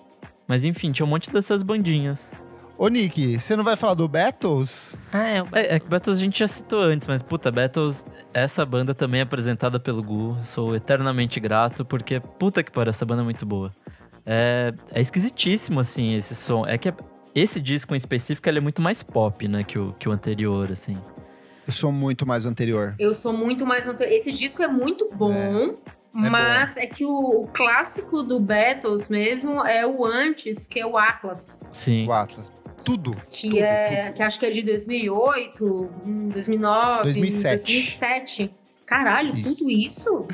Mas 0.47 0.65
enfim, 0.65 0.93
tinha 0.93 1.05
um 1.07 1.09
monte 1.09 1.31
dessas 1.31 1.63
bandinhas. 1.63 2.31
Ô, 2.79 2.89
Nick, 2.89 3.41
você 3.41 3.57
não 3.57 3.65
vai 3.65 3.75
falar 3.75 3.95
do 3.95 4.07
Battles? 4.07 4.97
Ah, 5.11 5.25
é, 5.27 5.43
o 5.43 5.49
É, 5.53 5.77
é 5.77 5.81
que 5.81 5.89
Battles 5.89 6.19
a 6.19 6.21
gente 6.21 6.39
já 6.39 6.47
citou 6.47 6.83
antes, 6.83 7.09
mas 7.09 7.23
puta, 7.23 7.51
Battles, 7.51 8.05
essa 8.35 8.67
banda 8.67 8.95
também 8.95 9.21
é 9.21 9.23
apresentada 9.23 9.81
pelo 9.81 10.03
Gu. 10.03 10.37
Sou 10.43 10.77
eternamente 10.77 11.41
grato, 11.41 11.85
porque 11.87 12.21
puta 12.21 12.63
que 12.63 12.71
pariu, 12.71 12.91
essa 12.91 13.07
banda 13.07 13.23
é 13.23 13.25
muito 13.25 13.47
boa. 13.47 13.73
É, 14.27 14.75
é 14.93 15.01
esquisitíssimo, 15.01 15.81
assim, 15.81 16.15
esse 16.17 16.35
som. 16.35 16.67
É 16.67 16.77
que 16.77 16.93
esse 17.35 17.61
disco 17.61 17.95
em 17.95 17.97
específico 17.97 18.47
ele 18.49 18.59
é 18.59 18.61
muito 18.61 18.83
mais 18.83 19.03
pop, 19.03 19.49
né, 19.49 19.65
que 19.65 19.79
o, 19.79 19.95
que 19.99 20.07
o 20.09 20.13
anterior, 20.13 20.71
assim. 20.71 20.99
Eu 21.67 21.73
sou 21.73 21.91
muito 21.91 22.27
mais 22.27 22.45
o 22.45 22.49
anterior. 22.49 22.95
Eu 22.99 23.15
sou 23.15 23.33
muito 23.33 23.65
mais. 23.67 23.89
ante- 23.89 24.05
Esse 24.05 24.31
disco 24.33 24.63
é 24.63 24.69
muito 24.69 25.09
bom. 25.15 25.77
Mas 26.17 26.77
é 26.77 26.87
que 26.87 27.05
o, 27.05 27.43
o 27.43 27.49
clássico 27.53 28.23
do 28.23 28.41
Battles 28.41 29.09
mesmo 29.09 29.65
é 29.65 29.87
o 29.87 30.05
antes, 30.05 30.67
que 30.67 30.81
é 30.81 30.87
o 30.87 30.97
Atlas. 30.97 31.61
Sim. 31.73 32.07
O 32.07 32.13
Atlas. 32.13 32.51
Tudo. 32.85 33.17
Que 33.31 33.49
Tudo, 33.49 33.59
é. 33.59 34.13
Que 34.13 34.23
acho 34.23 34.39
que 34.39 34.47
é 34.47 34.51
de 34.51 34.63
2008, 34.63 35.91
hum, 36.05 36.29
2009, 36.29 37.03
2007. 37.05 37.65
2007. 37.65 38.55
Caralho, 38.87 39.37
Isso. 39.37 39.57
tudo 39.57 39.71
isso? 39.71 40.27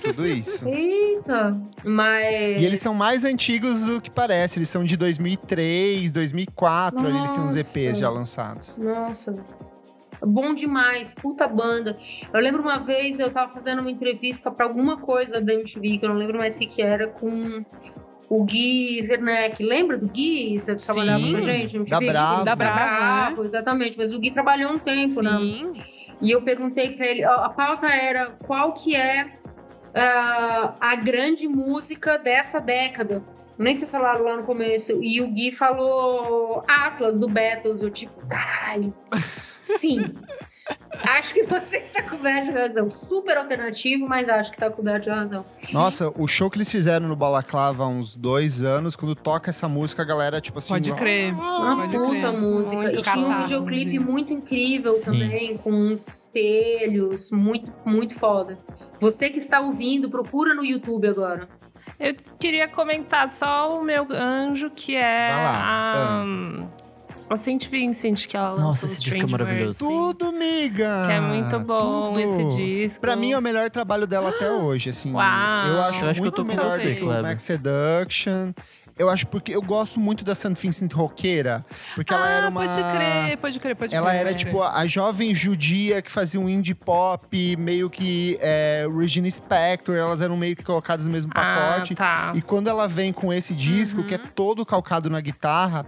Tudo 0.00 0.26
isso. 0.28 0.66
Eita! 0.68 1.60
Mas. 1.84 2.62
E 2.62 2.64
eles 2.64 2.78
são 2.80 2.94
mais 2.94 3.24
antigos 3.24 3.82
do 3.82 4.00
que 4.00 4.08
parece. 4.08 4.58
Eles 4.58 4.68
são 4.68 4.84
de 4.84 4.96
2003, 4.96 6.12
2004. 6.12 7.04
Ali 7.04 7.18
eles 7.18 7.30
têm 7.32 7.40
uns 7.42 7.56
Nossa. 7.56 7.78
EPs 7.78 7.98
já 7.98 8.08
lançados. 8.08 8.72
Nossa. 8.78 9.36
Bom 10.20 10.54
demais, 10.54 11.14
puta 11.14 11.46
banda. 11.46 11.98
Eu 12.32 12.40
lembro 12.40 12.62
uma 12.62 12.78
vez 12.78 13.20
eu 13.20 13.30
tava 13.30 13.52
fazendo 13.52 13.80
uma 13.80 13.90
entrevista 13.90 14.50
pra 14.50 14.66
alguma 14.66 14.98
coisa 14.98 15.40
da 15.40 15.52
MTV, 15.52 15.98
que 15.98 16.04
eu 16.04 16.08
não 16.10 16.16
lembro 16.16 16.38
mais 16.38 16.56
o 16.56 16.60
que 16.60 16.82
era, 16.82 17.08
com 17.08 17.64
o 18.28 18.44
Gui 18.44 19.06
Werneck. 19.08 19.62
Lembra 19.62 19.98
do 19.98 20.08
Gui? 20.08 20.58
Você 20.58 20.74
trabalhava 20.76 21.22
com 21.22 21.36
a 21.36 21.40
gente? 21.40 21.72
Da 21.72 21.78
MTV? 21.78 22.06
Bravo. 22.06 22.44
Da 22.44 22.56
Bravo, 22.56 22.76
Bravo, 22.76 23.44
exatamente. 23.44 23.98
Mas 23.98 24.12
o 24.12 24.18
Gui 24.18 24.30
trabalhou 24.30 24.72
um 24.72 24.78
tempo, 24.78 25.22
né? 25.22 25.38
Sim. 25.38 25.72
E 26.20 26.30
eu 26.30 26.42
perguntei 26.42 26.92
pra 26.92 27.06
ele, 27.06 27.24
a 27.24 27.48
pauta 27.50 27.86
era 27.86 28.30
qual 28.46 28.72
que 28.72 28.96
é 28.96 29.32
ah, 29.94 30.74
a 30.80 30.96
grande 30.96 31.46
música 31.46 32.18
dessa 32.18 32.58
década. 32.58 33.22
Nem 33.58 33.76
se 33.76 33.86
falaram 33.86 34.24
lá 34.24 34.36
no 34.36 34.42
começo. 34.42 35.02
E 35.02 35.20
o 35.20 35.28
Gui 35.28 35.52
falou 35.52 36.62
Atlas 36.68 37.18
do 37.18 37.28
Beatles. 37.28 37.82
Eu 37.82 37.90
tipo, 37.90 38.26
caralho. 38.26 38.92
Sim. 39.78 40.14
acho 41.02 41.34
que 41.34 41.42
você 41.44 41.78
está 41.78 42.02
coberto 42.02 42.46
de 42.46 42.52
razão. 42.52 42.88
Super 42.88 43.38
alternativo, 43.38 44.08
mas 44.08 44.28
acho 44.28 44.50
que 44.50 44.56
está 44.56 44.70
coberto 44.70 45.04
de 45.04 45.10
razão. 45.10 45.44
Nossa, 45.72 46.12
o 46.16 46.26
show 46.26 46.50
que 46.50 46.58
eles 46.58 46.70
fizeram 46.70 47.08
no 47.08 47.16
Balaclava 47.16 47.84
há 47.84 47.88
uns 47.88 48.14
dois 48.16 48.62
anos, 48.62 48.96
quando 48.96 49.14
toca 49.14 49.50
essa 49.50 49.68
música, 49.68 50.02
a 50.02 50.04
galera, 50.04 50.40
tipo 50.40 50.58
assim. 50.58 50.74
Pode 50.74 50.92
crer. 50.94 51.32
Uma 51.34 51.76
Pode 51.76 51.96
puta 51.96 52.10
crer. 52.10 52.32
música. 52.32 52.76
Muito 52.82 52.98
e 52.98 53.02
tinha 53.02 53.16
um 53.26 53.42
videoclipe 53.42 53.98
muito 53.98 54.32
incrível 54.32 54.92
Sim. 54.92 55.04
também, 55.04 55.56
com 55.58 55.72
uns 55.72 56.06
espelhos, 56.08 57.30
muito, 57.30 57.72
muito 57.84 58.14
foda. 58.14 58.58
Você 59.00 59.30
que 59.30 59.38
está 59.38 59.60
ouvindo, 59.60 60.10
procura 60.10 60.54
no 60.54 60.64
YouTube 60.64 61.08
agora. 61.08 61.48
Eu 61.98 62.14
queria 62.38 62.68
comentar 62.68 63.28
só 63.28 63.78
o 63.78 63.82
meu 63.82 64.06
anjo, 64.10 64.70
que 64.70 64.94
é 64.94 65.30
Vai 65.30 65.44
lá, 65.44 65.62
a, 65.62 66.24
a 67.28 67.36
Saint 67.36 67.68
Vincent, 67.68 68.26
que 68.26 68.36
ela 68.36 68.50
lançou 68.50 68.64
Nossa, 68.64 68.86
o 68.86 68.88
esse 68.88 69.00
disco 69.02 69.22
é 69.24 69.26
maravilhoso. 69.30 69.64
Mercy, 69.64 69.78
Tudo, 69.78 70.32
miga! 70.32 71.02
Que 71.06 71.12
é 71.12 71.20
muito 71.20 71.58
bom 71.60 72.12
Tudo. 72.12 72.20
esse 72.20 72.44
disco. 72.56 73.00
Pra 73.00 73.16
mim 73.16 73.32
é 73.32 73.38
o 73.38 73.42
melhor 73.42 73.70
trabalho 73.70 74.06
dela 74.06 74.30
até 74.30 74.50
hoje, 74.52 74.90
assim. 74.90 75.12
Uau. 75.12 75.66
Eu 75.66 75.82
acho 75.82 76.04
Eu 76.04 76.10
acho 76.10 76.20
que 76.20 76.26
eu 76.26 76.32
muito 76.32 76.34
tô 76.34 76.44
melhor 76.44 76.70
você, 76.70 76.90
do 76.90 76.96
que 76.96 77.02
o. 77.02 77.22
Max 77.22 77.42
Seduction. 77.42 78.52
Eu 78.98 79.10
acho 79.10 79.26
porque 79.26 79.54
eu 79.54 79.60
gosto 79.60 80.00
muito 80.00 80.24
da 80.24 80.34
St. 80.34 80.54
Vincent 80.54 80.90
roqueira, 80.94 81.62
porque 81.94 82.14
ela 82.14 82.24
ah, 82.26 82.30
era 82.30 82.48
uma 82.48 82.62
pode 82.62 82.76
crer, 82.76 83.36
pode 83.36 83.60
crer, 83.60 83.76
pode 83.76 83.94
Ela 83.94 84.08
crer. 84.08 84.20
era 84.20 84.34
tipo 84.34 84.62
a 84.62 84.76
a 84.76 84.86
jovem 84.86 85.34
judia 85.34 86.00
que 86.00 86.10
fazia 86.10 86.40
um 86.40 86.48
indie 86.48 86.74
pop, 86.74 87.56
meio 87.58 87.90
que 87.90 88.38
é, 88.40 88.88
Regina 88.98 89.30
Spector, 89.30 89.96
elas 89.96 90.22
eram 90.22 90.34
meio 90.34 90.56
que 90.56 90.64
colocadas 90.64 91.06
no 91.06 91.12
mesmo 91.12 91.30
pacote. 91.30 91.92
Ah, 91.92 91.96
tá. 91.96 92.32
E 92.34 92.40
quando 92.40 92.68
ela 92.68 92.88
vem 92.88 93.12
com 93.12 93.30
esse 93.30 93.52
disco, 93.52 94.02
que 94.02 94.14
é 94.14 94.18
todo 94.18 94.64
calcado 94.64 95.10
na 95.10 95.20
guitarra, 95.20 95.84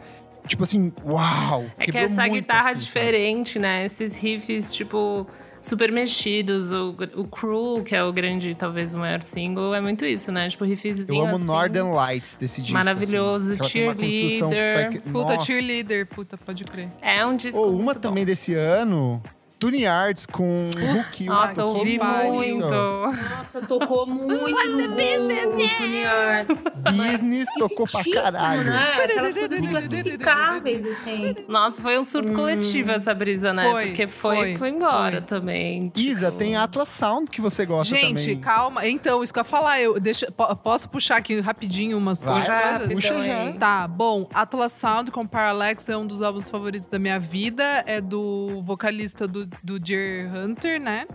tipo 0.48 0.64
assim, 0.64 0.92
uau! 1.04 1.66
É 1.78 1.84
que 1.84 1.96
essa 1.96 2.22
muito, 2.22 2.34
guitarra 2.34 2.70
assim, 2.70 2.78
sabe? 2.78 2.86
diferente, 2.86 3.58
né? 3.58 3.84
Esses 3.84 4.16
riffs, 4.16 4.74
tipo, 4.74 5.26
super 5.60 5.92
mexidos. 5.92 6.72
O, 6.72 6.96
o 7.16 7.24
Crew, 7.24 7.82
que 7.84 7.94
é 7.94 8.02
o 8.02 8.12
grande, 8.12 8.54
talvez 8.54 8.94
o 8.94 8.98
maior 8.98 9.22
single, 9.22 9.74
é 9.74 9.80
muito 9.80 10.04
isso, 10.04 10.32
né? 10.32 10.48
Tipo, 10.48 10.64
riffzinho 10.64 11.20
Eu 11.20 11.26
amo 11.26 11.36
assim. 11.36 11.46
Northern 11.46 11.92
Lights 11.92 12.36
desse 12.36 12.60
disco. 12.60 12.74
Maravilhoso, 12.74 13.52
assim, 13.52 13.58
construção 13.60 13.94
que 13.96 14.48
Cheerleader. 14.48 15.02
Puta 15.02 15.34
Nossa. 15.34 15.46
cheerleader, 15.46 16.06
puta, 16.06 16.38
pode 16.38 16.64
crer. 16.64 16.88
É 17.00 17.24
um 17.24 17.36
disco 17.36 17.60
Ou 17.60 17.72
muito 17.72 17.82
uma 17.82 17.94
bom. 17.94 18.00
também 18.00 18.24
desse 18.24 18.54
ano, 18.54 19.22
Tune 19.58 19.86
Arts 19.86 20.24
com 20.24 20.68
Killed 21.10 21.26
Nossa, 21.30 21.62
eu 21.62 21.66
ouvi 21.68 21.98
pariu. 21.98 22.32
muito. 22.32 22.68
Nossa, 22.68 23.60
tocou 23.66 24.06
muito 24.06 24.54
no 24.70 24.88
Tony 24.88 26.04
Arts. 26.04 26.64
Business 26.94 27.48
tocou 27.58 27.86
pra 27.90 28.04
caralho. 28.04 28.62
Né? 28.64 28.92
Aquelas 29.02 29.36
coisas 29.36 29.58
inclassificáveis, 29.60 30.86
assim. 30.86 31.34
Nossa, 31.48 31.82
foi 31.82 31.98
um 31.98 32.04
surto 32.04 32.32
coletivo 32.32 32.90
essa 32.92 33.12
brisa, 33.12 33.52
né? 33.52 33.68
Foi, 33.70 33.86
Porque 33.86 34.06
foi, 34.06 34.36
foi, 34.36 34.56
foi 34.56 34.68
embora 34.70 35.16
foi. 35.18 35.20
também. 35.22 35.92
Isa, 35.96 36.26
tipo- 36.26 36.38
tem 36.38 36.56
Atlas 36.56 36.88
Sound 36.88 37.28
que 37.30 37.40
você 37.40 37.66
gosta 37.66 37.94
Gente, 37.94 38.20
também. 38.26 38.40
calma. 38.40 38.86
Então, 38.86 39.22
isso 39.24 39.32
que 39.32 39.38
eu 39.38 39.42
ia 39.42 39.44
falar. 39.44 39.80
Eu 39.80 39.98
deixa, 39.98 40.30
po- 40.30 40.54
posso 40.56 40.88
puxar 40.88 41.16
aqui 41.16 41.40
rapidinho 41.40 41.98
umas 41.98 42.22
Vai, 42.22 42.44
coisas? 42.46 42.88
Puxa 42.94 43.26
já. 43.26 43.52
Tá, 43.54 43.88
bom. 43.88 44.28
Atlas 44.32 44.70
Sound 44.72 45.10
com 45.10 45.26
Parallax 45.26 45.88
é 45.88 45.96
um 45.96 46.06
dos 46.06 46.22
álbuns 46.22 46.48
favoritos 46.48 46.88
da 46.88 46.98
minha 46.98 47.18
vida. 47.18 47.82
É 47.86 48.00
do 48.00 48.60
vocalista 48.60 49.26
do, 49.26 49.47
do 49.62 49.78
Deer 49.78 50.32
Hunter, 50.34 50.80
né? 50.80 51.06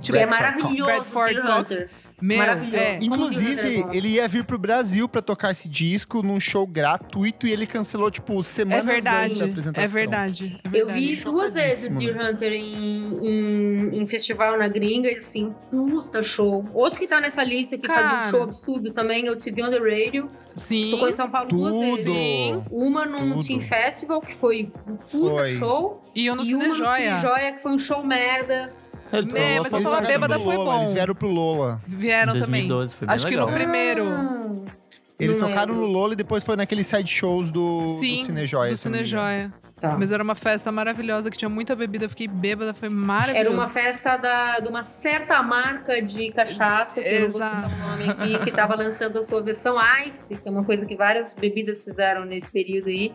Tipo, 0.00 0.18
é 0.18 0.26
maravilhoso. 0.26 0.84
Bradford 0.84 1.34
Deer 1.34 1.46
Cox. 1.46 1.70
Hunter. 1.72 1.90
Meu, 2.20 2.38
Maravilhoso. 2.38 2.76
é. 2.76 2.92
É 2.94 2.98
Inclusive, 3.04 3.86
ele 3.92 4.08
ia 4.08 4.28
vir 4.28 4.44
pro 4.44 4.58
Brasil 4.58 5.08
pra 5.08 5.22
tocar 5.22 5.50
esse 5.52 5.68
disco 5.68 6.22
num 6.22 6.38
show 6.40 6.66
gratuito 6.66 7.46
e 7.46 7.52
ele 7.52 7.66
cancelou, 7.66 8.10
tipo, 8.10 8.38
É 8.38 8.42
semanas 8.42 8.80
antes 8.86 8.92
verdade. 9.04 9.38
da 9.38 9.44
apresentação. 9.46 9.84
É 9.84 9.86
verdade. 9.88 10.60
É 10.64 10.66
Eu 10.68 10.70
verdade. 10.70 11.00
vi 11.14 11.24
duas 11.24 11.54
vezes 11.54 11.96
Deer 11.96 12.16
Hunter 12.20 12.52
em, 12.52 13.18
em, 13.26 14.02
em 14.02 14.06
festival 14.06 14.58
na 14.58 14.68
gringa 14.68 15.08
e 15.10 15.16
assim, 15.16 15.54
puta 15.70 16.22
show. 16.22 16.64
Outro 16.74 16.98
que 17.00 17.06
tá 17.06 17.20
nessa 17.20 17.42
lista 17.42 17.76
que 17.78 17.86
fazia 17.86 18.02
Cara. 18.10 18.26
um 18.26 18.30
show 18.30 18.42
absurdo 18.42 18.90
também 18.92 19.26
é 19.26 19.30
o 19.30 19.36
TV 19.36 19.62
on 19.62 19.70
the 19.70 19.78
Radio. 19.78 20.28
Sim. 20.54 20.90
Tocou 20.90 21.08
em 21.08 21.12
São 21.12 21.30
Paulo 21.30 21.48
duas 21.48 21.78
vezes. 21.78 22.04
Tudo! 22.04 22.64
Uma 22.70 23.06
num 23.06 23.32
Tudo. 23.34 23.46
Team 23.46 23.60
Festival, 23.60 24.20
que 24.20 24.34
foi 24.34 24.70
um 24.86 24.96
puta 24.96 25.06
Foi. 25.06 25.54
show. 25.58 26.04
E 26.14 26.26
eu 26.26 26.34
no 26.34 26.42
e 26.42 26.46
Cine 26.46 26.56
uma 26.56 26.66
no 26.68 26.74
Joia. 26.74 27.10
Cine 27.16 27.20
Joia, 27.22 27.52
que 27.52 27.62
foi 27.62 27.72
um 27.72 27.78
show 27.78 28.04
merda. 28.04 28.72
É, 29.34 29.58
mas 29.60 29.72
eu 29.72 29.82
tava 29.82 30.00
bêbada, 30.02 30.38
foi 30.38 30.56
Lola, 30.56 30.70
bom. 30.72 30.78
Eles 30.82 30.92
vieram 30.92 31.14
pro 31.14 31.28
Lola. 31.28 31.80
Vieram 31.86 32.34
Em 32.34 32.38
2012 32.38 32.94
também. 32.94 32.98
foi 32.98 33.06
bem 33.08 33.14
Acho 33.14 33.24
que 33.26 33.30
legal. 33.30 33.46
no 33.48 33.52
primeiro. 33.54 34.04
Ah, 34.08 34.72
Eles 35.18 35.36
Não 35.38 35.48
tocaram 35.48 35.72
lembro. 35.74 35.86
no 35.88 35.92
Lola 35.92 36.12
e 36.12 36.16
depois 36.16 36.44
foi 36.44 36.56
naqueles 36.56 36.86
side 36.86 37.10
shows 37.10 37.50
do, 37.50 37.88
Sim, 37.88 38.20
do 38.20 38.26
Cinejoia. 38.26 38.70
do 38.70 38.76
se 38.76 38.88
não 38.88 38.98
me 38.98 39.04
Cine 39.04 39.10
engano. 39.10 39.26
Joia. 39.28 39.52
tá. 39.80 39.96
Mas 39.98 40.12
era 40.12 40.22
uma 40.22 40.34
festa 40.34 40.70
maravilhosa 40.72 41.30
que 41.30 41.36
tinha 41.36 41.48
muita 41.48 41.74
bebida. 41.76 42.04
Eu 42.06 42.08
fiquei 42.10 42.26
bêbada, 42.28 42.72
foi 42.72 42.86
Era 42.88 42.94
maravilhoso. 42.96 43.50
uma 43.56 43.68
festa 43.68 44.16
da, 44.16 44.60
de 44.60 44.68
uma 44.68 44.82
certa 44.82 45.42
marca 45.42 46.00
de 46.00 46.30
cachaça, 46.32 47.00
que 47.02 47.08
eu 47.08 47.20
não 47.22 47.28
vou 47.30 47.42
citar 47.42 47.64
o 47.70 47.88
nome 47.88 48.10
aqui, 48.10 48.38
que 48.44 48.48
estava 48.50 48.74
lançando 48.76 49.18
a 49.18 49.22
sua 49.24 49.42
versão 49.42 49.76
Ice, 50.06 50.36
que 50.36 50.48
é 50.48 50.50
uma 50.50 50.64
coisa 50.64 50.86
que 50.86 50.96
várias 50.96 51.34
bebidas 51.34 51.84
fizeram 51.84 52.24
nesse 52.24 52.50
período 52.52 52.88
aí. 52.88 53.12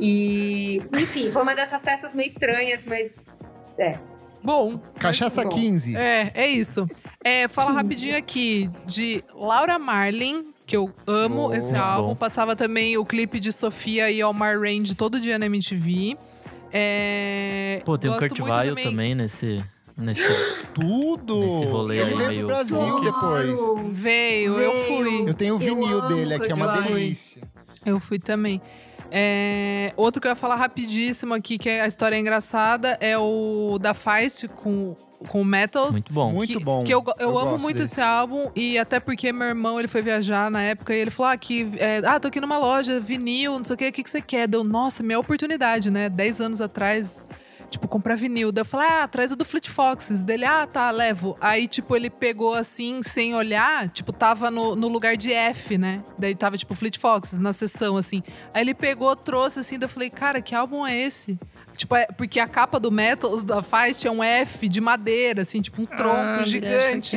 E, 0.00 0.82
enfim, 0.96 1.30
foi 1.30 1.42
uma 1.42 1.54
dessas 1.54 1.82
festas 1.82 2.14
meio 2.14 2.28
estranhas, 2.28 2.84
mas 2.86 3.26
é. 3.78 3.98
Bom, 4.42 4.78
Cachaça 4.98 5.42
bom. 5.42 5.48
15. 5.50 5.96
é, 5.96 6.30
é 6.34 6.46
isso. 6.48 6.86
É, 7.24 7.48
fala 7.48 7.72
rapidinho 7.72 8.16
aqui 8.16 8.70
de 8.86 9.22
Laura 9.34 9.78
Marlin, 9.78 10.52
que 10.64 10.76
eu 10.76 10.92
amo 11.06 11.48
Oh, 11.48 11.54
esse 11.54 11.74
álbum. 11.74 12.08
bom. 12.10 12.14
Passava 12.16 12.54
também 12.54 12.96
o 12.96 13.04
clipe 13.04 13.40
de 13.40 13.50
Sofia 13.52 14.10
e 14.10 14.20
Almar 14.22 14.58
Range 14.60 14.94
todo 14.94 15.20
dia 15.20 15.38
na 15.38 15.46
MTV. 15.46 16.16
É, 16.72 17.82
Pô, 17.84 17.96
tem 17.98 18.10
o 18.10 18.18
Kurt 18.18 18.38
Weill 18.38 18.68
também. 18.70 18.84
também 18.84 19.14
nesse. 19.14 19.64
nesse 19.96 20.22
Tudo! 20.74 21.40
Nesse 21.40 21.64
rolê 21.64 21.98
ele 21.98 22.14
veio 22.14 22.46
pro 22.46 22.54
Brasil 22.56 23.00
depois. 23.00 23.60
Veio, 23.90 24.60
eu 24.60 24.72
Veio. 24.72 24.86
fui. 24.86 25.30
Eu 25.30 25.34
tenho 25.34 25.54
o 25.56 25.62
Eu 25.62 25.74
vinil 25.74 26.08
dele 26.08 26.34
aqui, 26.34 26.52
é 26.52 26.54
uma 26.54 26.80
delícia. 26.82 27.42
Eu 27.84 27.98
fui 27.98 28.18
também. 28.18 28.60
É, 29.10 29.92
outro 29.96 30.20
que 30.20 30.26
eu 30.26 30.30
ia 30.30 30.36
falar 30.36 30.56
rapidíssimo 30.56 31.34
aqui, 31.34 31.58
que 31.58 31.68
é 31.68 31.80
a 31.80 31.86
história 31.86 32.16
é 32.16 32.18
engraçada, 32.18 32.98
é 33.00 33.16
o 33.16 33.78
da 33.80 33.94
Feist 33.94 34.48
com, 34.48 34.94
com 35.28 35.40
o 35.40 35.44
Metals. 35.44 35.92
Muito 35.92 36.12
bom. 36.12 36.32
Muito 36.32 36.58
que, 36.58 36.64
bom. 36.64 36.84
Que 36.84 36.94
eu, 36.94 37.02
eu, 37.18 37.30
Eu 37.30 37.38
amo 37.38 37.58
muito 37.58 37.78
desse. 37.78 37.94
esse 37.94 38.00
álbum. 38.00 38.50
E 38.54 38.78
até 38.78 39.00
porque 39.00 39.32
meu 39.32 39.48
irmão, 39.48 39.78
ele 39.78 39.88
foi 39.88 40.02
viajar 40.02 40.50
na 40.50 40.62
época 40.62 40.94
e 40.94 40.98
ele 40.98 41.10
falou: 41.10 41.32
ah, 41.32 41.36
que, 41.36 41.70
é, 41.76 42.00
ah 42.04 42.20
tô 42.20 42.28
aqui 42.28 42.40
numa 42.40 42.58
loja, 42.58 43.00
vinil, 43.00 43.58
não 43.58 43.64
sei 43.64 43.74
o 43.74 43.76
que, 43.76 43.88
o 43.88 43.92
que, 43.92 44.02
que 44.02 44.10
você 44.10 44.20
quer? 44.20 44.46
Deu, 44.46 44.62
nossa, 44.62 45.02
minha 45.02 45.18
oportunidade, 45.18 45.90
né? 45.90 46.08
Dez 46.08 46.40
anos 46.40 46.60
atrás, 46.60 47.24
tipo, 47.70 47.86
comprar 47.88 48.16
vinil. 48.16 48.50
Daí 48.52 48.62
eu 48.62 48.64
falei, 48.64 48.88
ah, 48.88 49.08
traz 49.08 49.32
o 49.32 49.36
do 49.36 49.44
Fleet 49.44 49.68
Foxes. 49.68 50.22
Dele, 50.22 50.44
ah, 50.44 50.66
tá, 50.66 50.90
levo. 50.90 51.36
Aí, 51.40 51.68
tipo, 51.68 51.94
ele 51.94 52.10
pegou 52.10 52.54
assim, 52.54 53.02
sem 53.02 53.34
olhar, 53.34 53.88
tipo, 53.88 54.12
tava 54.12 54.50
no, 54.50 54.74
no 54.74 54.88
lugar 54.88 55.16
de 55.16 55.32
F, 55.32 55.78
né? 55.78 56.02
Daí 56.18 56.34
tava, 56.34 56.56
tipo, 56.56 56.74
Fleet 56.74 56.98
Foxes 56.98 57.38
na 57.38 57.52
sessão, 57.52 57.96
assim. 57.96 58.22
Aí 58.52 58.62
ele 58.62 58.74
pegou, 58.74 59.14
trouxe 59.14 59.60
assim, 59.60 59.78
daí 59.78 59.86
eu 59.86 59.90
falei, 59.90 60.10
cara, 60.10 60.40
que 60.40 60.54
álbum 60.54 60.86
é 60.86 60.96
esse? 60.96 61.38
Tipo, 61.78 61.94
é, 61.94 62.06
porque 62.06 62.40
a 62.40 62.46
capa 62.48 62.80
do 62.80 62.90
Metals 62.90 63.44
da 63.44 63.62
Feist 63.62 64.04
é 64.04 64.10
um 64.10 64.22
F 64.22 64.68
de 64.68 64.80
madeira, 64.80 65.42
assim, 65.42 65.62
tipo 65.62 65.80
um 65.80 65.86
tronco 65.86 66.40
Ah, 66.40 66.42
gigante. 66.42 67.16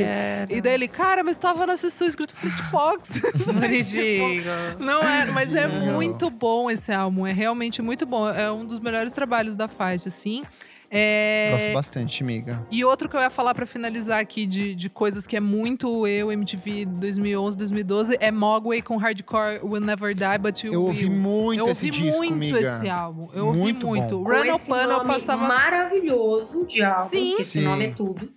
E 0.50 0.62
daí 0.62 0.74
ele, 0.76 0.88
cara, 0.88 1.24
mas 1.24 1.36
tava 1.38 1.66
na 1.66 1.76
sessão 1.76 2.08
escrito 2.08 2.36
Fleet 2.36 2.56
Fox. 2.70 3.10
era. 3.48 3.54
Bonitinho. 3.60 4.44
Não 4.80 5.02
é, 5.02 5.26
mas 5.26 5.56
é 5.56 5.68
muito 5.68 6.30
bom 6.30 6.70
esse 6.70 6.92
álbum. 6.92 7.26
É 7.26 7.34
realmente 7.34 7.82
muito 7.82 8.06
bom. 8.06 8.30
É 8.30 8.52
um 8.52 8.64
dos 8.64 8.80
melhores 8.80 9.12
trabalhos 9.14 9.56
da 9.56 9.68
Feist, 9.68 10.08
assim. 10.08 10.44
É... 10.94 11.52
Gosto 11.54 11.74
bastante, 11.74 12.22
amiga. 12.22 12.68
E 12.70 12.84
outro 12.84 13.08
que 13.08 13.16
eu 13.16 13.22
ia 13.22 13.30
falar 13.30 13.56
pra 13.56 13.66
finalizar 13.66 14.20
aqui 14.20 14.46
de, 14.46 14.76
de 14.76 14.90
coisas 14.90 15.26
que 15.26 15.38
é 15.38 15.40
muito 15.40 16.06
eu, 16.06 16.30
MTV 16.32 16.86
2011, 16.86 17.58
2012, 17.58 18.18
é 18.20 18.30
Mogwai 18.30 18.82
com 18.82 18.98
Hardcore 18.98 19.62
Will 19.64 19.80
Never 19.80 20.14
Die, 20.14 20.38
But 20.38 20.64
You 20.66 20.74
Eu 20.74 20.84
ouvi 20.84 21.06
Will. 21.06 21.14
muito 21.16 21.60
eu 21.62 21.70
esse 21.70 21.86
ouvi 21.86 22.02
disco, 22.02 22.18
muito 22.20 22.34
amiga. 22.34 22.60
esse 22.60 22.90
álbum. 22.90 23.30
Eu 23.34 23.48
ouvi 23.48 23.60
Muito 23.60 23.88
muito. 23.88 24.18
bom. 24.20 24.24
Run 24.30 24.60
Pano 24.68 24.92
eu 24.92 25.06
passava. 25.06 25.48
maravilhoso 25.48 26.66
de 26.66 26.84
álbum, 26.84 27.00
Sim. 27.06 27.30
porque 27.30 27.42
esse 27.44 27.52
Sim. 27.60 27.62
nome 27.66 27.86
é 27.86 27.92
tudo. 27.92 28.30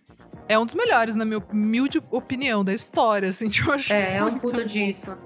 É 0.48 0.56
um 0.59 0.64
dos 0.64 0.74
melhores, 0.74 1.16
na 1.16 1.24
minha 1.24 1.43
humilde 1.51 2.01
opinião, 2.10 2.62
da 2.62 2.72
história, 2.72 3.31
assim, 3.31 3.48
que 3.51 3.62
eu 3.62 3.72
acho. 3.72 3.93
É, 3.93 4.18
é 4.18 4.24
um 4.24 4.39
puta 4.39 4.64
disco. 4.64 5.16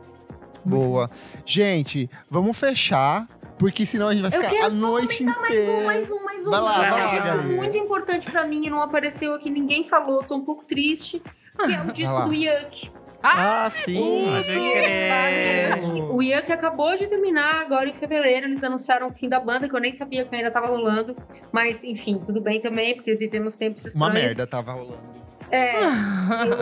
Boa. 0.65 1.11
Gente, 1.45 2.09
vamos 2.31 2.57
fechar, 2.59 3.27
porque 3.59 3.85
senão 3.85 4.09
a 4.09 4.15
gente 4.15 4.23
vai 4.23 4.31
ficar 4.31 4.67
a 4.67 4.69
noite 4.69 5.25
Mais 5.25 5.37
um, 5.39 5.45
inteira. 5.45 5.85
mais 5.87 6.11
um, 6.11 6.25
mais 6.25 6.47
um. 6.47 6.51
Vai 6.51 6.61
lá, 6.61 6.79
vai 6.79 6.91
lá, 6.91 7.19
Gabi. 7.19 7.53
é 7.53 7.57
muito 7.57 7.79
importante 7.79 8.31
pra 8.31 8.47
mim 8.47 8.67
e 8.67 8.71
não 8.71 8.81
apareceu 8.81 9.35
aqui, 9.35 9.51
ninguém 9.51 9.85
falou, 9.85 10.23
tô 10.23 10.37
um 10.37 10.45
pouco 10.45 10.65
triste. 10.65 11.23
Que 11.65 11.75
é 11.75 11.83
o 11.83 11.93
disco 11.93 12.15
lá. 12.15 12.25
do 12.25 12.33
Yuck. 12.33 12.91
Ah, 13.21 13.69
sim. 13.69 14.27
Pode 14.31 14.45
crer. 14.45 15.77
O 16.09 16.23
Yuck 16.23 16.53
acabou 16.53 16.95
de 16.95 17.09
terminar 17.09 17.63
agora 17.63 17.89
em 17.89 17.93
fevereiro. 17.93 18.47
Eles 18.47 18.63
anunciaram 18.63 19.09
o 19.09 19.13
fim 19.13 19.29
da 19.29 19.41
banda, 19.41 19.69
que 19.69 19.75
eu 19.75 19.81
nem 19.81 19.93
sabia 19.93 20.25
que 20.25 20.35
ainda 20.35 20.53
tava 20.53 20.69
rolando. 20.69 21.17
Mas, 21.51 21.83
enfim, 21.83 22.23
tudo 22.25 22.41
bem 22.41 22.61
também, 22.61 22.95
porque 22.95 23.17
vivemos 23.17 23.57
tempos 23.57 23.85
estranhos. 23.85 24.09
Uma 24.09 24.15
merda 24.15 24.47
tava 24.47 24.73
rolando. 24.73 25.19
É, 25.51 25.83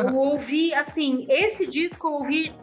eu 0.00 0.14
ouvi, 0.14 0.72
assim, 0.72 1.26
esse 1.28 1.66
disco 1.66 2.06
eu 2.06 2.12
ouvi 2.12 2.54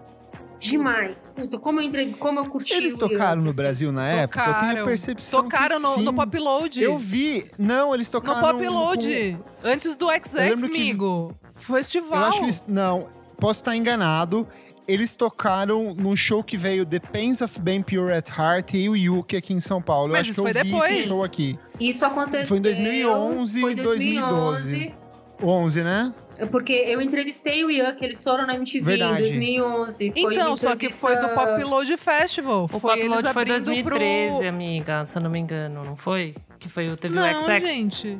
demais. 0.69 1.31
Puta, 1.35 1.57
como 1.59 1.79
eu, 1.79 1.85
entre... 1.85 2.05
como 2.13 2.39
eu 2.39 2.45
curti 2.45 2.73
Eles 2.73 2.95
tocaram 2.97 3.41
no 3.41 3.49
assim. 3.49 3.57
Brasil 3.61 3.91
na 3.91 4.07
época? 4.07 4.39
Eu 4.39 4.43
tenho 4.45 4.55
a 4.55 4.59
Tocaram. 4.61 4.85
percepção 4.85 5.43
Tocaram 5.43 5.75
que 5.77 5.81
no, 5.83 5.95
sim. 5.95 6.03
no 6.03 6.13
Pop 6.13 6.37
Load. 6.39 6.83
Eu 6.83 6.97
vi. 6.97 7.45
Não, 7.57 7.93
eles 7.93 8.07
No 8.11 8.19
tocaram... 8.21 8.39
Pop 8.41 8.67
Load. 8.67 9.37
Antes 9.63 9.95
do 9.95 10.11
Eu 10.11 10.19
XX, 10.23 10.33
lembro 10.33 10.57
que- 10.69 10.75
amigo. 10.77 11.35
Festival. 11.55 12.19
Eu 12.19 12.25
acho 12.25 12.37
que 12.39 12.45
eles... 12.45 12.63
Não, 12.67 13.07
posso 13.39 13.59
estar 13.61 13.75
enganado. 13.75 14.47
Eles 14.85 15.15
tocaram 15.15 15.93
num 15.93 16.13
show 16.15 16.43
que 16.43 16.57
veio 16.57 16.85
The 16.85 16.99
Pains 16.99 17.39
of 17.41 17.57
Being 17.61 17.83
Pure 17.83 18.11
at 18.11 18.29
Heart 18.37 18.73
e 18.73 18.89
o 18.89 18.95
Yuki 18.97 19.37
aqui 19.37 19.53
em 19.53 19.59
São 19.61 19.81
Paulo. 19.81 20.09
Eu 20.09 20.11
Mas 20.11 20.21
acho 20.21 20.31
isso 20.31 20.43
que 20.43 20.49
eu 20.49 20.53
foi 20.53 20.63
vi 20.63 20.71
depois. 20.71 20.99
esse 20.99 21.07
show 21.07 21.23
aqui. 21.23 21.59
Isso 21.79 22.05
aconteceu. 22.05 22.47
Foi 22.47 22.57
em 22.57 22.61
2011, 22.61 23.61
foi 23.61 23.75
2012. 23.75 24.93
11, 25.41 25.83
né? 25.83 26.13
Porque 26.51 26.73
eu 26.73 27.01
entrevistei 27.01 27.63
o 27.63 27.69
Yuck, 27.71 28.03
eles 28.03 28.23
foram 28.23 28.45
na 28.47 28.55
MTV 28.55 28.81
Verdade. 28.97 29.19
em 29.19 29.23
2011. 29.23 30.11
Foi 30.11 30.33
Então, 30.33 30.47
uma 30.47 30.55
só 30.55 30.75
que 30.75 30.89
foi 30.91 31.15
do 31.15 31.25
entrevista- 31.27 31.45
Pop 31.51 31.63
Load 31.63 31.97
Festival. 31.97 32.63
O 32.63 32.67
foi 32.67 32.79
Pop 32.79 33.07
Load 33.07 33.21
foi 33.21 33.29
abrindo 33.41 33.47
2013, 33.65 34.37
pro... 34.39 34.47
amiga, 34.47 35.05
se 35.05 35.17
eu 35.17 35.21
não 35.21 35.29
me 35.29 35.39
engano, 35.39 35.83
não 35.83 35.95
foi? 35.95 36.35
Que 36.59 36.67
foi 36.67 36.89
o 36.89 36.95
teve 36.97 37.15
Não, 37.15 37.23
o 37.23 37.39
XX. 37.39 37.67
gente. 37.67 38.17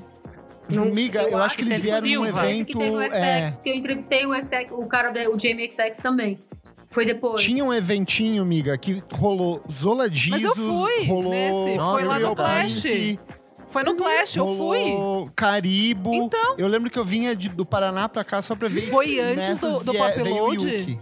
Não 0.70 0.84
Amiga, 0.84 1.24
sei, 1.24 1.34
eu, 1.34 1.38
acho 1.40 1.56
que 1.58 1.62
eles 1.64 1.80
vieram 1.80 2.00
num 2.02 2.08
Silva. 2.08 2.32
Parece 2.34 2.54
evento. 2.54 2.68
que 2.68 2.74
teve 2.78 2.96
o 2.96 3.02
XX, 3.04 3.14
é, 3.14 3.52
porque 3.52 3.70
eu 3.70 3.76
entrevistei 3.76 4.26
o 4.26 4.34
XX, 4.34 4.52
o 4.72 4.86
cara, 4.86 5.12
o 5.30 5.38
Jamie 5.40 5.70
XX 5.70 6.02
também. 6.02 6.40
Foi 6.90 7.06
depois. 7.06 7.42
tinha 7.42 7.66
um 7.66 7.74
eventinho, 7.74 8.42
amiga, 8.44 8.78
que 8.78 9.02
rolou 9.12 9.62
Zola 9.70 10.10
Jesus, 10.10 10.30
Mas 10.30 10.44
eu 10.44 10.56
fui 10.56 11.06
rolou 11.08 11.32
nesse, 11.32 11.80
foi 11.80 12.04
lá 12.06 12.20
no 12.20 12.36
Clash. 12.36 12.82
Pink, 12.84 13.20
Foi 13.74 13.84
no 13.84 13.96
Clash, 13.96 14.36
eu 14.36 14.56
fui. 14.56 15.32
Caribo. 15.36 16.14
Então. 16.14 16.56
Eu 16.60 16.68
lembro 16.68 16.90
que 16.92 17.00
eu 17.00 17.04
vinha 17.04 17.36
de- 17.36 17.50
do 17.50 17.66
Paraná 17.66 18.08
pra 18.08 18.24
cá 18.24 18.40
só 18.42 18.56
pra 18.56 18.68
ver. 18.68 18.82
Foi 18.82 19.20
antes 19.20 19.60
do- 19.60 19.80
do 19.84 19.94
Pop 19.94 20.20
Load? 20.22 21.00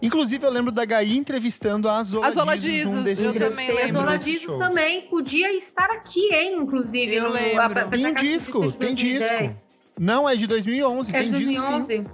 Inclusive, 0.00 0.44
eu 0.46 0.50
lembro 0.50 0.70
da 0.70 0.84
Gaí 0.84 1.16
entrevistando 1.16 1.88
a 1.88 2.02
Zola 2.04 2.26
A 2.26 2.30
Zola 2.30 2.60
Jesus, 2.60 3.04
desses- 3.04 3.24
eu 3.24 3.32
também 3.32 3.72
lembro 3.74 3.92
Zola 3.94 4.18
shows. 4.18 4.58
também 4.58 5.02
podia 5.08 5.52
estar 5.56 5.86
aqui, 5.90 6.32
hein, 6.32 6.58
inclusive. 6.60 7.16
Eu 7.16 7.24
no- 7.24 7.30
lembro. 7.30 7.88
Tem 7.90 8.14
que 8.14 8.22
disco, 8.22 8.64
esse 8.64 8.76
tem 8.76 8.94
de 8.94 9.04
2010. 9.14 9.52
disco. 9.52 9.68
Não, 9.98 10.28
é 10.28 10.36
de 10.36 10.46
2011, 10.46 11.14
É 11.14 11.20
tem 11.20 11.30
de 11.32 11.38
disco 11.38 11.52
sim. 11.54 11.70
2011. 11.70 12.06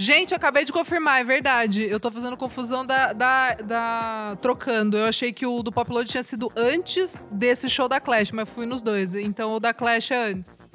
Gente, 0.00 0.32
acabei 0.32 0.64
de 0.64 0.72
confirmar, 0.72 1.20
é 1.20 1.24
verdade. 1.24 1.82
Eu 1.82 1.98
tô 1.98 2.08
fazendo 2.10 2.36
confusão 2.36 2.86
da, 2.86 3.12
da, 3.12 3.54
da- 3.54 4.36
Trocando. 4.40 4.96
Eu 4.96 5.06
achei 5.06 5.32
que 5.32 5.44
o 5.44 5.60
do 5.60 5.72
Pop 5.72 5.90
Load 5.90 6.08
tinha 6.08 6.22
sido 6.22 6.52
antes 6.56 7.20
desse 7.32 7.68
show 7.68 7.88
da 7.88 7.98
Clash, 8.00 8.30
mas 8.30 8.48
fui 8.48 8.64
nos 8.64 8.80
dois. 8.80 9.16
Então 9.16 9.52
o 9.54 9.58
da 9.60 9.74
Clash 9.74 10.12
é 10.12 10.30
antes. 10.30 10.66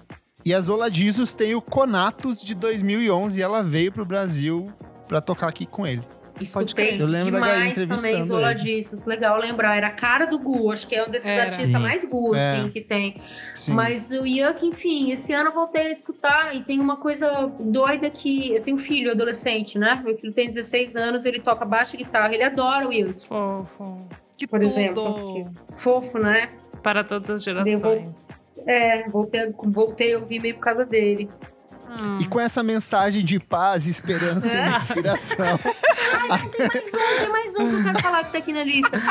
E 0.46 0.54
a 0.54 0.60
Zola 0.60 0.92
Jesus 0.92 1.34
tem 1.36 1.56
o 1.56 1.62
Conatus 1.62 2.42
de 2.44 2.54
2011 2.54 3.40
e 3.40 3.44
ela 3.44 3.64
veio 3.64 3.94
pro 3.94 4.06
Brasil 4.06 4.70
pra 5.08 5.22
tocar 5.22 5.48
aqui 5.48 5.66
com 5.66 5.88
ele. 5.88 6.04
Escutei 6.42 7.00
Eu 7.02 7.06
lembro 7.06 7.32
demais 7.32 7.74
também. 7.88 8.24
Dissos. 8.56 9.06
Legal 9.06 9.38
lembrar. 9.40 9.78
Era 9.78 9.88
a 9.88 9.92
cara 9.92 10.26
do 10.26 10.40
Gu. 10.40 10.72
Acho 10.72 10.88
que 10.88 10.96
é 10.96 11.06
um 11.06 11.10
desses 11.10 11.28
Era. 11.28 11.44
artistas 11.44 11.68
Sim. 11.70 11.78
mais 11.78 12.06
Gu, 12.06 12.36
É. 12.36 12.58
assim, 12.58 12.70
que 12.70 12.82
tem. 12.82 13.22
Sim. 13.56 13.74
Mas 13.74 14.10
o 14.12 14.26
Yuck, 14.26 14.66
enfim, 14.66 15.12
esse 15.12 15.32
ano 15.32 15.50
eu 15.50 15.54
voltei 15.54 15.84
a 15.88 15.90
escutar 15.92 16.56
e 16.56 16.64
tem 16.64 16.80
uma 16.80 16.98
coisa 16.98 17.52
doida 17.60 18.10
que 18.10 18.56
eu 18.56 18.62
tenho 18.64 18.76
um 18.78 18.80
filho 18.80 19.12
adolescente, 19.12 19.78
né? 19.78 20.02
Meu 20.04 20.16
filho 20.18 20.34
tem 20.34 20.50
16 20.50 20.96
anos, 20.96 21.26
ele 21.26 21.40
toca 21.40 21.64
baixo 21.66 21.96
e 21.96 21.98
guitarra, 21.98 22.34
ele 22.34 22.44
adora 22.44 22.88
o 22.88 22.94
Yuck. 22.94 23.26
Fofo. 23.28 24.02
Que 24.36 24.48
Por 24.48 24.60
tudo. 24.60 24.70
exemplo, 24.72 25.52
Fofo, 25.78 26.18
né? 26.18 26.50
Para 26.82 27.04
todas 27.04 27.30
as 27.30 27.44
gerações. 27.44 28.40
É, 28.66 29.08
voltei, 29.10 29.40
a- 29.42 29.50
voltei 29.66 30.14
a 30.14 30.20
ouvir 30.20 30.42
meio 30.42 30.56
por 30.56 30.62
causa 30.62 30.86
dele. 30.86 31.30
Hum. 32.02 32.18
E 32.22 32.26
com 32.28 32.40
essa 32.40 32.64
mensagem 32.64 33.24
de 33.24 33.40
paz, 33.40 33.88
esperança 33.88 34.48
É. 34.48 34.70
e 34.70 34.76
inspiração. 34.76 35.60
Ai, 36.30 36.50
tem 36.50 36.68
mais 36.68 36.94
um, 36.94 37.18
tem 37.20 37.30
mais 37.30 37.56
um 37.56 37.70
que 37.70 37.76
eu 37.76 37.84
quero 37.84 38.02
falar 38.02 38.24
que 38.26 38.32
tá 38.32 38.38
aqui 38.38 38.54
na 38.54 38.64
lista. 38.64 39.02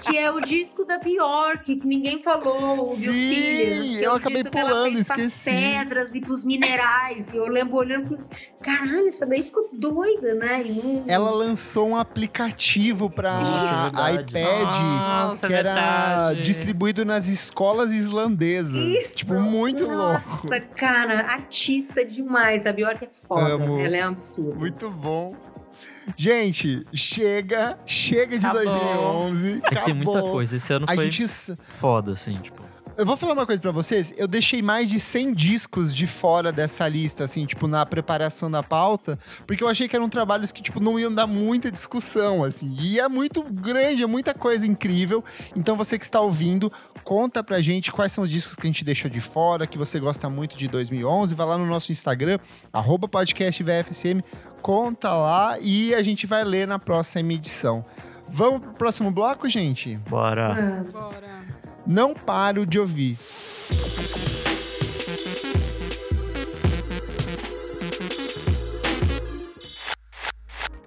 Que 0.00 0.18
é 0.18 0.30
o 0.30 0.40
disco 0.40 0.84
da 0.84 0.98
Bjork, 0.98 1.76
que 1.76 1.86
ninguém 1.86 2.22
falou, 2.22 2.86
Sim, 2.88 3.06
que 3.10 3.98
é 3.98 4.06
eu 4.06 4.14
acabei 4.14 4.44
pulando, 4.44 4.98
esqueci. 4.98 5.50
pedras 5.50 6.14
e 6.14 6.20
pros 6.20 6.44
minerais. 6.44 7.30
E 7.32 7.36
eu 7.36 7.46
lembro 7.48 7.76
olhando, 7.76 8.18
caralho, 8.62 9.08
essa 9.08 9.24
daí 9.24 9.42
ficou 9.44 9.68
doida, 9.72 10.34
né? 10.34 10.62
Não- 10.64 11.04
Ela 11.08 11.30
lançou 11.30 11.88
um 11.88 11.96
aplicativo 11.96 13.08
para 13.08 13.34
Nossa, 13.40 14.10
é 14.10 14.14
iPad 14.14 14.74
Nossa, 14.76 15.46
que 15.46 15.54
é 15.54 15.56
era 15.56 15.74
verdade. 15.74 16.42
distribuído 16.42 17.04
nas 17.04 17.26
escolas 17.28 17.92
islandesas. 17.92 18.74
Isso. 18.74 19.14
Tipo, 19.14 19.34
muito 19.40 19.86
Nossa, 19.86 20.28
louco. 20.28 20.48
cara, 20.76 21.20
artista 21.26 22.01
demais. 22.04 22.66
A 22.66 22.72
Bjork 22.72 23.04
é 23.04 23.08
foda. 23.26 23.54
Amo. 23.54 23.78
Ela 23.78 23.96
é 23.96 24.06
um 24.06 24.10
absurdo. 24.12 24.58
Muito 24.58 24.90
bom. 24.90 25.34
Gente, 26.16 26.84
chega, 26.92 27.78
chega 27.86 28.38
de 28.38 28.44
Acabou. 28.46 28.64
2011. 28.64 29.62
É 29.64 29.74
que 29.76 29.84
tem 29.84 29.94
muita 29.94 30.10
acabou. 30.12 30.32
coisa. 30.32 30.56
Esse 30.56 30.72
ano 30.72 30.86
A 30.88 30.94
foi 30.94 31.10
gente 31.10 31.56
foda, 31.68 32.12
assim, 32.12 32.38
tipo. 32.38 32.62
Eu 32.96 33.06
vou 33.06 33.16
falar 33.16 33.32
uma 33.32 33.46
coisa 33.46 33.60
pra 33.60 33.70
vocês. 33.70 34.12
Eu 34.18 34.28
deixei 34.28 34.60
mais 34.60 34.90
de 34.90 35.00
100 35.00 35.32
discos 35.32 35.94
de 35.94 36.06
fora 36.06 36.52
dessa 36.52 36.86
lista, 36.86 37.24
assim, 37.24 37.46
tipo, 37.46 37.66
na 37.66 37.86
preparação 37.86 38.50
da 38.50 38.62
pauta, 38.62 39.18
porque 39.46 39.64
eu 39.64 39.68
achei 39.68 39.88
que 39.88 39.96
eram 39.96 40.08
trabalhos 40.10 40.52
que, 40.52 40.62
tipo, 40.62 40.78
não 40.78 40.98
iam 40.98 41.12
dar 41.12 41.26
muita 41.26 41.70
discussão, 41.70 42.44
assim. 42.44 42.76
E 42.78 43.00
é 43.00 43.08
muito 43.08 43.42
grande, 43.42 44.02
é 44.02 44.06
muita 44.06 44.34
coisa 44.34 44.66
incrível. 44.66 45.24
Então, 45.56 45.74
você 45.74 45.98
que 45.98 46.04
está 46.04 46.20
ouvindo, 46.20 46.70
conta 47.02 47.42
pra 47.42 47.60
gente 47.62 47.90
quais 47.90 48.12
são 48.12 48.24
os 48.24 48.30
discos 48.30 48.54
que 48.54 48.66
a 48.66 48.70
gente 48.70 48.84
deixou 48.84 49.10
de 49.10 49.20
fora, 49.20 49.66
que 49.66 49.78
você 49.78 49.98
gosta 49.98 50.28
muito 50.28 50.56
de 50.56 50.68
2011. 50.68 51.34
Vai 51.34 51.46
lá 51.46 51.56
no 51.56 51.66
nosso 51.66 51.92
Instagram, 51.92 52.38
arroba 52.70 53.08
podcast 53.08 53.62
VFSM, 53.62 54.22
conta 54.60 55.12
lá 55.14 55.58
e 55.58 55.94
a 55.94 56.02
gente 56.02 56.26
vai 56.26 56.44
ler 56.44 56.68
na 56.68 56.78
próxima 56.78 57.32
edição. 57.32 57.84
Vamos 58.28 58.60
pro 58.60 58.72
próximo 58.74 59.10
bloco, 59.10 59.48
gente? 59.48 59.96
Bora. 60.08 60.84
Bora. 60.92 61.41
Não 61.86 62.14
paro 62.14 62.64
de 62.64 62.78
ouvir. 62.78 63.18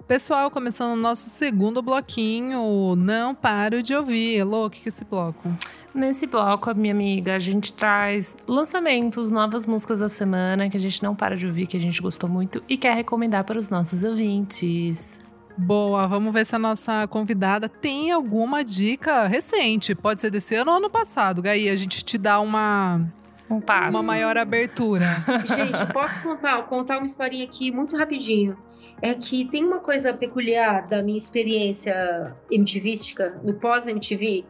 Pessoal, 0.08 0.50
começando 0.50 0.92
o 0.92 0.96
nosso 0.96 1.28
segundo 1.28 1.82
bloquinho, 1.82 2.94
não 2.96 3.34
paro 3.34 3.82
de 3.82 3.94
ouvir. 3.94 4.36
Elô, 4.36 4.66
o 4.66 4.70
que 4.70 4.80
que 4.80 4.88
é 4.88 4.90
esse 4.90 5.04
bloco? 5.04 5.50
Nesse 5.92 6.26
bloco, 6.26 6.72
minha 6.74 6.94
amiga, 6.94 7.34
a 7.34 7.38
gente 7.38 7.72
traz 7.72 8.36
lançamentos, 8.48 9.30
novas 9.30 9.66
músicas 9.66 9.98
da 9.98 10.08
semana 10.08 10.70
que 10.70 10.76
a 10.76 10.80
gente 10.80 11.02
não 11.02 11.14
para 11.16 11.36
de 11.36 11.46
ouvir, 11.46 11.66
que 11.66 11.76
a 11.76 11.80
gente 11.80 12.00
gostou 12.00 12.30
muito 12.30 12.62
e 12.68 12.76
quer 12.76 12.94
recomendar 12.94 13.44
para 13.44 13.58
os 13.58 13.68
nossos 13.68 14.04
ouvintes. 14.04 15.25
Boa, 15.58 16.06
vamos 16.06 16.32
ver 16.34 16.44
se 16.44 16.54
a 16.54 16.58
nossa 16.58 17.06
convidada 17.08 17.68
tem 17.68 18.10
alguma 18.10 18.62
dica 18.62 19.26
recente. 19.26 19.94
Pode 19.94 20.20
ser 20.20 20.30
desse 20.30 20.54
ano 20.54 20.70
ou 20.70 20.76
ano 20.76 20.90
passado. 20.90 21.40
Gaí, 21.40 21.68
a 21.68 21.76
gente 21.76 22.04
te 22.04 22.18
dá 22.18 22.38
uma, 22.40 23.00
Um 23.48 23.60
passo. 23.60 23.90
uma 23.90 24.02
maior 24.02 24.36
abertura. 24.36 25.06
Gente, 25.46 25.92
posso 25.92 26.22
contar, 26.22 26.62
contar 26.64 26.98
uma 26.98 27.06
historinha 27.06 27.44
aqui 27.44 27.70
muito 27.70 27.96
rapidinho. 27.96 28.56
É 29.00 29.14
que 29.14 29.44
tem 29.46 29.64
uma 29.64 29.78
coisa 29.80 30.12
peculiar 30.12 30.86
da 30.88 31.02
minha 31.02 31.18
experiência 31.18 32.34
MTVística, 32.50 33.38
no 33.42 33.54
pós-MTV, 33.54 34.44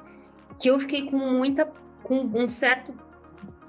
que 0.58 0.68
eu 0.70 0.78
fiquei 0.80 1.06
com 1.10 1.18
muita. 1.18 1.68
com 2.02 2.20
um 2.34 2.46
certo 2.46 2.94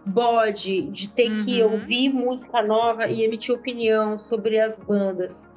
bode 0.06 0.84
de 0.92 1.10
ter 1.10 1.34
que 1.44 1.62
Uhum. 1.64 1.72
ouvir 1.74 2.10
música 2.14 2.62
nova 2.62 3.08
e 3.08 3.24
emitir 3.24 3.54
opinião 3.54 4.18
sobre 4.18 4.60
as 4.60 4.78
bandas. 4.80 5.52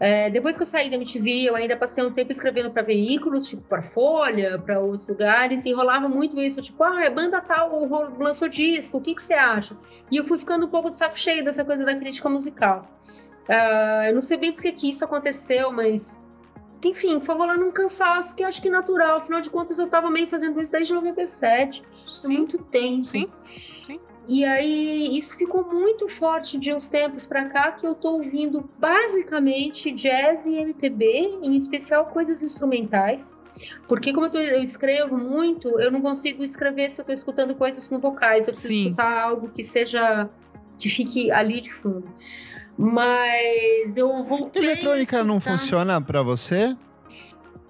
É, 0.00 0.28
depois 0.28 0.56
que 0.56 0.62
eu 0.62 0.66
saí 0.66 0.90
da 0.90 0.96
MTV, 0.96 1.48
eu 1.48 1.54
ainda 1.54 1.76
passei 1.76 2.04
um 2.04 2.12
tempo 2.12 2.32
escrevendo 2.32 2.70
para 2.70 2.82
veículos, 2.82 3.46
tipo 3.46 3.62
para 3.62 3.82
Folha, 3.82 4.58
para 4.58 4.80
outros 4.80 5.08
lugares, 5.08 5.64
e 5.64 5.72
rolava 5.72 6.08
muito 6.08 6.38
isso, 6.40 6.60
tipo, 6.60 6.82
ah, 6.82 7.06
a 7.06 7.10
banda 7.10 7.40
tal 7.40 7.86
lançou 8.18 8.48
disco, 8.48 8.98
o 8.98 9.00
que, 9.00 9.14
que 9.14 9.22
você 9.22 9.34
acha? 9.34 9.76
E 10.10 10.16
eu 10.16 10.24
fui 10.24 10.36
ficando 10.36 10.66
um 10.66 10.68
pouco 10.68 10.90
de 10.90 10.98
saco 10.98 11.18
cheio 11.18 11.44
dessa 11.44 11.64
coisa 11.64 11.84
da 11.84 11.96
crítica 11.96 12.28
musical. 12.28 12.88
Ah, 13.48 14.04
eu 14.08 14.14
não 14.14 14.20
sei 14.20 14.36
bem 14.36 14.52
porque 14.52 14.72
que 14.72 14.88
isso 14.88 15.04
aconteceu, 15.04 15.70
mas. 15.70 16.24
Enfim, 16.84 17.18
foi 17.18 17.34
rolando 17.34 17.64
um 17.64 17.72
cansaço 17.72 18.36
que 18.36 18.44
acho 18.44 18.60
que 18.60 18.68
é 18.68 18.70
natural. 18.70 19.16
Afinal 19.16 19.40
de 19.40 19.48
contas, 19.48 19.78
eu 19.78 19.88
tava 19.88 20.10
meio 20.10 20.26
fazendo 20.26 20.60
isso 20.60 20.70
desde 20.70 20.92
97. 20.92 21.82
É 22.24 22.28
muito 22.28 22.58
tempo. 22.58 23.02
Sim, 23.04 23.26
sim. 23.26 23.32
E 24.26 24.44
aí, 24.44 25.16
isso 25.18 25.36
ficou 25.36 25.64
muito 25.64 26.08
forte 26.08 26.58
de 26.58 26.72
uns 26.72 26.88
tempos 26.88 27.26
pra 27.26 27.44
cá, 27.46 27.72
que 27.72 27.86
eu 27.86 27.94
tô 27.94 28.12
ouvindo 28.12 28.68
basicamente 28.78 29.90
jazz 29.92 30.46
e 30.46 30.54
MPB, 30.56 31.40
em 31.42 31.54
especial 31.54 32.06
coisas 32.06 32.42
instrumentais. 32.42 33.38
Porque 33.86 34.12
como 34.12 34.26
eu, 34.26 34.30
tô- 34.30 34.38
eu 34.38 34.60
escrevo 34.62 35.16
muito, 35.16 35.68
eu 35.78 35.90
não 35.92 36.00
consigo 36.00 36.42
escrever 36.42 36.90
se 36.90 37.00
eu 37.00 37.04
tô 37.04 37.12
escutando 37.12 37.54
coisas 37.54 37.86
com 37.86 37.98
vocais. 37.98 38.48
Eu 38.48 38.52
preciso 38.52 38.72
Sim. 38.72 38.82
escutar 38.84 39.20
algo 39.22 39.48
que 39.48 39.62
seja... 39.62 40.28
que 40.78 40.88
fique 40.88 41.30
ali 41.30 41.60
de 41.60 41.70
fundo. 41.72 42.08
Mas 42.76 43.96
eu 43.96 44.22
voltei... 44.24 44.62
Eletrônica 44.62 45.22
não 45.22 45.40
funciona 45.40 46.00
pra 46.00 46.22
você? 46.22 46.76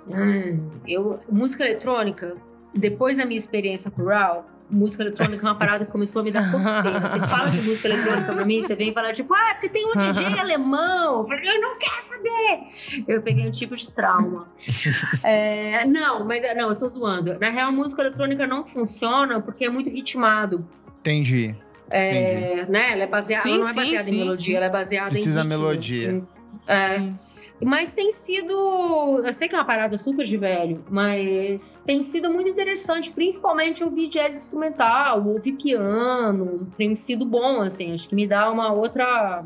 Hum, 0.08 0.70
eu, 0.86 1.18
música 1.30 1.64
eletrônica, 1.64 2.36
depois 2.74 3.18
da 3.18 3.24
minha 3.26 3.38
experiência 3.38 3.90
com 3.90 4.04
Raw, 4.04 4.44
música 4.70 5.02
eletrônica 5.02 5.46
é 5.46 5.48
uma 5.50 5.54
parada 5.58 5.84
que 5.84 5.92
começou 5.92 6.20
a 6.20 6.24
me 6.24 6.32
dar 6.32 6.50
coceira. 6.50 7.00
Você 7.00 7.26
fala 7.26 7.50
de 7.50 7.60
música 7.62 7.88
eletrônica 7.88 8.32
pra 8.32 8.44
mim, 8.44 8.62
você 8.62 8.74
vem 8.74 8.92
falar 8.92 9.12
tipo, 9.12 9.32
ah, 9.34 9.50
porque 9.54 9.68
tem 9.68 9.86
um 9.86 9.96
DJ 9.96 10.38
alemão. 10.38 11.20
Eu 11.20 11.26
falei, 11.26 11.48
eu 11.48 11.60
não 11.60 11.78
quero 11.78 12.02
saber. 12.04 13.04
Eu 13.08 13.22
peguei 13.22 13.46
um 13.46 13.50
tipo 13.50 13.74
de 13.76 13.90
trauma. 13.92 14.48
É, 15.22 15.84
não, 15.86 16.24
mas 16.24 16.42
não, 16.56 16.68
eu 16.70 16.76
tô 16.76 16.86
zoando. 16.86 17.38
Na 17.38 17.50
real, 17.50 17.70
música 17.72 18.02
eletrônica 18.02 18.46
não 18.46 18.64
funciona 18.66 19.40
porque 19.40 19.64
é 19.64 19.68
muito 19.70 19.88
ritmado. 19.90 20.66
Entendi. 21.00 21.54
Entendi. 21.86 21.90
É, 21.90 22.64
né? 22.68 22.92
Ela 22.92 23.02
é 23.04 23.06
baseada, 23.06 23.42
Sim, 23.42 23.54
ela 23.54 23.62
não 23.62 23.68
é 23.70 23.74
baseada 23.74 24.02
sim, 24.04 24.14
em 24.14 24.18
melodia, 24.18 24.44
sim. 24.44 24.54
ela 24.56 24.66
é 24.66 24.70
baseada 24.70 25.10
Precisa 25.10 25.40
em 25.40 25.42
ritmo. 25.42 25.48
melodia. 25.48 26.10
Em- 26.12 26.28
É, 26.66 26.98
Sim. 26.98 27.18
Mas 27.62 27.92
tem 27.94 28.10
sido. 28.10 29.22
Eu 29.24 29.32
sei 29.32 29.48
que 29.48 29.54
é 29.54 29.58
uma 29.58 29.64
parada 29.64 29.96
super 29.96 30.24
de 30.24 30.36
velho, 30.36 30.84
mas 30.90 31.82
tem 31.86 32.02
sido 32.02 32.30
muito 32.30 32.48
interessante, 32.48 33.10
principalmente 33.10 33.84
ouvir 33.84 34.08
jazz 34.08 34.36
instrumental, 34.36 35.26
ouvir 35.26 35.52
piano. 35.52 36.70
Tem 36.76 36.94
sido 36.94 37.24
bom, 37.24 37.60
assim. 37.60 37.92
Acho 37.92 38.08
que 38.08 38.14
me 38.14 38.26
dá 38.26 38.50
uma 38.50 38.72
outra. 38.72 39.44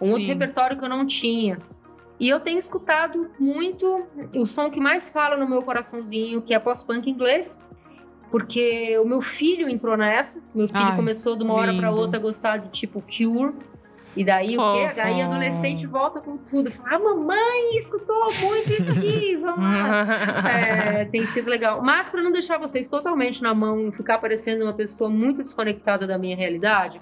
Um 0.00 0.08
outro 0.08 0.22
Sim. 0.22 0.26
repertório 0.26 0.78
que 0.78 0.84
eu 0.84 0.88
não 0.88 1.06
tinha. 1.06 1.58
E 2.18 2.28
eu 2.28 2.38
tenho 2.38 2.58
escutado 2.58 3.30
muito 3.38 4.06
o 4.34 4.44
som 4.44 4.70
que 4.70 4.78
mais 4.78 5.08
fala 5.08 5.36
no 5.36 5.48
meu 5.48 5.62
coraçãozinho, 5.62 6.42
que 6.42 6.52
é 6.52 6.58
pós-punk 6.58 7.08
inglês. 7.08 7.58
Porque 8.30 8.96
o 8.98 9.04
meu 9.04 9.20
filho 9.20 9.68
entrou 9.68 9.96
nessa. 9.96 10.40
Meu 10.54 10.68
filho 10.68 10.80
Ai, 10.80 10.96
começou 10.96 11.34
de 11.34 11.42
uma 11.42 11.54
hora 11.54 11.74
pra 11.74 11.88
lindo. 11.88 12.00
outra 12.00 12.18
a 12.18 12.22
gostar 12.22 12.58
de 12.58 12.68
tipo 12.68 13.02
Cure. 13.02 13.54
E 14.16 14.24
daí 14.24 14.58
o 14.58 14.72
quê? 14.72 14.88
Fofo. 14.88 15.00
Aí 15.02 15.22
adolescente 15.22 15.86
volta 15.86 16.20
com 16.20 16.36
tudo. 16.36 16.70
Fala, 16.72 16.88
ah, 16.96 16.98
mamãe 16.98 17.78
escutou 17.78 18.26
muito 18.40 18.72
isso 18.72 18.90
aqui, 18.90 19.36
vamos 19.36 19.64
lá. 19.68 20.04
É, 21.00 21.04
tem 21.04 21.24
sido 21.26 21.48
legal. 21.48 21.80
Mas 21.82 22.10
para 22.10 22.20
não 22.22 22.32
deixar 22.32 22.58
vocês 22.58 22.88
totalmente 22.88 23.40
na 23.42 23.54
mão 23.54 23.88
e 23.88 23.92
ficar 23.92 24.18
parecendo 24.18 24.64
uma 24.64 24.72
pessoa 24.72 25.08
muito 25.08 25.42
desconectada 25.42 26.06
da 26.08 26.18
minha 26.18 26.36
realidade, 26.36 27.00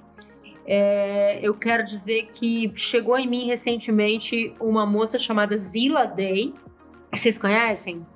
é, 0.66 1.38
eu 1.42 1.54
quero 1.54 1.82
dizer 1.82 2.28
que 2.30 2.70
chegou 2.76 3.18
em 3.18 3.26
mim 3.26 3.46
recentemente 3.46 4.54
uma 4.60 4.84
moça 4.84 5.18
chamada 5.18 5.56
Zila 5.56 6.04
Day. 6.06 6.54
Vocês 7.10 7.38
conhecem? 7.38 8.06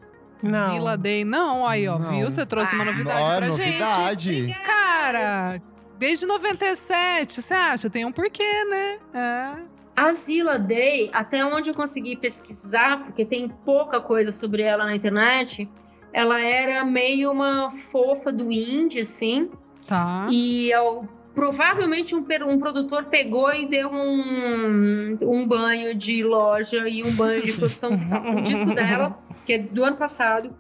Não. 0.43 0.73
Zila 0.75 0.99
Day. 0.99 1.25
Não, 1.25 1.67
aí, 1.67 1.89
ó, 1.89 1.99
Não. 1.99 2.11
viu? 2.11 2.31
Você 2.31 2.45
trouxe 2.45 2.75
uma 2.75 2.83
Ah, 2.83 2.87
novidade 2.87 3.23
Ó, 3.23 3.37
pra 3.39 3.47
novidade. 3.49 4.37
gente. 4.47 4.61
Cara, 4.65 5.63
desde 6.03 6.27
97, 6.27 7.41
você 7.41 7.55
acha? 7.55 7.89
Tem 7.89 8.05
um 8.05 8.11
porquê, 8.11 8.65
né? 8.65 8.99
É. 9.15 9.63
A 9.95 10.13
Zila 10.13 10.59
Day, 10.59 11.09
até 11.13 11.45
onde 11.45 11.71
eu 11.71 11.75
consegui 11.77 12.17
pesquisar, 12.17 13.05
porque 13.05 13.25
tem 13.25 13.49
pouca 13.49 14.01
coisa 14.01 14.33
sobre 14.33 14.63
ela 14.63 14.85
na 14.85 14.97
internet, 14.97 15.71
ela 16.13 16.41
era 16.41 16.85
meio 16.85 17.31
uma 17.31 17.71
fofa 17.71 18.33
do 18.33 18.51
indie, 18.51 19.03
assim. 19.03 19.49
Tá. 19.87 20.27
E 20.29 20.73
ao 20.73 21.07
provavelmente 21.37 22.17
um, 22.17 22.27
um, 22.49 22.59
produtor 22.59 23.05
pegou 23.05 23.55
e 23.55 23.67
deu 23.67 23.89
um, 23.89 25.17
um 25.23 25.47
banho 25.47 25.95
de 25.95 26.23
loja 26.25 26.87
e 26.89 27.03
um 27.05 27.13
banho 27.13 27.45
de 27.45 27.53
produção 27.53 27.91
musical. 27.93 28.39
o 28.39 28.43
disco 28.43 28.75
dela, 28.75 29.19
que 29.47 29.53
é 29.53 29.59
do 29.59 29.85
ano 29.85 29.97
passado, 29.97 30.53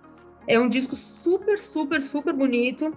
é 0.46 0.58
um 0.58 0.68
disco 0.68 0.94
super, 0.94 1.58
super, 1.58 2.00
super 2.00 2.32
bonito. 2.32 2.96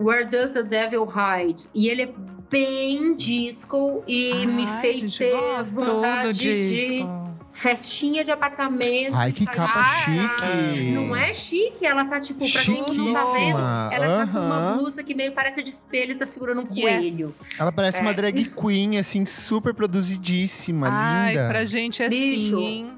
Where 0.00 0.24
Does 0.24 0.52
the 0.52 0.62
Devil 0.62 1.04
Hide? 1.04 1.64
E 1.74 1.88
ele 1.88 2.02
é 2.02 2.12
bem 2.50 3.14
disco 3.14 4.02
e 4.08 4.32
Ai, 4.32 4.46
me 4.46 4.66
fez 4.80 5.16
ter 5.16 5.36
vontade 5.74 6.32
de 6.38 7.06
festinha 7.52 8.24
de 8.24 8.30
apartamento. 8.30 9.14
Ai, 9.14 9.30
que 9.30 9.44
capa 9.44 9.84
chique! 10.04 10.90
Não 10.92 11.14
é 11.14 11.34
chique? 11.34 11.84
Ela 11.84 12.06
tá, 12.06 12.18
tipo, 12.18 12.50
pra 12.50 12.62
quem 12.62 12.96
não 12.96 13.12
tá 13.12 13.24
vendo, 13.34 13.58
ela 13.58 14.26
tá 14.26 14.32
com 14.32 14.38
uma 14.38 14.72
blusa 14.72 15.04
que 15.04 15.14
meio 15.14 15.32
parece 15.32 15.62
de 15.62 15.68
espelho 15.68 16.12
e 16.12 16.14
tá 16.14 16.24
segurando 16.24 16.62
um 16.62 16.74
yes. 16.74 16.80
coelho. 16.80 17.34
Ela 17.58 17.70
parece 17.70 17.98
é. 17.98 18.00
uma 18.00 18.14
drag 18.14 18.50
queen, 18.50 18.96
assim, 18.96 19.26
super 19.26 19.74
produzidíssima, 19.74 20.88
Ai, 20.90 21.34
linda. 21.34 21.48
pra 21.48 21.64
gente 21.66 22.02
é 22.02 22.08
Bicho, 22.08 22.56
assim, 22.56 22.92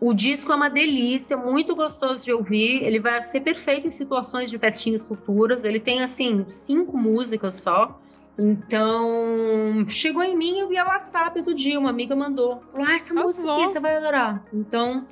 O 0.00 0.14
disco 0.14 0.52
é 0.52 0.54
uma 0.54 0.70
delícia, 0.70 1.36
muito 1.36 1.74
gostoso 1.74 2.24
de 2.24 2.32
ouvir. 2.32 2.84
Ele 2.84 3.00
vai 3.00 3.22
ser 3.22 3.40
perfeito 3.40 3.88
em 3.88 3.90
situações 3.90 4.48
de 4.48 4.58
festinhas 4.58 5.06
futuras. 5.06 5.64
Ele 5.64 5.80
tem, 5.80 6.02
assim, 6.02 6.44
cinco 6.48 6.96
músicas 6.96 7.56
só. 7.56 8.00
Então, 8.38 9.84
chegou 9.88 10.22
em 10.22 10.36
mim 10.36 10.66
via 10.68 10.84
WhatsApp 10.84 11.36
outro 11.36 11.54
dia, 11.54 11.78
uma 11.78 11.90
amiga 11.90 12.14
mandou. 12.14 12.62
Falou, 12.70 12.86
ah, 12.86 12.94
essa 12.94 13.12
música 13.12 13.52
aqui 13.52 13.62
você 13.64 13.80
vai 13.80 13.96
adorar. 13.96 14.44
Então, 14.52 15.04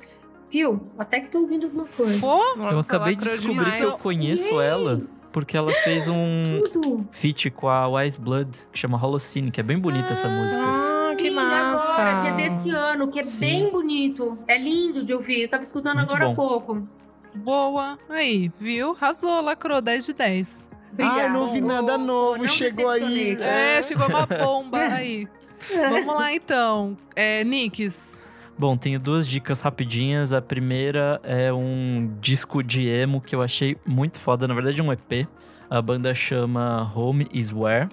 viu? 0.49 0.89
Até 0.97 1.19
que 1.19 1.29
tô 1.29 1.41
ouvindo 1.41 1.65
algumas 1.65 1.91
coisas. 1.91 2.21
Pô, 2.21 2.41
eu 2.55 2.79
acabei 2.79 3.17
de 3.17 3.25
descobrir 3.25 3.55
demais. 3.55 3.77
que 3.79 3.83
eu 3.83 3.97
conheço 3.97 4.61
ela. 4.61 5.01
Porque 5.33 5.57
ela 5.57 5.71
fez 5.83 6.07
um 6.07 6.43
Tudo. 6.71 7.05
feat 7.11 7.51
com 7.51 7.67
a 7.67 7.87
Wise 7.87 8.19
Blood, 8.19 8.49
que 8.71 8.79
chama 8.79 8.97
Holocene, 8.97 9.51
que 9.51 9.59
é 9.59 9.63
bem 9.63 9.77
bonita 9.77 10.07
ah, 10.09 10.13
essa 10.13 10.27
música. 10.27 10.96
Que 11.17 11.31
massa! 11.31 11.93
Agora, 11.93 12.21
que 12.21 12.27
é 12.27 12.31
desse 12.33 12.69
ano, 12.69 13.07
que 13.09 13.19
é 13.19 13.25
Sim. 13.25 13.39
bem 13.39 13.71
bonito. 13.71 14.37
É 14.47 14.57
lindo 14.57 15.03
de 15.03 15.13
ouvir. 15.13 15.43
Eu 15.43 15.49
tava 15.49 15.63
escutando 15.63 15.97
Muito 15.97 16.09
agora 16.13 16.31
há 16.31 16.35
pouco. 16.35 16.87
Boa. 17.43 17.97
Aí, 18.09 18.51
viu? 18.59 18.91
Arrasou, 18.91 19.41
lacrou 19.41 19.81
10 19.81 20.05
de 20.05 20.13
10. 20.13 20.67
Obrigada. 20.93 21.21
Ah, 21.25 21.29
não 21.29 21.47
vi 21.47 21.61
nada 21.61 21.97
novo, 21.97 22.37
não 22.37 22.47
chegou 22.47 22.89
aí. 22.89 23.35
É, 23.39 23.81
chegou 23.81 24.07
uma 24.07 24.25
bomba 24.25 24.77
aí. 24.77 25.27
Vamos 25.89 26.15
lá 26.15 26.33
então. 26.33 26.97
É, 27.15 27.43
Nicks. 27.43 28.21
Bom, 28.57 28.75
tenho 28.75 28.99
duas 28.99 29.27
dicas 29.27 29.61
rapidinhas. 29.61 30.33
A 30.33 30.41
primeira 30.41 31.19
é 31.23 31.53
um 31.53 32.15
disco 32.19 32.63
de 32.63 32.87
emo 32.87 33.21
que 33.21 33.35
eu 33.35 33.41
achei 33.41 33.77
muito 33.85 34.17
foda. 34.17 34.47
Na 34.47 34.53
verdade, 34.53 34.79
é 34.81 34.83
um 34.83 34.91
EP. 34.91 35.27
A 35.69 35.81
banda 35.81 36.13
chama 36.13 36.91
Home 36.95 37.27
Is 37.31 37.53
Where. 37.53 37.89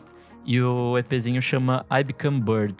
E 0.46 0.60
o 0.60 0.96
EPzinho 0.96 1.42
chama 1.42 1.84
I 1.90 2.02
Become 2.02 2.40
Bird. 2.40 2.76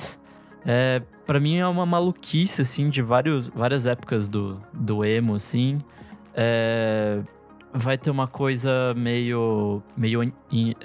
É, 0.66 1.02
para 1.26 1.38
mim 1.38 1.56
é 1.56 1.66
uma 1.66 1.84
maluquice, 1.84 2.62
assim, 2.62 2.88
de 2.88 3.02
vários, 3.02 3.48
várias 3.48 3.86
épocas 3.86 4.28
do, 4.28 4.60
do 4.72 5.04
emo, 5.04 5.34
assim. 5.34 5.78
É, 6.34 7.20
vai 7.72 7.98
ter 7.98 8.10
uma 8.10 8.28
coisa 8.28 8.94
meio 8.96 9.82
meio 9.96 10.32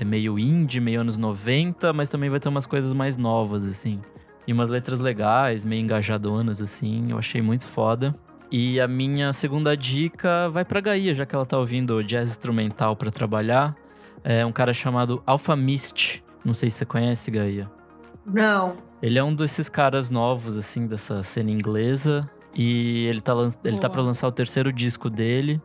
meio 0.05 0.39
indie, 0.39 0.79
meio 0.79 1.01
anos 1.01 1.17
90, 1.17 1.93
mas 1.93 2.09
também 2.09 2.29
vai 2.29 2.39
ter 2.39 2.49
umas 2.49 2.65
coisas 2.65 2.93
mais 2.93 3.15
novas 3.15 3.67
assim. 3.67 4.01
E 4.47 4.53
umas 4.53 4.69
letras 4.69 4.99
legais, 4.99 5.63
meio 5.63 5.83
engajadonas 5.83 6.59
assim, 6.59 7.11
eu 7.11 7.17
achei 7.19 7.41
muito 7.41 7.63
foda. 7.63 8.15
E 8.51 8.81
a 8.81 8.87
minha 8.87 9.31
segunda 9.31 9.77
dica 9.77 10.49
vai 10.49 10.65
pra 10.65 10.81
Gaia, 10.81 11.13
já 11.13 11.23
que 11.23 11.35
ela 11.35 11.45
tá 11.45 11.59
ouvindo 11.59 12.03
jazz 12.03 12.29
instrumental 12.29 12.95
para 12.95 13.11
trabalhar. 13.11 13.75
É 14.23 14.43
um 14.43 14.51
cara 14.51 14.73
chamado 14.73 15.21
Alpha 15.25 15.55
Mist. 15.55 16.23
Não 16.43 16.55
sei 16.55 16.71
se 16.71 16.77
você 16.77 16.85
conhece, 16.85 17.29
Gaia. 17.29 17.69
Não. 18.25 18.88
Ele 19.01 19.17
é 19.17 19.23
um 19.23 19.33
desses 19.33 19.69
caras 19.69 20.09
novos, 20.09 20.57
assim, 20.57 20.87
dessa 20.87 21.23
cena 21.23 21.51
inglesa. 21.51 22.29
E 22.55 23.05
ele 23.05 23.21
tá, 23.21 23.33
ele 23.63 23.77
tá 23.77 23.89
pra 23.89 24.01
lançar 24.01 24.27
o 24.27 24.31
terceiro 24.31 24.73
disco 24.73 25.09
dele 25.09 25.61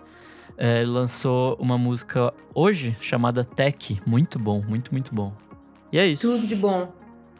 é, 0.56 0.85
lançou 0.85 1.56
uma 1.59 1.77
música 1.77 2.32
hoje 2.55 2.97
chamada 3.01 3.44
Tech. 3.44 4.01
Muito 4.06 4.39
bom, 4.39 4.62
muito, 4.66 4.93
muito 4.93 5.15
bom. 5.15 5.32
E 5.93 5.98
é 5.98 6.06
isso. 6.06 6.23
Tudo 6.23 6.47
de 6.47 6.56
bom. 6.56 6.93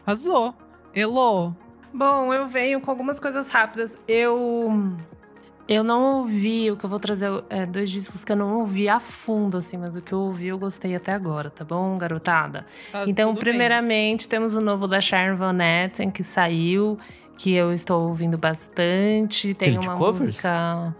Arrasou. 0.05 0.55
Elo. 0.95 1.55
Bom, 1.93 2.33
eu 2.33 2.47
venho 2.47 2.81
com 2.81 2.91
algumas 2.91 3.19
coisas 3.19 3.49
rápidas. 3.49 3.99
Eu. 4.07 4.97
Eu 5.67 5.83
não 5.83 6.19
ouvi, 6.19 6.71
o 6.71 6.77
que 6.77 6.85
eu 6.85 6.91
vou 6.91 6.99
trazer 6.99 7.31
é 7.49 7.65
dois 7.65 7.91
discos 7.91 8.23
que 8.23 8.31
eu 8.31 8.37
não 8.37 8.59
ouvi 8.59 8.87
a 8.87 9.01
fundo, 9.01 9.57
assim, 9.57 9.79
mas 9.79 9.97
o 9.97 10.03
que 10.03 10.13
eu 10.13 10.19
ouvi 10.19 10.49
eu 10.49 10.59
gostei 10.59 10.95
até 10.95 11.13
agora, 11.13 11.49
tá 11.49 11.65
bom, 11.65 11.97
garotada? 11.97 12.67
Tá 12.93 13.05
então, 13.07 13.35
primeiramente, 13.35 14.25
bem. 14.25 14.29
temos 14.29 14.55
o 14.55 14.61
novo 14.61 14.87
da 14.87 15.01
Sharon 15.01 15.37
Van 15.37 15.57
Etten, 15.63 16.11
que 16.11 16.23
saiu, 16.23 16.99
que 17.39 17.53
eu 17.55 17.73
estou 17.73 18.09
ouvindo 18.09 18.37
bastante. 18.37 19.55
Tem 19.55 19.79
uma 19.79 19.97
música. 19.97 20.95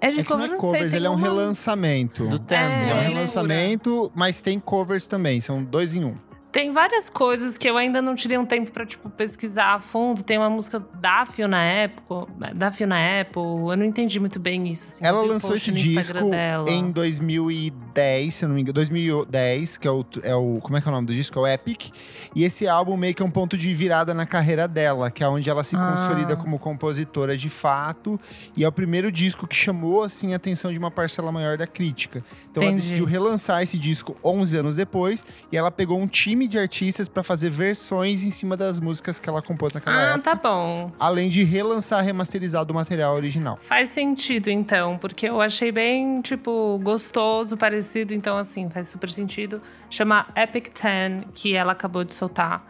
É 0.00 0.10
de 0.10 0.20
é 0.20 0.24
cover, 0.24 0.48
não 0.48 0.56
é 0.56 0.58
covers, 0.58 0.90
sei, 0.90 0.98
ele 0.98 1.06
é 1.06 1.10
um 1.10 1.14
uma... 1.14 1.22
relançamento. 1.22 2.26
Do 2.26 2.38
Tendo. 2.38 2.60
É, 2.60 2.90
é 2.90 2.94
um 2.94 3.08
relançamento, 3.08 4.12
mas 4.14 4.40
tem 4.40 4.58
covers 4.58 5.06
também, 5.06 5.40
são 5.40 5.62
dois 5.62 5.94
em 5.94 6.04
um. 6.04 6.16
Tem 6.54 6.70
várias 6.70 7.10
coisas 7.10 7.58
que 7.58 7.68
eu 7.68 7.76
ainda 7.76 8.00
não 8.00 8.14
tirei 8.14 8.38
um 8.38 8.44
tempo 8.44 8.70
para 8.70 8.86
tipo, 8.86 9.10
pesquisar 9.10 9.74
a 9.74 9.80
fundo. 9.80 10.22
Tem 10.22 10.38
uma 10.38 10.48
música 10.48 10.78
da 11.00 11.24
Fiona 11.26 11.58
Apple, 11.84 12.32
da 12.54 12.70
Fiona 12.70 12.94
Apple. 13.20 13.42
Eu 13.42 13.76
não 13.76 13.84
entendi 13.84 14.20
muito 14.20 14.38
bem 14.38 14.68
isso. 14.68 14.86
Assim, 14.86 15.04
Ela 15.04 15.20
lançou 15.22 15.56
esse 15.56 15.72
disco 15.72 16.30
dela. 16.30 16.70
em 16.70 16.92
2010, 16.92 18.32
se 18.32 18.44
eu 18.44 18.48
não 18.48 18.54
me 18.54 18.62
engano. 18.62 18.74
2010, 18.74 19.78
que 19.78 19.88
é 19.88 19.90
o, 19.90 20.06
é 20.22 20.32
o. 20.36 20.60
Como 20.62 20.76
é 20.76 20.80
que 20.80 20.86
é 20.86 20.92
o 20.92 20.94
nome 20.94 21.08
do 21.08 21.12
disco? 21.12 21.36
É 21.40 21.42
o 21.42 21.46
Epic. 21.48 21.90
E 22.36 22.44
esse 22.44 22.68
álbum 22.68 22.96
meio 22.96 23.16
que 23.16 23.22
é 23.24 23.26
um 23.26 23.32
ponto 23.32 23.58
de 23.58 23.74
virada 23.74 24.14
na 24.14 24.24
carreira 24.24 24.68
dela, 24.68 25.10
que 25.10 25.24
é 25.24 25.28
onde 25.28 25.50
ela 25.50 25.64
se 25.64 25.74
ah. 25.74 25.90
consolida 25.90 26.36
como 26.36 26.56
compositora 26.60 27.36
de 27.36 27.48
fato. 27.48 28.18
E 28.56 28.62
é 28.62 28.68
o 28.68 28.72
primeiro 28.72 29.10
disco 29.10 29.44
que 29.48 29.56
chamou, 29.56 30.04
assim, 30.04 30.32
a 30.32 30.36
atenção 30.36 30.70
de 30.70 30.78
uma 30.78 30.92
parcela 30.92 31.32
maior 31.32 31.58
da 31.58 31.66
crítica. 31.66 32.24
Então 32.48 32.62
Entendi. 32.62 32.66
ela 32.66 32.76
decidiu 32.76 33.04
relançar 33.06 33.60
esse 33.60 33.76
disco 33.76 34.16
11 34.22 34.56
anos 34.56 34.76
depois. 34.76 35.26
E 35.50 35.56
ela 35.56 35.72
pegou 35.72 35.98
um 35.98 36.06
time 36.06 36.43
time 36.44 36.48
de 36.48 36.58
artistas 36.58 37.08
para 37.08 37.22
fazer 37.22 37.50
versões 37.50 38.22
em 38.22 38.30
cima 38.30 38.56
das 38.56 38.80
músicas 38.80 39.18
que 39.18 39.28
ela 39.28 39.42
compôs 39.42 39.74
naquela 39.74 39.96
ah, 39.96 40.02
época. 40.12 40.30
Ah, 40.30 40.36
tá 40.36 40.48
bom. 40.48 40.92
Além 40.98 41.28
de 41.28 41.42
relançar 41.44 42.04
remasterizado 42.04 42.72
o 42.72 42.74
material 42.74 43.14
original. 43.14 43.56
Faz 43.60 43.90
sentido, 43.90 44.48
então, 44.48 44.98
porque 44.98 45.28
eu 45.28 45.40
achei 45.40 45.72
bem, 45.72 46.20
tipo, 46.20 46.78
gostoso, 46.82 47.56
parecido. 47.56 48.14
Então, 48.14 48.36
assim, 48.36 48.68
faz 48.70 48.88
super 48.88 49.10
sentido. 49.10 49.60
Chama 49.90 50.26
Epic 50.36 50.68
Ten, 50.68 51.24
que 51.34 51.54
ela 51.54 51.72
acabou 51.72 52.04
de 52.04 52.12
soltar. 52.12 52.66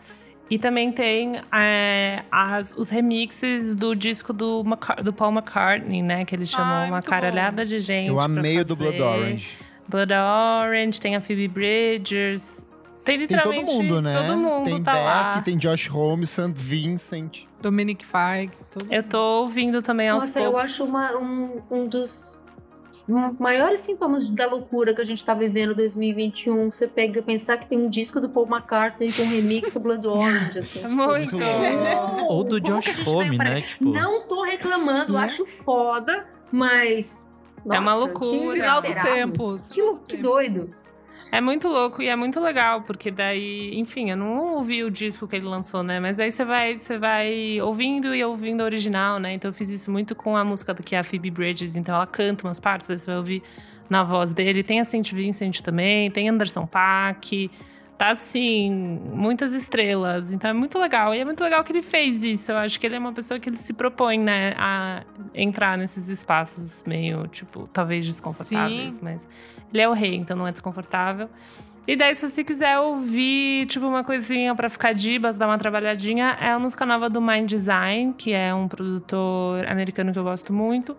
E 0.51 0.59
também 0.59 0.93
tem 0.93 1.41
é, 1.53 2.23
as, 2.31 2.75
os 2.77 2.91
remixes 2.91 3.75
do 3.75 3.95
disco 3.95 4.33
do, 4.33 4.63
do, 5.03 5.13
Paul 5.13 5.33
McCartney, 5.33 6.03
né? 6.03 6.25
Que 6.25 6.35
ele 6.35 6.45
chamou 6.45 6.67
Ai, 6.67 6.91
uma 6.91 7.01
caralhada 7.01 7.63
bom. 7.63 7.69
de 7.69 7.79
gente. 7.79 8.09
Eu 8.09 8.21
amei 8.21 8.59
o 8.59 8.65
do 8.65 8.77
Blood 8.77 9.01
Orange. 9.01 9.51
Blood 9.89 10.13
Orange, 10.13 11.01
tem 11.01 11.17
a 11.17 11.21
Phoebe 11.21 11.49
Bridgers. 11.49 12.65
Tem 13.05 13.19
literalmente 13.19 13.67
tem 13.67 13.77
todo 13.77 13.83
mundo, 13.83 14.03
né? 14.03 14.17
Todo 14.17 14.37
mundo 14.39 14.65
tem 14.65 14.83
tá 14.83 14.93
Beck, 14.93 15.05
lá. 15.05 15.43
tem 15.43 15.59
Josh 15.59 15.89
Holmes, 15.89 16.31
St. 16.31 16.53
Vincent. 16.57 17.43
Dominic 17.61 18.05
Feig. 18.05 18.53
Eu 18.91 19.03
tô 19.03 19.41
ouvindo 19.41 19.83
também 19.83 20.09
aos 20.09 20.25
Nossa, 20.25 20.41
poucos. 20.41 20.55
eu 20.55 20.59
acho 20.59 20.85
uma, 20.85 21.17
um, 21.19 21.63
um 21.71 21.89
dos 21.89 22.39
maiores 23.39 23.81
sintomas 23.81 24.29
da 24.31 24.47
loucura 24.47 24.95
que 24.95 25.01
a 25.01 25.05
gente 25.05 25.25
tá 25.25 25.35
vivendo 25.35 25.73
em 25.73 25.77
2021. 25.77 26.71
Você 26.71 26.87
pega 26.87 27.23
pensar 27.23 27.57
que 27.57 27.67
tem 27.67 27.79
um 27.79 27.89
disco 27.89 28.21
do 28.21 28.29
Paul 28.29 28.47
McCartney 28.47 29.13
com 29.13 29.23
um 29.23 29.29
remix 29.29 29.75
do 29.75 29.81
Blood 29.81 30.07
Orange, 30.07 30.59
assim. 30.59 30.81
Tipo, 30.81 30.95
Muito. 30.95 31.37
Ou 32.29 32.45
do 32.45 32.61
Josh 32.61 33.07
Homme, 33.07 33.39
né? 33.39 33.63
Tipo... 33.63 33.91
Não 33.91 34.27
tô 34.27 34.45
reclamando, 34.45 35.17
é? 35.17 35.23
acho 35.23 35.47
foda, 35.47 36.27
mas... 36.53 37.25
Nossa, 37.65 37.79
é 37.79 37.81
uma 37.81 37.95
loucura. 37.95 38.53
Sinal 38.53 38.83
do 38.83 38.95
tempo. 38.95 39.57
Que, 39.71 39.99
que 40.09 40.17
doido. 40.19 40.75
É 41.35 41.41
muito 41.41 41.67
louco 41.67 42.01
e 42.01 42.07
é 42.07 42.15
muito 42.15 42.39
legal, 42.39 42.83
porque 42.83 43.11
daí, 43.11 43.77
enfim, 43.77 44.09
eu 44.09 44.17
não 44.17 44.55
ouvi 44.55 44.85
o 44.85 44.91
disco 44.91 45.27
que 45.27 45.35
ele 45.35 45.47
lançou, 45.47 45.83
né? 45.83 45.99
Mas 45.99 46.21
aí 46.21 46.31
você 46.31 46.45
vai, 46.45 46.79
você 46.79 46.97
vai 46.97 47.61
ouvindo 47.61 48.15
e 48.15 48.23
ouvindo 48.23 48.61
o 48.61 48.65
original, 48.65 49.19
né? 49.19 49.33
Então 49.33 49.49
eu 49.49 49.53
fiz 49.53 49.69
isso 49.69 49.91
muito 49.91 50.15
com 50.15 50.37
a 50.37 50.45
música 50.45 50.73
que 50.77 50.95
é 50.95 51.01
a 51.01 51.03
Phoebe 51.03 51.33
Bridges, 51.33 51.75
então 51.75 51.93
ela 51.93 52.07
canta 52.07 52.47
umas 52.47 52.61
partes, 52.61 52.89
aí 52.89 52.97
você 52.97 53.07
vai 53.07 53.17
ouvir 53.17 53.43
na 53.91 54.05
voz 54.05 54.33
dele. 54.33 54.63
Tem 54.63 54.79
a 54.79 54.85
Saint 54.85 55.13
Vincent 55.13 55.61
também, 55.61 56.09
tem 56.09 56.29
Anderson 56.29 56.69
Paak 56.69 57.51
tá 57.97 58.11
assim, 58.11 58.71
muitas 59.13 59.55
estrelas. 59.55 60.33
Então 60.33 60.51
é 60.51 60.53
muito 60.53 60.79
legal. 60.79 61.15
E 61.15 61.19
é 61.19 61.25
muito 61.25 61.43
legal 61.43 61.63
que 61.63 61.73
ele 61.73 61.83
fez 61.83 62.25
isso. 62.25 62.53
Eu 62.53 62.59
acho 62.59 62.79
que 62.79 62.87
ele 62.87 62.97
é 62.97 62.99
uma 62.99 63.13
pessoa 63.13 63.39
que 63.39 63.49
ele 63.49 63.57
se 63.57 63.73
propõe, 63.73 64.19
né, 64.19 64.55
a 64.57 65.03
entrar 65.35 65.79
nesses 65.79 66.09
espaços 66.09 66.83
meio, 66.85 67.27
tipo, 67.29 67.69
talvez 67.69 68.05
desconfortáveis, 68.05 68.95
Sim. 68.95 69.01
mas 69.03 69.29
ele 69.73 69.83
é 69.83 69.89
o 69.89 69.93
rei, 69.93 70.15
então 70.15 70.37
não 70.37 70.47
é 70.47 70.53
desconfortável. 70.53 71.29
E 71.87 71.97
daí, 71.97 72.15
se 72.15 72.31
você 72.31 72.43
quiser 72.43 72.79
ouvir, 72.79 73.67
tipo, 73.67 73.87
uma 73.87 74.03
coisinha 74.03 74.55
para 74.55 74.71
ficar 74.71 74.95
dibas, 74.95 75.37
dar 75.37 75.47
uma 75.47 75.59
trabalhadinha, 75.59 76.37
é 76.41 76.51
a 76.51 76.59
música 76.59 76.87
nova 76.87 77.11
do 77.11 77.21
Mind 77.21 77.47
Design, 77.47 78.15
que 78.17 78.33
é 78.33 78.55
um 78.55 78.67
produtor 78.67 79.67
americano 79.67 80.11
que 80.11 80.19
eu 80.19 80.25
gosto 80.25 80.53
muito. 80.53 80.97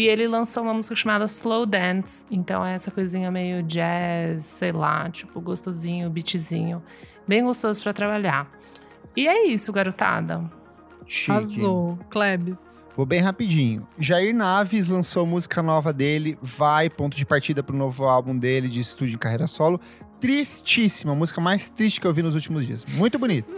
E 0.00 0.08
ele 0.08 0.26
lançou 0.26 0.62
uma 0.62 0.72
música 0.72 0.96
chamada 0.96 1.26
Slow 1.26 1.66
Dance. 1.66 2.24
Então 2.30 2.64
é 2.64 2.72
essa 2.72 2.90
coisinha 2.90 3.30
meio 3.30 3.62
jazz, 3.62 4.46
sei 4.46 4.72
lá, 4.72 5.10
tipo, 5.10 5.38
gostosinho, 5.42 6.08
beatzinho. 6.08 6.82
bem 7.28 7.44
gostoso 7.44 7.82
para 7.82 7.92
trabalhar. 7.92 8.50
E 9.14 9.28
é 9.28 9.46
isso, 9.46 9.70
garotada. 9.70 10.50
Chique. 11.04 11.32
Arrasou. 11.32 11.98
Klebs. 12.08 12.78
Vou 12.96 13.04
bem 13.04 13.20
rapidinho. 13.20 13.86
Jair 13.98 14.34
Naves 14.34 14.88
lançou 14.88 15.26
música 15.26 15.60
nova 15.60 15.92
dele, 15.92 16.38
vai, 16.40 16.88
ponto 16.88 17.14
de 17.14 17.26
partida 17.26 17.62
pro 17.62 17.76
novo 17.76 18.04
álbum 18.04 18.34
dele 18.34 18.70
de 18.70 18.80
estúdio 18.80 19.16
em 19.16 19.18
carreira 19.18 19.46
solo. 19.46 19.78
Tristíssima, 20.18 21.12
a 21.12 21.14
música 21.14 21.42
mais 21.42 21.68
triste 21.68 22.00
que 22.00 22.06
eu 22.06 22.14
vi 22.14 22.22
nos 22.22 22.34
últimos 22.34 22.66
dias. 22.66 22.86
Muito 22.94 23.18
bonito. 23.18 23.52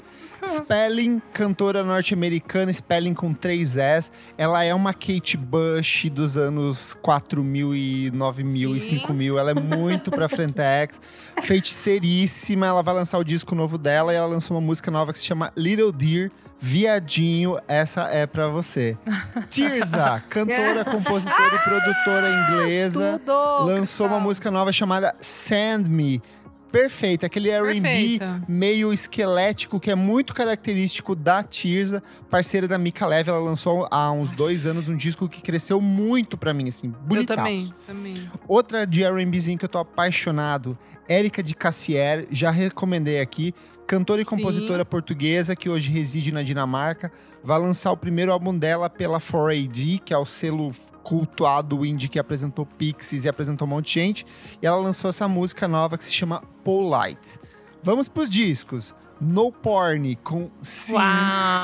Spelling, 0.46 1.20
cantora 1.32 1.82
norte-americana, 1.84 2.72
Spelling 2.72 3.14
com 3.14 3.32
três 3.32 3.76
S. 3.76 4.10
Ela 4.36 4.64
é 4.64 4.74
uma 4.74 4.92
Kate 4.92 5.36
Bush 5.36 6.08
dos 6.10 6.36
anos 6.36 6.96
4000 7.02 7.74
e 7.74 8.10
9000 8.12 8.76
e 8.76 8.80
Sim. 8.80 8.98
5000. 9.00 9.38
Ela 9.38 9.50
é 9.52 9.54
muito 9.54 10.10
pra 10.10 10.28
frentex. 10.28 11.00
Feiticeiríssima. 11.42 12.66
Ela 12.66 12.82
vai 12.82 12.94
lançar 12.94 13.18
o 13.18 13.24
disco 13.24 13.54
novo 13.54 13.78
dela 13.78 14.12
e 14.12 14.16
ela 14.16 14.26
lançou 14.26 14.56
uma 14.56 14.60
música 14.66 14.90
nova 14.90 15.12
que 15.12 15.18
se 15.18 15.26
chama 15.26 15.52
Little 15.56 15.92
Deer. 15.92 16.30
Viadinho, 16.64 17.58
essa 17.66 18.02
é 18.02 18.24
pra 18.24 18.46
você. 18.46 18.96
Tirza, 19.50 20.22
cantora, 20.28 20.84
compositora 20.84 21.56
e 21.56 21.58
produtora 21.58 22.28
inglesa 22.30 23.18
Tudo! 23.18 23.66
lançou 23.66 24.06
uma 24.06 24.10
Cristal. 24.12 24.20
música 24.20 24.50
nova 24.52 24.72
chamada 24.72 25.12
Send 25.18 25.88
Me. 25.88 26.22
Perfeita, 26.72 27.26
aquele 27.26 27.50
R&B 27.50 28.18
meio 28.48 28.92
esquelético 28.94 29.78
que 29.78 29.90
é 29.90 29.94
muito 29.94 30.32
característico 30.32 31.14
da 31.14 31.42
Tirza, 31.42 32.02
parceira 32.30 32.66
da 32.66 32.78
Mika 32.78 33.06
Leve. 33.06 33.28
Ela 33.28 33.38
lançou 33.38 33.86
há 33.90 34.10
uns 34.10 34.30
dois 34.30 34.64
anos 34.66 34.88
um 34.88 34.96
disco 34.96 35.28
que 35.28 35.42
cresceu 35.42 35.80
muito 35.82 36.38
pra 36.38 36.54
mim, 36.54 36.68
assim, 36.68 36.86
Eu 36.88 36.94
bonitaço. 37.06 37.36
também, 37.36 37.74
também. 37.86 38.30
Outra 38.48 38.86
de 38.86 39.04
R&Bzinho 39.04 39.58
que 39.58 39.66
eu 39.66 39.68
tô 39.68 39.78
apaixonado, 39.78 40.76
Érica 41.06 41.42
de 41.42 41.54
Cassier, 41.54 42.26
já 42.30 42.50
recomendei 42.50 43.20
aqui. 43.20 43.54
Cantora 43.86 44.22
e 44.22 44.24
Sim. 44.24 44.36
compositora 44.36 44.84
portuguesa 44.86 45.54
que 45.54 45.68
hoje 45.68 45.90
reside 45.90 46.32
na 46.32 46.42
Dinamarca. 46.42 47.12
Vai 47.44 47.58
lançar 47.60 47.92
o 47.92 47.96
primeiro 47.98 48.32
álbum 48.32 48.56
dela 48.56 48.88
pela 48.88 49.18
4AD, 49.20 50.00
que 50.02 50.14
é 50.14 50.16
o 50.16 50.24
selo 50.24 50.72
cultuado 51.02 51.84
indie 51.84 52.08
que 52.08 52.18
apresentou 52.18 52.64
Pixies 52.64 53.24
e 53.24 53.28
apresentou 53.28 53.66
um 53.66 53.70
monte 53.70 53.86
de 53.86 53.92
gente. 53.94 54.26
E 54.60 54.66
ela 54.66 54.76
lançou 54.76 55.08
essa 55.10 55.28
música 55.28 55.66
nova 55.68 55.98
que 55.98 56.04
se 56.04 56.12
chama 56.12 56.42
Polite. 56.64 57.38
Vamos 57.82 58.08
pros 58.08 58.28
discos. 58.28 58.94
No 59.20 59.52
Porn, 59.52 60.16
com 60.16 60.50
Sim. 60.62 60.94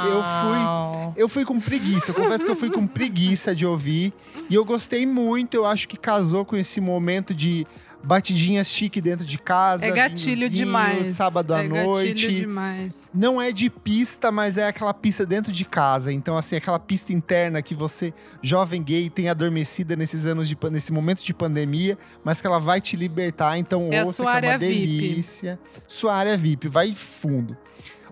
eu 0.09 0.23
fui 0.23 1.13
eu 1.17 1.29
fui 1.29 1.45
com 1.45 1.59
preguiça, 1.59 2.13
eu 2.13 2.15
confesso 2.15 2.45
que 2.45 2.51
eu 2.53 2.55
fui 2.55 2.71
com 2.71 2.87
preguiça 2.87 3.53
de 3.53 3.67
ouvir. 3.67 4.13
E 4.49 4.55
eu 4.55 4.65
gostei 4.65 5.05
muito, 5.05 5.55
eu 5.55 5.67
acho 5.67 5.89
que 5.89 5.97
casou 5.97 6.45
com 6.45 6.57
esse 6.57 6.81
momento 6.81 7.35
de 7.35 7.67
batidinhas 8.03 8.69
chique 8.69 9.01
dentro 9.01 9.25
de 9.25 9.39
casa. 9.39 9.87
É 9.87 9.91
gatilho 9.91 10.49
demais. 10.49 11.09
Sábado 11.09 11.53
à 11.55 11.65
é 11.65 11.69
noite. 11.69 12.09
gatilho 12.09 12.41
demais. 12.41 13.11
Não 13.13 13.41
é 13.41 13.53
de 13.53 13.69
pista, 13.69 14.31
mas 14.31 14.57
é 14.57 14.67
aquela 14.67 14.95
pista 14.95 15.27
dentro 15.27 15.53
de 15.53 15.65
casa. 15.65 16.13
Então, 16.13 16.37
assim, 16.37 16.57
aquela 16.57 16.79
pista 16.79 17.13
interna 17.13 17.61
que 17.63 17.75
você, 17.75 18.15
jovem 18.43 18.83
gay, 18.83 19.11
tem 19.11 19.29
adormecida 19.29 19.97
nesses 19.97 20.27
anos 20.27 20.49
de 20.49 20.57
nesse 20.71 20.93
momento 20.93 21.23
de 21.23 21.35
pandemia, 21.35 21.99
mas 22.25 22.41
que 22.41 22.47
ela 22.47 22.59
vai 22.61 22.81
te 22.81 22.97
libertar. 22.97 23.59
Então, 23.59 23.89
É 23.93 24.03
ouça 24.03 24.23
que 24.23 24.29
é 24.29 24.51
uma 24.51 24.59
VIP. 24.59 24.87
delícia. 24.87 25.59
Sua 25.87 26.15
área 26.15 26.37
VIP, 26.37 26.69
vai 26.69 26.93
fundo. 26.93 27.57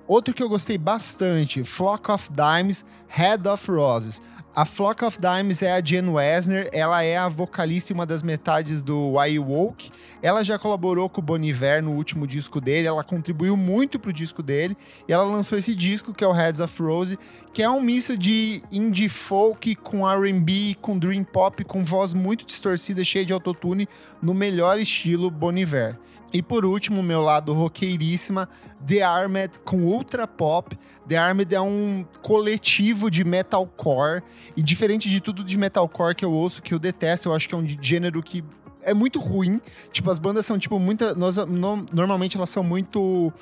Outro 0.07 0.33
que 0.33 0.43
eu 0.43 0.49
gostei 0.49 0.79
bastante, 0.79 1.65
Flock 1.65 2.11
of 2.13 2.31
Dimes, 2.31 2.85
Head 3.09 3.49
of 3.49 3.69
Roses. 3.71 4.23
A 4.57 4.65
Flock 4.65 5.05
of 5.05 5.19
Dimes 5.21 5.61
é 5.61 5.71
a 5.71 5.83
Jen 5.85 6.09
Wesner, 6.09 6.71
ela 6.73 7.03
é 7.03 7.15
a 7.15 7.29
vocalista 7.29 7.93
e 7.93 7.95
uma 7.95 8.07
das 8.07 8.23
metades 8.23 8.81
do 8.81 9.19
Why 9.19 9.39
Woke. 9.39 9.91
Ela 10.23 10.43
já 10.43 10.59
colaborou 10.59 11.11
com 11.11 11.21
o 11.21 11.23
Bon 11.23 11.37
Iver 11.37 11.83
no 11.83 11.91
último 11.91 12.27
disco 12.27 12.59
dele, 12.59 12.89
ela 12.89 13.05
contribuiu 13.05 13.55
muito 13.55 13.99
pro 13.99 14.11
disco 14.11 14.43
dele. 14.43 14.75
E 15.07 15.13
ela 15.13 15.25
lançou 15.25 15.59
esse 15.59 15.75
disco, 15.75 16.15
que 16.15 16.25
é 16.25 16.27
o 16.27 16.33
Heads 16.33 16.61
of 16.61 16.83
Rose, 16.83 17.19
que 17.53 17.63
é 17.63 17.69
um 17.69 17.83
misto 17.83 18.17
de 18.17 18.63
indie 18.73 19.11
folk 19.11 19.75
com 19.75 20.09
R&B, 20.09 20.79
com 20.81 20.99
dream 20.99 21.23
pop, 21.23 21.63
com 21.63 21.85
voz 21.85 22.15
muito 22.15 22.47
distorcida, 22.47 23.05
cheia 23.05 23.27
de 23.27 23.35
autotune, 23.35 23.87
no 24.23 24.33
melhor 24.33 24.79
estilo 24.79 25.31
Bon 25.31 25.55
Iver. 25.55 25.99
E 26.33 26.43
por 26.43 26.65
último, 26.65 27.03
meu 27.03 27.21
lado 27.23 27.53
roqueiríssima, 27.55 28.49
The 28.87 29.03
Armed 29.03 29.61
com 29.65 29.85
Ultra 29.85 30.27
Pop. 30.27 30.77
The 31.09 31.17
Armed 31.17 31.55
é 31.55 31.61
um 31.61 32.05
coletivo 32.21 33.11
de 33.11 33.25
metalcore. 33.25 34.23
E 34.57 34.63
diferente 34.63 35.09
de 35.09 35.21
tudo 35.21 35.43
de 35.43 35.57
metalcore 35.57 36.15
que 36.15 36.25
eu 36.25 36.33
ouço, 36.33 36.61
que 36.61 36.75
eu 36.75 36.79
detesto, 36.79 37.29
eu 37.29 37.35
acho 37.35 37.49
que 37.49 37.55
é 37.55 37.59
um 37.59 37.67
gênero 37.81 38.23
que 38.23 38.45
é 38.83 38.93
muito 38.93 39.19
ruim. 39.21 39.61
Tipo, 39.91 40.11
as 40.11 40.19
bandas 40.19 40.45
são, 40.45 40.59
tipo, 40.59 40.79
muita. 40.79 41.15
Nós, 41.15 41.37
no- 41.37 41.87
normalmente 41.93 42.37
elas 42.37 42.51
são 42.51 42.63
muito 42.63 43.33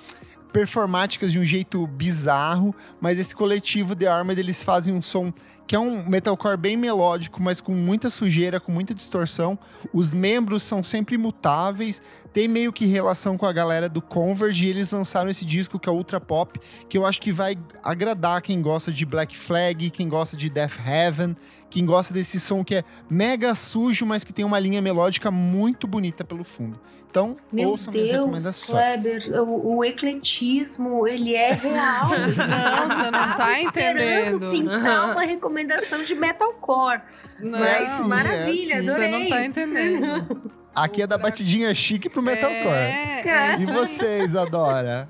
performáticas 0.52 1.32
de 1.32 1.38
um 1.40 1.44
jeito 1.44 1.84
bizarro, 1.86 2.72
mas 3.00 3.18
esse 3.18 3.34
coletivo 3.34 3.96
The 3.96 4.06
Armored, 4.06 4.40
eles 4.40 4.62
fazem 4.62 4.94
um 4.94 5.02
som 5.02 5.32
que 5.66 5.74
é 5.74 5.78
um 5.78 6.06
metalcore 6.08 6.56
bem 6.56 6.76
melódico, 6.76 7.42
mas 7.42 7.60
com 7.60 7.72
muita 7.72 8.10
sujeira, 8.10 8.60
com 8.60 8.70
muita 8.70 8.94
distorção. 8.94 9.58
Os 9.92 10.12
membros 10.12 10.62
são 10.62 10.82
sempre 10.82 11.16
mutáveis, 11.16 12.02
tem 12.32 12.48
meio 12.48 12.72
que 12.72 12.84
relação 12.84 13.38
com 13.38 13.46
a 13.46 13.52
galera 13.52 13.88
do 13.88 14.02
Converge, 14.02 14.66
e 14.66 14.68
eles 14.68 14.90
lançaram 14.90 15.30
esse 15.30 15.44
disco 15.44 15.78
que 15.78 15.88
é 15.88 15.92
Ultra 15.92 16.20
Pop, 16.20 16.60
que 16.88 16.98
eu 16.98 17.06
acho 17.06 17.20
que 17.20 17.32
vai 17.32 17.56
agradar 17.82 18.42
quem 18.42 18.60
gosta 18.60 18.92
de 18.92 19.06
Black 19.06 19.36
Flag, 19.36 19.90
quem 19.90 20.08
gosta 20.08 20.36
de 20.36 20.50
Death 20.50 20.78
Heaven, 20.84 21.36
quem 21.74 21.84
gosta 21.84 22.14
desse 22.14 22.38
som 22.38 22.62
que 22.64 22.76
é 22.76 22.84
mega 23.10 23.52
sujo, 23.52 24.06
mas 24.06 24.22
que 24.22 24.32
tem 24.32 24.44
uma 24.44 24.60
linha 24.60 24.80
melódica 24.80 25.28
muito 25.28 25.88
bonita 25.88 26.22
pelo 26.22 26.44
fundo. 26.44 26.80
Então, 27.10 27.36
Meu 27.52 27.70
ouçam 27.70 27.92
minhas 27.92 28.10
Deus, 28.10 28.20
recomendações. 28.20 29.02
Kleber, 29.02 29.42
o, 29.42 29.78
o 29.78 29.84
ecletismo, 29.84 31.04
ele 31.08 31.34
é 31.34 31.52
real. 31.52 32.06
Não, 32.14 32.88
você 32.88 33.10
não 33.10 33.36
tá 33.36 33.60
Esperando 33.60 34.36
entendendo. 34.36 34.50
pintar 34.52 35.12
uma 35.12 35.24
recomendação 35.24 36.04
de 36.04 36.14
metalcore. 36.14 37.00
Não, 37.40 37.58
Mas 37.58 37.88
sim, 37.88 38.08
maravilha, 38.08 38.74
é 38.74 38.82
sim. 38.82 38.88
adorei. 38.88 39.08
você 39.10 39.18
não 39.18 39.28
tá 39.28 39.44
entendendo. 39.44 40.52
Aqui 40.76 41.02
é 41.02 41.06
da 41.08 41.18
batidinha 41.18 41.74
chique 41.74 42.08
pro 42.08 42.22
metalcore. 42.22 42.68
É, 42.68 43.22
é 43.26 43.54
E 43.58 43.62
E 43.62 43.66
vocês, 43.66 44.36
Adora? 44.36 45.08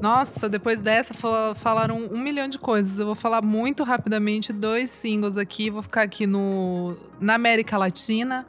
Nossa, 0.00 0.48
depois 0.48 0.80
dessa 0.80 1.14
fal- 1.14 1.54
falaram 1.54 1.96
um 2.12 2.18
milhão 2.20 2.48
de 2.48 2.58
coisas. 2.58 2.98
Eu 2.98 3.06
vou 3.06 3.14
falar 3.14 3.40
muito 3.42 3.84
rapidamente 3.84 4.52
dois 4.52 4.90
singles 4.90 5.36
aqui. 5.38 5.70
Vou 5.70 5.82
ficar 5.82 6.02
aqui 6.02 6.26
no 6.26 6.96
na 7.20 7.34
América 7.34 7.78
Latina. 7.78 8.46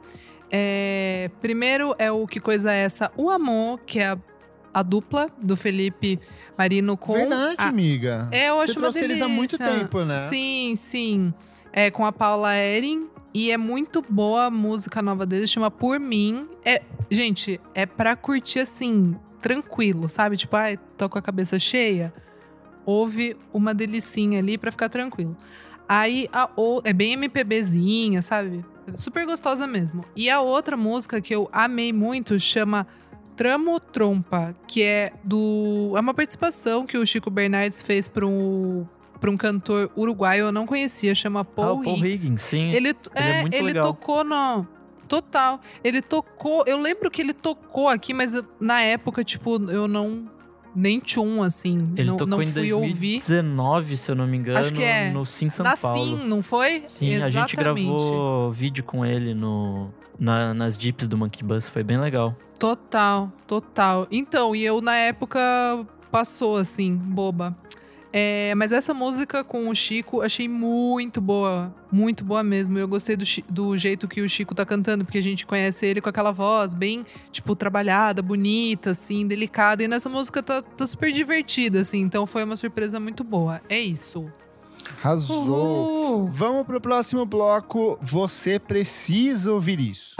É, 0.50 1.30
primeiro 1.40 1.94
é 1.98 2.10
o 2.10 2.26
Que 2.26 2.40
Coisa 2.40 2.72
é 2.72 2.84
Essa? 2.84 3.10
O 3.16 3.30
Amor, 3.30 3.80
que 3.86 3.98
é 3.98 4.08
a, 4.08 4.18
a 4.72 4.82
dupla 4.82 5.28
do 5.40 5.56
Felipe 5.56 6.20
Marino 6.58 6.96
com 6.96 7.14
Verdade, 7.14 7.56
a, 7.58 7.68
amiga. 7.68 8.28
É, 8.30 8.48
eu 8.50 8.56
Você 8.56 8.62
acho 8.64 8.72
uma 8.72 8.80
trouxe 8.82 9.04
eles 9.04 9.22
há 9.22 9.28
muito 9.28 9.56
tempo, 9.56 10.04
né? 10.04 10.28
Sim, 10.28 10.74
sim. 10.76 11.34
É 11.72 11.90
com 11.90 12.04
a 12.04 12.12
Paula 12.12 12.54
Erin. 12.56 13.08
E 13.34 13.50
é 13.50 13.56
muito 13.58 14.02
boa 14.08 14.44
a 14.46 14.50
música 14.50 15.02
nova 15.02 15.26
deles, 15.26 15.50
chama 15.50 15.70
Por 15.70 16.00
Mim. 16.00 16.48
É, 16.64 16.80
gente, 17.10 17.60
é 17.74 17.84
pra 17.84 18.16
curtir 18.16 18.60
assim, 18.60 19.14
tranquilo, 19.46 20.08
sabe? 20.08 20.36
Tipo, 20.36 20.56
ai, 20.56 20.76
tô 20.96 21.08
com 21.08 21.16
a 21.18 21.22
cabeça 21.22 21.56
cheia. 21.56 22.12
Ouve 22.84 23.36
uma 23.52 23.72
delicinha 23.72 24.40
ali 24.40 24.58
pra 24.58 24.72
ficar 24.72 24.88
tranquilo. 24.88 25.36
Aí 25.88 26.28
a 26.32 26.50
o, 26.56 26.80
é 26.82 26.92
bem 26.92 27.12
MPBzinha, 27.12 28.20
sabe? 28.22 28.64
Super 28.96 29.24
gostosa 29.24 29.64
mesmo. 29.64 30.04
E 30.16 30.28
a 30.28 30.40
outra 30.40 30.76
música 30.76 31.20
que 31.20 31.32
eu 31.32 31.48
amei 31.52 31.92
muito 31.92 32.40
chama 32.40 32.88
Tramo 33.36 33.78
Trompa, 33.78 34.52
que 34.66 34.82
é 34.82 35.12
do. 35.22 35.92
É 35.96 36.00
uma 36.00 36.12
participação 36.12 36.84
que 36.84 36.98
o 36.98 37.06
Chico 37.06 37.30
Bernardes 37.30 37.80
fez 37.80 38.08
para 38.08 38.26
um, 38.26 38.84
pra 39.20 39.30
um 39.30 39.36
cantor 39.36 39.92
uruguaio, 39.96 40.46
eu 40.46 40.52
não 40.52 40.66
conhecia, 40.66 41.14
chama 41.14 41.40
Ah, 41.40 41.44
Paul, 41.44 41.80
o 41.80 41.84
Paul 41.84 41.96
Higgs. 41.98 42.26
Higgins, 42.26 42.42
sim. 42.42 42.72
Ele, 42.72 42.88
é 43.14 43.22
é, 43.38 43.40
muito 43.42 43.54
ele 43.54 43.66
legal. 43.66 43.86
tocou 43.86 44.24
no. 44.24 44.66
Total. 45.08 45.60
Ele 45.84 46.02
tocou. 46.02 46.64
Eu 46.66 46.78
lembro 46.80 47.10
que 47.10 47.22
ele 47.22 47.32
tocou 47.32 47.88
aqui, 47.88 48.12
mas 48.14 48.34
eu- 48.34 48.44
na 48.60 48.80
época, 48.80 49.22
tipo, 49.24 49.56
eu 49.70 49.86
não. 49.88 50.34
Nem 50.78 51.00
tchum, 51.00 51.42
assim. 51.42 51.90
Ele 51.96 52.10
não, 52.10 52.16
tocou 52.18 52.30
não 52.36 52.42
em 52.42 52.46
fui 52.52 52.70
ouvir. 52.70 53.18
2019, 53.20 53.96
se 53.96 54.10
eu 54.10 54.14
não 54.14 54.26
me 54.26 54.36
engano, 54.36 54.58
Acho 54.58 54.72
que 54.74 54.82
é. 54.82 55.10
no 55.10 55.24
Sim 55.24 55.48
São 55.48 55.64
Na 55.64 55.74
Paulo. 55.74 56.18
Sim, 56.18 56.28
não 56.28 56.42
foi? 56.42 56.82
Sim, 56.84 57.14
Exatamente. 57.14 57.22
a 57.38 57.40
gente 57.40 57.56
gravou 57.56 58.52
vídeo 58.52 58.84
com 58.84 59.04
ele 59.06 59.32
no, 59.32 59.88
na- 60.18 60.52
nas 60.52 60.76
dips 60.76 61.08
do 61.08 61.16
Monkey 61.16 61.42
Bus, 61.42 61.66
foi 61.66 61.82
bem 61.82 61.96
legal. 61.98 62.36
Total, 62.58 63.32
total. 63.46 64.06
Então, 64.10 64.54
e 64.54 64.62
eu 64.64 64.82
na 64.82 64.94
época 64.96 65.40
passou 66.10 66.58
assim, 66.58 66.94
boba. 66.94 67.56
É, 68.18 68.54
mas 68.54 68.72
essa 68.72 68.94
música 68.94 69.44
com 69.44 69.68
o 69.68 69.74
Chico 69.74 70.22
achei 70.22 70.48
muito 70.48 71.20
boa, 71.20 71.70
muito 71.92 72.24
boa 72.24 72.42
mesmo. 72.42 72.78
Eu 72.78 72.88
gostei 72.88 73.14
do, 73.14 73.26
do 73.46 73.76
jeito 73.76 74.08
que 74.08 74.22
o 74.22 74.28
Chico 74.28 74.54
tá 74.54 74.64
cantando, 74.64 75.04
porque 75.04 75.18
a 75.18 75.22
gente 75.22 75.44
conhece 75.44 75.84
ele 75.84 76.00
com 76.00 76.08
aquela 76.08 76.32
voz 76.32 76.72
bem, 76.72 77.04
tipo, 77.30 77.54
trabalhada, 77.54 78.22
bonita, 78.22 78.92
assim, 78.92 79.26
delicada. 79.26 79.82
E 79.82 79.88
nessa 79.88 80.08
música 80.08 80.42
tá, 80.42 80.62
tá 80.62 80.86
super 80.86 81.12
divertida, 81.12 81.80
assim. 81.80 82.00
Então 82.00 82.26
foi 82.26 82.42
uma 82.42 82.56
surpresa 82.56 82.98
muito 82.98 83.22
boa. 83.22 83.60
É 83.68 83.78
isso. 83.78 84.24
Arrasou. 84.98 85.44
Uhul. 85.44 86.30
Vamos 86.32 86.66
pro 86.66 86.80
próximo 86.80 87.26
bloco. 87.26 87.98
Você 88.00 88.58
precisa 88.58 89.52
ouvir 89.52 89.78
isso. 89.78 90.16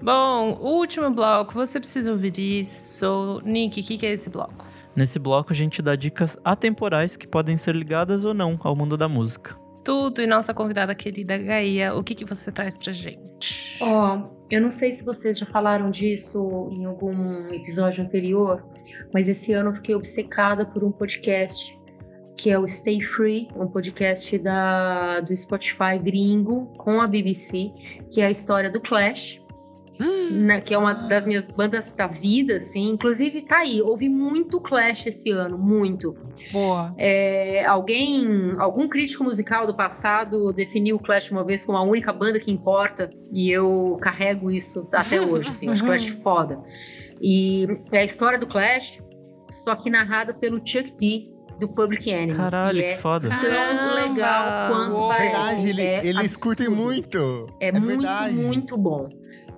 Bom, 0.00 0.58
último 0.60 1.10
bloco, 1.10 1.52
você 1.52 1.80
precisa 1.80 2.12
ouvir 2.12 2.38
isso. 2.38 3.40
Nick, 3.44 3.80
o 3.80 3.82
que, 3.82 3.98
que 3.98 4.06
é 4.06 4.12
esse 4.12 4.30
bloco? 4.30 4.64
Nesse 4.94 5.18
bloco 5.18 5.52
a 5.52 5.56
gente 5.56 5.82
dá 5.82 5.94
dicas 5.94 6.38
atemporais 6.44 7.16
que 7.16 7.26
podem 7.26 7.56
ser 7.56 7.74
ligadas 7.74 8.24
ou 8.24 8.32
não 8.32 8.58
ao 8.62 8.74
mundo 8.76 8.96
da 8.96 9.08
música. 9.08 9.56
Tudo 9.84 10.22
e 10.22 10.26
nossa 10.26 10.54
convidada 10.54 10.94
querida 10.94 11.36
Gaia, 11.36 11.94
o 11.94 12.02
que, 12.02 12.14
que 12.14 12.24
você 12.24 12.50
traz 12.50 12.76
pra 12.76 12.92
gente? 12.92 13.78
Ó, 13.80 14.16
oh, 14.16 14.36
eu 14.50 14.60
não 14.60 14.70
sei 14.70 14.92
se 14.92 15.04
vocês 15.04 15.38
já 15.38 15.46
falaram 15.46 15.90
disso 15.90 16.70
em 16.72 16.84
algum 16.86 17.48
episódio 17.52 18.02
anterior, 18.02 18.64
mas 19.12 19.28
esse 19.28 19.52
ano 19.52 19.70
eu 19.70 19.74
fiquei 19.74 19.94
obcecada 19.94 20.64
por 20.64 20.82
um 20.82 20.90
podcast 20.90 21.75
que 22.36 22.50
é 22.50 22.58
o 22.58 22.68
Stay 22.68 23.00
Free, 23.00 23.48
um 23.56 23.66
podcast 23.66 24.36
da, 24.38 25.20
do 25.20 25.34
Spotify 25.34 25.98
gringo 25.98 26.66
com 26.76 27.00
a 27.00 27.06
BBC, 27.06 27.72
que 28.12 28.20
é 28.20 28.26
a 28.26 28.30
história 28.30 28.70
do 28.70 28.80
Clash. 28.80 29.42
Hum. 29.98 30.30
Né, 30.30 30.60
que 30.60 30.74
é 30.74 30.78
uma 30.78 30.92
das 30.92 31.26
minhas 31.26 31.46
bandas 31.46 31.94
da 31.94 32.06
vida, 32.06 32.56
assim. 32.56 32.90
Inclusive, 32.90 33.40
tá 33.46 33.60
aí, 33.60 33.80
ouvi 33.80 34.10
muito 34.10 34.60
Clash 34.60 35.06
esse 35.06 35.30
ano, 35.30 35.56
muito. 35.56 36.14
Boa. 36.52 36.92
É, 36.98 37.64
alguém, 37.64 38.52
algum 38.58 38.88
crítico 38.88 39.24
musical 39.24 39.66
do 39.66 39.74
passado 39.74 40.52
definiu 40.52 40.96
o 40.96 40.98
Clash 40.98 41.30
uma 41.30 41.42
vez 41.42 41.64
como 41.64 41.78
a 41.78 41.82
única 41.82 42.12
banda 42.12 42.38
que 42.38 42.52
importa, 42.52 43.08
e 43.32 43.50
eu 43.50 43.96
carrego 44.02 44.50
isso 44.50 44.86
até 44.92 45.18
hoje, 45.18 45.48
assim. 45.48 45.70
acho 45.70 45.80
Clash 45.86 46.08
foda. 46.08 46.62
E 47.18 47.66
é 47.90 48.00
a 48.00 48.04
história 48.04 48.38
do 48.38 48.46
Clash, 48.46 49.02
só 49.48 49.74
que 49.74 49.88
narrada 49.88 50.34
pelo 50.34 50.58
Chuck 50.58 50.94
D, 50.98 51.35
do 51.58 51.68
Public 51.68 52.10
Enemy. 52.10 52.36
Caralho, 52.36 52.80
é 52.80 52.94
que 52.94 52.96
foda. 52.96 53.28
Tão 53.28 53.38
Caramba. 53.38 53.94
legal 53.94 54.70
quanto 54.70 55.00
Uou. 55.00 55.12
Verdade, 55.12 55.68
ele, 55.68 55.82
é 55.82 56.06
eles 56.06 56.36
curtem 56.36 56.68
muito. 56.68 57.46
É, 57.60 57.68
é 57.68 57.72
muito, 57.72 57.86
verdade. 57.86 58.34
muito 58.34 58.76
bom. 58.76 59.08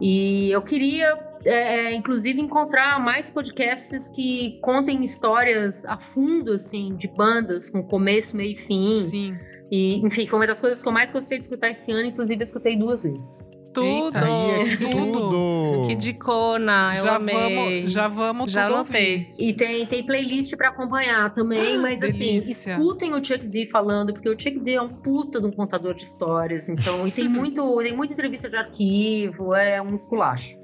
E 0.00 0.50
eu 0.50 0.62
queria, 0.62 1.18
é, 1.44 1.90
é, 1.90 1.94
inclusive, 1.94 2.40
encontrar 2.40 3.00
mais 3.00 3.30
podcasts 3.30 4.08
que 4.10 4.58
contem 4.62 5.02
histórias 5.02 5.84
a 5.86 5.98
fundo, 5.98 6.52
assim, 6.52 6.94
de 6.94 7.08
bandas, 7.08 7.68
com 7.68 7.82
começo, 7.82 8.36
meio 8.36 8.52
e 8.52 8.56
fim. 8.56 8.90
Sim. 8.90 9.36
E, 9.70 9.96
enfim, 10.04 10.26
foi 10.26 10.38
uma 10.38 10.46
das 10.46 10.60
coisas 10.60 10.82
que 10.82 10.88
eu 10.88 10.92
mais 10.92 11.12
gostei 11.12 11.38
de 11.38 11.44
escutar 11.44 11.70
esse 11.70 11.90
ano, 11.92 12.08
inclusive 12.08 12.40
eu 12.40 12.44
escutei 12.44 12.76
duas 12.76 13.02
vezes. 13.02 13.46
Tudo! 13.72 14.16
Aí 14.16 14.72
é 14.72 14.76
tudo! 14.76 15.86
Que 15.86 15.94
dicona, 15.94 16.92
eu 16.94 17.02
já 17.02 17.16
amei. 17.16 17.34
Vamos, 17.34 17.92
já 17.92 18.08
vamos 18.08 18.52
já 18.52 18.66
anotei. 18.66 19.32
E 19.38 19.52
tem, 19.52 19.86
tem 19.86 20.04
playlist 20.04 20.56
para 20.56 20.68
acompanhar 20.68 21.32
também, 21.32 21.76
ah, 21.76 21.80
mas 21.80 22.02
assim, 22.02 22.18
delícia. 22.18 22.74
assim, 22.74 22.82
escutem 22.82 23.14
o 23.14 23.24
Chuck 23.24 23.46
D 23.46 23.66
falando, 23.66 24.12
porque 24.12 24.28
o 24.28 24.38
Chuck 24.38 24.58
D 24.60 24.74
é 24.74 24.82
um 24.82 24.88
puta 24.88 25.40
de 25.40 25.46
um 25.46 25.52
contador 25.52 25.94
de 25.94 26.02
histórias, 26.04 26.68
então, 26.68 27.06
e 27.06 27.10
tem 27.10 27.28
muito, 27.28 27.78
tem 27.78 27.96
muita 27.96 28.14
entrevista 28.14 28.48
de 28.48 28.56
arquivo, 28.56 29.54
é 29.54 29.80
um 29.80 29.94
esculacho. 29.94 30.58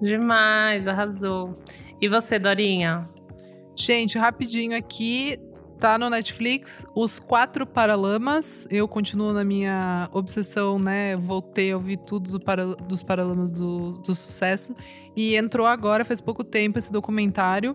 Demais, 0.00 0.86
arrasou. 0.86 1.54
E 2.00 2.08
você, 2.08 2.38
Dorinha? 2.38 3.02
Gente, 3.76 4.18
rapidinho 4.18 4.76
aqui, 4.76 5.38
Tá 5.78 5.96
no 5.96 6.10
Netflix, 6.10 6.84
Os 6.92 7.20
Quatro 7.20 7.64
Paralamas. 7.64 8.66
Eu 8.68 8.88
continuo 8.88 9.32
na 9.32 9.44
minha 9.44 10.08
obsessão, 10.12 10.76
né? 10.76 11.16
Voltei 11.16 11.70
a 11.70 11.76
ouvir 11.76 11.98
tudo 11.98 12.32
do 12.32 12.40
para, 12.40 12.66
dos 12.66 13.00
Paralamas 13.00 13.52
do, 13.52 13.92
do 13.92 14.12
sucesso. 14.12 14.74
E 15.14 15.36
entrou 15.36 15.68
agora, 15.68 16.04
faz 16.04 16.20
pouco 16.20 16.42
tempo, 16.42 16.78
esse 16.78 16.90
documentário. 16.90 17.74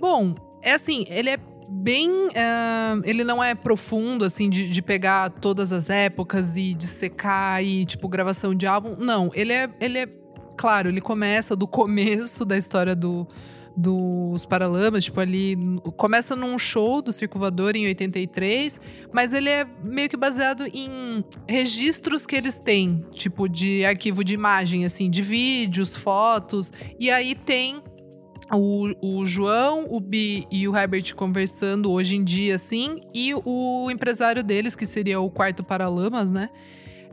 Bom, 0.00 0.34
é 0.62 0.72
assim, 0.72 1.04
ele 1.10 1.28
é 1.28 1.38
bem. 1.68 2.10
Uh, 2.10 3.02
ele 3.04 3.22
não 3.22 3.44
é 3.44 3.54
profundo, 3.54 4.24
assim, 4.24 4.48
de, 4.48 4.66
de, 4.66 4.80
pegar 4.80 5.28
todas 5.28 5.72
as 5.72 5.90
épocas 5.90 6.56
e 6.56 6.72
de 6.72 6.86
secar 6.86 7.62
e, 7.62 7.84
tipo, 7.84 8.08
gravação 8.08 8.54
de 8.54 8.66
álbum. 8.66 8.96
Não, 8.98 9.30
ele 9.34 9.52
é. 9.52 9.68
Ele 9.78 9.98
é 9.98 10.08
claro, 10.56 10.88
ele 10.88 11.02
começa 11.02 11.54
do 11.54 11.68
começo 11.68 12.46
da 12.46 12.56
história 12.56 12.96
do 12.96 13.28
dos 13.76 14.46
Paralamas, 14.46 15.04
tipo 15.04 15.20
ali 15.20 15.56
começa 15.96 16.34
num 16.34 16.58
show 16.58 17.02
do 17.02 17.12
Circo 17.12 17.38
Voador 17.38 17.76
em 17.76 17.86
83, 17.86 18.80
mas 19.12 19.32
ele 19.32 19.50
é 19.50 19.66
meio 19.84 20.08
que 20.08 20.16
baseado 20.16 20.66
em 20.72 21.22
registros 21.46 22.24
que 22.24 22.34
eles 22.34 22.58
têm, 22.58 23.04
tipo 23.12 23.48
de 23.48 23.84
arquivo 23.84 24.24
de 24.24 24.32
imagem, 24.32 24.84
assim, 24.84 25.10
de 25.10 25.20
vídeos, 25.20 25.94
fotos, 25.94 26.72
e 26.98 27.10
aí 27.10 27.34
tem 27.34 27.82
o, 28.52 28.92
o 29.02 29.24
João, 29.26 29.86
o 29.90 30.00
Bi 30.00 30.46
e 30.50 30.66
o 30.68 30.76
Herbert 30.76 31.14
conversando 31.14 31.90
hoje 31.90 32.16
em 32.16 32.24
dia, 32.24 32.54
assim, 32.54 33.00
e 33.14 33.32
o 33.34 33.90
empresário 33.90 34.42
deles, 34.42 34.74
que 34.76 34.86
seria 34.86 35.20
o 35.20 35.30
quarto 35.30 35.64
Paralamas, 35.64 36.30
né? 36.30 36.48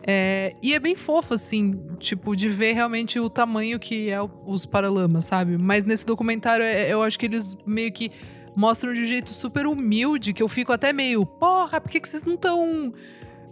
É, 0.05 0.55
e 0.61 0.73
é 0.73 0.79
bem 0.79 0.95
fofo, 0.95 1.33
assim, 1.33 1.79
tipo, 1.97 2.35
de 2.35 2.49
ver 2.49 2.73
realmente 2.73 3.19
o 3.19 3.29
tamanho 3.29 3.79
que 3.79 4.09
é 4.09 4.19
os 4.45 4.65
Paralamas, 4.65 5.23
sabe? 5.25 5.57
Mas 5.57 5.85
nesse 5.85 6.05
documentário, 6.05 6.63
é, 6.63 6.91
eu 6.91 7.01
acho 7.01 7.17
que 7.17 7.25
eles 7.25 7.55
meio 7.65 7.91
que 7.91 8.11
mostram 8.55 8.93
de 8.93 9.01
um 9.01 9.05
jeito 9.05 9.29
super 9.29 9.65
humilde, 9.65 10.33
que 10.33 10.43
eu 10.43 10.49
fico 10.49 10.73
até 10.73 10.91
meio, 10.91 11.25
porra, 11.25 11.79
por 11.79 11.89
que, 11.89 11.99
que 11.99 12.07
vocês 12.07 12.23
não 12.23 12.35
estão 12.35 12.93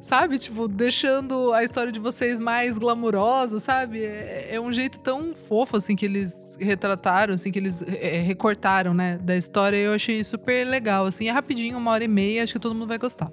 sabe? 0.01 0.39
Tipo, 0.39 0.67
deixando 0.67 1.53
a 1.53 1.63
história 1.63 1.91
de 1.91 1.99
vocês 1.99 2.39
mais 2.39 2.77
glamurosa, 2.77 3.59
sabe? 3.59 4.03
É, 4.03 4.55
é, 4.55 4.59
um 4.59 4.71
jeito 4.71 4.99
tão 4.99 5.35
fofo, 5.35 5.77
assim, 5.77 5.95
que 5.95 6.05
eles 6.05 6.57
retrataram, 6.59 7.33
assim, 7.35 7.51
que 7.51 7.59
eles 7.59 7.83
é, 7.83 8.19
recortaram, 8.21 8.93
né, 8.93 9.17
da 9.19 9.37
história. 9.37 9.77
Eu 9.77 9.93
achei 9.93 10.23
super 10.23 10.65
legal, 10.67 11.05
assim. 11.05 11.27
É 11.27 11.31
rapidinho, 11.31 11.77
uma 11.77 11.91
hora 11.91 12.03
e 12.03 12.07
meia, 12.07 12.43
acho 12.43 12.53
que 12.53 12.59
todo 12.59 12.73
mundo 12.73 12.87
vai 12.87 12.97
gostar. 12.97 13.29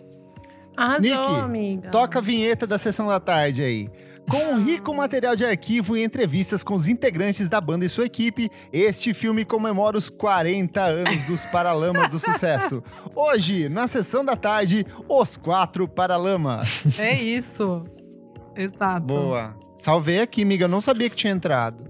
Arrasou, 0.78 1.10
Nick, 1.10 1.40
amiga. 1.40 1.90
toca 1.90 2.20
a 2.20 2.22
vinheta 2.22 2.66
da 2.66 2.78
sessão 2.78 3.08
da 3.08 3.18
tarde 3.18 3.62
aí. 3.62 3.90
Com 4.30 4.54
um 4.54 4.62
rico 4.62 4.94
material 4.94 5.34
de 5.34 5.44
arquivo 5.44 5.96
e 5.96 6.04
entrevistas 6.04 6.62
com 6.62 6.74
os 6.74 6.86
integrantes 6.86 7.48
da 7.48 7.60
banda 7.60 7.84
e 7.84 7.88
sua 7.88 8.04
equipe, 8.04 8.48
este 8.72 9.12
filme 9.12 9.44
comemora 9.44 9.96
os 9.96 10.08
40 10.08 10.80
anos 10.80 11.22
dos 11.24 11.44
Paralamas 11.46 12.12
do 12.12 12.18
Sucesso. 12.18 12.82
Hoje, 13.16 13.68
na 13.68 13.88
sessão 13.88 14.24
da 14.24 14.36
tarde, 14.36 14.86
os 15.08 15.36
quatro 15.36 15.88
Paralamas. 15.88 16.98
É 16.98 17.14
isso. 17.20 17.84
Exato. 18.54 19.06
Boa. 19.06 19.56
Salvei 19.76 20.20
aqui, 20.20 20.42
amiga. 20.42 20.64
Eu 20.64 20.68
não 20.68 20.80
sabia 20.80 21.08
que 21.08 21.16
tinha 21.16 21.32
entrado. 21.32 21.84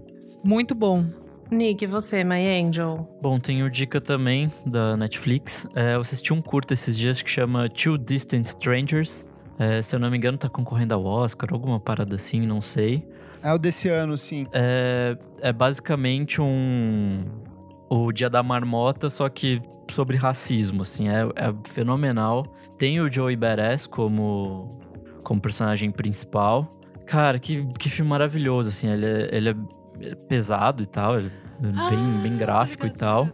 Muito 0.45 0.75
bom. 0.75 1.05
Nick, 1.51 1.87
você, 1.87 2.23
My 2.23 2.47
Angel? 2.47 3.09
Bom, 3.23 3.39
tenho 3.39 3.71
dica 3.71 4.01
também 4.01 4.53
da 4.67 4.97
Netflix. 4.97 5.67
É, 5.75 5.95
eu 5.95 6.01
assisti 6.01 6.33
um 6.33 6.43
curto 6.43 6.75
esses 6.75 6.97
dias 6.97 7.23
que 7.23 7.31
chama 7.31 7.69
Two 7.69 7.97
Distant 7.97 8.45
Strangers. 8.45 9.25
É, 9.59 9.81
se 9.81 9.97
eu 9.97 9.99
não 9.99 10.11
me 10.11 10.17
engano, 10.17 10.37
tá 10.37 10.49
concorrendo 10.49 10.95
ao 10.95 11.05
Oscar, 11.05 11.53
alguma 11.53 11.81
parada 11.81 12.15
assim, 12.15 12.43
não 12.43 12.61
sei. 12.61 13.07
É 13.43 13.53
o 13.53 13.59
desse 13.59 13.89
ano, 13.89 14.17
sim. 14.19 14.47
É, 14.53 15.17
é 15.41 15.53
basicamente 15.53 16.41
um. 16.41 17.21
O 17.91 18.13
Dia 18.13 18.29
da 18.29 18.43
Marmota, 18.43 19.09
só 19.09 19.29
que 19.31 19.63
sobre 19.91 20.19
racismo, 20.19 20.83
assim, 20.83 21.09
é, 21.09 21.23
é 21.35 21.55
fenomenal. 21.67 22.45
Tem 22.77 23.01
o 23.01 23.11
Joey 23.11 23.35
Beres 23.35 23.87
como, 23.87 24.69
como 25.25 25.41
personagem 25.41 25.91
principal. 25.91 26.69
Cara, 27.07 27.39
que, 27.39 27.65
que 27.79 27.89
filme 27.89 28.11
maravilhoso, 28.11 28.69
assim, 28.69 28.89
ele 28.89 29.07
é, 29.07 29.29
ele 29.33 29.49
é 29.49 29.55
pesado 30.29 30.83
e 30.83 30.87
tal, 30.87 31.19
é 31.19 31.31
ah, 31.77 31.91
bem, 31.91 32.23
bem 32.23 32.37
gráfico 32.37 32.87
e 32.87 32.91
tal. 32.91 33.29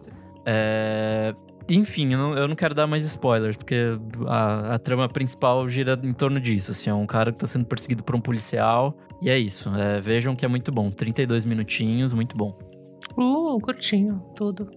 É, 0.46 1.34
enfim, 1.68 2.12
eu 2.12 2.18
não, 2.18 2.34
eu 2.34 2.48
não, 2.48 2.54
quero 2.54 2.74
dar 2.74 2.86
mais 2.86 3.04
spoilers, 3.04 3.56
porque 3.56 3.98
a, 4.26 4.74
a, 4.74 4.78
trama 4.78 5.08
principal 5.08 5.66
gira 5.68 5.98
em 6.02 6.12
torno 6.12 6.40
disso. 6.40 6.72
Assim, 6.72 6.90
é 6.90 6.94
um 6.94 7.06
cara 7.06 7.32
que 7.32 7.38
tá 7.38 7.46
sendo 7.46 7.64
perseguido 7.64 8.02
por 8.02 8.14
um 8.14 8.20
policial. 8.20 8.96
E 9.22 9.30
é 9.30 9.38
isso. 9.38 9.70
É, 9.74 10.00
vejam 10.00 10.36
que 10.36 10.44
é 10.44 10.48
muito 10.48 10.70
bom. 10.70 10.90
32 10.90 11.44
minutinhos, 11.44 12.12
muito 12.12 12.36
bom. 12.36 12.56
Uh, 13.16 13.58
curtinho, 13.60 14.22
tudo. 14.36 14.70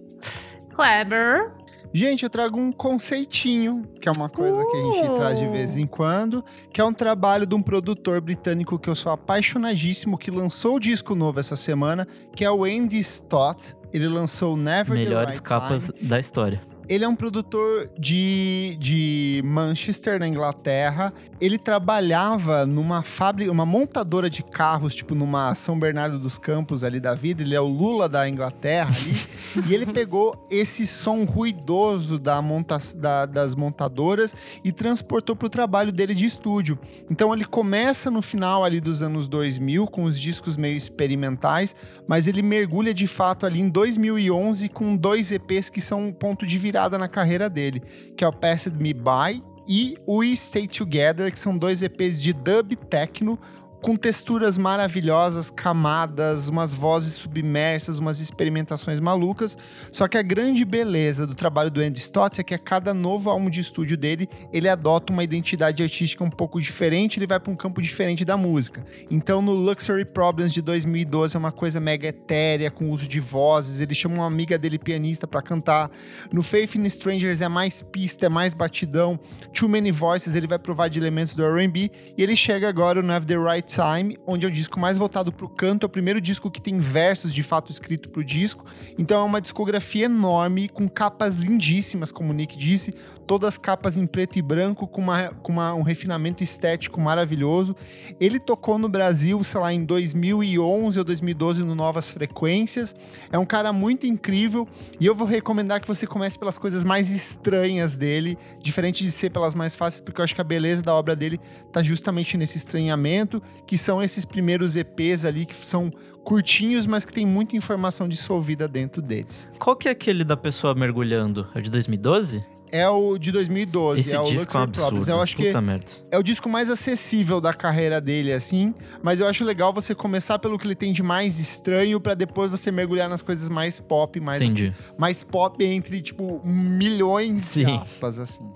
Kleber. 0.74 1.54
Gente, 1.92 2.22
eu 2.22 2.30
trago 2.30 2.58
um 2.58 2.70
conceitinho, 2.70 3.82
que 4.00 4.08
é 4.08 4.12
uma 4.12 4.28
coisa 4.28 4.56
uh! 4.56 4.70
que 4.70 4.76
a 4.76 4.80
gente 4.80 5.16
traz 5.16 5.38
de 5.38 5.48
vez 5.48 5.76
em 5.76 5.86
quando, 5.86 6.44
que 6.72 6.80
é 6.80 6.84
um 6.84 6.92
trabalho 6.92 7.46
de 7.46 7.54
um 7.54 7.62
produtor 7.62 8.20
britânico 8.20 8.78
que 8.78 8.88
eu 8.88 8.94
sou 8.94 9.12
apaixonadíssimo, 9.12 10.18
que 10.18 10.30
lançou 10.30 10.76
o 10.76 10.80
disco 10.80 11.14
novo 11.14 11.40
essa 11.40 11.56
semana, 11.56 12.06
que 12.34 12.44
é 12.44 12.50
o 12.50 12.64
Andy 12.64 12.98
Stott. 12.98 13.74
Ele 13.92 14.06
lançou 14.06 14.56
Never 14.56 14.94
Melhores 14.94 15.40
the 15.40 15.40
right 15.40 15.48
capas 15.48 15.86
Time. 15.86 16.08
da 16.08 16.20
história. 16.20 16.60
Ele 16.88 17.04
é 17.04 17.08
um 17.08 17.14
produtor 17.14 17.90
de, 17.98 18.74
de 18.80 19.42
Manchester, 19.44 20.18
na 20.18 20.26
Inglaterra. 20.26 21.12
Ele 21.38 21.58
trabalhava 21.58 22.64
numa 22.64 23.02
fábrica, 23.02 23.52
uma 23.52 23.66
montadora 23.66 24.30
de 24.30 24.42
carros, 24.42 24.94
tipo 24.94 25.14
numa 25.14 25.54
São 25.54 25.78
Bernardo 25.78 26.18
dos 26.18 26.38
Campos 26.38 26.82
ali 26.82 26.98
da 26.98 27.14
vida. 27.14 27.42
Ele 27.42 27.54
é 27.54 27.60
o 27.60 27.66
Lula 27.66 28.08
da 28.08 28.26
Inglaterra 28.26 28.88
ali. 28.88 29.20
e 29.68 29.74
ele 29.74 29.84
pegou 29.84 30.42
esse 30.50 30.86
som 30.86 31.24
ruidoso 31.24 32.18
da 32.18 32.40
monta 32.40 32.78
da, 32.96 33.26
das 33.26 33.54
montadoras 33.54 34.34
e 34.64 34.72
transportou 34.72 35.36
para 35.36 35.46
o 35.46 35.50
trabalho 35.50 35.92
dele 35.92 36.14
de 36.14 36.24
estúdio. 36.24 36.78
Então 37.10 37.34
ele 37.34 37.44
começa 37.44 38.10
no 38.10 38.22
final 38.22 38.64
ali 38.64 38.80
dos 38.80 39.02
anos 39.02 39.28
2000 39.28 39.86
com 39.88 40.04
os 40.04 40.18
discos 40.18 40.56
meio 40.56 40.76
experimentais, 40.76 41.76
mas 42.06 42.26
ele 42.26 42.40
mergulha 42.40 42.94
de 42.94 43.06
fato 43.06 43.44
ali 43.44 43.60
em 43.60 43.68
2011 43.68 44.70
com 44.70 44.96
dois 44.96 45.30
EPs 45.30 45.68
que 45.68 45.82
são 45.82 46.06
um 46.06 46.12
ponto 46.12 46.46
de 46.46 46.56
virada 46.56 46.77
virada 46.78 46.96
na 46.96 47.08
carreira 47.08 47.50
dele, 47.50 47.82
que 48.16 48.22
é 48.22 48.28
o 48.28 48.32
Passed 48.32 48.76
Me 48.78 48.94
By 48.94 49.42
e 49.66 49.98
We 50.06 50.36
Stay 50.36 50.68
Together, 50.68 51.30
que 51.32 51.38
são 51.38 51.58
dois 51.58 51.82
EPs 51.82 52.22
de 52.22 52.32
dub 52.32 52.76
techno 52.88 53.38
com 53.80 53.96
texturas 53.96 54.58
maravilhosas, 54.58 55.50
camadas, 55.50 56.48
umas 56.48 56.74
vozes 56.74 57.14
submersas, 57.14 57.98
umas 57.98 58.20
experimentações 58.20 59.00
malucas. 59.00 59.56
Só 59.90 60.08
que 60.08 60.18
a 60.18 60.22
grande 60.22 60.64
beleza 60.64 61.26
do 61.26 61.34
trabalho 61.34 61.70
do 61.70 61.80
Andy 61.80 61.98
Stott 61.98 62.40
é 62.40 62.44
que 62.44 62.54
a 62.54 62.58
cada 62.58 62.92
novo 62.92 63.30
álbum 63.30 63.48
de 63.48 63.60
estúdio 63.60 63.96
dele, 63.96 64.28
ele 64.52 64.68
adota 64.68 65.12
uma 65.12 65.22
identidade 65.22 65.82
artística 65.82 66.24
um 66.24 66.30
pouco 66.30 66.60
diferente, 66.60 67.18
ele 67.18 67.26
vai 67.26 67.38
para 67.38 67.52
um 67.52 67.56
campo 67.56 67.80
diferente 67.80 68.24
da 68.24 68.36
música. 68.36 68.84
Então, 69.10 69.40
no 69.40 69.52
Luxury 69.52 70.04
Problems 70.04 70.52
de 70.52 70.60
2012 70.60 71.36
é 71.36 71.38
uma 71.38 71.52
coisa 71.52 71.80
mega 71.80 72.08
etérea, 72.08 72.70
com 72.70 72.90
uso 72.90 73.08
de 73.08 73.20
vozes, 73.20 73.80
ele 73.80 73.94
chama 73.94 74.16
uma 74.16 74.26
amiga 74.26 74.58
dele 74.58 74.78
pianista 74.78 75.26
para 75.26 75.40
cantar. 75.40 75.90
No 76.32 76.42
Faith 76.42 76.74
in 76.74 76.84
Strangers 76.86 77.40
é 77.40 77.48
mais 77.48 77.82
pista, 77.82 78.26
é 78.26 78.28
mais 78.28 78.54
batidão. 78.54 79.18
Too 79.52 79.68
Many 79.68 79.92
Voices 79.92 80.34
ele 80.34 80.46
vai 80.46 80.58
provar 80.58 80.88
de 80.88 80.98
elementos 80.98 81.34
do 81.34 81.44
R&B 81.44 81.90
e 82.16 82.22
ele 82.22 82.34
chega 82.34 82.68
agora 82.68 83.02
no 83.02 83.12
Have 83.12 83.26
the 83.26 83.36
Right 83.36 83.67
Time, 83.68 84.18
onde 84.26 84.46
é 84.46 84.48
o 84.48 84.50
disco 84.50 84.80
mais 84.80 84.96
voltado 84.96 85.30
pro 85.30 85.46
canto, 85.46 85.84
é 85.84 85.86
o 85.86 85.90
primeiro 85.90 86.22
disco 86.22 86.50
que 86.50 86.60
tem 86.60 86.80
versos 86.80 87.34
de 87.34 87.42
fato 87.42 87.70
escrito 87.70 88.08
pro 88.08 88.24
disco. 88.24 88.64
Então 88.96 89.20
é 89.20 89.22
uma 89.22 89.42
discografia 89.42 90.06
enorme, 90.06 90.70
com 90.70 90.88
capas 90.88 91.36
lindíssimas, 91.36 92.10
como 92.10 92.30
o 92.30 92.32
Nick 92.32 92.56
disse, 92.56 92.94
todas 93.26 93.58
capas 93.58 93.98
em 93.98 94.06
preto 94.06 94.38
e 94.38 94.42
branco, 94.42 94.86
com, 94.86 95.02
uma, 95.02 95.28
com 95.28 95.52
uma, 95.52 95.74
um 95.74 95.82
refinamento 95.82 96.42
estético 96.42 96.98
maravilhoso. 96.98 97.76
Ele 98.18 98.40
tocou 98.40 98.78
no 98.78 98.88
Brasil, 98.88 99.44
sei 99.44 99.60
lá, 99.60 99.72
em 99.72 99.84
2011 99.84 100.98
ou 100.98 101.04
2012 101.04 101.62
no 101.62 101.74
Novas 101.74 102.08
Frequências. 102.08 102.94
É 103.30 103.38
um 103.38 103.44
cara 103.44 103.70
muito 103.70 104.06
incrível 104.06 104.66
e 104.98 105.04
eu 105.04 105.14
vou 105.14 105.28
recomendar 105.28 105.78
que 105.78 105.86
você 105.86 106.06
comece 106.06 106.38
pelas 106.38 106.56
coisas 106.56 106.84
mais 106.84 107.10
estranhas 107.10 107.98
dele, 107.98 108.38
diferente 108.62 109.04
de 109.04 109.10
ser 109.10 109.28
pelas 109.28 109.54
mais 109.54 109.76
fáceis, 109.76 110.00
porque 110.00 110.22
eu 110.22 110.24
acho 110.24 110.34
que 110.34 110.40
a 110.40 110.44
beleza 110.44 110.80
da 110.80 110.94
obra 110.94 111.14
dele 111.14 111.38
tá 111.70 111.82
justamente 111.82 112.38
nesse 112.38 112.56
estranhamento 112.56 113.42
que 113.66 113.76
são 113.78 114.02
esses 114.02 114.24
primeiros 114.24 114.76
EPs 114.76 115.24
ali 115.24 115.44
que 115.46 115.54
são 115.54 115.90
curtinhos, 116.24 116.86
mas 116.86 117.04
que 117.04 117.12
tem 117.12 117.26
muita 117.26 117.56
informação 117.56 118.08
dissolvida 118.08 118.68
dentro 118.68 119.00
deles. 119.00 119.46
Qual 119.58 119.74
que 119.76 119.88
é 119.88 119.90
aquele 119.92 120.24
da 120.24 120.36
pessoa 120.36 120.74
mergulhando? 120.74 121.46
É 121.54 121.60
de 121.60 121.70
2012? 121.70 122.44
É 122.70 122.86
o 122.86 123.16
de 123.16 123.32
2012, 123.32 124.00
Esse 124.00 124.12
é 124.12 124.20
o 124.20 124.24
disco 124.24 124.54
é 124.54 124.60
um 124.60 124.64
Luxury 124.64 124.72
Problems. 124.72 124.78
absurdo. 125.00 125.10
Eu 125.10 125.22
acho 125.22 125.36
que 125.36 125.46
Puta 125.46 125.60
merda. 125.62 125.86
é 126.10 126.18
o 126.18 126.22
disco 126.22 126.50
mais 126.50 126.68
acessível 126.68 127.40
da 127.40 127.54
carreira 127.54 127.98
dele, 127.98 128.30
assim. 128.30 128.74
Mas 129.02 129.20
eu 129.20 129.26
acho 129.26 129.42
legal 129.42 129.72
você 129.72 129.94
começar 129.94 130.38
pelo 130.38 130.58
que 130.58 130.66
ele 130.66 130.74
tem 130.74 130.92
de 130.92 131.02
mais 131.02 131.38
estranho, 131.40 131.98
pra 131.98 132.12
depois 132.12 132.50
você 132.50 132.70
mergulhar 132.70 133.08
nas 133.08 133.22
coisas 133.22 133.48
mais 133.48 133.80
pop, 133.80 134.20
mais, 134.20 134.42
Entendi. 134.42 134.74
mais 134.98 135.22
pop 135.24 135.64
entre, 135.64 136.02
tipo, 136.02 136.42
milhões 136.44 137.36
de 137.36 137.64
Sim. 137.64 137.76
aspas, 137.78 138.18
assim. 138.18 138.52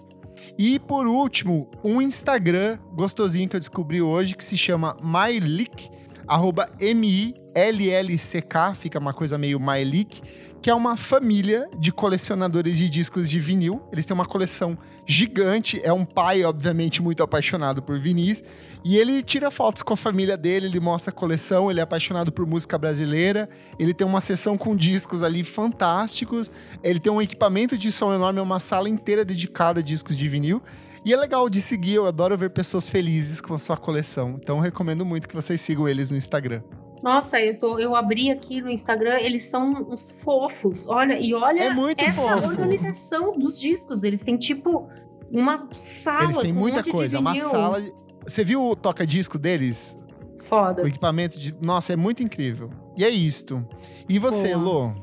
E 0.59 0.79
por 0.79 1.07
último, 1.07 1.71
um 1.83 2.01
Instagram 2.01 2.79
gostosinho 2.93 3.49
que 3.49 3.57
eu 3.57 3.61
descobri 3.61 4.03
hoje 4.03 4.37
que 4.37 4.45
se 4.45 4.57
chama 4.57 4.97
MyLick, 5.03 5.91
arroba 6.27 6.69
M-I-L-L-C-K, 6.79 8.75
fica 8.75 8.99
uma 8.99 9.15
coisa 9.15 9.39
meio 9.39 9.59
MyLick, 9.59 10.23
que 10.63 10.71
é 10.71 10.75
uma 10.75 10.97
família 10.97 11.69
de 11.77 11.91
colecionadores 11.91 12.77
de 12.77 12.89
discos 12.89 13.29
de 13.29 13.41
vinil. 13.41 13.83
Eles 13.91 14.07
têm 14.07 14.15
uma 14.15 14.27
coleção 14.27 14.79
gigante, 15.05 15.81
é 15.83 15.93
um 15.93 16.05
pai, 16.05 16.45
obviamente, 16.45 17.03
muito 17.03 17.23
apaixonado 17.23 17.83
por 17.83 17.99
vinis, 17.99 18.45
e 18.85 18.97
ele 18.97 19.23
tira 19.23 19.51
fotos 19.51 19.83
com 19.83 19.95
a 19.95 19.97
família 19.97 20.37
dele, 20.37 20.67
ele 20.67 20.81
mostra 20.81 21.11
a 21.13 21.15
coleção, 21.15 21.71
ele 21.71 21.81
é 21.81 21.83
apaixonado 21.83 22.33
por 22.33 22.47
música 22.47 22.77
brasileira, 22.77 23.49
ele 23.79 23.95
tem 23.95 24.07
uma 24.07 24.21
seção 24.21 24.59
com 24.59 24.75
discos 24.77 25.23
ali 25.23 25.45
fantásticos, 25.45 26.51
ele 26.83 26.99
tem 26.99 27.13
um 27.13 27.23
equipamento 27.23 27.79
de 27.79 27.93
som 27.93 28.13
enorme, 28.13 28.39
é 28.39 28.43
uma 28.43 28.61
sala 28.61 28.89
inteira 28.89 29.25
dedicada 29.25 29.81
a 29.81 29.83
discos 29.83 30.17
de 30.17 30.29
vinil. 30.29 30.61
E 31.05 31.13
é 31.13 31.17
legal 31.17 31.49
de 31.51 31.61
seguir, 31.61 31.95
eu 31.95 32.07
adoro 32.07 32.37
ver 32.39 32.51
pessoas 32.51 32.89
felizes 32.89 33.41
com 33.41 33.55
a 33.55 33.59
sua 33.59 33.77
coleção. 33.77 34.39
Então 34.41 34.57
eu 34.59 34.63
recomendo 34.63 35.05
muito 35.05 35.29
que 35.29 35.35
vocês 35.35 35.61
sigam 35.61 35.89
eles 35.89 36.11
no 36.13 36.17
Instagram. 36.17 36.63
Nossa, 37.03 37.41
eu, 37.41 37.59
tô, 37.59 37.79
eu 37.81 37.97
abri 37.97 38.31
aqui 38.31 38.61
no 38.61 38.71
Instagram, 38.71 39.19
eles 39.19 39.43
são 39.45 39.89
uns 39.91 40.13
fofos. 40.23 40.89
Olha, 40.89 41.19
e 41.19 41.35
olha 41.35 41.61
É 41.65 41.75
muito 41.75 42.01
essa 42.05 42.21
fofo. 42.21 42.47
organização 42.47 43.37
dos 43.37 43.59
discos. 43.61 44.05
Eles 44.05 44.23
têm 44.23 44.37
tipo 44.37 44.89
uma 45.29 45.57
sala 45.73 46.25
eles 46.25 46.39
têm 46.39 46.53
com 46.53 46.59
um 46.61 46.63
muita 46.63 46.83
de 46.83 46.91
coisa, 46.93 47.17
é 47.17 47.21
uma 47.21 47.35
sala. 47.35 47.83
Você 48.27 48.45
viu 48.45 48.63
o 48.63 48.77
toca-disco 48.77 49.39
deles? 49.39 49.97
Foda. 50.41 50.83
O 50.83 50.87
equipamento 50.87 51.39
de. 51.39 51.55
Nossa, 51.61 51.93
é 51.93 51.97
muito 51.97 52.23
incrível. 52.23 52.71
E 52.97 53.05
é 53.05 53.11
isto. 53.11 53.67
E 54.09 54.19
você, 54.19 54.55
Boa. 54.55 54.65
Lô? 54.65 54.95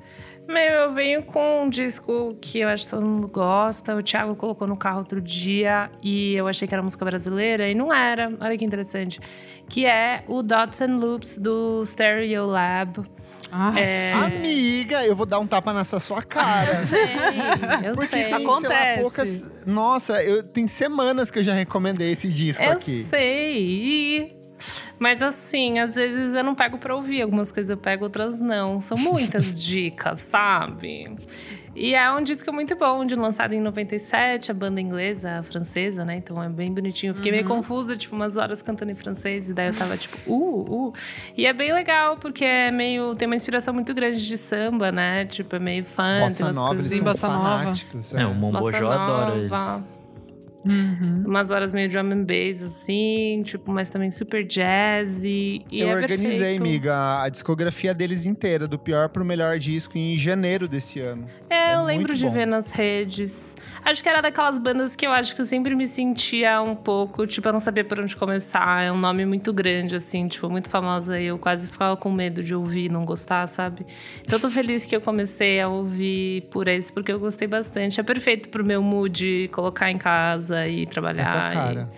Meu, 0.50 0.74
eu 0.74 0.92
venho 0.92 1.22
com 1.22 1.66
um 1.66 1.70
disco 1.70 2.36
que 2.42 2.58
eu 2.60 2.70
acho 2.70 2.86
que 2.86 2.90
todo 2.90 3.06
mundo 3.06 3.28
gosta. 3.28 3.96
O 3.96 4.02
Thiago 4.02 4.36
colocou 4.36 4.68
no 4.68 4.76
carro 4.76 4.98
outro 4.98 5.22
dia 5.22 5.92
e 6.02 6.34
eu 6.34 6.48
achei 6.48 6.68
que 6.68 6.74
era 6.74 6.82
música 6.82 7.06
brasileira 7.06 7.70
e 7.70 7.76
não 7.76 7.94
era. 7.94 8.32
Olha 8.42 8.58
que 8.58 8.66
interessante. 8.66 9.20
Que 9.70 9.86
é 9.86 10.24
o 10.28 10.42
Dots 10.42 10.82
and 10.82 10.96
Loops 10.98 11.38
do 11.38 11.86
Stereo 11.86 12.48
Lab. 12.48 13.06
Ah, 13.52 13.80
É... 13.80 14.12
Amiga, 14.14 15.06
eu 15.06 15.16
vou 15.16 15.28
dar 15.28 15.38
um 15.40 15.46
tapa 15.46 15.72
nessa 15.72 16.00
sua 16.00 16.24
cara. 16.24 16.84
Sei, 16.90 17.88
eu 17.88 17.94
Porque 17.96 18.08
sei. 18.08 18.24
tem, 18.26 18.34
Acontece. 18.34 18.74
lá, 18.96 19.02
poucas. 19.02 19.66
Nossa, 19.68 20.24
eu 20.24 20.42
tem 20.42 20.68
semanas 20.68 21.30
que 21.30 21.38
eu 21.40 21.44
já 21.44 21.54
recomendei 21.54 22.12
esse 22.12 22.28
disco 22.28 22.64
Eu 22.64 22.72
aqui. 22.72 23.04
sei. 23.04 24.39
Mas 24.98 25.22
assim, 25.22 25.80
às 25.80 25.96
vezes 25.96 26.34
eu 26.34 26.44
não 26.44 26.54
pego 26.54 26.78
pra 26.78 26.96
ouvir. 26.96 27.22
Algumas 27.22 27.52
coisas 27.52 27.70
eu 27.70 27.78
pego, 27.78 28.04
outras 28.04 28.40
não. 28.40 28.82
São 28.82 28.98
muitas 28.98 29.56
dicas, 29.64 30.22
sabe? 30.22 31.16
E 31.76 31.96
é 31.96 32.12
um 32.12 32.22
disco 32.22 32.52
muito 32.52 32.76
bom, 32.76 33.06
de 33.06 33.16
lançado 33.16 33.54
em 33.54 33.62
97, 33.62 34.52
a 34.52 34.54
banda 34.54 34.82
inglesa, 34.82 35.40
a 35.40 35.44
francesa, 35.44 36.04
né? 36.04 36.18
Então 36.18 36.42
é 36.44 36.50
bem 36.50 36.74
bonitinho. 36.74 37.12
Eu 37.12 37.16
Fiquei 37.16 37.32
meio 37.32 37.46
confusa, 37.46 37.96
tipo, 37.96 38.16
umas 38.16 38.36
horas 38.36 38.62
cantando 38.62 38.92
em 38.92 38.96
francês. 38.96 39.50
E 39.50 39.54
daí 39.54 39.68
eu 39.68 39.74
tava 39.74 39.96
tipo, 39.96 40.18
uh, 40.30 40.88
uh. 40.88 40.94
E 41.38 41.46
é 41.46 41.54
bem 41.54 41.72
legal, 41.72 42.18
porque 42.18 42.44
é 42.44 42.72
meio... 42.72 43.16
Tem 43.16 43.28
uma 43.28 43.36
inspiração 43.36 43.74
muito 43.74 43.94
grande 43.94 44.26
de 44.26 44.38
samba, 44.38 44.92
né? 44.92 45.26
Tipo, 45.26 45.56
é 45.56 45.60
meio 45.60 45.86
fã, 45.86 46.20
tem 46.20 46.28
Bossa 46.28 46.44
umas 46.44 46.56
Nova, 46.56 46.76
coisas... 46.76 47.00
Bossa 47.00 47.28
Nova. 47.28 47.60
fanáticos. 47.60 48.14
É, 48.14 48.26
o 48.26 48.34
Mombojó 48.34 48.92
adora 48.92 49.38
eles. 49.38 49.99
Uhum. 50.66 51.24
Umas 51.26 51.52
horas 51.52 51.74
meio 51.74 51.90
drum 51.90 52.12
and 52.12 52.24
bass, 52.26 52.62
assim, 52.64 53.42
tipo, 53.44 53.72
mas 53.72 53.90
também 53.90 54.12
super 54.12 54.44
jazz 54.44 55.24
e, 55.24 55.66
e 55.72 55.82
Eu 55.82 55.90
é 55.90 55.96
organizei, 55.96 56.30
perfeito. 56.40 56.62
amiga, 56.62 57.22
a 57.22 57.30
discografia 57.30 57.94
deles 57.94 58.26
inteira, 58.26 58.68
do 58.68 58.78
pior 58.80 59.10
pro 59.10 59.24
melhor 59.24 59.58
disco, 59.60 59.98
em 59.98 60.18
janeiro 60.18 60.68
desse 60.68 61.00
ano. 61.00 61.28
É, 61.50 61.74
É 61.74 61.76
eu 61.76 61.84
lembro 61.84 62.08
muito 62.10 62.16
de 62.20 62.26
bom. 62.26 62.32
ver 62.32 62.46
nas 62.48 62.72
redes. 62.72 63.56
Acho 63.84 64.04
que 64.04 64.10
era 64.10 64.22
daquelas 64.22 64.60
bandas 64.60 64.96
que 64.96 65.06
eu 65.08 65.12
acho 65.12 65.34
que 65.36 65.42
eu 65.42 65.46
sempre 65.46 65.76
me 65.76 65.88
sentia 65.88 66.62
um 66.62 66.76
pouco, 66.76 67.26
tipo, 67.26 67.48
eu 67.48 67.54
não 67.54 67.60
sabia 67.60 67.84
por 67.84 68.00
onde 68.00 68.16
começar. 68.16 68.84
É 68.84 68.92
um 68.92 68.98
nome 68.98 69.26
muito 69.26 69.52
grande, 69.54 69.96
assim, 69.96 70.28
tipo, 70.28 70.50
muito 70.50 70.70
famosa. 70.70 71.20
E 71.20 71.26
eu 71.28 71.38
quase 71.40 71.68
ficava 71.72 71.96
com 71.98 72.12
medo 72.12 72.44
de 72.44 72.54
ouvir 72.54 72.86
e 72.86 72.90
não 72.90 73.06
gostar, 73.06 73.48
sabe? 73.48 73.86
Então 74.22 74.38
eu 74.38 74.42
tô 74.42 74.50
feliz 74.50 74.86
que 74.86 74.96
eu 74.96 75.02
comecei 75.02 75.60
a 75.62 75.68
ouvir 75.70 76.44
por 76.52 76.68
esse, 76.68 76.92
porque 76.92 77.12
eu 77.12 77.20
gostei 77.20 77.48
bastante. 77.48 78.00
É 78.00 78.04
perfeito 78.04 78.50
pro 78.50 78.64
meu 78.64 78.82
mood 78.84 79.50
colocar 79.54 79.90
em 79.90 79.98
casa 79.98 80.68
e 80.68 80.84
É 80.84 80.86
trabalhar. 80.86 81.52
cara. 81.54 81.90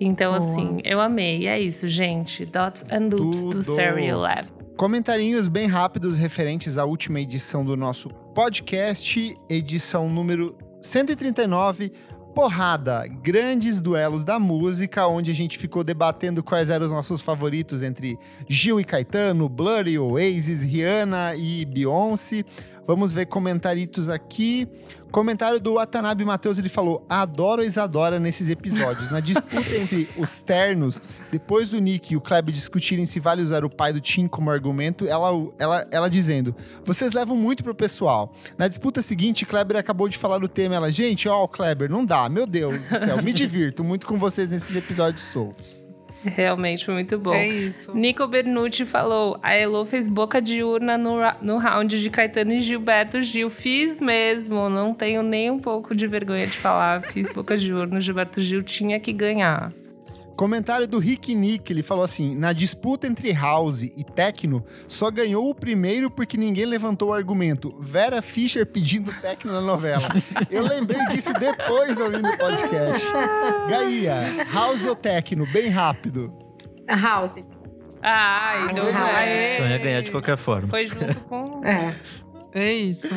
e- 0.00 0.04
Então, 0.06 0.32
Boa. 0.38 0.38
assim, 0.38 0.80
eu 0.84 1.00
amei. 1.00 1.46
É 1.46 1.58
isso, 1.58 1.86
gente. 1.88 2.44
Dots 2.44 2.84
and 2.90 3.08
Loops 3.14 3.42
do 3.44 3.50
Tudo. 3.50 3.62
Stereo 3.62 4.18
Lab. 4.18 4.46
Comentarinhos 4.76 5.46
bem 5.46 5.68
rápidos 5.68 6.16
referentes 6.18 6.76
à 6.76 6.84
última 6.84 7.20
edição 7.20 7.64
do 7.64 7.76
nosso 7.76 8.10
podcast, 8.34 9.36
edição 9.48 10.08
número 10.08 10.56
139. 10.84 11.92
Porrada, 12.34 13.06
grandes 13.06 13.80
duelos 13.80 14.24
da 14.24 14.40
música, 14.40 15.06
onde 15.06 15.30
a 15.30 15.34
gente 15.34 15.56
ficou 15.56 15.84
debatendo 15.84 16.42
quais 16.42 16.68
eram 16.68 16.84
os 16.84 16.90
nossos 16.90 17.22
favoritos 17.22 17.80
entre 17.80 18.18
Gil 18.48 18.80
e 18.80 18.84
Caetano, 18.84 19.48
Blur 19.48 19.86
e 19.86 19.96
Oasis, 19.98 20.60
Rihanna 20.60 21.36
e 21.36 21.64
Beyoncé. 21.64 22.44
Vamos 22.86 23.12
ver 23.12 23.26
comentaritos 23.26 24.08
aqui. 24.08 24.68
Comentário 25.10 25.60
do 25.60 25.74
Watanabe 25.74 26.24
Matheus, 26.24 26.58
ele 26.58 26.68
falou: 26.68 27.06
Adoro 27.08 27.62
a 27.62 27.64
Isadora 27.64 28.18
nesses 28.18 28.48
episódios. 28.48 29.10
Na 29.10 29.20
disputa 29.20 29.74
entre 29.76 30.08
os 30.18 30.42
ternos, 30.42 31.00
depois 31.30 31.70
do 31.70 31.80
Nick 31.80 32.12
e 32.12 32.16
o 32.16 32.20
Kleber 32.20 32.52
discutirem 32.52 33.06
se 33.06 33.20
vale 33.20 33.40
usar 33.40 33.64
o 33.64 33.70
pai 33.70 33.92
do 33.92 34.00
Tim 34.00 34.26
como 34.26 34.50
argumento, 34.50 35.06
ela, 35.06 35.30
ela, 35.58 35.86
ela 35.90 36.10
dizendo: 36.10 36.54
Vocês 36.84 37.12
levam 37.12 37.36
muito 37.36 37.62
pro 37.62 37.74
pessoal. 37.74 38.32
Na 38.58 38.66
disputa 38.66 39.00
seguinte, 39.02 39.46
Kleber 39.46 39.76
acabou 39.76 40.08
de 40.08 40.18
falar 40.18 40.38
do 40.38 40.48
tema. 40.48 40.74
Ela, 40.74 40.90
gente, 40.90 41.28
ó, 41.28 41.46
Kleber, 41.46 41.90
não 41.90 42.04
dá, 42.04 42.28
meu 42.28 42.46
Deus 42.46 42.76
do 42.82 42.98
céu, 42.98 43.22
me 43.22 43.32
divirto 43.32 43.84
muito 43.84 44.06
com 44.06 44.18
vocês 44.18 44.50
nesses 44.50 44.74
episódios 44.74 45.22
soltos. 45.22 45.83
Realmente 46.36 46.84
foi 46.84 46.94
muito 46.94 47.18
bom. 47.18 47.34
É 47.34 47.46
isso. 47.46 47.94
Nico 47.94 48.26
Bernucci 48.26 48.84
falou: 48.84 49.38
a 49.42 49.54
Elo 49.54 49.84
fez 49.84 50.08
boca 50.08 50.40
de 50.40 50.62
urna 50.62 50.96
no, 50.96 51.16
no 51.42 51.58
round 51.58 52.00
de 52.00 52.10
Caetano 52.10 52.52
e 52.52 52.60
Gilberto 52.60 53.20
Gil. 53.20 53.50
Fiz 53.50 54.00
mesmo, 54.00 54.68
não 54.68 54.94
tenho 54.94 55.22
nem 55.22 55.50
um 55.50 55.58
pouco 55.58 55.94
de 55.94 56.06
vergonha 56.06 56.46
de 56.46 56.56
falar. 56.56 57.02
Fiz 57.02 57.30
boca 57.32 57.56
de 57.56 57.72
urna, 57.72 58.00
Gilberto 58.00 58.40
Gil 58.40 58.62
tinha 58.62 58.98
que 58.98 59.12
ganhar. 59.12 59.72
Comentário 60.36 60.86
do 60.88 60.98
Rick 60.98 61.34
Nick, 61.34 61.72
ele 61.72 61.82
falou 61.82 62.04
assim: 62.04 62.34
na 62.36 62.52
disputa 62.52 63.06
entre 63.06 63.32
House 63.32 63.82
e 63.82 64.04
Tecno, 64.04 64.64
só 64.88 65.10
ganhou 65.10 65.48
o 65.48 65.54
primeiro 65.54 66.10
porque 66.10 66.36
ninguém 66.36 66.64
levantou 66.64 67.10
o 67.10 67.12
argumento. 67.12 67.72
Vera 67.80 68.20
Fischer 68.20 68.66
pedindo 68.66 69.12
Tecno 69.20 69.52
na 69.52 69.60
novela. 69.60 70.08
Eu 70.50 70.62
lembrei 70.62 71.04
disso 71.06 71.32
depois 71.34 71.98
ouvindo 72.00 72.28
o 72.28 72.36
podcast. 72.38 73.04
Gaia, 73.68 74.44
House 74.52 74.84
ou 74.84 74.94
Tecno? 74.96 75.46
Bem 75.52 75.68
rápido. 75.68 76.32
House. 76.88 77.42
Ah, 78.02 78.66
então 78.70 78.86
Ah, 78.88 78.90
vai. 78.90 79.54
Então 79.54 79.68
ia 79.68 79.78
ganhar 79.78 80.00
de 80.02 80.10
qualquer 80.10 80.36
forma. 80.36 80.68
Foi 80.68 80.86
junto 80.86 81.14
com. 81.20 81.64
É. 81.64 81.94
É 82.52 82.72
isso. 82.72 83.08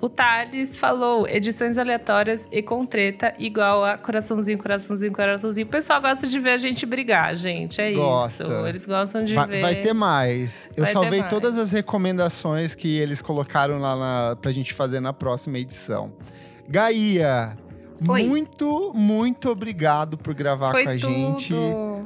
O 0.00 0.08
Thales 0.08 0.78
falou 0.78 1.28
edições 1.28 1.76
aleatórias 1.76 2.48
e 2.50 2.62
com 2.62 2.86
treta, 2.86 3.34
igual 3.38 3.84
a 3.84 3.98
coraçãozinho, 3.98 4.56
coraçãozinho, 4.56 5.12
coraçãozinho. 5.12 5.66
O 5.66 5.70
pessoal 5.70 6.00
gosta 6.00 6.26
de 6.26 6.38
ver 6.38 6.52
a 6.52 6.58
gente 6.58 6.86
brigar, 6.86 7.36
gente. 7.36 7.80
É 7.80 7.92
Gosta. 7.92 8.44
isso. 8.44 8.66
Eles 8.66 8.86
gostam 8.86 9.24
de 9.24 9.34
Vai, 9.34 9.46
ver. 9.46 9.60
vai 9.60 9.74
ter 9.76 9.92
mais. 9.92 10.70
Eu 10.74 10.84
Vai 10.84 10.92
salvei 10.94 11.18
mais. 11.20 11.30
todas 11.30 11.58
as 11.58 11.70
recomendações 11.72 12.74
que 12.74 12.98
eles 12.98 13.20
colocaram 13.20 13.78
lá 13.78 13.94
na, 13.94 14.36
pra 14.36 14.50
gente 14.52 14.72
fazer 14.72 15.00
na 15.00 15.12
próxima 15.12 15.58
edição. 15.58 16.10
Gaia, 16.66 17.56
Oi. 18.08 18.26
muito, 18.26 18.92
muito 18.94 19.50
obrigado 19.50 20.16
por 20.16 20.32
gravar 20.34 20.70
Foi 20.70 20.84
com 20.84 20.90
a 20.90 20.92
tudo. 20.94 21.08
gente. 21.08 21.54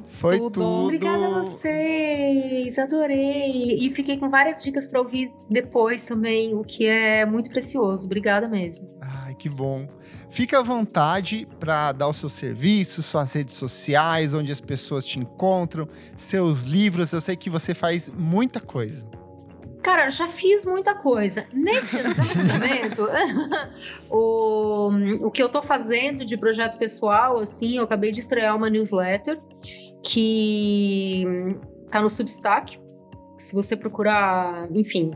Foi 0.08 0.38
Tudo. 0.38 0.50
tudo. 0.60 0.84
Obrigada 0.84 1.26
a 1.26 1.30
vocês, 1.40 2.78
adorei. 2.78 3.78
E 3.86 3.94
fiquei 3.94 4.16
com 4.16 4.28
várias 4.28 4.62
dicas 4.62 4.86
pra 4.86 5.00
ouvir 5.00 5.32
depois 5.48 6.04
também, 6.04 6.54
o 6.54 6.64
que 6.64 6.86
é 6.86 7.24
muito 7.24 7.50
precioso. 7.50 8.06
Obrigada 8.06 8.48
mesmo. 8.48 8.88
Ai, 9.00 9.34
que 9.34 9.48
bom. 9.48 9.86
Fica 10.30 10.58
à 10.58 10.62
vontade 10.62 11.46
para 11.60 11.92
dar 11.92 12.08
o 12.08 12.12
seu 12.12 12.28
serviço, 12.28 13.02
suas 13.02 13.32
redes 13.32 13.54
sociais, 13.54 14.34
onde 14.34 14.50
as 14.50 14.60
pessoas 14.60 15.04
te 15.06 15.18
encontram, 15.18 15.86
seus 16.16 16.62
livros. 16.62 17.12
Eu 17.12 17.20
sei 17.20 17.36
que 17.36 17.48
você 17.48 17.72
faz 17.72 18.08
muita 18.10 18.60
coisa. 18.60 19.06
Cara, 19.84 20.08
já 20.08 20.26
fiz 20.28 20.64
muita 20.64 20.94
coisa. 20.94 21.46
Nesse 21.52 21.98
momento, 22.02 23.06
o, 24.08 25.26
o 25.26 25.30
que 25.30 25.42
eu 25.42 25.48
tô 25.50 25.60
fazendo 25.60 26.24
de 26.24 26.38
projeto 26.38 26.78
pessoal, 26.78 27.38
assim, 27.38 27.76
eu 27.76 27.84
acabei 27.84 28.10
de 28.10 28.20
estrear 28.20 28.56
uma 28.56 28.70
newsletter 28.70 29.36
que 30.02 31.26
tá 31.90 32.00
no 32.00 32.08
Substack. 32.08 32.80
Se 33.36 33.54
você 33.54 33.76
procurar, 33.76 34.68
enfim. 34.74 35.10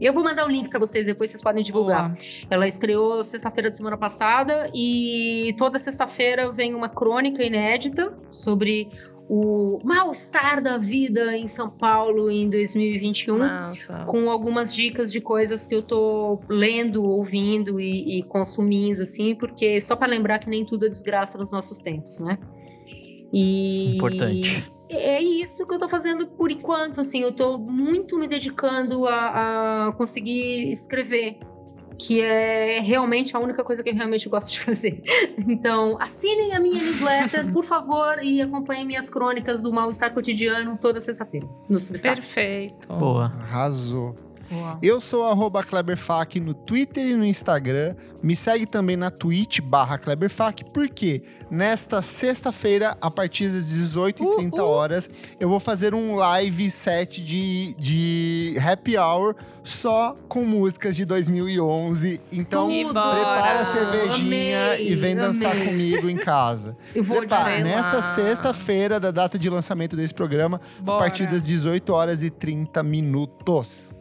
Eu 0.00 0.12
vou 0.12 0.22
mandar 0.22 0.46
o 0.46 0.48
link 0.48 0.68
pra 0.68 0.78
vocês 0.78 1.06
depois, 1.06 1.30
vocês 1.30 1.42
podem 1.42 1.64
divulgar. 1.64 2.10
Boa. 2.10 2.18
Ela 2.50 2.68
estreou 2.68 3.20
sexta-feira 3.22 3.68
da 3.68 3.76
semana 3.76 3.96
passada 3.96 4.70
e 4.72 5.54
toda 5.58 5.76
sexta-feira 5.76 6.52
vem 6.52 6.72
uma 6.72 6.88
crônica 6.88 7.42
inédita 7.42 8.16
sobre 8.30 8.90
o 9.28 9.80
mal-estar 9.82 10.62
da 10.62 10.76
vida 10.76 11.36
em 11.36 11.46
São 11.46 11.70
Paulo 11.70 12.30
em 12.30 12.48
2021 12.50 13.38
Nossa. 13.38 14.04
com 14.06 14.30
algumas 14.30 14.74
dicas 14.74 15.10
de 15.10 15.20
coisas 15.20 15.64
que 15.64 15.74
eu 15.74 15.82
tô 15.82 16.40
lendo, 16.48 17.02
ouvindo 17.02 17.80
e, 17.80 18.18
e 18.18 18.22
consumindo, 18.24 19.02
assim, 19.02 19.34
porque 19.34 19.80
só 19.80 19.96
para 19.96 20.08
lembrar 20.08 20.38
que 20.38 20.48
nem 20.48 20.64
tudo 20.64 20.86
é 20.86 20.88
desgraça 20.88 21.38
nos 21.38 21.50
nossos 21.50 21.78
tempos, 21.78 22.18
né? 22.18 22.38
E 23.32 23.96
Importante. 23.96 24.64
é 24.90 25.22
isso 25.22 25.66
que 25.66 25.74
eu 25.74 25.78
tô 25.78 25.88
fazendo 25.88 26.26
por 26.26 26.50
enquanto, 26.50 27.00
assim, 27.00 27.22
eu 27.22 27.32
tô 27.32 27.56
muito 27.58 28.18
me 28.18 28.28
dedicando 28.28 29.06
a, 29.08 29.88
a 29.88 29.92
conseguir 29.92 30.70
escrever. 30.70 31.38
Que 31.98 32.20
é 32.20 32.80
realmente 32.80 33.36
a 33.36 33.40
única 33.40 33.62
coisa 33.62 33.82
que 33.82 33.90
eu 33.90 33.94
realmente 33.94 34.28
gosto 34.28 34.52
de 34.52 34.60
fazer. 34.60 35.02
Então, 35.46 36.00
assinem 36.00 36.54
a 36.54 36.60
minha 36.60 36.82
newsletter, 36.82 37.50
por 37.52 37.64
favor, 37.64 38.22
e 38.22 38.40
acompanhem 38.40 38.86
minhas 38.86 39.10
crônicas 39.10 39.62
do 39.62 39.72
Mal-Estar 39.72 40.12
Cotidiano 40.12 40.78
toda 40.80 41.00
sexta-feira, 41.00 41.46
no 41.68 41.78
Substack. 41.78 42.16
Perfeito. 42.16 42.88
Boa. 42.88 43.26
Arrasou. 43.40 44.14
Boa. 44.50 44.78
Eu 44.82 45.00
sou 45.00 45.24
arroba 45.24 45.62
KleberFac 45.62 46.38
no 46.40 46.54
Twitter 46.54 47.04
e 47.06 47.14
no 47.14 47.24
Instagram. 47.24 47.94
Me 48.22 48.34
segue 48.36 48.66
também 48.66 48.96
na 48.96 49.10
Twitch 49.10 49.60
barra 49.60 49.98
KleberFac, 49.98 50.64
porque 50.72 51.22
nesta 51.50 52.00
sexta-feira, 52.02 52.96
a 53.00 53.10
partir 53.10 53.48
das 53.48 53.66
18h30 53.72 54.52
Uh, 54.54 54.56
uh. 54.56 54.64
horas, 54.64 55.10
eu 55.38 55.48
vou 55.48 55.60
fazer 55.60 55.94
um 55.94 56.14
live 56.16 56.70
set 56.70 57.22
de, 57.22 57.74
de 57.78 58.56
happy 58.64 58.96
hour 58.98 59.34
só 59.62 60.14
com 60.28 60.44
músicas 60.44 60.96
de 60.96 61.04
2011. 61.04 62.20
Então, 62.32 62.68
Tudo. 62.68 62.88
prepara 62.92 63.60
a 63.60 63.64
cervejinha 63.66 64.72
Amei, 64.74 64.88
e 64.90 64.94
vem 64.94 65.14
dançar 65.14 65.52
amei. 65.52 65.66
comigo 65.66 66.08
em 66.08 66.16
casa. 66.16 66.76
Eu 66.94 67.02
vou 67.04 67.22
Está 67.22 67.44
nessa 67.60 68.02
sexta-feira 68.02 68.98
da 69.00 69.10
data 69.10 69.38
de 69.38 69.48
lançamento 69.48 69.96
desse 69.96 70.12
programa, 70.14 70.60
a 70.78 70.82
Bora. 70.82 70.98
partir 70.98 71.26
das 71.26 71.46
18 71.46 71.92
horas 71.92 72.22
e 72.22 72.30
30 72.30 72.82
minutos. 72.82 73.93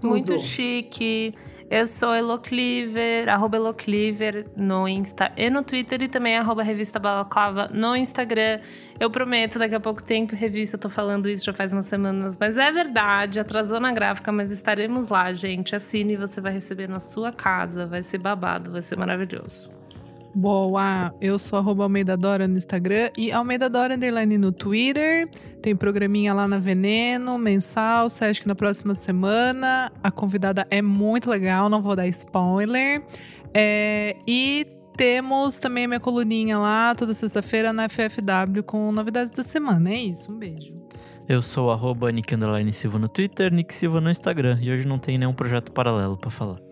Tudo. 0.00 0.10
Muito 0.10 0.38
chique. 0.38 1.34
Eu 1.70 1.86
sou 1.86 2.12
Elo 2.12 2.36
Cleaver, 2.36 3.28
arroba 3.28 3.56
Elo 3.56 3.72
Cleaver 3.72 4.50
no 4.56 4.88
Insta 4.88 5.30
e 5.36 5.48
no 5.48 5.62
Twitter 5.62 6.02
e 6.02 6.08
também 6.08 6.36
arroba 6.36 6.64
Revista 6.64 6.98
Balaclava 6.98 7.68
no 7.72 7.94
Instagram. 7.94 8.58
Eu 8.98 9.08
prometo, 9.08 9.56
daqui 9.56 9.76
a 9.76 9.78
pouco 9.78 10.02
tempo, 10.02 10.34
revista, 10.34 10.74
eu 10.74 10.80
tô 10.80 10.88
falando 10.88 11.28
isso 11.28 11.44
já 11.44 11.52
faz 11.52 11.72
umas 11.72 11.86
semanas, 11.86 12.36
mas 12.36 12.58
é 12.58 12.72
verdade, 12.72 13.38
atrasou 13.38 13.78
na 13.78 13.92
gráfica, 13.92 14.32
mas 14.32 14.50
estaremos 14.50 15.10
lá, 15.10 15.32
gente. 15.32 15.76
Assine 15.76 16.14
e 16.14 16.16
você 16.16 16.40
vai 16.40 16.52
receber 16.52 16.88
na 16.88 16.98
sua 16.98 17.30
casa. 17.30 17.86
Vai 17.86 18.02
ser 18.02 18.18
babado, 18.18 18.72
vai 18.72 18.82
ser 18.82 18.98
maravilhoso. 18.98 19.70
Boa! 20.34 21.12
Eu 21.20 21.38
sou 21.38 21.58
arroba 21.58 21.84
Almeida 21.84 22.16
Dora 22.16 22.46
no 22.46 22.56
Instagram 22.56 23.10
e 23.16 23.32
Almeida 23.32 23.68
Dora 23.68 23.94
Underline 23.94 24.38
no 24.38 24.52
Twitter. 24.52 25.28
Tem 25.62 25.76
programinha 25.76 26.32
lá 26.32 26.48
na 26.48 26.58
Veneno, 26.58 27.36
mensal, 27.38 28.08
que 28.40 28.48
na 28.48 28.54
próxima 28.54 28.94
semana. 28.94 29.92
A 30.02 30.10
convidada 30.10 30.66
é 30.70 30.80
muito 30.80 31.28
legal, 31.28 31.68
não 31.68 31.82
vou 31.82 31.94
dar 31.94 32.06
spoiler. 32.08 33.02
É, 33.52 34.16
e 34.26 34.66
temos 34.96 35.56
também 35.56 35.84
a 35.84 35.88
minha 35.88 36.00
coluninha 36.00 36.58
lá, 36.58 36.94
toda 36.94 37.12
sexta-feira 37.12 37.72
na 37.72 37.88
FFW 37.88 38.62
com 38.64 38.90
novidades 38.92 39.32
da 39.32 39.42
semana. 39.42 39.90
É 39.90 39.96
isso, 39.96 40.32
um 40.32 40.38
beijo. 40.38 40.80
Eu 41.28 41.42
sou 41.42 41.70
arroba 41.70 42.10
Nick 42.10 42.34
Silva 42.72 42.98
no 42.98 43.08
Twitter, 43.08 43.52
Nick 43.52 43.72
Silva 43.74 44.00
no 44.00 44.10
Instagram. 44.10 44.58
E 44.60 44.70
hoje 44.70 44.86
não 44.86 44.98
tem 44.98 45.16
nenhum 45.16 45.32
projeto 45.32 45.72
paralelo 45.72 46.16
pra 46.16 46.30
falar. 46.30 46.69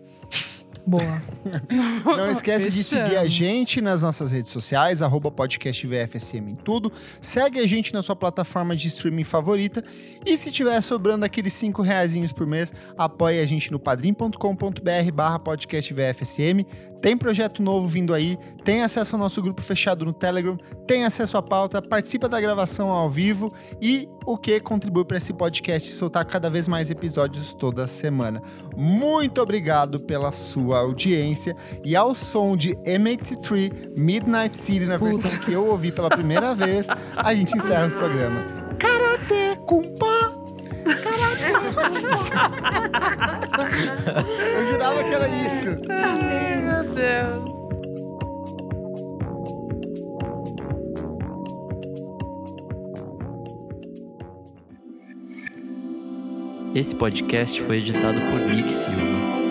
Boa. 0.88 1.22
Não 2.16 2.30
esquece 2.30 2.70
de 2.70 2.82
seguir 2.82 3.18
a 3.18 3.26
gente 3.26 3.78
nas 3.78 4.00
nossas 4.00 4.32
redes 4.32 4.50
sociais, 4.50 5.02
arroba 5.02 5.30
podcast 5.30 5.86
VFSM 5.86 6.52
em 6.52 6.54
tudo. 6.54 6.90
Segue 7.20 7.60
a 7.60 7.66
gente 7.66 7.92
na 7.92 8.00
sua 8.00 8.16
plataforma 8.16 8.74
de 8.74 8.88
streaming 8.88 9.24
favorita. 9.24 9.84
E 10.24 10.34
se 10.38 10.50
tiver 10.50 10.80
sobrando 10.80 11.26
aqueles 11.26 11.52
5 11.52 11.82
reais 11.82 12.32
por 12.32 12.46
mês, 12.46 12.72
apoie 12.96 13.38
a 13.38 13.44
gente 13.44 13.70
no 13.70 13.78
padrim.com.br 13.78 15.12
barra 15.12 15.38
podcast 15.38 15.92
VFSM. 15.92 16.64
Tem 17.00 17.16
projeto 17.16 17.62
novo 17.62 17.86
vindo 17.86 18.12
aí, 18.12 18.38
tem 18.64 18.82
acesso 18.82 19.14
ao 19.14 19.20
nosso 19.20 19.40
grupo 19.40 19.62
fechado 19.62 20.04
no 20.04 20.12
Telegram, 20.12 20.56
tem 20.86 21.04
acesso 21.04 21.36
à 21.36 21.42
pauta, 21.42 21.80
participa 21.80 22.28
da 22.28 22.40
gravação 22.40 22.88
ao 22.88 23.10
vivo 23.10 23.52
e 23.80 24.08
o 24.26 24.36
que 24.36 24.60
contribui 24.60 25.04
para 25.04 25.16
esse 25.16 25.32
podcast 25.32 25.92
soltar 25.92 26.24
cada 26.24 26.50
vez 26.50 26.66
mais 26.66 26.90
episódios 26.90 27.52
toda 27.54 27.86
semana. 27.86 28.42
Muito 28.76 29.40
obrigado 29.40 30.00
pela 30.00 30.32
sua 30.32 30.80
audiência 30.80 31.56
e 31.84 31.94
ao 31.94 32.14
som 32.14 32.56
de 32.56 32.74
MX3 32.76 33.98
Midnight 33.98 34.56
City 34.56 34.86
na 34.86 34.96
versão 34.96 35.44
que 35.44 35.52
eu 35.52 35.68
ouvi 35.68 35.92
pela 35.92 36.10
primeira 36.10 36.54
vez, 36.54 36.88
a 37.16 37.34
gente 37.34 37.56
encerra 37.56 37.86
o 37.86 37.90
programa. 37.90 38.44
Karate 38.78 39.60
Kumpa! 39.66 40.47
Eu 44.56 44.66
jurava 44.66 45.04
que 45.04 45.14
era 45.14 45.28
isso. 45.28 45.68
Ai, 45.88 46.56
meu 46.62 46.84
Deus. 46.94 47.58
Esse 56.74 56.94
podcast 56.94 57.60
foi 57.62 57.78
editado 57.78 58.20
por 58.30 58.38
Nick 58.40 58.72
Silva. 58.72 59.47